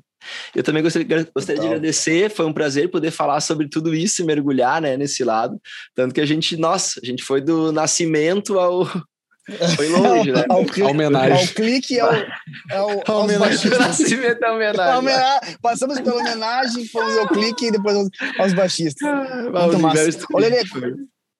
Eu 0.55 0.63
também 0.63 0.81
gostaria, 0.81 1.27
gostaria 1.35 1.61
de 1.61 1.67
agradecer, 1.67 2.31
foi 2.31 2.45
um 2.45 2.53
prazer 2.53 2.89
poder 2.89 3.11
falar 3.11 3.41
sobre 3.41 3.69
tudo 3.69 3.93
isso 3.93 4.21
e 4.21 4.25
mergulhar, 4.25 4.81
né, 4.81 4.97
nesse 4.97 5.23
lado, 5.23 5.59
tanto 5.93 6.15
que 6.15 6.21
a 6.21 6.25
gente, 6.25 6.57
nossa, 6.57 6.99
a 7.01 7.05
gente 7.05 7.23
foi 7.23 7.41
do 7.41 7.71
nascimento 7.71 8.57
ao 8.57 8.87
foi 9.75 9.89
longe, 9.89 10.31
né? 10.31 10.43
Ao, 10.49 10.65
cli- 10.65 10.83
A 10.83 10.87
homenagem. 10.87 11.37
ao 11.47 11.53
clique, 11.53 11.99
ao, 11.99 12.09
ao, 12.71 12.89
A 12.89 12.93
aos 13.11 13.23
homenagem. 13.23 13.69
nascimento 13.71 14.43
A 14.43 14.53
homenagem. 14.97 15.57
Passamos 15.61 15.99
pela 16.01 16.19
homenagem, 16.19 16.87
fomos 16.87 17.17
ao 17.17 17.27
clique 17.27 17.67
e 17.67 17.71
depois 17.71 17.95
aos, 17.95 18.09
aos 18.39 18.53
baixistas. 18.53 19.07
Ah, 19.07 19.49
Muito 19.65 19.77
o 19.77 19.79
massa. 19.79 20.09
Ô, 20.33 20.39
Lelê, 20.39 20.63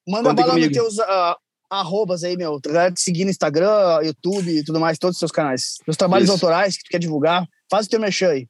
Manda 0.08 0.30
Contem 0.30 0.46
bala 0.46 0.60
nos 0.60 0.70
teus 0.70 1.00
ah, 1.00 1.36
arrobas 1.70 2.24
aí, 2.24 2.38
meu. 2.38 2.62
Tá 2.62 2.70
ligado? 2.70 2.94
Te 2.94 3.02
seguir 3.02 3.24
no 3.26 3.32
Instagram, 3.32 4.00
YouTube 4.04 4.52
e 4.60 4.64
tudo 4.64 4.80
mais, 4.80 5.00
todos 5.00 5.16
os 5.16 5.20
seus 5.20 5.32
canais. 5.32 5.76
Os 5.88 5.98
trabalhos 5.98 6.26
Isso. 6.26 6.34
autorais 6.34 6.78
que 6.78 6.84
tu 6.84 6.90
quer 6.92 7.00
divulgar. 7.00 7.44
Faz 7.72 7.88
o 7.88 7.90
teu 7.90 8.00
merchan 8.00 8.30
aí. 8.30 8.48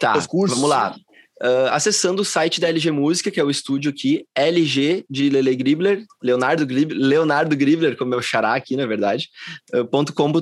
Tá, 0.00 0.16
Os 0.16 0.26
cursos. 0.26 0.56
vamos 0.56 0.70
lá. 0.70 0.94
Ah, 1.40 1.70
acessando 1.76 2.22
o 2.22 2.24
site 2.24 2.60
da 2.60 2.68
LG 2.68 2.90
Música, 2.90 3.30
que 3.30 3.38
é 3.38 3.44
o 3.44 3.50
estúdio 3.50 3.90
aqui, 3.90 4.24
LG 4.34 5.04
de 5.08 5.30
Lele 5.30 5.54
Gribler, 5.54 6.04
Leonardo 6.22 6.66
Gribler, 6.66 6.98
Leonardo 6.98 7.56
Gribler, 7.56 7.96
como 7.96 8.10
meu 8.10 8.20
xará 8.20 8.54
aqui, 8.54 8.76
na 8.76 8.86
verdade, 8.86 9.28
ah, 9.72 9.84
ponto 9.84 10.12
.com.br, 10.12 10.40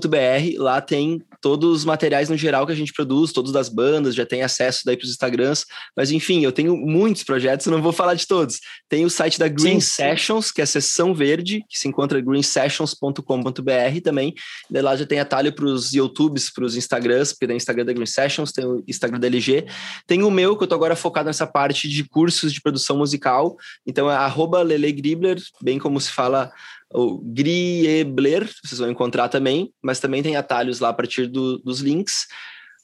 lá 0.57 0.81
tem 0.81 1.23
todos 1.43 1.81
os 1.81 1.85
materiais 1.85 2.31
no 2.31 2.37
geral 2.37 2.67
que 2.67 2.73
a 2.73 2.77
gente 2.77 2.93
produz, 2.95 3.31
todos 3.31 3.53
das 3.53 3.69
bandas, 3.69 4.15
já 4.15 4.25
tem 4.25 4.43
acesso 4.43 4.83
daí 4.87 4.97
para 4.97 5.05
os 5.05 5.11
Instagrams, 5.11 5.67
mas 5.95 6.11
enfim, 6.11 6.43
eu 6.43 6.51
tenho 6.51 6.77
muitos 6.77 7.23
projetos, 7.23 7.67
não 7.67 7.83
vou 7.83 7.93
falar 7.93 8.15
de 8.15 8.27
todos. 8.27 8.59
Tem 8.89 9.05
o 9.05 9.11
site 9.11 9.39
da 9.39 9.49
Green 9.49 9.81
Sim. 9.81 9.97
Sessions, 9.97 10.51
que 10.51 10.63
é 10.63 10.65
a 10.65 10.67
seção 10.67 11.15
verde, 11.15 11.63
que 11.69 11.79
se 11.79 11.89
encontra 11.89 12.21
greensessions.com.br 12.21 14.01
também, 14.03 14.35
daí 14.71 14.83
lá 14.83 14.97
já 14.97 15.05
tem 15.05 15.21
atalho 15.21 15.53
para 15.53 15.67
os 15.67 15.93
YouTubes, 15.93 16.51
para 16.51 16.65
os 16.65 16.75
Instagrams, 16.75 17.33
porque 17.33 17.47
tem 17.47 17.57
o 17.57 17.59
Instagram 17.59 17.85
da 17.85 17.93
Green 17.93 18.07
Sessions, 18.07 18.51
tem 18.51 18.65
o 18.65 18.83
Instagram 18.89 19.21
da 19.21 19.27
LG, 19.27 19.67
tem 20.07 20.23
o 20.23 20.31
meu, 20.31 20.57
que 20.57 20.65
eu 20.65 20.69
tô 20.69 20.75
agora 20.75 20.86
focado 20.95 21.27
nessa 21.27 21.47
parte 21.47 21.89
de 21.89 22.05
cursos 22.05 22.53
de 22.53 22.61
produção 22.61 22.99
musical. 22.99 23.57
Então 23.85 24.11
é 24.11 24.15
arroba 24.15 24.63
Lele 24.63 24.93
Gribler, 24.93 25.39
bem 25.61 25.79
como 25.79 26.01
se 26.01 26.13
fala 26.13 26.53
o 26.93 27.19
Griebler, 27.19 28.49
vocês 28.63 28.79
vão 28.79 28.91
encontrar 28.91 29.29
também, 29.29 29.73
mas 29.83 29.99
também 29.99 30.23
tem 30.23 30.37
atalhos 30.37 30.79
lá 30.79 30.91
a 30.91 30.95
partir 30.95 31.27
do, 31.27 31.59
dos 31.59 31.81
links. 31.81 32.27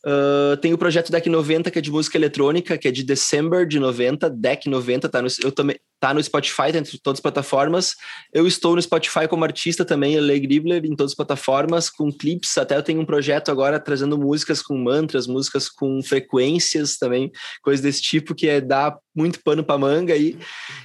Uh, 0.04 0.56
tem 0.56 0.72
o 0.74 0.78
projeto 0.78 1.12
Deck 1.12 1.28
90, 1.28 1.70
que 1.70 1.78
é 1.78 1.82
de 1.82 1.90
música 1.90 2.18
eletrônica, 2.18 2.76
que 2.76 2.88
é 2.88 2.90
de 2.90 3.04
December 3.04 3.64
de 3.66 3.78
90, 3.78 4.28
Deck 4.28 4.68
90, 4.68 5.08
tá 5.08 5.22
no, 5.22 5.28
eu 5.44 5.52
também, 5.52 5.76
tá 6.02 6.12
no 6.12 6.20
Spotify, 6.20 6.72
tá 6.72 6.78
entre 6.78 6.98
todas 6.98 7.18
as 7.18 7.22
plataformas. 7.22 7.94
Eu 8.32 8.44
estou 8.44 8.74
no 8.74 8.82
Spotify 8.82 9.28
como 9.28 9.44
artista 9.44 9.84
também, 9.84 10.16
Ele 10.16 10.36
Gribler, 10.40 10.84
em 10.84 10.96
todas 10.96 11.12
as 11.12 11.16
plataformas, 11.16 11.88
com 11.88 12.10
clips. 12.10 12.58
Até 12.58 12.76
eu 12.76 12.82
tenho 12.82 13.00
um 13.00 13.04
projeto 13.04 13.52
agora 13.52 13.78
trazendo 13.78 14.18
músicas 14.18 14.60
com 14.60 14.76
mantras, 14.76 15.28
músicas 15.28 15.68
com 15.68 16.02
frequências 16.02 16.96
também, 16.96 17.30
coisas 17.62 17.80
desse 17.80 18.02
tipo, 18.02 18.34
que 18.34 18.48
é 18.48 18.60
dar 18.60 18.98
muito 19.14 19.40
pano 19.44 19.62
para 19.62 19.78
manga 19.78 20.12
aí. 20.12 20.36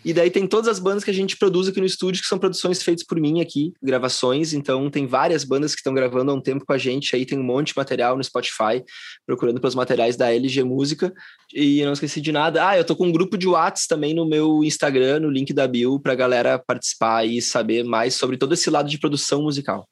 E 0.06 0.14
daí 0.14 0.30
tem 0.30 0.46
todas 0.46 0.68
as 0.68 0.78
bandas 0.78 1.04
que 1.04 1.10
a 1.10 1.14
gente 1.14 1.36
produz 1.36 1.68
aqui 1.68 1.80
no 1.80 1.86
estúdio, 1.88 2.22
que 2.22 2.28
são 2.28 2.38
produções 2.38 2.84
feitas 2.84 3.04
por 3.04 3.20
mim 3.20 3.42
aqui, 3.42 3.74
gravações. 3.82 4.54
Então 4.54 4.88
tem 4.88 5.08
várias 5.08 5.44
bandas 5.44 5.74
que 5.74 5.80
estão 5.80 5.96
gravando 5.96 6.30
há 6.30 6.36
um 6.36 6.42
tempo 6.42 6.64
com 6.64 6.74
a 6.74 6.78
gente. 6.78 7.16
Aí 7.16 7.26
tem 7.26 7.40
um 7.40 7.44
monte 7.44 7.70
de 7.70 7.74
material 7.78 8.16
no 8.16 8.24
Spotify, 8.24 8.84
procurando 9.26 9.60
pelos 9.60 9.74
materiais 9.74 10.16
da 10.16 10.32
LG 10.32 10.64
Música. 10.64 11.12
E 11.56 11.80
eu 11.80 11.88
não 11.88 11.94
esqueci 11.94 12.22
de 12.22 12.32
nada. 12.32 12.68
Ah, 12.68 12.78
eu 12.78 12.84
tô 12.84 12.96
com 12.96 13.08
um 13.08 13.12
grupo 13.12 13.36
de 13.36 13.48
Whats 13.48 13.88
também 13.88 14.14
no 14.14 14.28
meu 14.28 14.64
Instagram 14.64 15.07
Instagram, 15.08 15.20
no 15.22 15.30
link 15.30 15.54
da 15.54 15.68
bio, 15.68 16.00
para 16.00 16.14
a 16.14 16.16
galera 16.16 16.60
participar 16.60 17.26
e 17.26 17.42
saber 17.42 17.84
mais 17.84 18.16
sobre 18.16 18.38
todo 18.38 18.54
esse 18.54 18.70
lado 18.70 18.90
de 18.90 19.00
produção 19.00 19.42
musical. 19.42 19.88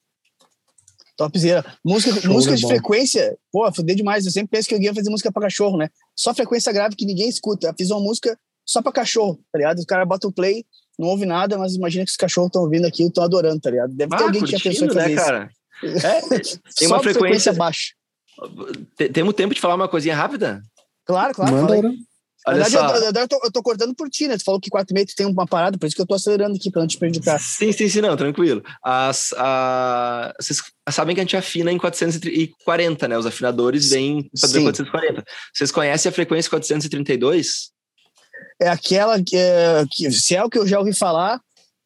Topzera. 1.17 1.65
Música, 1.83 2.19
Show 2.19 2.33
música 2.33 2.55
de 2.55 2.61
bom. 2.63 2.67
frequência, 2.67 3.37
pô, 3.49 3.71
fudeu 3.73 3.95
demais. 3.95 4.25
Eu 4.25 4.31
sempre 4.31 4.49
penso 4.49 4.67
que 4.67 4.73
alguém 4.73 4.87
ia 4.89 4.93
fazer 4.93 5.09
música 5.09 5.31
para 5.31 5.43
cachorro, 5.43 5.77
né? 5.77 5.87
Só 6.13 6.33
frequência 6.33 6.73
grave 6.73 6.95
que 6.95 7.05
ninguém 7.05 7.29
escuta. 7.29 7.67
Eu 7.67 7.73
fiz 7.77 7.89
uma 7.89 8.01
música 8.01 8.37
só 8.65 8.81
para 8.81 8.91
cachorro, 8.91 9.39
tá 9.51 9.57
ligado? 9.57 9.79
Os 9.79 9.85
caras 9.85 10.05
botam 10.05 10.29
play, 10.29 10.65
não 10.99 11.07
ouve 11.07 11.25
nada, 11.25 11.57
mas 11.57 11.75
imagina 11.75 12.03
que 12.03 12.11
os 12.11 12.17
cachorros 12.17 12.49
estão 12.49 12.63
ouvindo 12.63 12.85
aqui 12.85 13.03
e 13.03 13.07
estão 13.07 13.23
adorando, 13.23 13.61
tá 13.61 13.69
ligado? 13.69 13.93
Deve 13.93 14.09
ter 14.09 14.23
ah, 14.23 14.25
alguém 14.25 14.43
que 14.43 14.51
já 14.51 14.59
pensou 14.59 14.87
em 14.87 14.93
fazer 14.93 15.09
né, 15.09 15.15
cara? 15.15 15.49
isso. 15.49 15.65
É, 15.85 16.21
tem 16.77 16.87
uma 16.87 16.99
frequência... 16.99 17.19
frequência 17.19 17.53
baixa. 17.53 17.93
Temos 19.13 19.33
tempo 19.33 19.53
de 19.53 19.59
falar 19.59 19.75
uma 19.75 19.89
coisinha 19.89 20.15
rápida? 20.15 20.61
Claro, 21.05 21.33
claro. 21.33 21.53
Manda, 21.53 21.93
Olha 22.47 22.59
Na 22.59 22.65
verdade, 22.65 23.05
eu, 23.05 23.21
eu, 23.21 23.27
tô, 23.27 23.39
eu 23.43 23.51
tô 23.51 23.63
cortando 23.63 23.95
por 23.95 24.09
ti, 24.09 24.27
né? 24.27 24.37
Tu 24.37 24.43
falou 24.43 24.61
que 24.61 24.69
4,5 24.69 25.13
tem 25.15 25.25
uma 25.25 25.47
parada, 25.47 25.77
por 25.77 25.87
isso 25.87 25.95
que 25.95 26.01
eu 26.01 26.05
tô 26.05 26.13
acelerando 26.13 26.55
aqui 26.55 26.69
pra 26.69 26.81
não 26.81 26.87
te 26.87 26.97
prejudicar. 26.97 27.39
Sim, 27.39 27.71
sim, 27.71 27.89
sim, 27.89 28.01
não, 28.01 28.15
tranquilo. 28.15 28.61
As, 28.83 29.33
a, 29.35 30.33
vocês 30.39 30.61
sabem 30.91 31.15
que 31.15 31.21
a 31.21 31.23
gente 31.23 31.35
afina 31.35 31.71
em 31.71 31.77
440, 31.77 33.07
né? 33.07 33.17
Os 33.17 33.25
afinadores 33.25 33.89
vêm 33.89 34.29
para 34.39 34.49
440. 34.49 35.23
Vocês 35.53 35.71
conhecem 35.71 36.09
a 36.09 36.13
frequência 36.13 36.49
432? 36.49 37.71
É 38.61 38.69
aquela 38.69 39.21
que, 39.21 39.35
é, 39.35 39.83
que, 39.91 40.11
se 40.11 40.35
é 40.35 40.43
o 40.43 40.49
que 40.49 40.59
eu 40.59 40.67
já 40.67 40.79
ouvi 40.79 40.93
falar, 40.93 41.41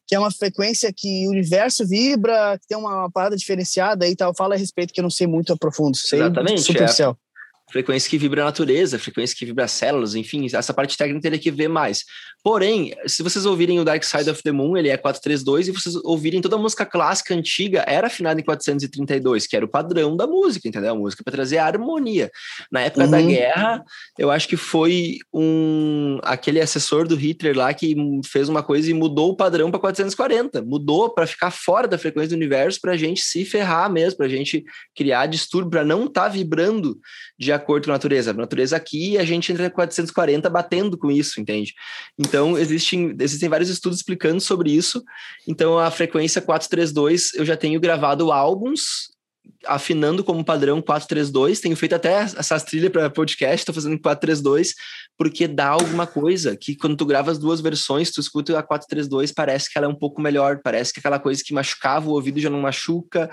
que 0.07 0.15
é 0.15 0.19
uma 0.19 0.31
frequência 0.31 0.91
que 0.95 1.27
o 1.27 1.31
universo 1.31 1.87
vibra, 1.87 2.57
que 2.59 2.67
tem 2.67 2.77
uma, 2.77 3.01
uma 3.01 3.11
parada 3.11 3.37
diferenciada 3.37 4.07
e 4.07 4.15
tal. 4.15 4.35
Fala 4.35 4.55
a 4.55 4.57
respeito 4.57 4.93
que 4.93 4.99
eu 4.99 5.03
não 5.03 5.09
sei 5.09 5.25
muito 5.25 5.53
a 5.53 5.57
profundo. 5.57 5.95
Sei 5.95 6.19
Exatamente. 6.19 6.61
Superficial. 6.61 7.11
É 7.11 7.28
frequência 7.71 8.09
que 8.09 8.17
vibra 8.17 8.41
a 8.41 8.45
natureza, 8.45 8.99
frequência 8.99 9.35
que 9.37 9.45
vibra 9.45 9.65
as 9.65 9.71
células, 9.71 10.15
enfim, 10.15 10.47
essa 10.51 10.73
parte 10.73 10.97
técnica 10.97 11.21
teria 11.21 11.39
que 11.39 11.51
ver 11.51 11.67
mais. 11.67 12.03
Porém, 12.43 12.95
se 13.05 13.21
vocês 13.21 13.45
ouvirem 13.45 13.79
o 13.79 13.83
Dark 13.83 14.03
Side 14.03 14.29
of 14.29 14.41
the 14.41 14.51
Moon, 14.51 14.77
ele 14.77 14.89
é 14.89 14.97
432, 14.97 15.67
e 15.67 15.71
vocês 15.71 15.95
ouvirem 16.03 16.41
toda 16.41 16.55
a 16.55 16.59
música 16.59 16.85
clássica 16.85 17.33
antiga, 17.33 17.83
era 17.85 18.07
afinada 18.07 18.39
em 18.39 18.43
432, 18.43 19.45
que 19.45 19.55
era 19.55 19.65
o 19.65 19.67
padrão 19.67 20.15
da 20.15 20.25
música, 20.25 20.67
entendeu? 20.67 20.93
A 20.93 20.95
música 20.95 21.23
para 21.23 21.33
trazer 21.33 21.57
a 21.57 21.65
harmonia. 21.65 22.31
Na 22.71 22.81
época 22.81 23.05
uhum. 23.05 23.11
da 23.11 23.21
guerra, 23.21 23.83
eu 24.17 24.31
acho 24.31 24.47
que 24.47 24.55
foi 24.55 25.17
um 25.33 26.19
aquele 26.23 26.61
assessor 26.61 27.07
do 27.07 27.15
Hitler 27.15 27.57
lá 27.57 27.73
que 27.73 27.95
fez 28.25 28.47
uma 28.47 28.63
coisa 28.63 28.89
e 28.89 28.93
mudou 28.93 29.31
o 29.31 29.35
padrão 29.35 29.69
para 29.69 29.79
440, 29.79 30.61
mudou 30.61 31.09
para 31.09 31.27
ficar 31.27 31.51
fora 31.51 31.87
da 31.87 31.97
frequência 31.97 32.29
do 32.29 32.35
universo 32.35 32.79
para 32.81 32.93
a 32.93 32.97
gente 32.97 33.21
se 33.21 33.43
ferrar 33.43 33.91
mesmo, 33.91 34.17
para 34.17 34.27
a 34.27 34.29
gente 34.29 34.63
criar 34.95 35.25
distúrbio, 35.25 35.71
para 35.71 35.85
não 35.85 36.05
estar 36.05 36.23
tá 36.23 36.29
vibrando 36.29 36.97
de 37.37 37.51
acordo 37.59 37.85
com 37.85 37.91
a 37.91 37.93
natureza. 37.93 38.31
A 38.31 38.33
natureza 38.33 38.75
aqui, 38.75 39.17
a 39.17 39.23
gente 39.23 39.51
entra 39.51 39.67
em 39.67 39.69
440 39.69 40.49
batendo 40.49 40.97
com 40.97 41.11
isso, 41.11 41.39
entende? 41.39 41.73
Então, 42.17 42.57
existem, 42.57 43.15
existem 43.19 43.49
vários 43.49 43.69
estudos 43.69 43.99
explicando 43.99 44.41
sobre 44.41 44.71
isso. 44.71 45.03
Então, 45.47 45.77
a 45.77 45.91
frequência 45.91 46.41
432, 46.41 47.33
eu 47.35 47.45
já 47.45 47.55
tenho 47.55 47.79
gravado 47.79 48.31
álbuns 48.31 49.09
afinando 49.65 50.23
como 50.23 50.43
padrão 50.43 50.81
432, 50.81 51.59
tenho 51.59 51.75
feito 51.75 51.95
até 51.95 52.21
essas 52.21 52.63
trilhas 52.63 52.91
para 52.91 53.09
podcast, 53.09 53.57
estou 53.57 53.75
fazendo 53.75 53.95
em 53.95 53.97
432, 53.97 54.73
porque 55.17 55.47
dá 55.47 55.69
alguma 55.69 56.07
coisa 56.07 56.55
que 56.55 56.75
quando 56.75 56.95
tu 56.95 57.05
grava 57.05 57.31
as 57.31 57.37
duas 57.37 57.59
versões, 57.59 58.11
tu 58.11 58.21
escuta 58.21 58.57
a 58.57 58.63
432, 58.63 59.31
parece 59.31 59.69
que 59.69 59.77
ela 59.77 59.87
é 59.87 59.89
um 59.89 59.95
pouco 59.95 60.21
melhor, 60.21 60.61
parece 60.63 60.93
que 60.93 60.99
aquela 60.99 61.19
coisa 61.19 61.43
que 61.45 61.53
machucava 61.53 62.09
o 62.09 62.13
ouvido 62.13 62.39
já 62.39 62.49
não 62.49 62.61
machuca. 62.61 63.29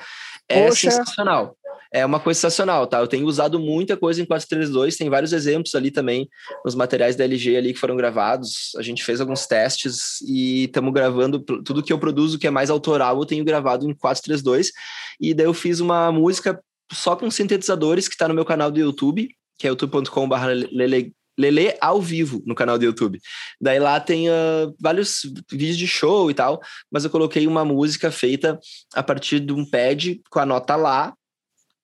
É 0.48 0.66
Poxa. 0.66 0.90
sensacional 0.90 1.56
é 1.96 2.04
uma 2.04 2.20
coisa 2.20 2.38
sensacional, 2.38 2.86
tá? 2.86 2.98
Eu 2.98 3.06
tenho 3.06 3.26
usado 3.26 3.58
muita 3.58 3.96
coisa 3.96 4.20
em 4.20 4.26
432, 4.26 4.96
tem 4.96 5.08
vários 5.08 5.32
exemplos 5.32 5.74
ali 5.74 5.90
também 5.90 6.28
nos 6.62 6.74
materiais 6.74 7.16
da 7.16 7.24
LG 7.24 7.56
ali 7.56 7.72
que 7.72 7.80
foram 7.80 7.96
gravados. 7.96 8.72
A 8.76 8.82
gente 8.82 9.02
fez 9.02 9.18
alguns 9.18 9.46
testes 9.46 10.20
e 10.20 10.64
estamos 10.64 10.92
gravando 10.92 11.40
tudo 11.40 11.82
que 11.82 11.90
eu 11.90 11.98
produzo 11.98 12.38
que 12.38 12.46
é 12.46 12.50
mais 12.50 12.68
autoral, 12.68 13.18
eu 13.18 13.24
tenho 13.24 13.42
gravado 13.42 13.88
em 13.88 13.94
432. 13.94 14.72
E 15.18 15.32
daí 15.32 15.46
eu 15.46 15.54
fiz 15.54 15.80
uma 15.80 16.12
música 16.12 16.60
só 16.92 17.16
com 17.16 17.30
sintetizadores 17.30 18.08
que 18.08 18.14
está 18.14 18.28
no 18.28 18.34
meu 18.34 18.44
canal 18.44 18.70
do 18.70 18.78
YouTube, 18.78 19.28
que 19.58 19.66
é 19.66 19.70
youtube.com/lele 19.70 21.14
Lele 21.38 21.76
ao 21.82 22.00
vivo 22.00 22.42
no 22.46 22.54
canal 22.54 22.78
do 22.78 22.84
YouTube. 22.86 23.20
Daí 23.60 23.78
lá 23.78 24.00
tem 24.00 24.30
uh, 24.30 24.74
vários 24.80 25.20
vídeos 25.52 25.76
de 25.76 25.86
show 25.86 26.30
e 26.30 26.34
tal, 26.34 26.62
mas 26.90 27.04
eu 27.04 27.10
coloquei 27.10 27.46
uma 27.46 27.62
música 27.62 28.10
feita 28.10 28.58
a 28.94 29.02
partir 29.02 29.40
de 29.40 29.52
um 29.52 29.62
pad 29.68 30.18
com 30.30 30.38
a 30.38 30.46
nota 30.46 30.76
Lá 30.76 31.12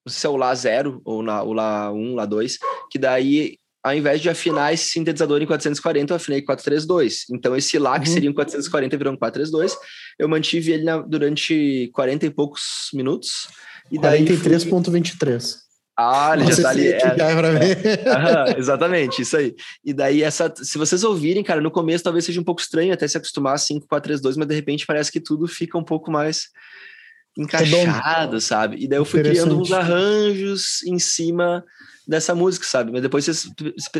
não 0.05 0.11
sei 0.11 0.19
se 0.19 0.27
é 0.27 0.29
o 0.29 0.35
Lá 0.35 0.53
0 0.53 1.01
ou 1.05 1.23
na, 1.23 1.43
o 1.43 1.53
Lá 1.53 1.91
1, 1.91 2.15
Lá 2.15 2.25
2, 2.25 2.57
que 2.91 2.99
daí, 2.99 3.57
ao 3.83 3.93
invés 3.93 4.21
de 4.21 4.29
afinar 4.29 4.73
esse 4.73 4.89
sintetizador 4.89 5.41
em 5.41 5.45
440, 5.45 6.13
eu 6.13 6.17
afinei 6.17 6.41
432. 6.41 7.25
Então, 7.31 7.55
esse 7.55 7.77
Lá, 7.79 7.99
que 7.99 8.07
uhum. 8.07 8.13
seria 8.13 8.29
em 8.29 8.33
440, 8.33 8.97
virou 8.97 9.13
um 9.13 9.17
432. 9.17 9.77
Eu 10.19 10.27
mantive 10.27 10.73
ele 10.73 10.83
na, 10.83 10.97
durante 10.97 11.89
40 11.93 12.25
e 12.25 12.29
poucos 12.29 12.89
minutos. 12.93 13.47
E 13.91 13.97
43,23. 13.97 15.63
Ah, 15.95 16.31
ele 16.33 16.45
Nossa, 16.45 16.55
já 16.55 16.63
tá 16.63 16.69
ali. 16.69 16.87
É, 16.87 16.97
é, 16.97 18.57
exatamente, 18.57 19.21
isso 19.21 19.37
aí. 19.37 19.55
E 19.85 19.93
daí, 19.93 20.23
essa, 20.23 20.51
se 20.55 20.77
vocês 20.77 21.03
ouvirem, 21.03 21.43
cara, 21.43 21.61
no 21.61 21.69
começo 21.69 22.03
talvez 22.03 22.25
seja 22.25 22.41
um 22.41 22.43
pouco 22.43 22.61
estranho 22.61 22.91
até 22.91 23.07
se 23.07 23.15
acostumar 23.15 23.53
assim 23.53 23.79
com 23.79 23.87
432, 23.87 24.37
mas 24.37 24.47
de 24.47 24.55
repente 24.55 24.87
parece 24.87 25.11
que 25.11 25.19
tudo 25.19 25.47
fica 25.47 25.77
um 25.77 25.83
pouco 25.83 26.09
mais 26.11 26.47
encaixado, 27.37 28.39
sabe? 28.39 28.77
E 28.77 28.87
daí 28.87 28.99
eu 28.99 29.05
fui 29.05 29.21
criando 29.21 29.59
uns 29.59 29.71
arranjos 29.71 30.83
em 30.83 30.99
cima 30.99 31.63
dessa 32.07 32.35
música, 32.35 32.65
sabe? 32.65 32.91
Mas 32.91 33.01
depois 33.01 33.25
vocês, 33.25 33.49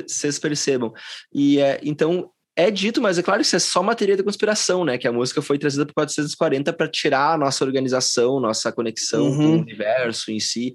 vocês 0.08 0.40
percebam. 0.40 0.94
E 1.34 1.60
é, 1.60 1.80
então 1.84 2.30
é 2.56 2.70
dito, 2.70 3.02
mas 3.02 3.18
é 3.18 3.24
claro 3.24 3.42
que 3.42 3.48
isso 3.48 3.56
é 3.56 3.60
só 3.60 3.82
uma 3.82 3.96
teoria 3.96 4.16
da 4.16 4.24
conspiração, 4.24 4.86
né? 4.86 4.98
Que 4.98 5.08
a 5.08 5.12
música 5.12 5.42
foi 5.42 5.58
trazida 5.58 5.86
por 5.86 5.94
440 5.94 6.72
para 6.72 6.88
tirar 6.88 7.34
a 7.34 7.38
nossa 7.38 7.66
organização, 7.66 8.40
nossa 8.40 8.72
conexão 8.72 9.26
uhum. 9.26 9.38
com 9.38 9.44
o 9.44 9.62
universo 9.62 10.32
em 10.32 10.40
si. 10.40 10.74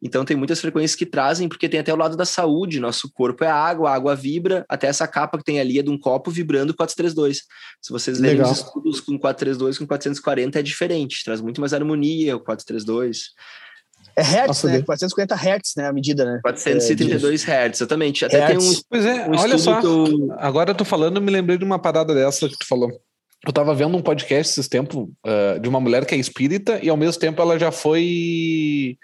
Então 0.00 0.24
tem 0.24 0.36
muitas 0.36 0.60
frequências 0.60 0.94
que 0.94 1.04
trazem, 1.04 1.48
porque 1.48 1.68
tem 1.68 1.80
até 1.80 1.92
o 1.92 1.96
lado 1.96 2.16
da 2.16 2.24
saúde, 2.24 2.78
nosso 2.78 3.10
corpo 3.10 3.42
é 3.42 3.48
água, 3.48 3.90
a 3.90 3.94
água 3.94 4.14
vibra, 4.14 4.64
até 4.68 4.86
essa 4.86 5.08
capa 5.08 5.38
que 5.38 5.44
tem 5.44 5.58
ali 5.58 5.78
é 5.78 5.82
de 5.82 5.90
um 5.90 5.98
copo 5.98 6.30
vibrando 6.30 6.74
432. 6.74 7.42
Se 7.80 7.92
vocês 7.92 8.20
lerem 8.20 8.42
os 8.42 8.58
estudos 8.58 9.00
com 9.00 9.18
432, 9.18 9.78
com 9.78 9.86
440 9.86 10.60
é 10.60 10.62
diferente, 10.62 11.24
traz 11.24 11.40
muito 11.40 11.60
mais 11.60 11.72
harmonia 11.72 12.36
o 12.36 12.40
432. 12.40 13.30
É 14.16 14.22
Hertz, 14.22 14.48
Nossa, 14.48 14.68
né? 14.68 14.82
450 14.82 15.34
Hertz, 15.34 15.74
né? 15.76 15.88
A 15.88 15.92
medida, 15.92 16.24
né? 16.24 16.40
432 16.42 17.46
é, 17.46 17.50
Hertz, 17.50 17.80
exatamente. 17.80 18.24
Até 18.24 18.38
Hertz. 18.38 18.64
tem 18.64 18.76
um. 18.76 18.80
Pois 18.88 19.04
é, 19.04 19.26
um 19.28 19.38
olha 19.38 19.58
só. 19.58 19.80
Eu... 19.80 20.34
Agora 20.38 20.70
eu 20.70 20.74
tô 20.74 20.84
falando, 20.84 21.16
eu 21.16 21.22
me 21.22 21.30
lembrei 21.30 21.58
de 21.58 21.64
uma 21.64 21.78
parada 21.78 22.14
dessa 22.14 22.48
que 22.48 22.56
tu 22.56 22.66
falou. 22.66 22.90
Eu 23.46 23.52
tava 23.52 23.74
vendo 23.74 23.96
um 23.96 24.02
podcast 24.02 24.52
esses 24.52 24.68
tempos 24.68 24.96
uh, 24.96 25.60
de 25.60 25.68
uma 25.68 25.78
mulher 25.78 26.06
que 26.06 26.14
é 26.14 26.18
espírita 26.18 26.80
e 26.82 26.88
ao 26.88 26.96
mesmo 26.96 27.20
tempo 27.20 27.40
ela 27.42 27.58
já 27.58 27.70
foi 27.70 28.96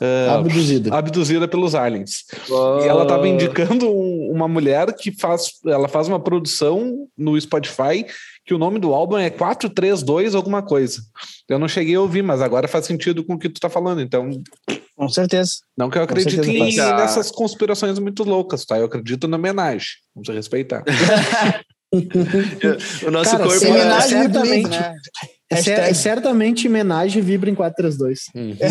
Uh, 0.00 0.30
abduzida. 0.30 0.94
abduzida 0.94 1.46
pelos 1.46 1.74
aliens. 1.74 2.24
E 2.48 2.88
ela 2.88 3.02
estava 3.02 3.28
indicando 3.28 3.88
um, 3.88 4.11
uma 4.32 4.48
mulher 4.48 4.92
que 4.94 5.12
faz, 5.12 5.52
ela 5.66 5.88
faz 5.88 6.08
uma 6.08 6.18
produção 6.18 7.06
no 7.16 7.40
Spotify 7.40 8.04
que 8.44 8.54
o 8.54 8.58
nome 8.58 8.78
do 8.78 8.92
álbum 8.92 9.18
é 9.18 9.30
432 9.30 10.34
alguma 10.34 10.62
coisa. 10.62 11.00
Eu 11.48 11.58
não 11.58 11.68
cheguei 11.68 11.94
a 11.94 12.00
ouvir, 12.00 12.22
mas 12.22 12.40
agora 12.40 12.66
faz 12.66 12.86
sentido 12.86 13.24
com 13.24 13.34
o 13.34 13.38
que 13.38 13.48
tu 13.48 13.56
está 13.56 13.68
falando, 13.68 14.00
então... 14.00 14.30
Com 14.96 15.08
certeza. 15.08 15.58
Não 15.76 15.88
que 15.90 15.98
eu 15.98 16.02
acredite 16.02 16.50
em, 16.50 16.76
nessas 16.76 17.30
conspirações 17.30 17.98
muito 17.98 18.24
loucas, 18.24 18.64
tá? 18.64 18.78
Eu 18.78 18.86
acredito 18.86 19.26
na 19.26 19.36
homenagem. 19.36 19.88
Vamos 20.14 20.28
respeitar. 20.28 20.84
o 23.06 23.10
nosso 23.10 23.32
Cara, 23.32 23.44
corpo 23.44 23.66
é 23.66 24.00
certamente, 24.00 24.70
né? 24.70 24.94
É, 25.52 25.90
é, 25.90 25.94
certamente 25.94 26.68
homenagem 26.68 27.22
vibra 27.22 27.50
em 27.50 27.54
432. 27.54 28.30
Hum. 28.34 28.56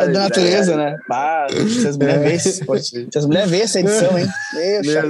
é 0.00 0.08
da 0.08 0.20
natureza, 0.20 0.76
né? 0.76 0.96
Ah, 1.10 1.46
se 1.50 1.88
as 1.88 1.96
mulheres 1.96 2.20
é. 2.20 2.24
veem 2.24 2.38
se 2.38 3.18
as 3.18 3.26
mulheres 3.26 3.52
essa 3.52 3.80
edição, 3.80 4.18
hein? 4.18 4.26
Meu, 4.84 5.02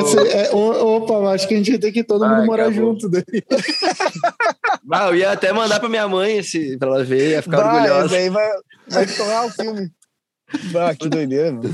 Essa, 0.00 0.20
é, 0.28 0.50
opa, 0.52 1.32
acho 1.32 1.46
que 1.46 1.54
a 1.54 1.56
gente 1.56 1.72
ia 1.72 1.78
ter 1.78 1.92
que 1.92 2.02
todo 2.02 2.28
mundo 2.28 2.44
morar 2.46 2.66
acabou. 2.68 2.92
junto 2.92 3.08
daí. 3.08 3.24
Ah, 4.88 5.08
eu 5.08 5.16
ia 5.16 5.32
até 5.32 5.52
mandar 5.52 5.80
pra 5.80 5.88
minha 5.88 6.06
mãe 6.06 6.38
esse, 6.38 6.78
pra 6.78 6.88
ela 6.88 7.04
ver, 7.04 7.32
ia 7.32 7.42
ficar 7.42 7.56
vai, 7.56 7.74
orgulhosa. 7.74 8.16
Aí 8.16 8.30
vai, 8.30 8.48
vai 8.88 9.04
tornar 9.04 9.44
o 9.44 9.50
filme. 9.50 9.90
Ah, 10.76 10.94
que 10.94 11.08
doideira, 11.08 11.52
mano. 11.52 11.68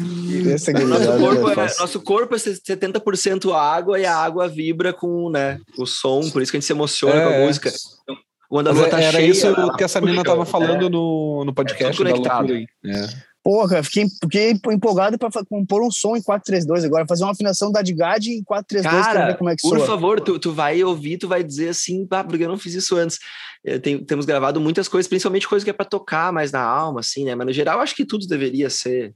Essa 0.51 0.71
é 0.71 0.85
nosso, 0.85 1.19
corpo 1.19 1.51
é, 1.51 1.55
nosso 1.79 2.01
corpo 2.01 2.35
é 2.35 2.39
70% 2.39 3.55
água 3.55 4.01
e 4.01 4.07
a 4.07 4.17
água 4.17 4.49
vibra 4.49 4.93
com 4.93 5.29
né, 5.31 5.61
o 5.77 5.85
som, 5.85 6.31
por 6.31 6.41
isso 6.41 6.51
que 6.51 6.57
a 6.57 6.61
gente 6.61 6.67
se 6.67 6.73
emociona 6.73 7.15
é, 7.15 7.23
com 7.23 7.29
a 7.29 7.33
é. 7.35 7.47
música. 7.47 7.71
Então, 8.03 8.17
quando 8.49 8.69
a 8.69 8.73
lua 8.73 8.89
tá 8.89 9.01
era 9.01 9.19
cheia, 9.19 9.31
isso 9.31 9.77
que 9.77 9.85
essa 9.85 10.01
menina 10.01 10.25
tava 10.25 10.45
falando 10.45 10.89
no, 10.89 11.45
no 11.45 11.55
podcast. 11.55 11.95
É 11.95 11.97
conectado. 11.97 12.55
É. 12.55 13.32
Porra, 13.43 13.83
fiquei, 13.83 14.07
fiquei 14.23 14.53
empolgado 14.71 15.19
para 15.19 15.31
compor 15.45 15.83
um 15.83 15.91
som 15.91 16.17
em 16.17 16.23
432 16.23 16.85
agora, 16.85 17.07
fazer 17.07 17.25
uma 17.25 17.33
afinação 17.33 17.73
da 17.73 17.83
Digad 17.83 18.25
em 18.25 18.43
432 18.45 19.05
Cara, 19.05 19.27
ver 19.27 19.37
como 19.37 19.51
é 19.51 19.57
que 19.57 19.63
por 19.63 19.79
soa. 19.79 19.87
favor, 19.87 20.21
tu, 20.21 20.39
tu 20.39 20.53
vai 20.53 20.83
ouvir, 20.85 21.19
tu 21.19 21.27
vai 21.27 21.43
dizer 21.43 21.71
assim, 21.71 22.07
ah, 22.11 22.23
porque 22.23 22.45
eu 22.45 22.49
não 22.49 22.57
fiz 22.57 22.75
isso 22.75 22.97
antes. 22.97 23.19
Tem, 23.83 24.05
temos 24.05 24.27
gravado 24.27 24.61
muitas 24.61 24.89
coisas, 24.89 25.09
principalmente 25.09 25.49
coisas 25.49 25.65
que 25.65 25.71
é 25.71 25.73
para 25.73 25.85
tocar 25.85 26.33
mais 26.33 26.53
na 26.53 26.63
alma, 26.63 27.01
assim, 27.01 27.25
né? 27.25 27.35
Mas 27.35 27.47
no 27.47 27.53
geral, 27.53 27.81
acho 27.81 27.95
que 27.95 28.05
tudo 28.05 28.27
deveria 28.27 28.71
ser. 28.71 29.15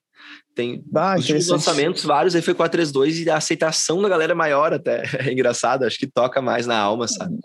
Tem 0.56 0.82
ah, 0.94 1.16
os 1.18 1.48
lançamentos 1.48 2.02
vários, 2.02 2.34
aí 2.34 2.40
foi 2.40 2.54
432 2.54 3.18
e 3.20 3.30
a 3.30 3.36
aceitação 3.36 4.00
da 4.00 4.08
galera 4.08 4.32
é 4.32 4.34
maior 4.34 4.72
até. 4.72 5.02
É 5.26 5.32
engraçado, 5.32 5.84
acho 5.84 5.98
que 5.98 6.06
toca 6.06 6.40
mais 6.40 6.66
na 6.66 6.78
alma, 6.78 7.06
sabe? 7.06 7.36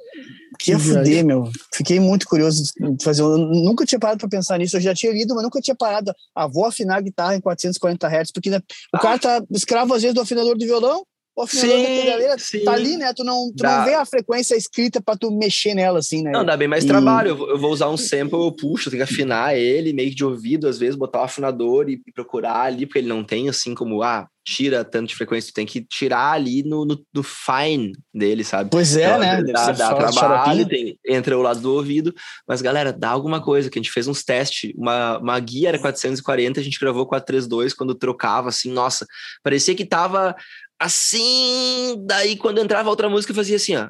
Que 0.59 0.72
ia 0.72 0.80
fuder, 0.80 1.26
meu. 1.26 1.49
Fiquei 1.74 1.99
muito 1.99 2.28
curioso 2.28 2.64
de 2.64 3.03
fazer. 3.03 3.24
Eu 3.24 3.38
nunca 3.38 3.86
tinha 3.86 3.99
parado 3.99 4.20
para 4.20 4.30
pensar 4.30 4.59
nisso. 4.59 4.78
Eu 4.78 4.82
já 4.82 4.93
tinha 4.93 5.12
lido, 5.12 5.34
mas 5.34 5.43
nunca 5.43 5.59
tinha 5.59 5.76
parado. 5.76 6.14
Ah, 6.36 6.47
vou 6.47 6.66
afinar 6.66 6.97
a 6.97 7.01
guitarra 7.01 7.36
em 7.36 7.41
440 7.41 8.07
Hz, 8.07 8.32
porque 8.32 8.49
né, 8.49 8.57
o 8.93 8.97
ah. 8.97 8.99
cara 8.99 9.20
tá 9.20 9.43
escravo 9.51 9.93
às 9.93 10.03
vezes 10.03 10.14
do 10.14 10.22
afinador 10.22 10.55
do 10.55 10.66
violão, 10.66 11.03
o 11.42 11.44
afinador 11.44 11.76
sim, 11.76 11.84
da 11.84 12.02
pedaleira 12.02 12.36
sim. 12.38 12.64
tá 12.64 12.72
ali, 12.74 12.98
né? 12.98 13.14
Tu 13.14 13.24
não, 13.24 13.52
tu 13.56 13.64
não 13.64 13.86
vê 13.86 13.94
a 13.94 14.06
frequência 14.06 14.56
escrita 14.56 15.02
para 15.02 15.18
tu 15.18 15.32
mexer 15.32 15.74
nela, 15.74 16.00
assim, 16.00 16.22
né? 16.22 16.32
Não, 16.32 16.46
dá 16.46 16.56
bem 16.56 16.68
mais 16.68 16.84
e... 16.84 16.88
trabalho. 16.88 17.30
Eu 17.30 17.58
vou, 17.58 17.72
usar 17.72 17.89
um 17.89 17.98
sample, 17.98 18.39
eu 18.39 18.52
puxo, 18.52 18.89
tenho 18.89 19.06
que 19.06 19.12
afinar 19.12 19.56
ele, 19.56 19.94
meio 19.94 20.10
que 20.10 20.16
de 20.16 20.26
ouvido, 20.26 20.68
às 20.68 20.78
vezes, 20.78 20.96
botar 20.96 21.22
o 21.22 21.24
afinador 21.24 21.89
e, 21.89 22.02
e 22.06 22.12
procurar 22.12 22.62
ali, 22.62 22.86
porque 22.86 23.00
ele 23.00 23.08
não 23.08 23.24
tem, 23.24 23.50
assim, 23.50 23.74
como, 23.74 24.02
ah, 24.02 24.28
tira 24.44 24.84
tanto 24.84 25.10
de 25.10 25.16
frequência, 25.16 25.52
tu 25.52 25.56
tem 25.56 25.66
que 25.66 25.82
tirar 25.82 26.32
ali 26.32 26.64
no, 26.64 26.84
no, 26.84 27.06
no 27.14 27.24
fine 27.24 27.94
dele, 28.14 28.44
sabe? 28.44 28.70
Pois 28.72 28.96
é, 28.96 29.06
então, 29.06 29.20
né? 29.20 29.44
Dá, 29.44 29.72
dá 29.72 29.94
trabalho, 29.94 30.68
tem, 30.68 30.98
entra 31.06 31.38
o 31.38 31.42
lado 31.42 31.60
do 31.60 31.74
ouvido, 31.74 32.14
mas 32.48 32.62
galera, 32.62 32.92
dá 32.92 33.10
alguma 33.10 33.42
coisa, 33.42 33.70
que 33.70 33.78
a 33.78 33.82
gente 33.82 33.92
fez 33.92 34.08
uns 34.08 34.24
testes, 34.24 34.74
uma, 34.76 35.20
uma 35.20 35.39
guia 35.39 35.70
era 35.70 35.80
440, 35.80 36.60
a 36.60 36.64
gente 36.64 36.80
gravou 36.80 37.06
432, 37.06 37.74
quando 37.74 37.94
trocava, 37.94 38.50
assim, 38.50 38.72
nossa, 38.72 39.06
parecia 39.44 39.76
que 39.76 39.86
tava 39.86 40.36
assim, 40.82 41.96
daí 42.08 42.36
quando 42.36 42.60
entrava 42.60 42.90
outra 42.90 43.08
música, 43.08 43.34
fazia 43.34 43.56
assim, 43.56 43.76
ó. 43.76 43.90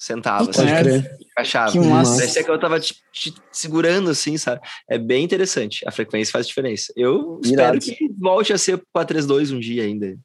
Sentava, 0.00 0.48
assim, 0.48 0.62
encaixava. 1.30 1.72
Que. 1.72 1.78
Parecia 1.78 2.44
que 2.44 2.50
eu 2.50 2.58
tava 2.58 2.78
te, 2.80 2.94
te, 3.12 3.34
segurando, 3.52 4.10
assim, 4.10 4.38
sabe? 4.38 4.60
É 4.88 4.96
bem 4.96 5.24
interessante. 5.24 5.86
A 5.86 5.90
frequência 5.90 6.32
faz 6.32 6.46
diferença. 6.46 6.92
Eu 6.96 7.40
Irado. 7.44 7.78
espero 7.78 7.98
que 7.98 8.08
volte 8.16 8.52
a 8.52 8.58
ser 8.58 8.80
432 8.92 9.50
um 9.50 9.60
dia 9.60 9.82
ainda. 9.82 10.16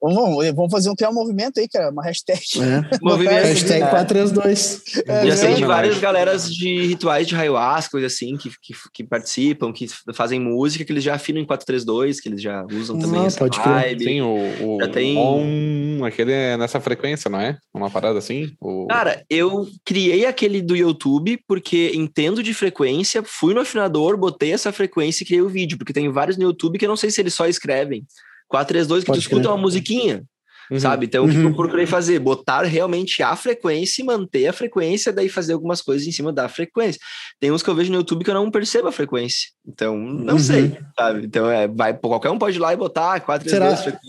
Vamos, 0.00 0.46
vamos 0.54 0.70
fazer 0.70 0.90
um, 0.90 0.94
um 1.08 1.14
movimento 1.14 1.58
aí, 1.58 1.68
cara, 1.68 1.90
uma 1.90 2.02
hashtag. 2.02 2.40
É. 2.56 2.96
movimento, 3.02 3.46
hashtag 3.46 3.80
432. 3.80 4.82
É, 5.06 5.26
Já 5.26 5.36
sei 5.36 5.54
de 5.54 5.64
várias 5.64 5.98
galeras 5.98 6.52
de 6.52 6.86
rituais 6.86 7.26
de 7.26 7.34
ayahuasca, 7.34 7.92
coisa 7.92 8.06
assim, 8.06 8.36
que, 8.36 8.50
que, 8.60 8.74
que, 8.92 9.04
participam, 9.04 9.72
que 9.72 9.86
fazem 10.14 10.40
música, 10.40 10.84
que 10.84 10.92
eles 10.92 11.02
já 11.02 11.14
afinam 11.14 11.40
em 11.40 11.46
432, 11.46 12.20
que 12.20 12.28
eles 12.28 12.42
já 12.42 12.64
usam 12.70 12.98
também 12.98 13.20
não, 13.20 13.26
essa 13.26 13.38
pode 13.38 13.58
vibe. 13.58 14.04
Sim, 14.04 14.20
o, 14.20 14.76
o 14.76 14.78
já 14.80 14.88
tem... 14.88 16.04
aquele 16.04 16.32
é 16.32 16.56
nessa 16.56 16.80
frequência, 16.80 17.30
não 17.30 17.40
é? 17.40 17.56
Uma 17.72 17.90
parada 17.90 18.18
assim? 18.18 18.52
O... 18.60 18.86
Cara, 18.88 19.24
eu 19.30 19.66
criei 19.84 20.26
aquele 20.26 20.60
do 20.60 20.76
YouTube 20.76 21.38
porque 21.48 21.92
entendo 21.94 22.42
de 22.42 22.52
frequência, 22.52 23.22
fui 23.24 23.54
no 23.54 23.60
afinador, 23.60 24.16
botei 24.16 24.52
essa 24.52 24.72
frequência 24.72 25.22
e 25.22 25.26
criei 25.26 25.42
o 25.42 25.48
vídeo, 25.48 25.78
porque 25.78 25.92
tem 25.92 26.10
vários 26.10 26.36
no 26.36 26.44
YouTube 26.44 26.78
que 26.78 26.84
eu 26.84 26.88
não 26.88 26.96
sei 26.96 27.10
se 27.10 27.20
eles 27.20 27.34
só 27.34 27.46
escrevem. 27.46 28.04
432 28.48 29.04
que 29.04 29.06
Pode 29.06 29.18
tu 29.18 29.22
escuta 29.22 29.48
uma 29.48 29.56
musiquinha, 29.56 30.24
uhum. 30.70 30.80
sabe? 30.80 31.06
Então, 31.06 31.24
o 31.24 31.28
que 31.28 31.36
eu 31.36 31.46
uhum. 31.46 31.54
procurei 31.54 31.86
fazer? 31.86 32.18
Botar 32.18 32.62
realmente 32.62 33.22
a 33.22 33.34
frequência 33.34 34.02
e 34.02 34.04
manter 34.04 34.46
a 34.46 34.52
frequência, 34.52 35.12
daí 35.12 35.28
fazer 35.28 35.52
algumas 35.52 35.82
coisas 35.82 36.06
em 36.06 36.12
cima 36.12 36.32
da 36.32 36.48
frequência. 36.48 37.00
Tem 37.40 37.50
uns 37.50 37.62
que 37.62 37.70
eu 37.70 37.74
vejo 37.74 37.90
no 37.90 37.98
YouTube 37.98 38.24
que 38.24 38.30
eu 38.30 38.34
não 38.34 38.50
percebo 38.50 38.88
a 38.88 38.92
frequência. 38.92 39.48
Então, 39.66 39.96
não 39.96 40.34
uhum. 40.34 40.38
sei, 40.38 40.78
sabe? 40.98 41.26
Então, 41.26 41.50
é, 41.50 41.68
vai, 41.68 41.96
qualquer 41.96 42.30
um 42.30 42.38
pode 42.38 42.56
ir 42.56 42.60
lá 42.60 42.72
e 42.72 42.76
botar 42.76 43.20
432 43.20 43.78
Será? 43.80 44.00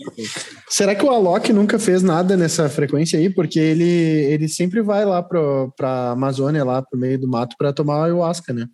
Será 0.68 0.94
que 0.94 1.04
o 1.04 1.10
Alok 1.10 1.52
nunca 1.52 1.78
fez 1.78 2.02
nada 2.02 2.36
nessa 2.36 2.68
frequência 2.68 3.18
aí? 3.18 3.30
Porque 3.30 3.58
ele, 3.58 3.84
ele 3.84 4.48
sempre 4.48 4.82
vai 4.82 5.04
lá 5.04 5.22
pro, 5.22 5.72
pra 5.76 6.10
Amazônia, 6.10 6.64
lá 6.64 6.82
pro 6.82 6.98
meio 6.98 7.18
do 7.18 7.28
mato, 7.28 7.56
para 7.58 7.72
tomar 7.72 8.04
ayahuasca, 8.04 8.52
né? 8.52 8.66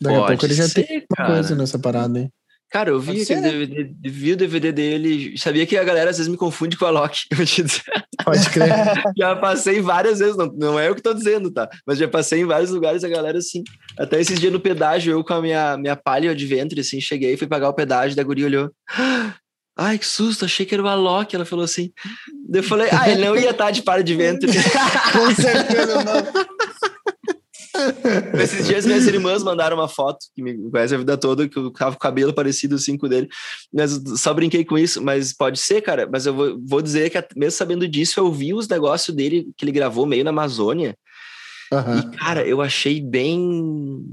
Daqui 0.00 0.14
Pode 0.16 0.24
a 0.24 0.26
pouco 0.26 0.44
ele 0.44 0.54
já 0.54 0.68
ser, 0.68 0.84
tem 0.84 1.06
uma 1.18 1.26
coisa 1.26 1.54
nessa 1.54 1.78
parada 1.78 2.18
aí. 2.18 2.28
Cara, 2.70 2.90
eu 2.90 3.00
vi, 3.00 3.22
aquele 3.22 3.40
DVD, 3.40 3.94
vi 4.04 4.32
o 4.32 4.36
DVD 4.36 4.72
dele, 4.72 5.38
sabia 5.38 5.64
que 5.64 5.76
a 5.76 5.84
galera 5.84 6.10
às 6.10 6.18
vezes 6.18 6.30
me 6.30 6.36
confunde 6.36 6.76
com 6.76 6.84
a 6.84 6.90
Loki. 6.90 7.24
Pode 8.24 8.50
crer. 8.50 8.70
já 9.16 9.36
passei 9.36 9.80
várias 9.80 10.18
vezes, 10.18 10.36
não, 10.36 10.46
não 10.46 10.78
é 10.78 10.88
eu 10.88 10.94
que 10.94 11.02
tô 11.02 11.14
dizendo, 11.14 11.50
tá? 11.50 11.68
Mas 11.86 11.98
já 11.98 12.08
passei 12.08 12.40
em 12.40 12.44
vários 12.44 12.70
lugares 12.70 13.04
a 13.04 13.08
galera 13.08 13.38
assim. 13.38 13.62
Até 13.98 14.20
esses 14.20 14.40
dias 14.40 14.52
no 14.52 14.60
pedágio, 14.60 15.12
eu 15.12 15.24
com 15.24 15.34
a 15.34 15.40
minha, 15.40 15.76
minha 15.76 15.96
palha 15.96 16.34
de 16.34 16.46
ventre, 16.46 16.80
assim, 16.80 17.00
cheguei, 17.00 17.36
fui 17.36 17.46
pagar 17.46 17.68
o 17.68 17.74
pedágio, 17.74 18.16
da 18.16 18.24
guria 18.24 18.46
olhou. 18.46 18.70
Ai, 19.78 19.98
que 19.98 20.06
susto, 20.06 20.46
achei 20.46 20.64
que 20.64 20.74
era 20.74 20.82
o 20.82 20.88
Alok. 20.88 21.36
Ela 21.36 21.44
falou 21.44 21.64
assim. 21.64 21.92
Eu 22.50 22.62
falei, 22.62 22.88
ah, 22.90 23.10
ele 23.10 23.22
não 23.22 23.36
ia 23.36 23.50
estar 23.50 23.70
de 23.70 23.82
palha 23.82 24.02
de 24.02 24.14
ventre. 24.14 24.50
com 25.12 25.34
certeza 25.34 26.02
não. 26.02 26.65
Esses 28.40 28.66
dias 28.66 28.86
minhas 28.86 29.06
irmãs 29.06 29.42
mandaram 29.42 29.76
uma 29.76 29.88
foto, 29.88 30.26
que 30.34 30.42
me 30.42 30.70
conhece 30.70 30.94
a 30.94 30.98
vida 30.98 31.16
toda, 31.16 31.48
que 31.48 31.56
eu 31.56 31.70
tava 31.70 31.92
com 31.92 31.96
o 31.96 32.00
cabelo 32.00 32.32
parecido 32.32 32.76
assim 32.76 32.96
com 32.96 33.06
o 33.06 33.08
dele. 33.08 33.28
Mas 33.72 34.00
só 34.16 34.32
brinquei 34.32 34.64
com 34.64 34.78
isso, 34.78 35.02
mas 35.02 35.32
pode 35.32 35.58
ser, 35.58 35.80
cara. 35.80 36.08
Mas 36.10 36.26
eu 36.26 36.34
vou, 36.34 36.58
vou 36.64 36.82
dizer 36.82 37.10
que, 37.10 37.22
mesmo 37.36 37.56
sabendo 37.56 37.86
disso, 37.88 38.20
eu 38.20 38.30
vi 38.32 38.54
os 38.54 38.68
negócios 38.68 39.14
dele 39.14 39.48
que 39.56 39.64
ele 39.64 39.72
gravou 39.72 40.06
meio 40.06 40.24
na 40.24 40.30
Amazônia. 40.30 40.96
Uhum. 41.72 41.98
E, 41.98 42.16
cara, 42.16 42.46
eu 42.46 42.60
achei 42.60 43.00
bem. 43.00 44.04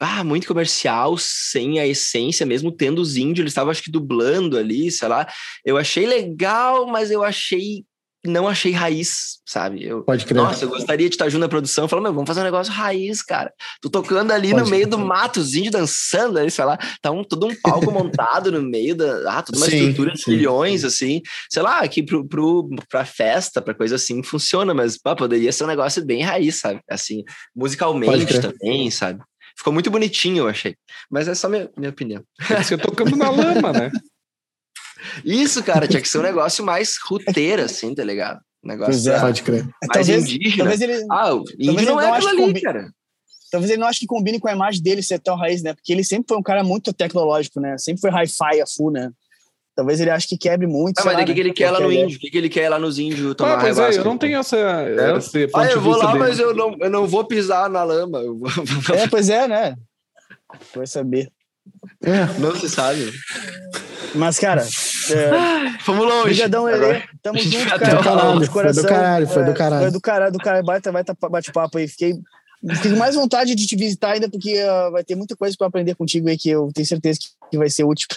Ah, 0.00 0.22
muito 0.22 0.46
comercial, 0.46 1.18
sem 1.18 1.80
a 1.80 1.86
essência, 1.86 2.46
mesmo 2.46 2.70
tendo 2.70 3.00
os 3.02 3.16
índios, 3.16 3.40
eles 3.40 3.50
estavam, 3.50 3.72
acho 3.72 3.82
que, 3.82 3.90
dublando 3.90 4.56
ali, 4.56 4.92
sei 4.92 5.08
lá. 5.08 5.26
Eu 5.64 5.76
achei 5.76 6.06
legal, 6.06 6.86
mas 6.86 7.10
eu 7.10 7.24
achei 7.24 7.84
não 8.26 8.48
achei 8.48 8.72
raiz, 8.72 9.38
sabe? 9.46 9.84
Eu, 9.84 10.02
Pode 10.02 10.24
crer. 10.24 10.36
Nossa, 10.36 10.64
eu 10.64 10.68
gostaria 10.68 11.08
de 11.08 11.14
estar 11.14 11.28
junto 11.28 11.40
na 11.40 11.48
produção 11.48 11.86
falando, 11.86 12.04
meu, 12.04 12.14
vamos 12.14 12.26
fazer 12.26 12.40
um 12.40 12.44
negócio 12.44 12.72
raiz, 12.72 13.22
cara. 13.22 13.52
Tô 13.80 13.88
tocando 13.88 14.32
ali 14.32 14.50
Pode 14.50 14.64
no 14.64 14.70
meio 14.70 14.88
crer. 14.88 14.98
do 14.98 14.98
mato, 14.98 15.38
os 15.40 15.54
índios 15.54 15.72
dançando 15.72 16.38
ali, 16.38 16.50
sei 16.50 16.64
lá, 16.64 16.76
tá 17.00 17.10
um, 17.10 17.22
todo 17.22 17.46
um 17.46 17.54
palco 17.60 17.90
montado 17.92 18.50
no 18.50 18.62
meio 18.62 18.96
da. 18.96 19.38
Ah, 19.38 19.42
toda 19.42 19.58
uma 19.58 19.66
sim, 19.66 19.76
estrutura 19.76 20.12
de 20.12 20.30
milhões, 20.30 20.84
assim. 20.84 21.22
Sei 21.48 21.62
lá, 21.62 21.80
aqui 21.80 22.02
pro, 22.02 22.26
pro, 22.26 22.68
pra 22.90 23.04
festa, 23.04 23.62
pra 23.62 23.74
coisa 23.74 23.94
assim, 23.94 24.22
funciona, 24.22 24.74
mas 24.74 24.98
pá, 24.98 25.14
poderia 25.14 25.52
ser 25.52 25.64
um 25.64 25.68
negócio 25.68 26.04
bem 26.04 26.22
raiz, 26.22 26.56
sabe? 26.56 26.80
Assim, 26.90 27.22
musicalmente 27.54 28.40
também, 28.40 28.90
sabe? 28.90 29.20
Ficou 29.56 29.72
muito 29.72 29.90
bonitinho, 29.90 30.44
eu 30.44 30.48
achei. 30.48 30.76
Mas 31.10 31.26
é 31.26 31.34
só 31.34 31.48
minha, 31.48 31.68
minha 31.76 31.90
opinião. 31.90 32.22
Você 32.48 32.76
tocando 32.78 33.16
na 33.16 33.30
lama, 33.30 33.72
né? 33.72 33.90
Isso, 35.24 35.62
cara, 35.62 35.86
tinha 35.86 36.00
que 36.00 36.08
ser 36.08 36.18
um 36.18 36.22
negócio 36.22 36.64
mais 36.64 36.96
ruteiro, 37.02 37.62
assim, 37.64 37.94
tá 37.94 38.04
ligado? 38.04 38.40
Um 38.64 38.68
negócio 38.68 39.12
é, 39.12 39.20
pode 39.20 39.42
crer. 39.42 39.64
mais 39.64 40.06
talvez, 40.06 40.24
indígena. 40.24 40.56
Talvez 40.56 40.80
ele, 40.80 41.06
ah, 41.10 41.34
o 41.34 41.44
índio 41.58 41.86
não 41.86 42.00
é 42.00 42.10
aquilo 42.10 42.28
ali, 42.28 42.38
combi... 42.38 42.60
cara. 42.60 42.90
Talvez 43.50 43.70
ele 43.70 43.80
não 43.80 43.88
ache 43.88 44.00
que 44.00 44.06
combine 44.06 44.38
com 44.38 44.48
a 44.48 44.52
imagem 44.52 44.82
dele 44.82 45.02
ser 45.02 45.18
tão 45.18 45.36
raiz, 45.36 45.62
né? 45.62 45.72
Porque 45.72 45.92
ele 45.92 46.04
sempre 46.04 46.26
foi 46.28 46.36
um 46.36 46.42
cara 46.42 46.62
muito 46.62 46.92
tecnológico, 46.92 47.60
né? 47.60 47.78
Sempre 47.78 48.00
foi 48.00 48.10
hi-fi 48.10 48.60
a 48.60 48.66
full, 48.66 48.90
né? 48.90 49.10
Talvez 49.74 50.00
ele 50.00 50.10
ache 50.10 50.26
que 50.26 50.36
quebre 50.36 50.66
muito. 50.66 50.98
Ah, 50.98 51.04
mas 51.04 51.22
o 51.22 51.24
que, 51.24 51.34
que 51.34 51.40
ele 51.40 51.52
quer 51.52 51.70
lá 51.70 51.80
no 51.80 51.92
índio? 51.92 52.16
O 52.16 52.20
que, 52.20 52.30
que 52.30 52.36
ele 52.36 52.48
quer 52.48 52.68
lá 52.68 52.80
nos 52.80 52.98
índios? 52.98 53.34
Tomar 53.36 53.54
ah, 53.54 53.60
pois 53.60 53.78
é, 53.78 53.96
eu 53.96 54.04
não 54.04 54.18
tenho 54.18 54.38
essa. 54.38 54.56
É. 54.56 55.16
essa 55.16 55.38
ah, 55.54 55.66
eu 55.66 55.80
vou 55.80 55.96
lá, 55.96 56.08
dele. 56.08 56.18
mas 56.18 56.38
eu 56.38 56.52
não, 56.52 56.76
eu 56.80 56.90
não 56.90 57.06
vou 57.06 57.24
pisar 57.24 57.70
na 57.70 57.84
lama. 57.84 58.20
É, 58.92 59.06
pois 59.06 59.30
é, 59.30 59.46
né? 59.46 59.76
Vai 60.74 60.86
saber. 60.86 61.30
É. 62.02 62.26
Não 62.38 62.54
se 62.54 62.68
sabe. 62.68 63.12
Mas, 64.14 64.38
cara, 64.38 64.62
é, 64.62 65.78
Fomos 65.80 66.04
longe. 66.04 66.20
Obrigadão, 66.20 66.64
Lelê. 66.64 67.02
Tamo 67.22 67.38
junto, 67.38 67.66
cara. 67.66 68.02
Caralho, 68.02 68.46
foi 68.46 68.72
do 68.72 68.82
caralho, 68.84 69.26
foi 69.26 69.44
do 69.44 69.54
caralho. 69.54 69.82
Foi 69.82 69.90
do 69.90 70.00
caralho, 70.00 70.32
do 70.32 70.38
caralho. 70.38 70.64
Baita, 70.64 70.92
baita 70.92 71.16
bate-papo 71.30 71.78
aí. 71.78 71.88
Fiquei, 71.88 72.14
fiquei 72.74 72.90
com 72.92 72.96
mais 72.96 73.14
vontade 73.14 73.54
de 73.54 73.66
te 73.66 73.76
visitar 73.76 74.12
ainda, 74.12 74.28
porque 74.28 74.62
uh, 74.62 74.90
vai 74.92 75.04
ter 75.04 75.14
muita 75.14 75.36
coisa 75.36 75.54
para 75.56 75.66
aprender 75.66 75.94
contigo 75.94 76.28
aí 76.28 76.38
que 76.38 76.50
eu 76.50 76.70
tenho 76.74 76.86
certeza 76.86 77.18
que 77.50 77.58
vai 77.58 77.70
ser 77.70 77.84
útil 77.84 78.08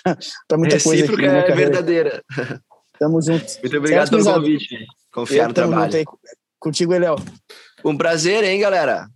para 0.47 0.57
muita 0.57 0.75
Recíproca 0.75 1.21
coisa. 1.21 1.39
Aqui 1.39 1.51
é 1.51 1.55
verdadeira. 1.55 2.23
Tamo 2.99 3.21
junto. 3.21 3.45
Muito 3.61 3.77
obrigado 3.77 4.09
certo, 4.09 4.23
pelo 4.23 4.35
convite. 4.35 4.85
Confiar 5.11 5.47
no 5.47 5.53
trabalho. 5.53 6.05
Contigo, 6.59 6.93
Eléo. 6.93 7.15
Um 7.83 7.97
prazer, 7.97 8.43
hein, 8.43 8.59
galera? 8.59 9.07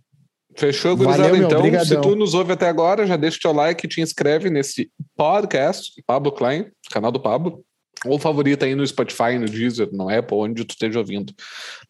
Fechou, 0.56 0.96
gurizada? 0.96 1.36
Então, 1.36 1.58
obrigadão. 1.58 1.84
se 1.84 2.00
tu 2.00 2.16
nos 2.16 2.32
ouve 2.34 2.52
até 2.52 2.68
agora, 2.68 3.06
já 3.06 3.16
deixa 3.16 3.36
o 3.36 3.40
teu 3.40 3.52
like 3.52 3.84
e 3.84 3.88
te 3.88 4.00
inscreve 4.00 4.48
nesse 4.48 4.90
podcast, 5.16 6.02
Pablo 6.06 6.32
Klein, 6.32 6.70
canal 6.90 7.12
do 7.12 7.20
Pablo, 7.20 7.62
ou 8.04 8.18
favorita 8.18 8.64
aí 8.64 8.74
no 8.74 8.86
Spotify, 8.86 9.38
no 9.38 9.46
Deezer, 9.46 9.88
no 9.92 10.08
Apple, 10.08 10.36
onde 10.36 10.64
tu 10.64 10.70
esteja 10.70 10.98
ouvindo. 10.98 11.32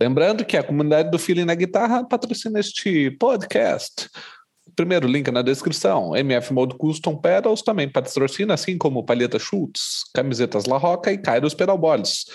Lembrando 0.00 0.44
que 0.44 0.56
a 0.56 0.62
comunidade 0.62 1.10
do 1.10 1.18
Feeling 1.18 1.44
na 1.44 1.54
Guitarra 1.54 2.04
patrocina 2.04 2.58
este 2.58 3.10
podcast. 3.12 4.08
Primeiro 4.74 5.06
link 5.06 5.30
na 5.30 5.42
descrição. 5.42 6.14
MF 6.16 6.52
Mode 6.52 6.76
Custom 6.76 7.16
Pedals 7.16 7.62
também 7.62 7.88
patrocina, 7.88 8.54
assim 8.54 8.76
como 8.76 9.04
Palheta 9.04 9.38
Schultz, 9.38 10.04
camisetas 10.12 10.66
La 10.66 10.76
Roca 10.76 11.12
e 11.12 11.18
Kairos 11.18 11.54
Pedal 11.54 11.78
Boards. 11.78 12.26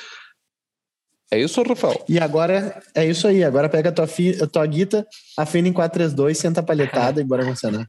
É 1.33 1.39
isso, 1.39 1.63
Rafael? 1.63 2.03
E 2.09 2.19
agora, 2.19 2.83
é 2.93 3.05
isso 3.05 3.25
aí. 3.25 3.41
Agora 3.41 3.69
pega 3.69 3.87
a 3.87 3.91
tua, 3.93 4.05
fi, 4.05 4.37
a 4.43 4.45
tua 4.45 4.65
guita, 4.65 5.07
afina 5.37 5.69
em 5.69 5.73
432, 5.73 6.37
senta 6.37 6.59
a 6.59 6.63
palhetada 6.63 7.21
e 7.21 7.23
bora 7.23 7.45
funcionar. 7.45 7.87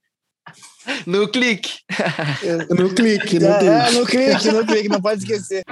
No 1.04 1.28
clique. 1.28 1.80
no 2.70 2.94
clique, 2.94 3.40
no 3.40 3.48
clique. 3.58 3.68
É, 3.68 3.90
no 3.90 4.06
clique, 4.06 4.48
no 4.52 4.66
clique, 4.66 4.88
não 4.88 5.02
pode 5.02 5.22
esquecer. 5.22 5.64